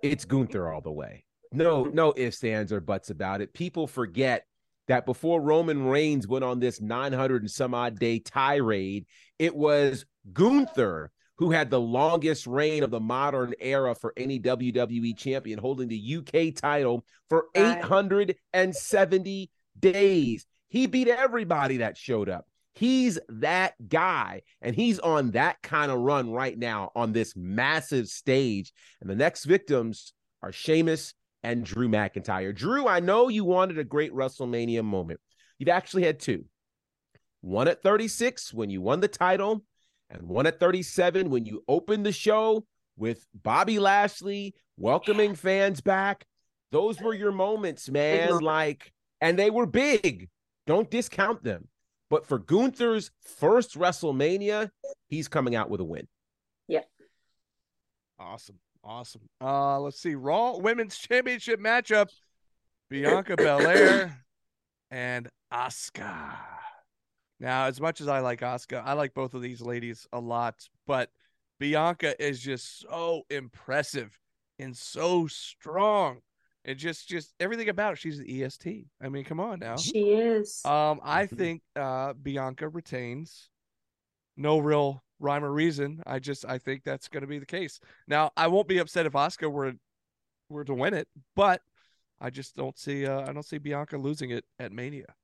it's 0.02 0.26
Gunther 0.26 0.70
all 0.70 0.82
the 0.82 0.92
way. 0.92 1.26
No, 1.54 1.86
no 1.86 2.14
ifs, 2.18 2.44
ands, 2.44 2.74
or 2.74 2.82
buts 2.82 3.10
about 3.10 3.40
it. 3.40 3.54
People 3.54 3.88
forget 3.88 4.46
that 4.88 5.06
before 5.06 5.42
Roman 5.42 5.86
Reigns 5.86 6.28
went 6.28 6.44
on 6.44 6.60
this 6.60 6.82
900 6.82 7.42
and 7.44 7.52
some 7.52 7.74
odd 7.74 8.00
day 8.00 8.20
tirade, 8.20 9.06
it 9.40 9.56
was 9.56 10.06
Gunther 10.32 11.12
who 11.38 11.52
had 11.52 11.70
the 11.70 11.80
longest 11.80 12.46
reign 12.46 12.84
of 12.84 12.92
the 12.92 13.00
modern 13.00 13.54
era 13.60 13.96
for 13.96 14.14
any 14.16 14.40
WWE 14.40 15.18
champion, 15.18 15.58
holding 15.60 15.88
the 15.88 16.18
UK 16.18 16.56
title 16.56 17.06
for 17.30 17.48
870 17.56 19.50
days. 19.80 20.46
He 20.70 20.88
beat 20.88 21.08
everybody 21.08 21.78
that 21.78 21.98
showed 21.98 22.30
up. 22.30 22.46
He's 22.76 23.20
that 23.30 23.74
guy, 23.88 24.42
and 24.62 24.76
he's 24.76 25.00
on 25.00 25.32
that 25.32 25.62
kind 25.62 25.92
of 25.92 26.00
run 26.00 26.32
right 26.32 26.58
now 26.58 26.92
on 26.96 27.14
this 27.14 27.36
massive 27.36 28.08
stage. 28.08 28.74
And 29.00 29.10
the 29.10 29.16
next 29.16 29.46
victims 29.46 30.14
are 30.42 30.52
Sheamus 30.52 31.14
and 31.44 31.66
Drew 31.66 31.90
McIntyre. 31.90 32.56
Drew, 32.56 32.88
I 32.88 33.00
know 33.00 33.28
you 33.28 33.44
wanted 33.44 33.78
a 33.78 33.84
great 33.84 34.14
WrestleMania 34.14 34.84
moment. 34.84 35.20
You've 35.60 35.70
actually 35.70 36.04
had 36.04 36.20
two 36.20 36.46
one 37.42 37.68
at 37.68 37.84
36 37.84 38.54
when 38.54 38.70
you 38.70 38.82
won 38.82 39.02
the 39.02 39.08
title, 39.08 39.66
and 40.10 40.24
one 40.24 40.48
at 40.48 40.60
37 40.60 41.30
when 41.30 41.46
you 41.46 41.64
opened 41.68 42.06
the 42.06 42.12
show 42.12 42.66
with 42.96 43.26
Bobby 43.34 43.80
Lashley 43.80 44.56
welcoming 44.78 45.36
fans 45.36 45.82
back. 45.82 46.26
Those 46.72 47.02
were 47.02 47.14
your 47.14 47.32
moments, 47.32 47.90
man. 47.90 48.40
Like, 48.40 48.94
and 49.22 49.38
they 49.38 49.50
were 49.50 49.66
big. 49.66 50.30
Don't 50.66 50.90
discount 50.90 51.44
them. 51.44 51.68
But 52.10 52.26
for 52.26 52.40
Gunther's 52.40 53.12
first 53.22 53.78
WrestleMania, 53.78 54.70
he's 55.08 55.28
coming 55.28 55.56
out 55.56 55.70
with 55.70 55.82
a 55.82 55.84
win. 55.84 56.08
Yeah. 56.68 56.84
Awesome. 58.20 58.60
Awesome. 58.84 59.22
Uh 59.42 59.80
let's 59.80 60.00
see. 60.00 60.16
Raw 60.16 60.58
Women's 60.58 60.98
Championship 60.98 61.60
matchup. 61.60 62.10
Bianca 62.90 63.36
Belair 63.38 64.26
and 64.92 65.28
Asuka. 65.52 66.36
Now, 67.40 67.66
as 67.66 67.82
much 67.82 68.02
as 68.02 68.08
I 68.08 68.20
like 68.20 68.42
Asuka, 68.42 68.82
I 68.86 68.94
like 68.94 69.14
both 69.14 69.34
of 69.34 69.42
these 69.42 69.62
ladies 69.62 70.08
a 70.14 70.20
lot, 70.20 70.56
but 70.86 71.10
Bianca 71.60 72.22
is 72.24 72.40
just 72.40 72.82
so 72.82 73.24
impressive 73.30 74.18
and 74.60 74.76
so 74.78 75.28
strong. 75.28 76.20
And 76.66 76.78
just 76.78 77.10
just 77.10 77.34
everything 77.42 77.68
about 77.68 77.94
it. 77.94 78.00
She's 78.00 78.20
an 78.20 78.26
EST. 78.30 78.86
I 79.02 79.10
mean, 79.10 79.26
come 79.26 79.40
on 79.42 79.60
now. 79.60 79.76
She 79.78 80.12
is. 80.12 80.62
Um, 80.66 81.02
I 81.04 81.26
Mhm. 81.26 81.38
think 81.38 81.62
uh 81.76 82.14
Bianca 82.14 82.70
retains. 82.70 83.50
No 84.38 84.60
real 84.60 85.04
rhyme 85.24 85.44
or 85.44 85.52
reason. 85.52 86.04
I 86.06 86.20
just 86.20 86.46
I 86.46 86.58
think 86.60 86.84
that's 86.84 87.08
going 87.08 87.22
to 87.22 87.28
be 87.28 87.40
the 87.40 87.46
case. 87.46 87.80
Now 88.08 88.32
I 88.38 88.48
won't 88.48 88.68
be 88.68 88.78
upset 88.80 89.06
if 89.06 89.14
Asuka 89.14 89.52
were 89.52 89.74
were 90.50 90.66
to 90.66 90.74
win 90.74 90.94
it, 90.94 91.08
but 91.36 91.62
I 92.22 92.30
just 92.30 92.56
don't 92.56 92.78
see 92.78 93.08
uh 93.08 93.22
I 93.22 93.34
don't 93.34 93.46
see 93.46 93.58
Bianca 93.58 93.98
losing 93.98 94.30
it 94.32 94.46
at 94.60 94.72
Mania. 94.72 95.16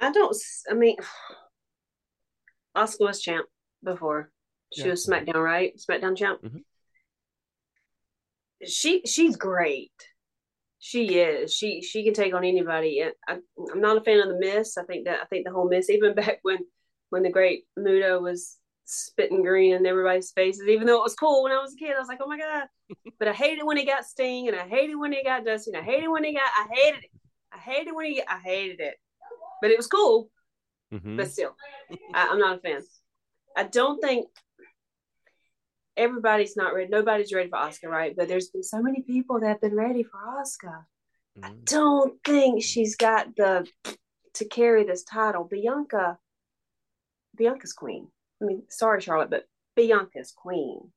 I 0.00 0.12
don't. 0.12 0.36
I 0.70 0.74
mean, 0.74 0.96
Asuka 2.76 3.00
was 3.00 3.20
champ 3.20 3.46
before. 3.82 4.30
She 4.74 4.82
Yeah. 4.82 4.90
was 4.90 5.06
SmackDown, 5.06 5.42
right? 5.42 5.72
SmackDown 5.76 6.16
champ. 6.16 6.40
Mhm. 6.42 6.62
She 8.66 9.02
she's 9.06 9.36
great. 9.36 9.92
She 10.78 11.18
is. 11.18 11.54
She 11.54 11.82
she 11.82 12.04
can 12.04 12.14
take 12.14 12.34
on 12.34 12.44
anybody. 12.44 13.02
I, 13.28 13.38
I'm 13.72 13.80
not 13.80 13.96
a 13.96 14.00
fan 14.02 14.20
of 14.20 14.28
the 14.28 14.38
Miss. 14.38 14.76
I 14.78 14.84
think 14.84 15.06
that 15.06 15.20
I 15.22 15.26
think 15.26 15.44
the 15.46 15.52
whole 15.52 15.68
Miss, 15.68 15.90
even 15.90 16.14
back 16.22 16.38
when 16.42 16.58
when 17.10 17.22
the 17.22 17.30
great 17.30 17.64
Muta 17.76 18.18
was 18.20 18.56
spitting 18.84 19.42
green 19.42 19.74
in 19.74 19.86
everybody's 19.86 20.30
faces, 20.32 20.66
even 20.68 20.86
though 20.86 20.98
it 20.98 21.02
was 21.04 21.14
cool 21.14 21.42
when 21.42 21.52
I 21.52 21.58
was 21.60 21.74
a 21.74 21.76
kid, 21.76 21.94
I 21.94 21.98
was 21.98 22.08
like, 22.08 22.20
oh 22.22 22.28
my 22.28 22.38
god. 22.38 22.68
But 23.18 23.28
I 23.28 23.32
hated 23.32 23.64
when 23.64 23.78
he 23.78 23.86
got 23.86 24.04
Sting, 24.04 24.46
and 24.48 24.56
I 24.56 24.68
hated 24.68 24.94
when 24.96 25.10
he 25.12 25.24
got 25.24 25.44
Dusty, 25.44 25.70
and 25.72 25.80
I 25.80 25.82
hated 25.82 26.08
when 26.08 26.22
he 26.22 26.34
got. 26.34 26.50
I 26.54 26.66
hated 26.70 27.04
it. 27.04 27.10
I 27.52 27.56
hated 27.58 27.92
when 27.94 28.06
he. 28.06 28.22
I 28.22 28.38
hated 28.38 28.78
it. 28.80 28.96
But 29.62 29.70
it 29.70 29.76
was 29.78 29.86
cool 29.86 30.28
Mhm. 30.92 31.16
but 31.16 31.30
still, 31.30 31.56
I, 32.14 32.28
I'm 32.28 32.38
not 32.38 32.58
a 32.58 32.60
fan. 32.60 32.82
I 33.56 33.64
don't 33.64 34.00
think 34.00 34.28
everybody's 35.96 36.56
not 36.56 36.74
ready. 36.74 36.88
Nobody's 36.90 37.32
ready 37.32 37.48
for 37.48 37.56
Asuka, 37.58 37.88
right? 37.88 38.14
But 38.14 38.28
there's 38.28 38.48
been 38.50 38.62
so 38.62 38.82
many 38.82 39.02
people 39.02 39.40
that 39.40 39.48
have 39.48 39.60
been 39.60 39.74
ready 39.76 40.02
for 40.02 40.18
Asuka. 40.18 40.84
I 41.42 41.50
Mhm. 41.50 41.64
don't 41.64 42.22
think 42.24 42.62
she's 42.62 42.96
got 42.96 43.34
the 43.36 43.66
to 44.34 44.44
carry 44.44 44.84
this 44.84 45.02
title. 45.04 45.44
Bianca, 45.44 46.18
Bianca's 47.36 47.72
queen. 47.72 48.08
I 48.42 48.44
mean, 48.46 48.62
sorry, 48.68 49.00
Charlotte, 49.00 49.30
but 49.30 49.44
Bianca's 49.76 50.32
queen. 50.32 50.92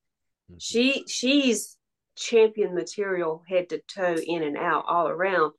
Mhm. 0.52 0.58
She 0.60 1.06
she's 1.08 1.78
champion 2.16 2.76
material, 2.76 3.44
head 3.48 3.70
to 3.70 3.82
toe, 3.88 4.16
in 4.16 4.44
and 4.44 4.58
out, 4.58 4.86
all 4.88 5.08
around. 5.08 5.54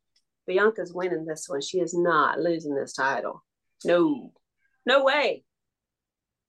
Bianca's 0.46 0.92
winning 0.92 1.24
this 1.24 1.48
one. 1.48 1.60
She 1.60 1.78
is 1.80 1.94
not 1.94 2.38
losing 2.40 2.74
this 2.74 2.92
title. 2.92 3.44
No, 3.84 4.32
no 4.86 5.04
way. 5.04 5.44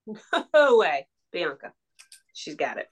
No 0.53 0.77
way, 0.77 1.07
Bianca. 1.31 1.73
She's 2.33 2.55
got 2.55 2.77
it. 2.77 2.89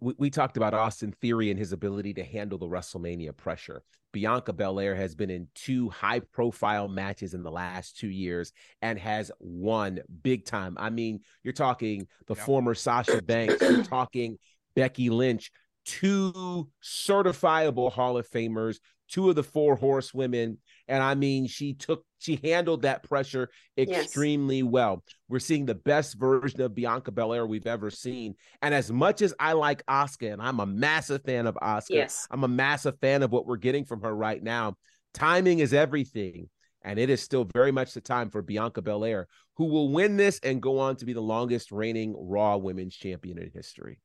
We, 0.00 0.14
we, 0.18 0.30
talked 0.30 0.56
about 0.56 0.72
Austin 0.72 1.12
Theory 1.20 1.50
and 1.50 1.58
his 1.58 1.72
ability 1.72 2.14
to 2.14 2.24
handle 2.24 2.58
the 2.58 2.66
WrestleMania 2.66 3.36
pressure. 3.36 3.82
Bianca 4.12 4.52
Belair 4.52 4.94
has 4.94 5.14
been 5.14 5.28
in 5.28 5.48
two 5.54 5.90
high 5.90 6.20
profile 6.20 6.88
matches 6.88 7.34
in 7.34 7.42
the 7.42 7.50
last 7.50 7.98
two 7.98 8.08
years 8.08 8.52
and 8.80 8.98
has 8.98 9.30
won 9.40 10.00
big 10.22 10.46
time. 10.46 10.76
I 10.78 10.90
mean, 10.90 11.20
you're 11.42 11.52
talking 11.52 12.06
the 12.26 12.36
former 12.36 12.74
Sasha 12.74 13.20
Banks, 13.20 13.60
you're 13.60 13.82
talking 13.84 14.38
Becky 14.76 15.10
Lynch, 15.10 15.50
two 15.84 16.68
certifiable 16.82 17.92
Hall 17.92 18.16
of 18.16 18.28
Famers, 18.30 18.78
two 19.08 19.28
of 19.28 19.36
the 19.36 19.42
four 19.42 19.76
horsewomen. 19.76 20.58
And 20.86 21.02
I 21.02 21.14
mean, 21.14 21.46
she 21.46 21.74
took, 21.74 22.04
she 22.18 22.38
handled 22.42 22.82
that 22.82 23.02
pressure 23.08 23.48
extremely 23.78 24.58
yes. 24.58 24.66
well. 24.66 25.04
We're 25.28 25.38
seeing 25.38 25.66
the 25.66 25.74
best 25.74 26.18
version 26.18 26.60
of 26.60 26.74
Bianca 26.74 27.10
Belair 27.10 27.46
we've 27.46 27.66
ever 27.66 27.90
seen. 27.90 28.34
And 28.60 28.74
as 28.74 28.92
much 28.92 29.22
as 29.22 29.34
I 29.38 29.52
like 29.52 29.84
Asuka, 29.86 30.32
and 30.32 30.42
I'm 30.42 30.60
a 30.60 30.66
massive 30.66 31.22
fan 31.22 31.46
of 31.46 31.54
Asuka, 31.56 31.90
yes. 31.90 32.28
I'm 32.30 32.44
a 32.44 32.48
massive 32.48 32.98
fan 33.00 33.22
of 33.22 33.32
what 33.32 33.46
we're 33.46 33.56
getting 33.56 33.84
from 33.84 34.02
her 34.02 34.14
right 34.14 34.42
now. 34.42 34.74
Timing 35.14 35.60
is 35.60 35.72
everything. 35.72 36.50
And 36.86 36.98
it 36.98 37.08
is 37.08 37.22
still 37.22 37.48
very 37.54 37.72
much 37.72 37.94
the 37.94 38.02
time 38.02 38.28
for 38.28 38.42
Bianca 38.42 38.82
Belair, 38.82 39.26
who 39.56 39.64
will 39.64 39.88
win 39.90 40.18
this 40.18 40.38
and 40.42 40.60
go 40.60 40.78
on 40.80 40.96
to 40.96 41.06
be 41.06 41.14
the 41.14 41.22
longest 41.22 41.72
reigning 41.72 42.14
Raw 42.14 42.58
Women's 42.58 42.94
Champion 42.94 43.38
in 43.38 43.50
history. 43.54 44.00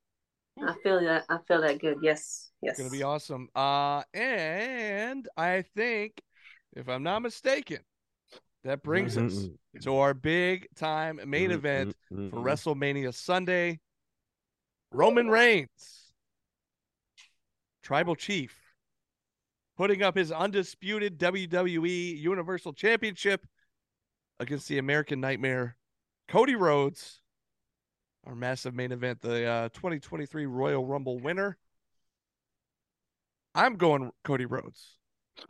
I 0.62 0.74
feel 0.82 1.02
that. 1.02 1.26
I 1.30 1.40
feel 1.46 1.62
that 1.62 1.80
good. 1.80 1.98
Yes. 2.02 2.52
Yes. 2.62 2.72
It's 2.72 2.80
gonna 2.80 2.90
be 2.90 3.04
awesome. 3.04 3.50
Uh, 3.54 4.04
and 4.14 5.28
I 5.36 5.66
think, 5.76 6.22
if 6.76 6.88
I'm 6.88 7.04
not 7.04 7.22
mistaken, 7.22 7.80
that 8.64 8.84
brings 8.84 9.18
us 9.18 9.48
to 9.82 9.98
our 9.98 10.14
big 10.14 10.68
time 10.76 11.20
main 11.26 11.52
event 11.52 11.96
for. 12.10 12.16
WrestleMania 12.16 13.14
Sunday. 13.14 13.80
Roman 14.92 15.30
Reigns, 15.30 16.14
Tribal 17.84 18.16
Chief, 18.16 18.58
putting 19.78 20.02
up 20.02 20.18
his 20.18 20.32
undisputed 20.32 21.20
WWE 21.20 22.18
Universal 22.18 22.74
Championship 22.74 23.46
against 24.40 24.68
the 24.68 24.80
American 24.80 25.22
Nightmare, 25.22 25.78
Cody 26.28 26.56
Rhodes 26.56 27.22
our 28.26 28.36
massive 28.36 28.76
main 28.76 28.92
event, 28.92 29.22
the 29.22 29.46
uh, 29.46 29.70
2023 29.70 30.46
Royal 30.46 30.86
Rumble 30.86 31.20
winner. 31.20 31.58
I'm 33.56 33.76
going 33.76 34.12
Cody 34.24 34.46
Rhodes. 34.46 34.99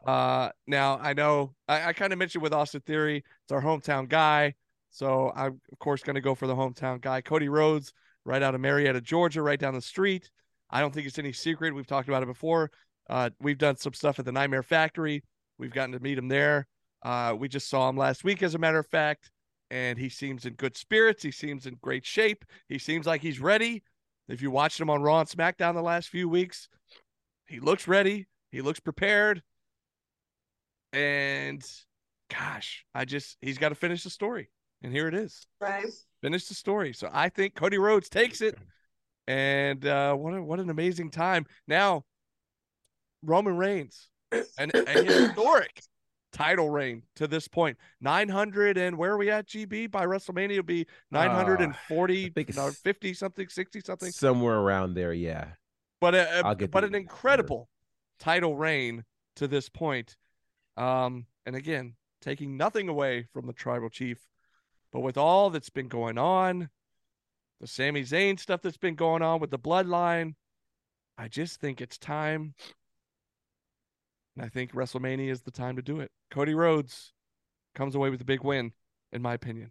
Uh, 0.05 0.49
now 0.67 0.97
I 0.97 1.13
know 1.13 1.53
I, 1.67 1.89
I 1.89 1.93
kind 1.93 2.13
of 2.13 2.19
mentioned 2.19 2.41
with 2.41 2.53
Austin 2.53 2.81
Theory, 2.81 3.23
it's 3.43 3.51
our 3.51 3.61
hometown 3.61 4.07
guy, 4.07 4.55
so 4.89 5.31
I'm 5.35 5.59
of 5.71 5.79
course 5.79 6.03
going 6.03 6.15
to 6.15 6.21
go 6.21 6.35
for 6.35 6.47
the 6.47 6.55
hometown 6.55 7.01
guy, 7.01 7.21
Cody 7.21 7.49
Rhodes, 7.49 7.93
right 8.25 8.41
out 8.41 8.55
of 8.55 8.61
Marietta, 8.61 9.01
Georgia, 9.01 9.41
right 9.41 9.59
down 9.59 9.73
the 9.73 9.81
street. 9.81 10.29
I 10.69 10.81
don't 10.81 10.93
think 10.93 11.07
it's 11.07 11.19
any 11.19 11.33
secret. 11.33 11.73
We've 11.73 11.87
talked 11.87 12.09
about 12.09 12.23
it 12.23 12.27
before. 12.27 12.71
Uh, 13.09 13.31
we've 13.39 13.57
done 13.57 13.77
some 13.77 13.93
stuff 13.93 14.19
at 14.19 14.25
the 14.25 14.31
Nightmare 14.31 14.63
Factory. 14.63 15.23
We've 15.57 15.73
gotten 15.73 15.93
to 15.93 15.99
meet 15.99 16.17
him 16.17 16.27
there. 16.27 16.67
Uh, 17.01 17.35
we 17.37 17.47
just 17.47 17.69
saw 17.69 17.89
him 17.89 17.97
last 17.97 18.23
week, 18.23 18.43
as 18.43 18.53
a 18.53 18.59
matter 18.59 18.77
of 18.79 18.87
fact 18.87 19.31
and 19.71 19.97
he 19.97 20.09
seems 20.09 20.45
in 20.45 20.53
good 20.53 20.75
spirits. 20.75 21.23
He 21.23 21.31
seems 21.31 21.65
in 21.65 21.77
great 21.81 22.05
shape. 22.05 22.45
He 22.67 22.79
seems 22.79 23.05
like 23.05 23.21
he's 23.21 23.39
ready. 23.39 23.83
If 24.27 24.41
you 24.41 24.51
watched 24.51 24.79
him 24.79 24.89
on 24.89 25.01
Raw 25.01 25.19
and 25.19 25.29
SmackDown 25.29 25.73
the 25.73 25.81
last 25.81 26.09
few 26.09 26.29
weeks, 26.29 26.69
he 27.47 27.59
looks 27.59 27.87
ready. 27.87 28.27
He 28.51 28.61
looks 28.61 28.79
prepared. 28.79 29.43
And 30.93 31.63
gosh, 32.29 32.85
I 32.93 33.05
just 33.05 33.37
he's 33.41 33.57
got 33.57 33.69
to 33.69 33.75
finish 33.75 34.03
the 34.03 34.09
story. 34.09 34.49
And 34.81 34.93
here 34.93 35.07
it 35.07 35.13
is. 35.13 35.45
Right. 35.59 35.85
Finish 36.21 36.47
the 36.47 36.53
story. 36.53 36.93
So 36.93 37.09
I 37.11 37.29
think 37.29 37.55
Cody 37.55 37.77
Rhodes 37.77 38.09
takes 38.09 38.41
it. 38.41 38.57
And 39.27 39.85
uh, 39.85 40.15
what 40.15 40.33
a, 40.33 40.41
what 40.41 40.59
an 40.59 40.69
amazing 40.69 41.11
time. 41.11 41.45
Now, 41.67 42.05
Roman 43.23 43.57
Reigns, 43.57 44.09
and 44.57 44.71
a 44.73 45.03
historic 45.03 45.81
title 46.31 46.69
reign 46.69 47.03
to 47.15 47.27
this 47.27 47.47
point. 47.47 47.77
900 48.01 48.77
and 48.77 48.97
where 48.97 49.11
are 49.11 49.17
we 49.17 49.29
at, 49.29 49.47
GB? 49.47 49.91
By 49.91 50.05
WrestleMania, 50.05 50.51
it'll 50.51 50.63
be 50.63 50.87
940, 51.11 52.33
uh, 52.57 52.71
50 52.71 53.13
something, 53.13 53.47
60 53.47 53.81
something. 53.81 54.11
Somewhere 54.11 54.57
around 54.57 54.93
there, 54.93 55.13
yeah. 55.13 55.49
But, 56.01 56.15
uh, 56.15 56.55
but 56.71 56.83
an 56.83 56.95
incredible 56.95 57.67
title 58.19 58.55
reign 58.55 59.03
to 59.35 59.47
this 59.47 59.69
point. 59.69 60.15
Um, 60.79 61.25
and 61.45 61.55
again, 61.55 61.95
taking 62.21 62.57
nothing 62.57 62.89
away 62.89 63.27
from 63.33 63.45
the 63.45 63.53
tribal 63.53 63.89
chief, 63.89 64.17
but 64.91 65.01
with 65.01 65.17
all 65.17 65.49
that's 65.49 65.69
been 65.69 65.87
going 65.87 66.17
on, 66.17 66.69
the 67.59 67.67
Sami 67.67 68.03
Zayn 68.03 68.39
stuff 68.39 68.61
that's 68.61 68.77
been 68.77 68.95
going 68.95 69.21
on 69.21 69.39
with 69.39 69.51
the 69.51 69.59
bloodline, 69.59 70.35
I 71.17 71.27
just 71.27 71.59
think 71.59 71.81
it's 71.81 71.97
time 71.97 72.55
and 74.39 74.45
I 74.45 74.49
think 74.49 74.73
WrestleMania 74.73 75.29
is 75.29 75.41
the 75.41 75.51
time 75.51 75.75
to 75.75 75.81
do 75.81 75.99
it. 75.99 76.11
Cody 76.31 76.53
Rhodes 76.53 77.11
comes 77.75 77.93
away 77.93 78.09
with 78.09 78.21
a 78.21 78.25
big 78.25 78.41
win, 78.41 78.71
in 79.11 79.21
my 79.21 79.33
opinion. 79.33 79.69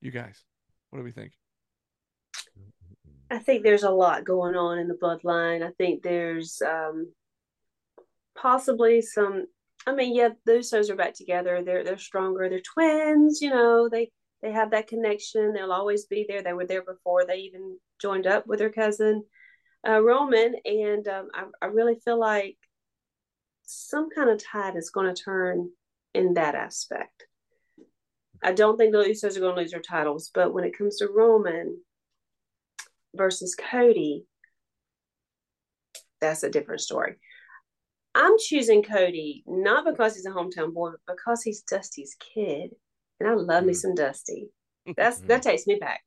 You 0.00 0.10
guys, 0.10 0.44
what 0.90 0.98
do 0.98 1.04
we 1.04 1.12
think? 1.12 1.32
I 3.30 3.38
think 3.38 3.62
there's 3.62 3.84
a 3.84 3.90
lot 3.90 4.24
going 4.24 4.56
on 4.56 4.78
in 4.78 4.88
the 4.88 4.98
bloodline. 5.00 5.64
I 5.64 5.70
think 5.78 6.02
there's 6.02 6.60
um, 6.62 7.12
possibly 8.36 9.00
some. 9.00 9.46
I 9.88 9.94
mean, 9.94 10.14
yeah, 10.14 10.30
those 10.44 10.68
shows 10.68 10.90
are 10.90 10.96
back 10.96 11.14
together. 11.14 11.62
They're 11.64 11.82
they're 11.82 11.98
stronger. 11.98 12.48
They're 12.48 12.60
twins. 12.60 13.40
You 13.40 13.50
know, 13.50 13.88
they 13.88 14.10
they 14.42 14.52
have 14.52 14.70
that 14.72 14.86
connection. 14.86 15.52
They'll 15.52 15.72
always 15.72 16.06
be 16.06 16.26
there. 16.28 16.42
They 16.42 16.52
were 16.52 16.66
there 16.66 16.82
before 16.84 17.24
they 17.24 17.38
even 17.38 17.78
joined 18.00 18.26
up 18.26 18.46
with 18.46 18.58
their 18.58 18.70
cousin 18.70 19.24
uh, 19.86 20.00
Roman, 20.02 20.56
and 20.64 21.06
um, 21.08 21.28
I, 21.34 21.44
I 21.62 21.66
really 21.66 21.96
feel 22.04 22.18
like 22.18 22.56
some 23.62 24.08
kind 24.10 24.30
of 24.30 24.42
tide 24.42 24.76
is 24.76 24.90
going 24.90 25.12
to 25.12 25.22
turn 25.22 25.70
in 26.14 26.34
that 26.34 26.54
aspect. 26.54 27.26
I 28.42 28.52
don't 28.52 28.76
think 28.76 28.92
the 28.92 28.98
Usos 28.98 29.36
are 29.36 29.40
going 29.40 29.54
to 29.54 29.60
lose 29.60 29.72
their 29.72 29.80
titles, 29.80 30.30
but 30.32 30.54
when 30.54 30.64
it 30.64 30.76
comes 30.76 30.96
to 30.98 31.08
Roman 31.08 31.80
versus 33.14 33.54
Cody, 33.54 34.24
that's 36.20 36.42
a 36.42 36.50
different 36.50 36.80
story. 36.80 37.16
I'm 38.18 38.36
choosing 38.36 38.82
Cody 38.82 39.44
not 39.46 39.84
because 39.84 40.16
he's 40.16 40.26
a 40.26 40.30
hometown 40.30 40.74
boy, 40.74 40.90
but 40.90 41.16
because 41.16 41.42
he's 41.44 41.62
Dusty's 41.62 42.16
kid, 42.34 42.74
and 43.20 43.28
I 43.28 43.34
love 43.34 43.64
me 43.64 43.72
mm. 43.72 43.76
some 43.76 43.94
Dusty. 43.94 44.50
That's 44.96 45.20
that 45.20 45.42
takes 45.42 45.68
me 45.68 45.76
back. 45.76 46.02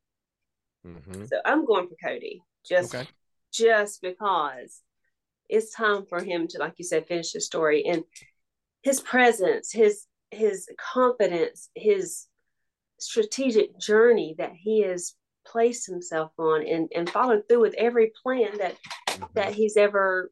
Mm-hmm. 0.86 1.26
So 1.26 1.40
I'm 1.46 1.66
going 1.66 1.88
for 1.88 1.96
Cody 2.04 2.44
just 2.68 2.94
okay. 2.94 3.08
just 3.54 4.02
because 4.02 4.82
it's 5.48 5.74
time 5.74 6.06
for 6.06 6.22
him 6.22 6.48
to, 6.50 6.60
like 6.60 6.74
you 6.78 6.86
said, 6.86 7.08
finish 7.08 7.32
the 7.32 7.40
story. 7.40 7.86
And 7.86 8.04
his 8.82 9.00
presence, 9.00 9.72
his 9.72 10.06
his 10.32 10.68
confidence, 10.94 11.70
his 11.76 12.28
strategic 13.00 13.80
journey 13.80 14.36
that 14.38 14.52
he 14.54 14.82
has 14.82 15.14
placed 15.46 15.88
himself 15.88 16.32
on 16.38 16.68
and, 16.68 16.90
and 16.94 17.10
followed 17.10 17.44
through 17.48 17.62
with 17.62 17.76
every 17.78 18.12
plan 18.22 18.58
that 18.58 18.76
mm-hmm. 19.08 19.24
that 19.36 19.54
he's 19.54 19.78
ever 19.78 20.30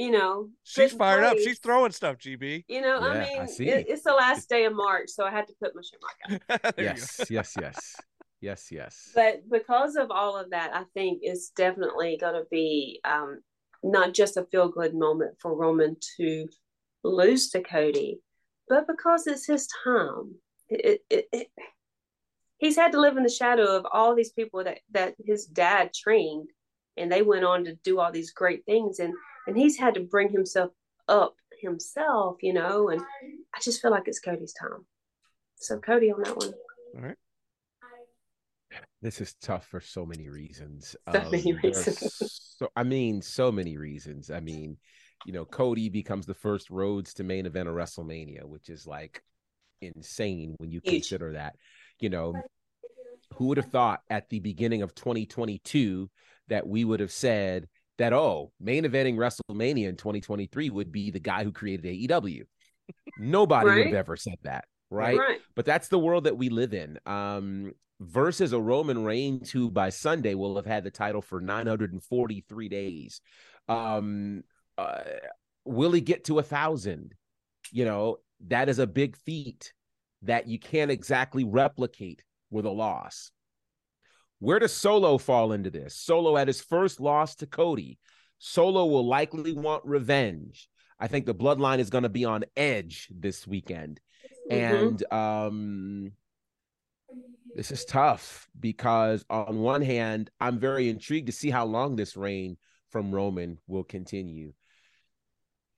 you 0.00 0.10
know 0.10 0.48
she's 0.64 0.92
fired 0.92 1.20
place. 1.20 1.32
up. 1.32 1.38
She's 1.38 1.58
throwing 1.58 1.92
stuff 1.92 2.16
gb 2.16 2.64
you 2.68 2.80
know 2.80 3.00
yeah, 3.00 3.06
i 3.06 3.18
mean 3.18 3.40
I 3.40 3.44
it, 3.44 3.86
it's 3.88 4.02
the 4.02 4.12
last 4.12 4.48
day 4.48 4.64
of 4.64 4.74
march 4.74 5.10
so 5.10 5.24
i 5.24 5.30
had 5.30 5.46
to 5.48 5.54
put 5.62 5.74
my 5.74 5.82
shit 5.82 6.00
mark 6.00 6.62
out 6.64 6.74
yes 6.78 7.20
yes 7.30 7.54
yes. 7.60 7.96
Yes 8.42 8.72
yes. 8.72 9.10
But 9.14 9.42
because 9.50 9.96
of 9.96 10.10
all 10.10 10.38
of 10.38 10.50
that 10.50 10.70
i 10.74 10.84
think 10.94 11.18
it's 11.20 11.50
definitely 11.50 12.16
going 12.18 12.34
to 12.34 12.46
be 12.50 13.00
um, 13.04 13.40
not 13.82 14.14
just 14.14 14.36
a 14.36 14.44
feel 14.44 14.68
good 14.68 14.94
moment 14.94 15.36
for 15.40 15.54
Roman 15.54 15.96
to 16.16 16.48
lose 17.02 17.50
to 17.50 17.62
Cody, 17.62 18.20
but 18.68 18.86
because 18.86 19.26
it's 19.26 19.46
his 19.46 19.68
time. 19.84 20.34
It, 20.68 21.00
it, 21.10 21.26
it, 21.32 21.48
he's 22.58 22.76
had 22.76 22.92
to 22.92 23.00
live 23.00 23.16
in 23.16 23.22
the 23.22 23.28
shadow 23.28 23.76
of 23.76 23.86
all 23.90 24.14
these 24.14 24.32
people 24.32 24.62
that, 24.64 24.78
that 24.92 25.14
his 25.24 25.46
dad 25.46 25.92
trained, 25.94 26.50
and 26.96 27.10
they 27.10 27.22
went 27.22 27.44
on 27.44 27.64
to 27.64 27.74
do 27.82 27.98
all 27.98 28.12
these 28.12 28.32
great 28.32 28.64
things, 28.66 29.00
and 29.00 29.14
and 29.46 29.56
he's 29.56 29.78
had 29.78 29.94
to 29.94 30.00
bring 30.00 30.30
himself 30.30 30.70
up 31.08 31.34
himself, 31.60 32.36
you 32.42 32.52
know. 32.52 32.88
And 32.88 33.00
I 33.54 33.60
just 33.60 33.80
feel 33.80 33.90
like 33.90 34.04
it's 34.06 34.20
Cody's 34.20 34.52
time. 34.52 34.86
So 35.56 35.78
Cody 35.78 36.12
on 36.12 36.22
that 36.22 36.36
one. 36.36 36.52
All 36.96 37.02
right. 37.02 37.16
This 39.02 39.20
is 39.20 39.34
tough 39.40 39.66
for 39.66 39.80
so 39.80 40.04
many 40.04 40.28
reasons. 40.28 40.94
So 41.10 41.20
um, 41.20 41.30
many 41.30 41.52
reasons. 41.52 42.36
So 42.60 42.68
I 42.76 42.82
mean, 42.82 43.22
so 43.22 43.50
many 43.50 43.78
reasons. 43.78 44.30
I 44.30 44.40
mean, 44.40 44.76
you 45.24 45.32
know, 45.32 45.46
Cody 45.46 45.88
becomes 45.88 46.26
the 46.26 46.34
first 46.34 46.68
Rhodes 46.68 47.14
to 47.14 47.24
main 47.24 47.46
event 47.46 47.70
of 47.70 47.74
WrestleMania, 47.74 48.44
which 48.44 48.68
is 48.68 48.86
like 48.86 49.22
insane 49.80 50.56
when 50.58 50.70
you 50.70 50.82
Huge. 50.84 50.96
consider 50.96 51.32
that. 51.32 51.56
You 52.00 52.10
know, 52.10 52.34
who 53.34 53.46
would 53.46 53.56
have 53.56 53.70
thought 53.70 54.02
at 54.10 54.28
the 54.28 54.40
beginning 54.40 54.82
of 54.82 54.94
2022 54.94 56.10
that 56.48 56.66
we 56.66 56.84
would 56.84 57.00
have 57.00 57.12
said 57.12 57.66
that 58.00 58.14
oh, 58.14 58.50
main 58.58 58.84
eventing 58.84 59.16
WrestleMania 59.16 59.88
in 59.88 59.96
2023 59.96 60.70
would 60.70 60.90
be 60.90 61.10
the 61.10 61.20
guy 61.20 61.44
who 61.44 61.52
created 61.52 61.84
AEW. 61.84 62.44
Nobody 63.18 63.68
right? 63.68 63.76
would 63.76 63.86
have 63.88 63.94
ever 63.94 64.16
said 64.16 64.38
that. 64.42 64.64
right? 64.90 65.18
Right. 65.18 65.38
But 65.54 65.66
that's 65.66 65.88
the 65.88 65.98
world 65.98 66.24
that 66.24 66.36
we 66.36 66.48
live 66.48 66.72
in. 66.72 66.98
Um, 67.04 67.72
versus 68.00 68.54
a 68.54 68.60
Roman 68.60 69.04
Reigns 69.04 69.50
who 69.50 69.70
by 69.70 69.90
Sunday 69.90 70.34
will 70.34 70.56
have 70.56 70.64
had 70.64 70.82
the 70.82 70.90
title 70.90 71.20
for 71.20 71.42
943 71.42 72.68
days. 72.70 73.20
Um, 73.68 74.44
uh, 74.78 75.02
will 75.66 75.92
he 75.92 76.00
get 76.00 76.24
to 76.24 76.38
a 76.38 76.42
thousand? 76.42 77.14
You 77.70 77.84
know, 77.84 78.16
that 78.48 78.70
is 78.70 78.78
a 78.78 78.86
big 78.86 79.14
feat 79.18 79.74
that 80.22 80.48
you 80.48 80.58
can't 80.58 80.90
exactly 80.90 81.44
replicate 81.44 82.22
with 82.50 82.64
a 82.64 82.70
loss. 82.70 83.30
Where 84.40 84.58
does 84.58 84.72
Solo 84.72 85.18
fall 85.18 85.52
into 85.52 85.70
this? 85.70 85.94
Solo 85.94 86.36
at 86.36 86.48
his 86.48 86.60
first 86.60 86.98
loss 86.98 87.36
to 87.36 87.46
Cody. 87.46 87.98
Solo 88.38 88.86
will 88.86 89.06
likely 89.06 89.52
want 89.52 89.84
revenge. 89.84 90.68
I 90.98 91.06
think 91.06 91.26
the 91.26 91.34
bloodline 91.34 91.78
is 91.78 91.90
going 91.90 92.02
to 92.02 92.08
be 92.08 92.24
on 92.24 92.44
edge 92.56 93.08
this 93.14 93.46
weekend. 93.46 94.00
Mhm. 94.50 94.56
And 94.56 95.12
um 95.12 96.12
this 97.54 97.70
is 97.70 97.84
tough 97.84 98.48
because 98.58 99.24
on 99.28 99.60
one 99.60 99.82
hand, 99.82 100.30
I'm 100.40 100.58
very 100.58 100.88
intrigued 100.88 101.26
to 101.26 101.32
see 101.32 101.50
how 101.50 101.64
long 101.66 101.96
this 101.96 102.16
reign 102.16 102.56
from 102.90 103.12
Roman 103.12 103.58
will 103.66 103.84
continue. 103.84 104.52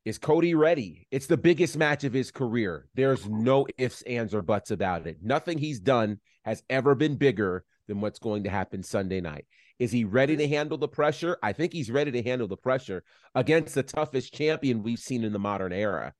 Is 0.05 0.19
Cody 0.19 0.55
ready? 0.55 1.07
It's 1.11 1.29
the 1.29 1.37
biggest 1.37 1.77
match 1.77 2.05
of 2.05 2.13
his 2.13 2.31
career. 2.31 2.89
There's 2.95 3.27
no 3.27 3.67
ifs, 3.79 4.03
ands, 4.03 4.35
or 4.35 4.43
buts 4.43 4.71
about 4.71 5.07
it. 5.07 5.19
Nothing 5.23 5.59
he's 5.59 5.81
done 5.81 6.21
has 6.45 6.63
ever 6.69 6.95
been 6.95 7.17
bigger 7.17 7.65
than 7.89 8.01
what's 8.01 8.19
going 8.19 8.45
to 8.45 8.51
happen 8.51 8.83
Sunday 8.83 9.21
night. 9.21 9.47
Is 9.79 9.91
he 9.91 10.05
ready 10.05 10.37
to 10.37 10.47
handle 10.49 10.79
the 10.79 10.89
pressure? 10.89 11.37
I 11.43 11.53
think 11.53 11.73
he's 11.73 11.91
ready 11.91 12.11
to 12.13 12.23
handle 12.23 12.47
the 12.49 12.57
pressure 12.57 13.03
against 13.35 13.75
the 13.75 13.83
toughest 13.83 14.33
champion 14.33 14.83
we've 14.83 14.99
seen 15.01 15.25
in 15.25 15.33
the 15.33 15.39
modern 15.39 15.73
era. 15.73 16.13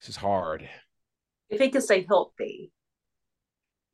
This 0.00 0.10
is 0.10 0.16
hard. 0.16 0.68
if 1.48 1.60
he 1.60 1.68
can 1.70 1.80
stay 1.82 2.04
healthy. 2.08 2.70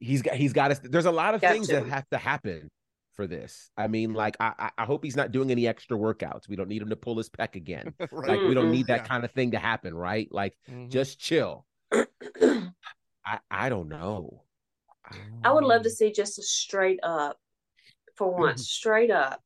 He's 0.00 0.22
got 0.22 0.34
he's 0.34 0.52
got 0.52 0.68
to, 0.68 0.88
there's 0.88 1.06
a 1.06 1.10
lot 1.10 1.34
of 1.34 1.40
Got 1.40 1.52
things 1.52 1.68
to. 1.68 1.74
that 1.74 1.86
have 1.88 2.08
to 2.10 2.18
happen 2.18 2.70
for 3.14 3.26
this. 3.26 3.70
I 3.76 3.88
mean, 3.88 4.14
like 4.14 4.36
I 4.38 4.52
I- 4.58 4.70
I 4.78 4.84
hope 4.84 5.02
he's 5.02 5.16
not 5.16 5.32
doing 5.32 5.50
any 5.50 5.66
extra 5.66 5.96
workouts. 5.98 6.48
We 6.48 6.54
don't 6.54 6.68
need 6.68 6.82
him 6.82 6.90
to 6.90 6.96
pull 6.96 7.16
his 7.16 7.28
pec 7.28 7.56
again. 7.56 7.94
right. 8.12 8.28
Like 8.28 8.40
we 8.42 8.54
don't 8.54 8.70
need 8.70 8.86
that 8.86 9.00
Yeah. 9.00 9.06
kind 9.08 9.24
of 9.24 9.32
thing 9.32 9.50
to 9.52 9.58
happen, 9.58 9.92
right? 9.94 10.28
Like 10.30 10.54
Mhm. 10.70 10.88
just 10.90 11.18
chill. 11.18 11.66
I 12.40 13.38
I 13.50 13.68
don't 13.70 13.88
know. 13.88 14.44
I 15.44 15.52
would 15.52 15.64
love 15.64 15.82
to 15.82 15.90
see 15.90 16.12
just 16.12 16.38
a 16.38 16.42
straight 16.42 17.00
up, 17.02 17.38
for 18.16 18.34
once, 18.34 18.68
straight 18.68 19.10
up, 19.10 19.40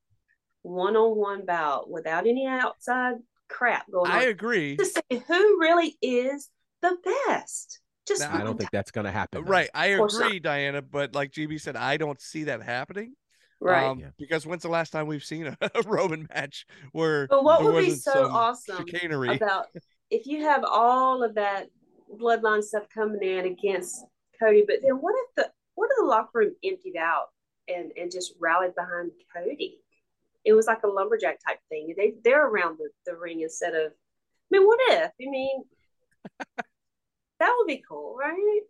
one 0.62 0.96
on 0.96 1.16
one 1.16 1.44
bout 1.44 1.90
without 1.90 2.26
any 2.26 2.46
outside 2.46 3.16
crap 3.48 3.90
going 3.90 4.10
on. 4.10 4.16
I 4.16 4.24
agree. 4.24 4.76
to 4.76 4.84
say 4.84 5.02
who 5.10 5.60
really 5.60 5.96
is 6.00 6.48
the 6.80 6.96
best. 7.26 7.80
Just 8.06 8.22
I 8.22 8.42
don't 8.42 8.58
think 8.58 8.70
that's 8.72 8.90
gonna 8.90 9.12
happen. 9.12 9.44
though. 9.44 9.50
Right. 9.50 9.70
I 9.74 9.88
agree, 9.88 10.40
Diana. 10.40 10.82
But 10.82 11.14
like 11.14 11.30
GB 11.30 11.60
said, 11.60 11.76
I 11.76 11.96
don't 11.96 12.20
see 12.20 12.44
that 12.44 12.62
happening. 12.62 13.14
right. 13.60 13.84
Um, 13.84 14.00
Yeah. 14.00 14.08
Because 14.18 14.44
when's 14.44 14.62
the 14.62 14.68
last 14.68 14.90
time 14.90 15.06
we've 15.06 15.24
seen 15.24 15.46
a, 15.46 15.56
a 15.74 15.82
Roman 15.82 16.26
match 16.34 16.66
where 16.90 17.28
but 17.28 17.44
what 17.44 17.62
would 17.62 17.84
be 17.84 17.94
so 17.94 18.28
awesome 18.28 18.78
chicanery? 18.78 19.36
about 19.36 19.66
if 20.10 20.26
you 20.26 20.42
have 20.42 20.64
all 20.64 21.22
of 21.22 21.36
that 21.36 21.68
bloodline 22.18 22.62
stuff 22.62 22.84
coming 22.92 23.22
in 23.22 23.46
against 23.46 24.04
Cody, 24.42 24.64
but 24.66 24.76
then 24.82 24.94
what 24.96 25.14
if 25.16 25.34
the 25.36 25.50
what 25.74 25.88
if 25.90 25.96
the 25.98 26.06
locker 26.06 26.30
room 26.40 26.54
emptied 26.64 26.96
out 26.96 27.28
and 27.68 27.92
and 27.96 28.10
just 28.10 28.34
rallied 28.40 28.74
behind 28.74 29.10
Cody? 29.34 29.78
It 30.44 30.54
was 30.54 30.66
like 30.66 30.82
a 30.82 30.88
lumberjack 30.88 31.38
type 31.46 31.60
thing. 31.68 31.94
They 31.96 32.14
they're 32.24 32.46
around 32.46 32.78
the, 32.78 32.88
the 33.06 33.16
ring 33.16 33.40
instead 33.42 33.74
of. 33.74 33.92
I 33.92 34.58
mean, 34.58 34.66
what 34.66 34.78
if? 34.90 35.10
I 35.20 35.30
mean, 35.30 35.62
that 37.38 37.54
would 37.56 37.66
be 37.66 37.82
cool, 37.88 38.16
right? 38.18 38.60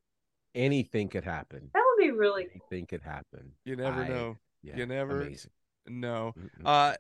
Anything 0.55 1.09
could 1.09 1.25
happen. 1.25 1.71
That 1.75 1.83
would 1.87 2.03
be 2.05 2.11
really 2.11 2.45
cool. 2.45 2.61
Anything 2.71 2.87
could 2.87 3.03
happen. 3.03 3.53
You 3.65 3.77
never 3.77 4.03
I- 4.03 4.09
know. 4.09 4.37
Yeah, 4.63 4.77
You 4.77 4.87
never- 4.87 5.23
amazing. 5.23 5.51
No. 5.89 6.35
Mm-mm. 6.39 6.63
Uh, 6.65 6.95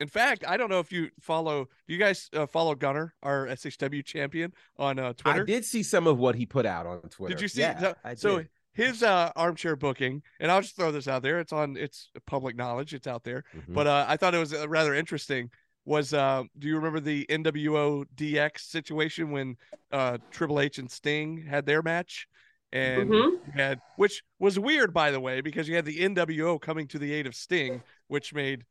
in 0.00 0.08
fact, 0.08 0.44
I 0.46 0.56
don't 0.56 0.68
know 0.70 0.80
if 0.80 0.92
you 0.92 1.10
follow. 1.20 1.68
Do 1.86 1.94
you 1.94 1.98
guys 1.98 2.28
uh, 2.34 2.46
follow 2.46 2.74
Gunnar, 2.74 3.14
our 3.22 3.46
SHW 3.46 4.04
champion, 4.04 4.52
on 4.78 4.98
uh, 4.98 5.12
Twitter? 5.14 5.42
I 5.42 5.44
did 5.44 5.64
see 5.64 5.82
some 5.82 6.06
of 6.06 6.18
what 6.18 6.34
he 6.34 6.44
put 6.46 6.66
out 6.66 6.86
on 6.86 7.00
Twitter. 7.02 7.34
Did 7.34 7.40
you 7.40 7.48
see? 7.48 7.60
Yeah, 7.60 7.78
so 7.78 7.94
I 8.04 8.14
so 8.14 8.44
his 8.72 9.02
uh, 9.02 9.32
armchair 9.36 9.74
booking, 9.74 10.22
and 10.38 10.50
I'll 10.52 10.60
just 10.60 10.76
throw 10.76 10.92
this 10.92 11.08
out 11.08 11.22
there. 11.22 11.40
It's 11.40 11.52
on. 11.52 11.76
It's 11.76 12.10
public 12.26 12.56
knowledge. 12.56 12.92
It's 12.92 13.06
out 13.06 13.24
there. 13.24 13.44
Mhm. 13.56 13.74
But 13.74 13.86
uh, 13.86 14.04
I 14.08 14.16
thought 14.16 14.34
it 14.34 14.38
was 14.38 14.52
uh, 14.52 14.68
rather 14.68 14.94
interesting. 14.94 15.50
Was 15.86 16.12
uh, 16.12 16.42
do 16.58 16.68
you 16.68 16.76
remember 16.76 17.00
the 17.00 17.24
NWO 17.30 18.04
DX 18.14 18.58
situation 18.60 19.30
when 19.30 19.56
uh, 19.92 20.18
Triple 20.30 20.60
H 20.60 20.78
and 20.78 20.90
Sting 20.90 21.46
had 21.48 21.64
their 21.64 21.80
match, 21.80 22.26
and 22.72 23.08
Mhm. 23.08 23.54
had 23.54 23.80
which 23.96 24.22
was 24.38 24.58
weird 24.58 24.92
by 24.92 25.10
the 25.10 25.20
way 25.20 25.40
because 25.40 25.68
you 25.68 25.76
had 25.76 25.84
the 25.86 26.00
NWO 26.00 26.60
coming 26.60 26.86
to 26.88 26.98
the 26.98 27.14
aid 27.14 27.26
of 27.26 27.34
Sting, 27.34 27.82
which 28.08 28.34
made 28.34 28.64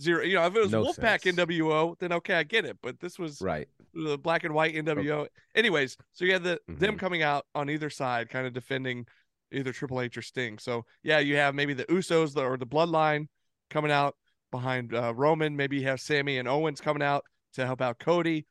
zero. 0.00 0.22
You 0.24 0.34
know, 0.36 0.46
if 0.46 0.56
it 0.56 0.60
was 0.60 0.70
No 0.72 0.84
Wolfpack 0.84 1.22
sense. 1.22 1.36
NWO, 1.36 1.98
then 1.98 2.12
okay, 2.12 2.34
I 2.34 2.42
get 2.42 2.64
it. 2.64 2.78
But 2.82 3.00
this 3.00 3.18
was 3.18 3.40
right. 3.40 3.68
the 3.94 4.18
black 4.18 4.44
and 4.44 4.54
white 4.54 4.74
NWO. 4.74 5.26
Anyways, 5.54 5.96
so 6.12 6.24
you 6.24 6.32
had 6.32 6.42
the 6.44 6.60
them 6.68 6.96
Mhm. 6.96 6.98
coming 6.98 7.22
out 7.22 7.46
on 7.54 7.68
either 7.70 7.90
side, 7.90 8.28
kind 8.28 8.46
of 8.46 8.52
defending 8.52 9.06
either 9.52 9.72
Triple 9.72 10.00
H 10.00 10.16
or 10.16 10.22
Sting. 10.22 10.58
So 10.58 10.84
yeah, 11.02 11.18
you 11.18 11.36
have 11.36 11.54
maybe 11.54 11.74
the 11.74 11.84
Usos 11.86 12.36
or 12.36 12.56
the 12.56 12.66
Bloodline 12.66 13.28
coming 13.70 13.90
out 13.90 14.16
behind 14.50 14.94
uh, 14.94 15.12
Roman. 15.14 15.56
Maybe 15.56 15.78
you 15.78 15.84
have 15.86 16.00
Sami 16.00 16.38
and 16.38 16.48
Owens 16.48 16.80
coming 16.80 17.02
out 17.02 17.24
to 17.54 17.66
help 17.66 17.80
out 17.80 17.98
Cody. 17.98 18.46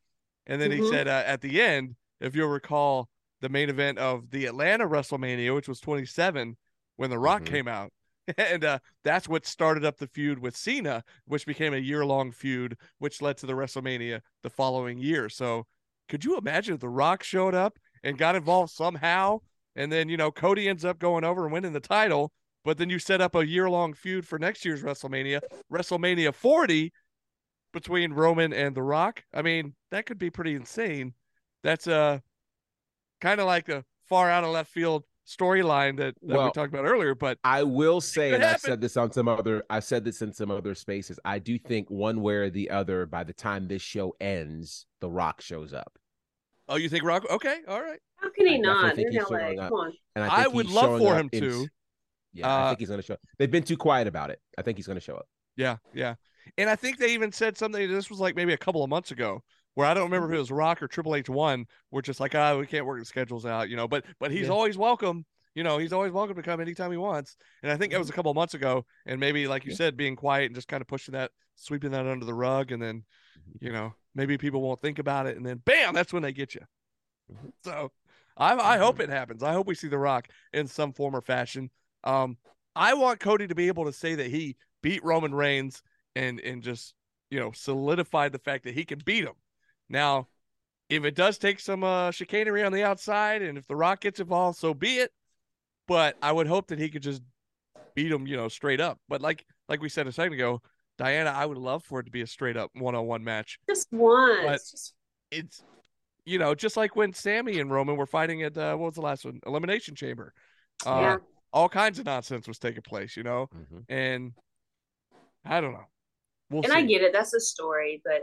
And 0.46 0.60
then 0.60 0.70
he 0.72 0.78
Mhm. 0.78 0.90
said 0.90 1.08
uh, 1.08 1.22
at 1.26 1.40
the 1.40 1.60
end, 1.60 1.96
if 2.20 2.34
you'll 2.36 2.48
recall, 2.48 3.08
the 3.40 3.48
main 3.48 3.68
event 3.68 3.98
of 3.98 4.30
the 4.30 4.46
Atlanta 4.46 4.86
WrestleMania, 4.86 5.52
which 5.54 5.66
was 5.68 5.80
27, 5.80 6.56
when 6.96 7.10
The 7.10 7.18
Rock 7.18 7.42
Mhm. 7.42 7.46
came 7.46 7.68
out. 7.68 7.92
And 8.38 8.64
uh, 8.64 8.78
that's 9.02 9.28
what 9.28 9.46
started 9.46 9.84
up 9.84 9.98
the 9.98 10.06
feud 10.06 10.38
with 10.38 10.56
Cena, 10.56 11.02
which 11.26 11.44
became 11.44 11.74
a 11.74 11.78
year 11.78 12.06
long 12.06 12.30
feud, 12.30 12.76
which 12.98 13.20
led 13.20 13.36
to 13.38 13.46
the 13.46 13.54
WrestleMania 13.54 14.20
the 14.42 14.50
following 14.50 14.98
year. 14.98 15.28
So, 15.28 15.66
could 16.08 16.24
you 16.24 16.36
imagine 16.36 16.74
if 16.74 16.80
The 16.80 16.88
Rock 16.88 17.22
showed 17.22 17.54
up 17.54 17.78
and 18.04 18.16
got 18.18 18.36
involved 18.36 18.72
somehow? 18.72 19.40
And 19.74 19.90
then, 19.90 20.08
you 20.08 20.16
know, 20.16 20.30
Cody 20.30 20.68
ends 20.68 20.84
up 20.84 20.98
going 20.98 21.24
over 21.24 21.44
and 21.44 21.52
winning 21.52 21.72
the 21.72 21.80
title. 21.80 22.32
But 22.64 22.78
then 22.78 22.90
you 22.90 22.98
set 22.98 23.20
up 23.20 23.34
a 23.34 23.46
year 23.46 23.68
long 23.68 23.92
feud 23.92 24.26
for 24.26 24.38
next 24.38 24.64
year's 24.64 24.82
WrestleMania, 24.82 25.40
WrestleMania 25.72 26.32
40, 26.32 26.92
between 27.72 28.12
Roman 28.12 28.52
and 28.52 28.74
The 28.74 28.82
Rock. 28.82 29.24
I 29.34 29.42
mean, 29.42 29.74
that 29.90 30.06
could 30.06 30.18
be 30.18 30.30
pretty 30.30 30.54
insane. 30.54 31.14
That's 31.64 31.86
uh, 31.86 32.20
kind 33.20 33.40
of 33.40 33.46
like 33.46 33.68
a 33.68 33.84
far 34.08 34.30
out 34.30 34.44
of 34.44 34.50
left 34.50 34.70
field 34.70 35.04
storyline 35.26 35.96
that, 35.98 36.14
that 36.22 36.44
we 36.44 36.50
talked 36.52 36.72
about 36.72 36.84
earlier. 36.84 37.14
But 37.14 37.38
I 37.44 37.62
will 37.62 38.00
say, 38.00 38.30
could 38.30 38.36
and 38.36 38.44
I've 38.44 38.60
said 38.60 38.80
this 38.80 38.96
on 38.96 39.12
some 39.12 39.28
other, 39.28 39.62
I've 39.70 39.84
said 39.84 40.04
this 40.04 40.22
in 40.22 40.32
some 40.32 40.50
other 40.50 40.74
spaces. 40.74 41.18
I 41.24 41.38
do 41.38 41.58
think 41.58 41.90
one 41.90 42.22
way 42.22 42.34
or 42.34 42.50
the 42.50 42.70
other, 42.70 43.06
by 43.06 43.24
the 43.24 43.32
time 43.32 43.68
this 43.68 43.82
show 43.82 44.14
ends, 44.20 44.86
The 45.00 45.10
Rock 45.10 45.40
shows 45.40 45.72
up, 45.72 45.98
oh, 46.68 46.76
you 46.76 46.88
think 46.88 47.04
Rock? 47.04 47.24
Okay, 47.30 47.58
all 47.68 47.82
right. 47.82 47.98
How 48.16 48.30
can 48.30 48.46
he 48.46 48.54
I 48.54 48.58
not? 48.58 48.94
think 48.96 49.08
in 49.08 49.12
he's 49.14 49.22
LA. 49.30 49.38
showing 49.38 49.58
up. 49.60 49.68
Come 49.70 49.78
on. 49.78 49.92
and 50.16 50.24
I, 50.24 50.44
I 50.44 50.46
would 50.48 50.66
he's 50.66 50.74
love 50.74 51.00
for 51.00 51.14
up 51.14 51.20
him 51.20 51.28
in- 51.32 51.40
to. 51.42 51.68
Yeah, 52.34 52.48
I 52.48 52.62
Uh, 52.62 52.68
think 52.70 52.78
he's 52.80 52.88
going 52.88 53.00
to 53.00 53.06
show. 53.06 53.14
up. 53.14 53.20
They've 53.38 53.50
been 53.50 53.62
too 53.64 53.76
quiet 53.76 54.06
about 54.08 54.30
it. 54.30 54.40
I 54.56 54.62
think 54.62 54.78
he's 54.78 54.86
going 54.86 54.96
to 54.96 55.04
show 55.04 55.16
up. 55.16 55.26
Yeah, 55.56 55.76
yeah. 55.92 56.14
And 56.56 56.70
I 56.70 56.76
think 56.76 56.96
they 56.98 57.12
even 57.12 57.30
said 57.30 57.58
something. 57.58 57.90
This 57.90 58.08
was 58.08 58.20
like 58.20 58.34
maybe 58.36 58.54
a 58.54 58.56
couple 58.58 58.82
of 58.82 58.88
months 58.88 59.10
ago, 59.10 59.42
where 59.74 59.86
I 59.86 59.94
don't 59.94 60.04
remember 60.04 60.26
Mm-hmm. 60.26 60.32
if 60.32 60.36
it 60.36 60.38
was 60.40 60.50
Rock 60.50 60.82
or 60.82 60.88
Triple 60.88 61.14
H 61.16 61.28
one. 61.28 61.66
We're 61.90 62.02
just 62.02 62.20
like, 62.20 62.34
ah, 62.34 62.56
we 62.58 62.66
can't 62.66 62.86
work 62.86 62.98
the 62.98 63.04
schedules 63.04 63.46
out, 63.46 63.68
you 63.68 63.76
know. 63.76 63.88
But 63.88 64.04
but 64.20 64.30
he's 64.30 64.48
Yeah. 64.48 64.50
always 64.50 64.76
welcome. 64.76 65.24
You 65.54 65.64
know, 65.64 65.78
he's 65.78 65.92
always 65.92 66.12
welcome 66.12 66.36
to 66.36 66.42
come 66.42 66.60
anytime 66.60 66.90
he 66.90 66.96
wants. 66.96 67.36
And 67.62 67.70
I 67.70 67.76
think 67.76 67.92
that 67.92 67.98
was 67.98 68.08
a 68.08 68.12
couple 68.12 68.30
of 68.30 68.36
months 68.36 68.54
ago. 68.54 68.86
And 69.06 69.20
maybe, 69.20 69.46
like 69.46 69.64
you 69.64 69.70
Mm-hmm. 69.70 69.72
Yeah. 69.72 69.76
said, 69.76 69.96
being 69.96 70.16
quiet 70.16 70.46
and 70.46 70.54
just 70.54 70.68
kind 70.68 70.80
of 70.80 70.88
pushing 70.88 71.12
that, 71.12 71.30
sweeping 71.56 71.90
that 71.92 72.06
under 72.06 72.24
the 72.24 72.34
rug, 72.34 72.72
and 72.72 72.82
then, 72.82 73.04
Mm-hmm. 73.38 73.58
you 73.60 73.72
know, 73.72 73.94
maybe 74.14 74.38
people 74.38 74.62
won't 74.62 74.80
think 74.80 74.98
about 74.98 75.26
it, 75.26 75.36
and 75.36 75.46
then 75.46 75.58
bam, 75.64 75.94
that's 75.94 76.12
when 76.12 76.22
they 76.22 76.32
get 76.32 76.54
you. 76.54 76.62
So, 77.64 77.92
I 78.36 78.54
I 78.54 78.78
hope 78.78 78.98
Mm-hmm. 78.98 79.00
it 79.00 79.08
happens. 79.10 79.42
I 79.42 79.52
hope 79.52 79.66
we 79.66 79.74
see 79.74 79.88
The 79.88 79.98
Rock 79.98 80.28
in 80.52 80.66
some 80.66 80.92
form 80.92 81.14
or 81.14 81.20
fashion. 81.20 81.70
Um, 82.04 82.36
I 82.74 82.94
want 82.94 83.20
Cody 83.20 83.46
to 83.46 83.54
be 83.54 83.68
able 83.68 83.84
to 83.84 83.92
say 83.92 84.14
that 84.14 84.28
he 84.28 84.56
beat 84.82 85.04
Roman 85.04 85.34
Reigns 85.34 85.82
and 86.16 86.40
and 86.40 86.62
just 86.62 86.94
you 87.30 87.38
know 87.40 87.52
solidified 87.52 88.32
the 88.32 88.38
fact 88.38 88.64
that 88.64 88.74
he 88.74 88.84
can 88.84 88.98
beat 89.04 89.24
him. 89.24 89.34
Now, 89.88 90.28
if 90.88 91.04
it 91.04 91.14
does 91.14 91.38
take 91.38 91.60
some 91.60 91.84
uh, 91.84 92.10
chicanery 92.10 92.62
on 92.62 92.72
the 92.72 92.82
outside, 92.84 93.42
and 93.42 93.56
if 93.56 93.66
The 93.66 93.76
Rock 93.76 94.00
gets 94.00 94.20
involved, 94.20 94.58
so 94.58 94.74
be 94.74 94.96
it. 94.98 95.10
But 95.88 96.16
I 96.22 96.32
would 96.32 96.46
hope 96.46 96.68
that 96.68 96.78
he 96.78 96.88
could 96.88 97.02
just 97.02 97.22
beat 97.94 98.10
him, 98.12 98.26
you 98.26 98.36
know, 98.36 98.48
straight 98.48 98.80
up. 98.80 98.98
But 99.08 99.20
like 99.20 99.44
like 99.68 99.80
we 99.80 99.88
said 99.88 100.06
a 100.06 100.12
second 100.12 100.34
ago, 100.34 100.62
Diana, 100.98 101.30
I 101.30 101.44
would 101.46 101.58
love 101.58 101.82
for 101.84 102.00
it 102.00 102.04
to 102.04 102.10
be 102.10 102.22
a 102.22 102.26
straight 102.26 102.56
up 102.56 102.70
one 102.74 102.94
on 102.94 103.06
one 103.06 103.24
match. 103.24 103.58
Just 103.68 103.88
once. 103.90 104.40
But- 104.44 104.52
Just 104.52 104.94
It's 105.30 105.62
you 106.24 106.38
know 106.38 106.54
just 106.54 106.76
like 106.76 106.94
when 106.94 107.12
Sami 107.12 107.58
and 107.58 107.70
Roman 107.70 107.96
were 107.96 108.06
fighting 108.06 108.42
at 108.42 108.56
uh, 108.56 108.76
what 108.76 108.86
was 108.86 108.94
the 108.94 109.00
last 109.02 109.24
one? 109.24 109.40
Elimination 109.46 109.94
Chamber. 109.96 110.32
Uh, 110.86 110.98
yeah. 111.00 111.16
All 111.52 111.68
kinds 111.68 111.98
of 111.98 112.06
nonsense 112.06 112.46
was 112.46 112.58
taking 112.58 112.82
place, 112.82 113.16
you 113.16 113.22
know, 113.24 113.48
Mhm. 113.54 113.84
and 113.88 114.32
I 115.44 115.60
don't 115.60 115.72
know. 115.72 115.84
We'll 116.48 116.62
and 116.62 116.72
see. 116.72 116.78
I 116.78 116.82
get 116.82 117.02
it. 117.02 117.12
That's 117.12 117.34
a 117.34 117.40
story, 117.40 118.00
but 118.04 118.22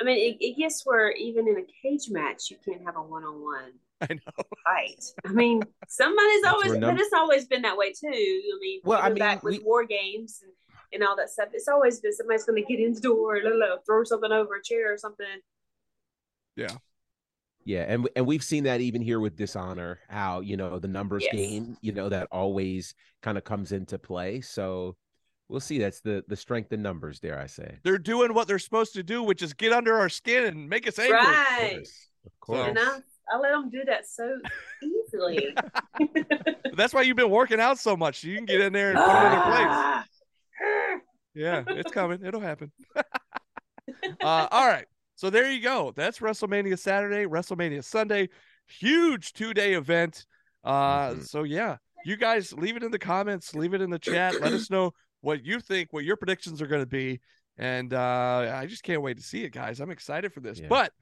I 0.00 0.04
mean, 0.04 0.18
it, 0.18 0.44
it 0.44 0.56
gets 0.56 0.84
where 0.84 1.10
even 1.12 1.48
in 1.48 1.56
a 1.58 1.64
cage 1.82 2.10
match, 2.10 2.50
you 2.50 2.56
can't 2.64 2.84
have 2.84 2.96
a 2.96 3.02
one 3.02 3.24
on 3.24 3.42
one. 3.42 3.72
I 4.00 4.14
know. 4.14 4.44
Right. 4.66 5.02
I 5.24 5.32
mean, 5.32 5.62
somebody's 5.88 6.44
always, 6.44 6.70
where 6.72 6.80
but 6.80 6.98
it's 7.00 7.12
always 7.12 7.46
been 7.46 7.62
that 7.62 7.76
way 7.76 7.92
too. 7.92 8.08
I 8.08 8.58
mean, 8.60 8.80
Well, 8.84 9.00
I 9.00 9.06
even 9.06 9.18
back 9.18 9.42
mean, 9.44 9.54
with 9.54 9.62
war 9.64 9.84
games 9.84 10.40
and, 10.42 10.52
and 10.92 11.08
all 11.08 11.16
that 11.16 11.30
stuff, 11.30 11.48
it's 11.52 11.68
always 11.68 12.00
been 12.00 12.12
somebody's 12.12 12.44
going 12.44 12.62
to 12.62 12.68
get 12.68 12.80
in 12.84 12.94
the 12.94 13.00
door, 13.00 13.40
la, 13.42 13.50
la, 13.52 13.76
throw 13.86 14.04
something 14.04 14.32
over 14.32 14.56
a 14.56 14.62
chair 14.62 14.92
or 14.92 14.98
something. 14.98 15.26
Yeah. 16.56 16.78
Yeah, 17.64 17.82
and 17.88 18.08
and 18.16 18.26
we've 18.26 18.44
seen 18.44 18.64
that 18.64 18.80
even 18.80 19.02
here 19.02 19.20
with 19.20 19.36
dishonor, 19.36 19.98
how 20.08 20.40
you 20.40 20.56
know 20.56 20.78
the 20.78 20.88
numbers 20.88 21.24
Yes. 21.24 21.32
game, 21.32 21.76
you 21.80 21.92
know 21.92 22.08
that 22.08 22.28
always 22.30 22.94
kind 23.22 23.36
of 23.36 23.44
comes 23.44 23.72
into 23.72 23.98
play. 23.98 24.40
So 24.40 24.96
we'll 25.48 25.60
see. 25.60 25.78
That's 25.78 26.00
the 26.00 26.24
the 26.28 26.36
strength 26.36 26.72
in 26.72 26.82
numbers, 26.82 27.20
dare 27.20 27.38
I 27.38 27.46
say? 27.46 27.76
They're 27.82 27.98
doing 27.98 28.34
what 28.34 28.48
they're 28.48 28.58
supposed 28.58 28.94
to 28.94 29.02
do, 29.02 29.22
which 29.22 29.42
is 29.42 29.52
get 29.54 29.72
under 29.72 29.96
our 29.98 30.08
skin 30.08 30.44
and 30.44 30.68
make 30.68 30.86
us 30.88 30.98
angry. 30.98 31.18
Of 31.18 31.24
Right. 31.24 31.72
course, 31.76 32.08
of 32.26 32.40
course. 32.40 32.68
And 32.68 32.78
I, 32.78 32.98
I 33.32 33.38
let 33.38 33.50
them 33.52 33.70
do 33.70 33.84
that 33.86 34.06
so 34.08 34.38
easily. 34.82 35.54
That's 36.76 36.94
why 36.94 37.02
you've 37.02 37.16
been 37.16 37.30
working 37.30 37.60
out 37.60 37.78
so 37.78 37.96
much. 37.96 38.22
You 38.24 38.36
can 38.36 38.44
get 38.46 38.60
in 38.60 38.72
there 38.72 38.90
and 38.90 38.98
put 38.98 39.06
them 39.06 39.24
in 39.26 39.32
their 39.32 39.40
place. 39.42 39.66
Ah. 39.68 40.04
Yeah, 41.34 41.64
it's 41.68 41.90
coming. 41.92 42.24
It'll 42.24 42.40
happen. 42.40 42.72
uh, 42.96 44.48
all 44.50 44.66
right. 44.66 44.86
So 45.16 45.30
there 45.30 45.50
you 45.50 45.60
go. 45.60 45.92
That's 45.96 46.18
WrestleMania 46.18 46.78
Saturday, 46.78 47.24
WrestleMania 47.26 47.82
Sunday. 47.84 48.28
Huge 48.66 49.32
two 49.32 49.54
day 49.54 49.74
event. 49.74 50.26
Uh, 50.64 51.10
Mhm. 51.10 51.26
So 51.26 51.42
yeah, 51.44 51.76
you 52.04 52.16
guys 52.16 52.52
leave 52.52 52.76
it 52.76 52.82
in 52.82 52.90
the 52.90 52.98
comments, 52.98 53.54
leave 53.54 53.74
it 53.74 53.80
in 53.80 53.90
the 53.90 53.98
chat. 53.98 54.40
Let 54.40 54.52
us 54.52 54.70
know 54.70 54.92
what 55.20 55.44
you 55.44 55.60
think, 55.60 55.92
what 55.92 56.04
your 56.04 56.16
predictions 56.16 56.60
are 56.62 56.66
going 56.66 56.82
to 56.82 56.86
be. 56.86 57.20
And 57.58 57.94
uh, 57.94 58.52
I 58.54 58.66
just 58.66 58.82
can't 58.82 59.02
wait 59.02 59.16
to 59.16 59.22
see 59.22 59.44
it, 59.44 59.50
guys. 59.50 59.80
I'm 59.80 59.90
excited 59.90 60.32
for 60.32 60.40
this, 60.40 60.58
Yeah. 60.60 60.68
but 60.68 60.92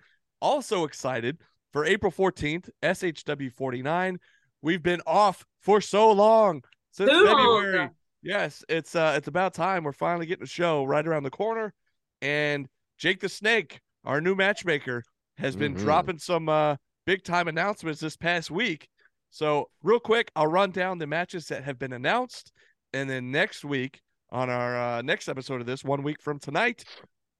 also 0.40 0.84
excited 0.84 1.38
for 1.72 1.84
April 1.84 2.12
14th, 2.12 2.70
SHW 2.82 3.52
49. 3.52 4.18
We've 4.62 4.82
been 4.82 5.02
off 5.06 5.44
for 5.60 5.80
so 5.80 6.12
long 6.12 6.62
since 6.92 7.10
Too 7.10 7.24
long. 7.24 7.36
February. 7.62 7.90
Yes, 8.22 8.64
it's 8.70 8.94
uh 8.94 9.14
it's 9.18 9.28
about 9.28 9.52
time. 9.52 9.84
We're 9.84 9.92
finally 9.92 10.24
getting 10.24 10.44
a 10.44 10.46
show 10.46 10.84
right 10.84 11.06
around 11.06 11.24
the 11.24 11.30
corner. 11.30 11.74
And 12.22 12.68
Jake 12.96 13.20
the 13.20 13.28
Snake, 13.28 13.80
our 14.04 14.20
new 14.22 14.34
matchmaker, 14.34 15.02
has 15.36 15.56
been 15.56 15.74
Mhm. 15.74 15.80
dropping 15.80 16.18
some 16.18 16.48
uh 16.48 16.76
big 17.04 17.22
time 17.24 17.48
announcements 17.48 18.00
this 18.00 18.16
past 18.16 18.50
week. 18.50 18.88
So, 19.30 19.68
real 19.82 19.98
quick, 20.00 20.30
I'll 20.36 20.46
run 20.46 20.70
down 20.70 20.96
the 20.98 21.06
matches 21.08 21.48
that 21.48 21.64
have 21.64 21.78
been 21.78 21.92
announced. 21.92 22.52
And 22.94 23.10
then 23.10 23.30
next 23.32 23.64
week, 23.64 24.00
on 24.34 24.50
our 24.50 24.76
uh, 24.76 25.02
next 25.02 25.28
episode 25.28 25.60
of 25.60 25.66
this, 25.66 25.84
one 25.84 26.02
week 26.02 26.20
from 26.20 26.40
tonight, 26.40 26.84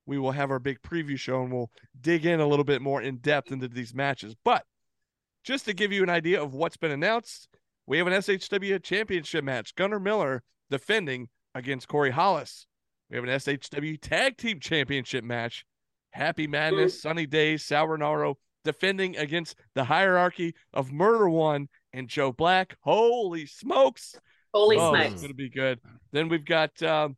we 0.06 0.16
will 0.16 0.30
have 0.30 0.52
our 0.52 0.60
big 0.60 0.80
preview 0.80 1.18
show 1.18 1.42
and 1.42 1.52
we'll 1.52 1.70
dig 2.00 2.24
in 2.24 2.38
a 2.38 2.46
little 2.46 2.64
bit 2.64 2.80
more 2.80 3.02
in 3.02 3.16
depth 3.16 3.50
into 3.50 3.66
these 3.66 3.92
matches. 3.92 4.36
But 4.44 4.64
just 5.42 5.64
to 5.64 5.74
give 5.74 5.92
you 5.92 6.04
an 6.04 6.08
idea 6.08 6.40
of 6.40 6.54
what's 6.54 6.76
been 6.76 6.92
announced, 6.92 7.48
we 7.86 7.98
have 7.98 8.06
an 8.06 8.12
SHW 8.12 8.80
championship 8.80 9.42
match. 9.42 9.74
Gunnar 9.74 9.98
Miller 9.98 10.44
defending 10.70 11.28
against 11.56 11.88
Corey 11.88 12.12
Hollis. 12.12 12.66
We 13.10 13.16
have 13.16 13.24
an 13.24 13.30
SHW 13.30 14.00
tag 14.00 14.36
team 14.36 14.60
championship 14.60 15.24
match. 15.24 15.64
Happy 16.12 16.46
Madness, 16.46 17.02
Sunny 17.02 17.26
Days, 17.26 17.64
Sal 17.64 17.88
Renaro 17.88 18.36
defending 18.64 19.16
against 19.16 19.56
the 19.74 19.84
hierarchy 19.84 20.54
of 20.72 20.92
Murder 20.92 21.28
One 21.28 21.68
and 21.92 22.08
Joe 22.08 22.30
Black. 22.30 22.76
Holy 22.82 23.46
smokes! 23.46 24.14
Holy 24.54 24.76
oh, 24.78 24.94
smokes. 24.94 25.12
it's 25.12 25.22
gonna 25.22 25.34
be 25.34 25.50
good. 25.50 25.80
Then 26.12 26.28
we've 26.28 26.44
got 26.44 26.80
um, 26.82 27.16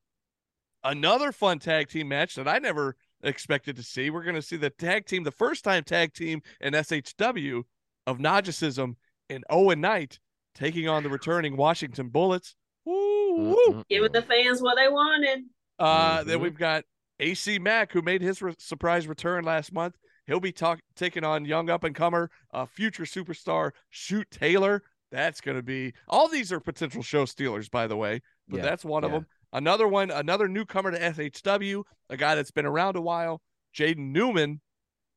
another 0.83 1.33
fun 1.33 1.59
tag 1.59 1.89
team 1.89 2.09
match 2.09 2.35
that 2.37 2.49
I 2.49 2.59
never 2.59 2.97
expected 3.23 3.77
to 3.77 3.83
see. 3.83 4.11
We're 4.11 4.25
gonna 4.25 4.43
see 4.43 4.57
the 4.57 4.71
tag 4.71 5.07
team, 5.07 5.23
the 5.23 5.31
first 5.31 5.63
time 5.63 5.85
tag 5.85 6.15
team 6.15 6.41
in 6.61 6.73
SHW 6.75 7.63
of 8.07 8.19
Nagicism 8.19 8.95
and 9.29 9.45
Owen 9.51 9.81
Knight 9.81 10.19
taking 10.55 10.89
on 10.89 11.03
the 11.03 11.11
returning 11.11 11.57
Washington 11.57 12.09
Bullets. 12.09 12.57
Woo, 12.87 13.37
woo. 13.37 13.85
Giving 13.91 14.13
the 14.13 14.23
fans 14.23 14.63
what 14.63 14.77
they 14.77 14.89
wanted. 14.89 15.45
Uh, 15.79 16.25
then 16.25 16.39
Mhm. 16.39 16.43
we've 16.43 16.57
got 16.59 16.85
AC 17.21 17.59
Mack, 17.59 17.93
who 17.93 18.01
made 18.01 18.23
his 18.23 18.41
re- 18.41 18.55
surprise 18.59 19.07
return 19.07 19.45
last 19.45 19.73
month. 19.73 19.97
He'll 20.27 20.41
be 20.41 20.53
talk- 20.53 20.81
taking 20.95 21.25
on 21.25 21.45
young 21.45 21.69
up 21.69 21.85
and 21.85 21.95
comer, 21.95 22.31
uh, 22.53 22.65
future 22.67 23.05
superstar 23.05 23.73
Shoot 23.91 24.31
Taylor. 24.31 24.83
That's 25.17 25.41
going 25.41 25.57
to 25.57 25.63
be 25.63 25.95
all 26.09 26.29
these 26.29 26.53
are 26.53 26.61
potential 26.61 27.03
show 27.03 27.25
stealers, 27.25 27.71
by 27.71 27.87
the 27.87 27.97
way, 27.97 28.21
but 28.49 28.59
Yeah, 28.59 28.63
that's 28.65 28.85
one 28.85 29.03
of 29.03 29.13
them. 29.13 29.27
Another 29.51 29.89
one, 29.89 30.11
another 30.11 30.47
newcomer 30.47 30.91
to 30.91 30.99
SHW, 30.99 31.85
a 32.11 32.17
guy 32.19 32.35
that's 32.35 32.51
been 32.51 32.67
around 32.67 32.97
a 32.97 33.01
while, 33.01 33.41
Jaden 33.75 34.11
Newman, 34.13 34.61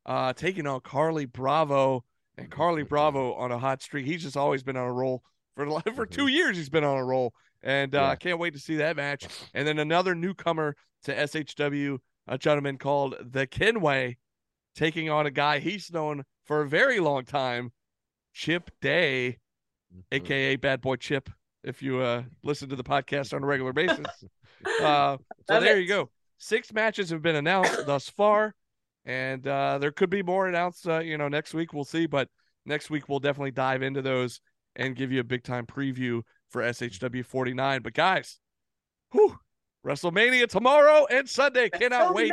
uh, 0.05 0.31
taking 0.31 0.65
on 0.67 0.79
Carlie 0.79 1.25
Bravo, 1.25 2.05
and 2.37 2.49
Carlie 2.49 2.85
Mhm. 2.85 2.89
Bravo 2.89 3.33
on 3.33 3.51
a 3.51 3.59
hot 3.59 3.81
streak. 3.81 4.05
He's 4.05 4.23
just 4.23 4.37
always 4.37 4.63
been 4.63 4.77
on 4.77 4.87
a 4.87 4.93
roll 4.93 5.21
for 5.55 5.65
for 5.91 6.05
Mhm. 6.07 6.11
two 6.11 6.27
years. 6.27 6.55
He's 6.55 6.69
been 6.69 6.85
on 6.85 6.97
a 6.97 7.03
roll, 7.03 7.33
and 7.61 7.93
uh, 7.93 7.97
Yeah. 7.99 8.09
I 8.11 8.15
can't 8.15 8.39
wait 8.39 8.53
to 8.53 8.59
see 8.59 8.77
that 8.77 8.95
match. 8.95 9.27
And 9.53 9.67
then 9.67 9.79
another 9.79 10.15
newcomer 10.15 10.77
to 11.03 11.13
SHW, 11.13 11.99
a 12.25 12.37
gentleman 12.37 12.77
called 12.77 13.15
the 13.19 13.45
Kenway, 13.47 14.17
taking 14.75 15.09
on 15.09 15.25
a 15.25 15.31
guy 15.31 15.59
he's 15.59 15.91
known 15.91 16.23
for 16.45 16.61
a 16.61 16.69
very 16.69 17.01
long 17.01 17.25
time, 17.25 17.73
Chip 18.31 18.71
Day. 18.79 19.39
Aka 20.11 20.55
Bad 20.55 20.81
Boy 20.81 20.95
Chip. 20.95 21.29
If 21.63 21.81
you 21.81 21.99
uh, 21.99 22.23
listen 22.43 22.69
to 22.69 22.75
the 22.75 22.83
podcast 22.83 23.33
on 23.33 23.43
a 23.43 23.45
regular 23.45 23.73
basis, 23.73 24.05
uh, 24.81 25.17
so 25.47 25.53
Love 25.53 25.63
there 25.63 25.77
it. 25.77 25.81
you 25.81 25.87
go. 25.87 26.09
Six 26.37 26.71
matches 26.71 27.09
have 27.09 27.21
been 27.21 27.35
announced 27.35 27.85
thus 27.85 28.09
far, 28.09 28.55
and 29.05 29.45
uh, 29.45 29.77
there 29.77 29.91
could 29.91 30.09
be 30.09 30.23
more 30.23 30.47
announced. 30.47 30.87
Uh, 30.87 30.99
you 30.99 31.17
know, 31.17 31.27
next 31.27 31.53
week 31.53 31.73
we'll 31.73 31.83
see, 31.83 32.05
but 32.05 32.29
next 32.65 32.89
week 32.89 33.09
we'll 33.09 33.19
definitely 33.19 33.51
dive 33.51 33.81
into 33.81 34.01
those 34.01 34.39
and 34.77 34.95
give 34.95 35.11
you 35.11 35.19
a 35.19 35.23
big 35.23 35.43
time 35.43 35.65
preview 35.65 36.21
for 36.49 36.61
SHW 36.61 37.25
49. 37.25 37.81
But 37.81 37.93
guys, 37.93 38.39
whew, 39.11 39.37
WrestleMania 39.85 40.47
tomorrow 40.47 41.05
and 41.11 41.27
Sunday. 41.27 41.69
Cannot 41.69 42.13
wait. 42.15 42.31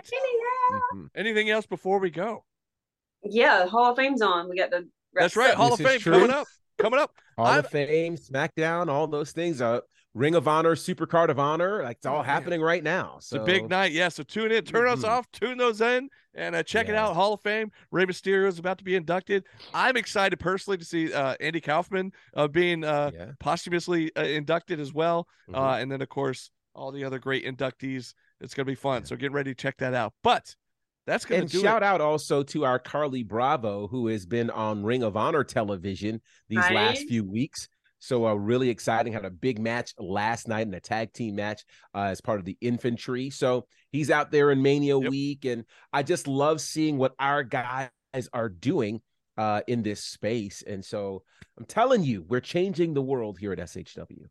Mhm. 0.94 1.08
Anything 1.16 1.50
else 1.50 1.66
before 1.66 1.98
we 1.98 2.10
go? 2.10 2.44
Yeah, 3.24 3.66
Hall 3.66 3.90
of 3.90 3.96
Fame's 3.96 4.22
on. 4.22 4.48
We 4.48 4.56
got 4.56 4.70
the. 4.70 4.88
That's 5.14 5.34
right. 5.36 5.54
Hall 5.54 5.70
This 5.76 5.80
of 5.80 5.86
Fame 5.86 6.00
coming 6.00 6.30
up. 6.30 6.46
Coming 6.78 7.00
up. 7.00 7.14
Hall 7.36 7.46
I'm- 7.46 7.58
of 7.60 7.68
Fame, 7.70 8.16
SmackDown, 8.16 8.88
all 8.88 9.06
those 9.06 9.32
things. 9.32 9.60
Uh, 9.60 9.80
Ring 10.14 10.34
of 10.34 10.48
Honor, 10.48 10.76
Super 10.76 11.06
Card 11.06 11.28
of 11.28 11.38
Honor. 11.38 11.82
Like 11.82 11.98
it's 11.98 12.06
all 12.06 12.20
Oh, 12.20 12.22
happening 12.22 12.62
right 12.62 12.82
now. 12.82 13.16
It's 13.18 13.32
a 13.32 13.38
big 13.40 13.68
night. 13.68 13.92
Yeah. 13.92 14.08
So 14.08 14.22
tune 14.22 14.50
in, 14.50 14.64
turn 14.64 14.88
us 14.88 15.00
Mhm. 15.00 15.08
off, 15.08 15.30
tune 15.30 15.58
those 15.58 15.82
in, 15.82 16.08
and 16.34 16.56
uh, 16.56 16.62
check 16.62 16.88
it 16.88 16.94
out. 16.94 17.14
Hall 17.14 17.34
of 17.34 17.42
Fame. 17.42 17.70
Rey 17.90 18.06
Mysterio 18.06 18.46
is 18.46 18.58
about 18.58 18.78
to 18.78 18.84
be 18.84 18.94
inducted. 18.94 19.44
I'm 19.74 19.94
excited 19.98 20.38
personally 20.40 20.78
to 20.78 20.84
see 20.86 21.12
uh, 21.12 21.34
Andy 21.38 21.60
Kaufman 21.60 22.12
uh, 22.34 22.48
being 22.48 22.82
uh, 22.82 23.10
Yeah. 23.12 23.32
posthumously 23.40 24.10
uh, 24.16 24.22
inducted 24.24 24.80
as 24.80 24.94
well. 24.94 25.28
Mhm. 25.50 25.54
Uh, 25.56 25.76
and 25.82 25.92
then, 25.92 26.00
of 26.00 26.08
course, 26.08 26.50
all 26.74 26.92
the 26.92 27.04
other 27.04 27.18
great 27.18 27.44
inductees. 27.44 28.14
It's 28.40 28.54
going 28.54 28.64
to 28.66 28.70
be 28.70 28.74
fun. 28.74 29.04
So 29.04 29.16
get 29.16 29.32
ready 29.32 29.50
to 29.50 29.54
check 29.54 29.76
that 29.78 29.92
out. 29.92 30.14
But 30.22 30.56
that's 31.06 31.24
going 31.24 31.42
and 31.42 31.50
to 31.50 31.56
do 31.56 31.62
shout 31.62 31.82
it. 31.82 31.86
out 31.86 32.00
also 32.00 32.42
to 32.42 32.64
our 32.64 32.78
Carlie 32.78 33.22
Bravo, 33.22 33.86
who 33.88 34.08
has 34.08 34.26
been 34.26 34.50
on 34.50 34.84
Ring 34.84 35.02
of 35.02 35.16
Honor 35.16 35.44
television 35.44 36.20
these 36.48 36.58
last 36.70 37.06
few 37.08 37.24
weeks. 37.24 37.68
So 37.98 38.26
uh, 38.26 38.34
really 38.34 38.68
exciting. 38.68 39.12
Had 39.12 39.24
a 39.24 39.30
big 39.30 39.58
match 39.58 39.92
last 39.98 40.48
night 40.48 40.66
in 40.66 40.74
a 40.74 40.80
tag 40.80 41.12
team 41.12 41.36
match 41.36 41.64
uh, 41.94 42.04
as 42.10 42.20
part 42.20 42.38
of 42.38 42.44
the 42.44 42.56
infantry. 42.60 43.30
So 43.30 43.66
he's 43.90 44.10
out 44.10 44.30
there 44.30 44.50
in 44.50 44.62
Mania 44.62 44.98
Yep. 44.98 45.10
week, 45.10 45.44
and 45.44 45.64
I 45.92 46.02
just 46.02 46.28
love 46.28 46.60
seeing 46.60 46.98
what 46.98 47.14
our 47.18 47.42
guys 47.42 47.88
are 48.32 48.48
doing 48.48 49.00
uh, 49.38 49.62
in 49.66 49.82
this 49.82 50.04
space. 50.04 50.62
And 50.66 50.84
so 50.84 51.22
I'm 51.58 51.64
telling 51.64 52.02
you, 52.04 52.24
we're 52.28 52.40
changing 52.40 52.94
the 52.94 53.02
world 53.02 53.38
here 53.38 53.52
at 53.52 53.58
SHW. 53.58 54.26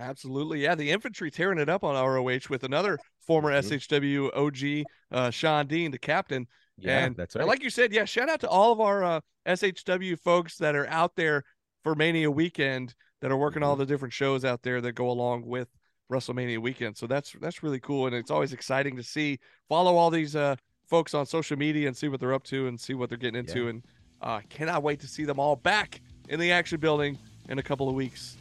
Absolutely. 0.00 0.62
Yeah. 0.62 0.74
The 0.74 0.90
infantry 0.90 1.30
tearing 1.30 1.58
it 1.58 1.68
up 1.68 1.84
on 1.84 1.94
ROH 1.94 2.48
with 2.48 2.64
another 2.64 2.98
former 3.20 3.50
Mhm. 3.52 3.58
SHW 3.58 4.30
OG, 4.34 4.84
uh, 5.12 5.30
Shawn 5.30 5.66
Dean, 5.66 5.90
the 5.90 5.98
captain. 5.98 6.48
Yeah, 6.78 7.04
and 7.04 7.16
that's 7.16 7.34
and 7.34 7.40
right. 7.40 7.48
like 7.48 7.62
you 7.62 7.68
said, 7.70 7.92
yeah, 7.92 8.06
shout 8.06 8.30
out 8.30 8.40
to 8.40 8.48
all 8.48 8.72
of 8.72 8.80
our 8.80 9.04
uh, 9.04 9.20
SHW 9.46 10.16
folks 10.18 10.56
that 10.56 10.74
are 10.74 10.86
out 10.86 11.14
there 11.14 11.44
for 11.82 11.94
Mania 11.94 12.30
weekend 12.30 12.94
that 13.20 13.30
are 13.30 13.36
working 13.36 13.60
Mm-hmm. 13.60 13.68
all 13.68 13.76
the 13.76 13.84
different 13.84 14.14
shows 14.14 14.44
out 14.46 14.62
there 14.62 14.80
that 14.80 14.92
go 14.92 15.10
along 15.10 15.44
with 15.44 15.68
WrestleMania 16.10 16.58
weekend. 16.58 16.96
So 16.96 17.06
that's 17.06 17.32
that's 17.40 17.62
really 17.62 17.80
cool, 17.80 18.06
and 18.06 18.16
it's 18.16 18.30
always 18.30 18.54
exciting 18.54 18.96
to 18.96 19.02
see 19.02 19.38
follow 19.68 19.96
all 19.96 20.08
these 20.10 20.34
uh, 20.34 20.56
folks 20.86 21.12
on 21.12 21.26
social 21.26 21.58
media 21.58 21.86
and 21.86 21.96
see 21.96 22.08
what 22.08 22.18
they're 22.18 22.32
up 22.34 22.44
to 22.44 22.66
and 22.66 22.80
see 22.80 22.94
what 22.94 23.10
they're 23.10 23.18
getting 23.18 23.38
into. 23.40 23.68
And 23.68 23.84
uh, 24.22 24.40
cannot 24.48 24.82
wait 24.82 25.00
to 25.00 25.06
see 25.06 25.24
them 25.24 25.38
all 25.38 25.56
back 25.56 26.00
in 26.30 26.40
the 26.40 26.50
action 26.50 26.80
building 26.80 27.18
in 27.50 27.58
a 27.58 27.62
couple 27.62 27.88
of 27.90 27.94
weeks. 27.94 28.38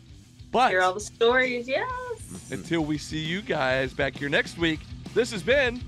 But 0.51 0.69
Hear 0.71 0.81
all 0.81 0.93
the 0.93 0.99
stories. 0.99 1.67
Yes. 1.67 1.87
until 2.51 2.81
we 2.81 2.97
see 2.97 3.19
you 3.19 3.41
guys 3.41 3.93
back 3.93 4.15
here 4.15 4.29
next 4.29 4.57
week, 4.57 4.79
this 5.13 5.31
has 5.31 5.43
been 5.43 5.81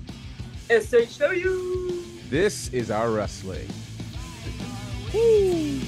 SHW. 0.68 2.30
This 2.30 2.68
is 2.72 2.90
our 2.90 3.10
wrestling. 3.10 3.68
Woo! 5.12 5.80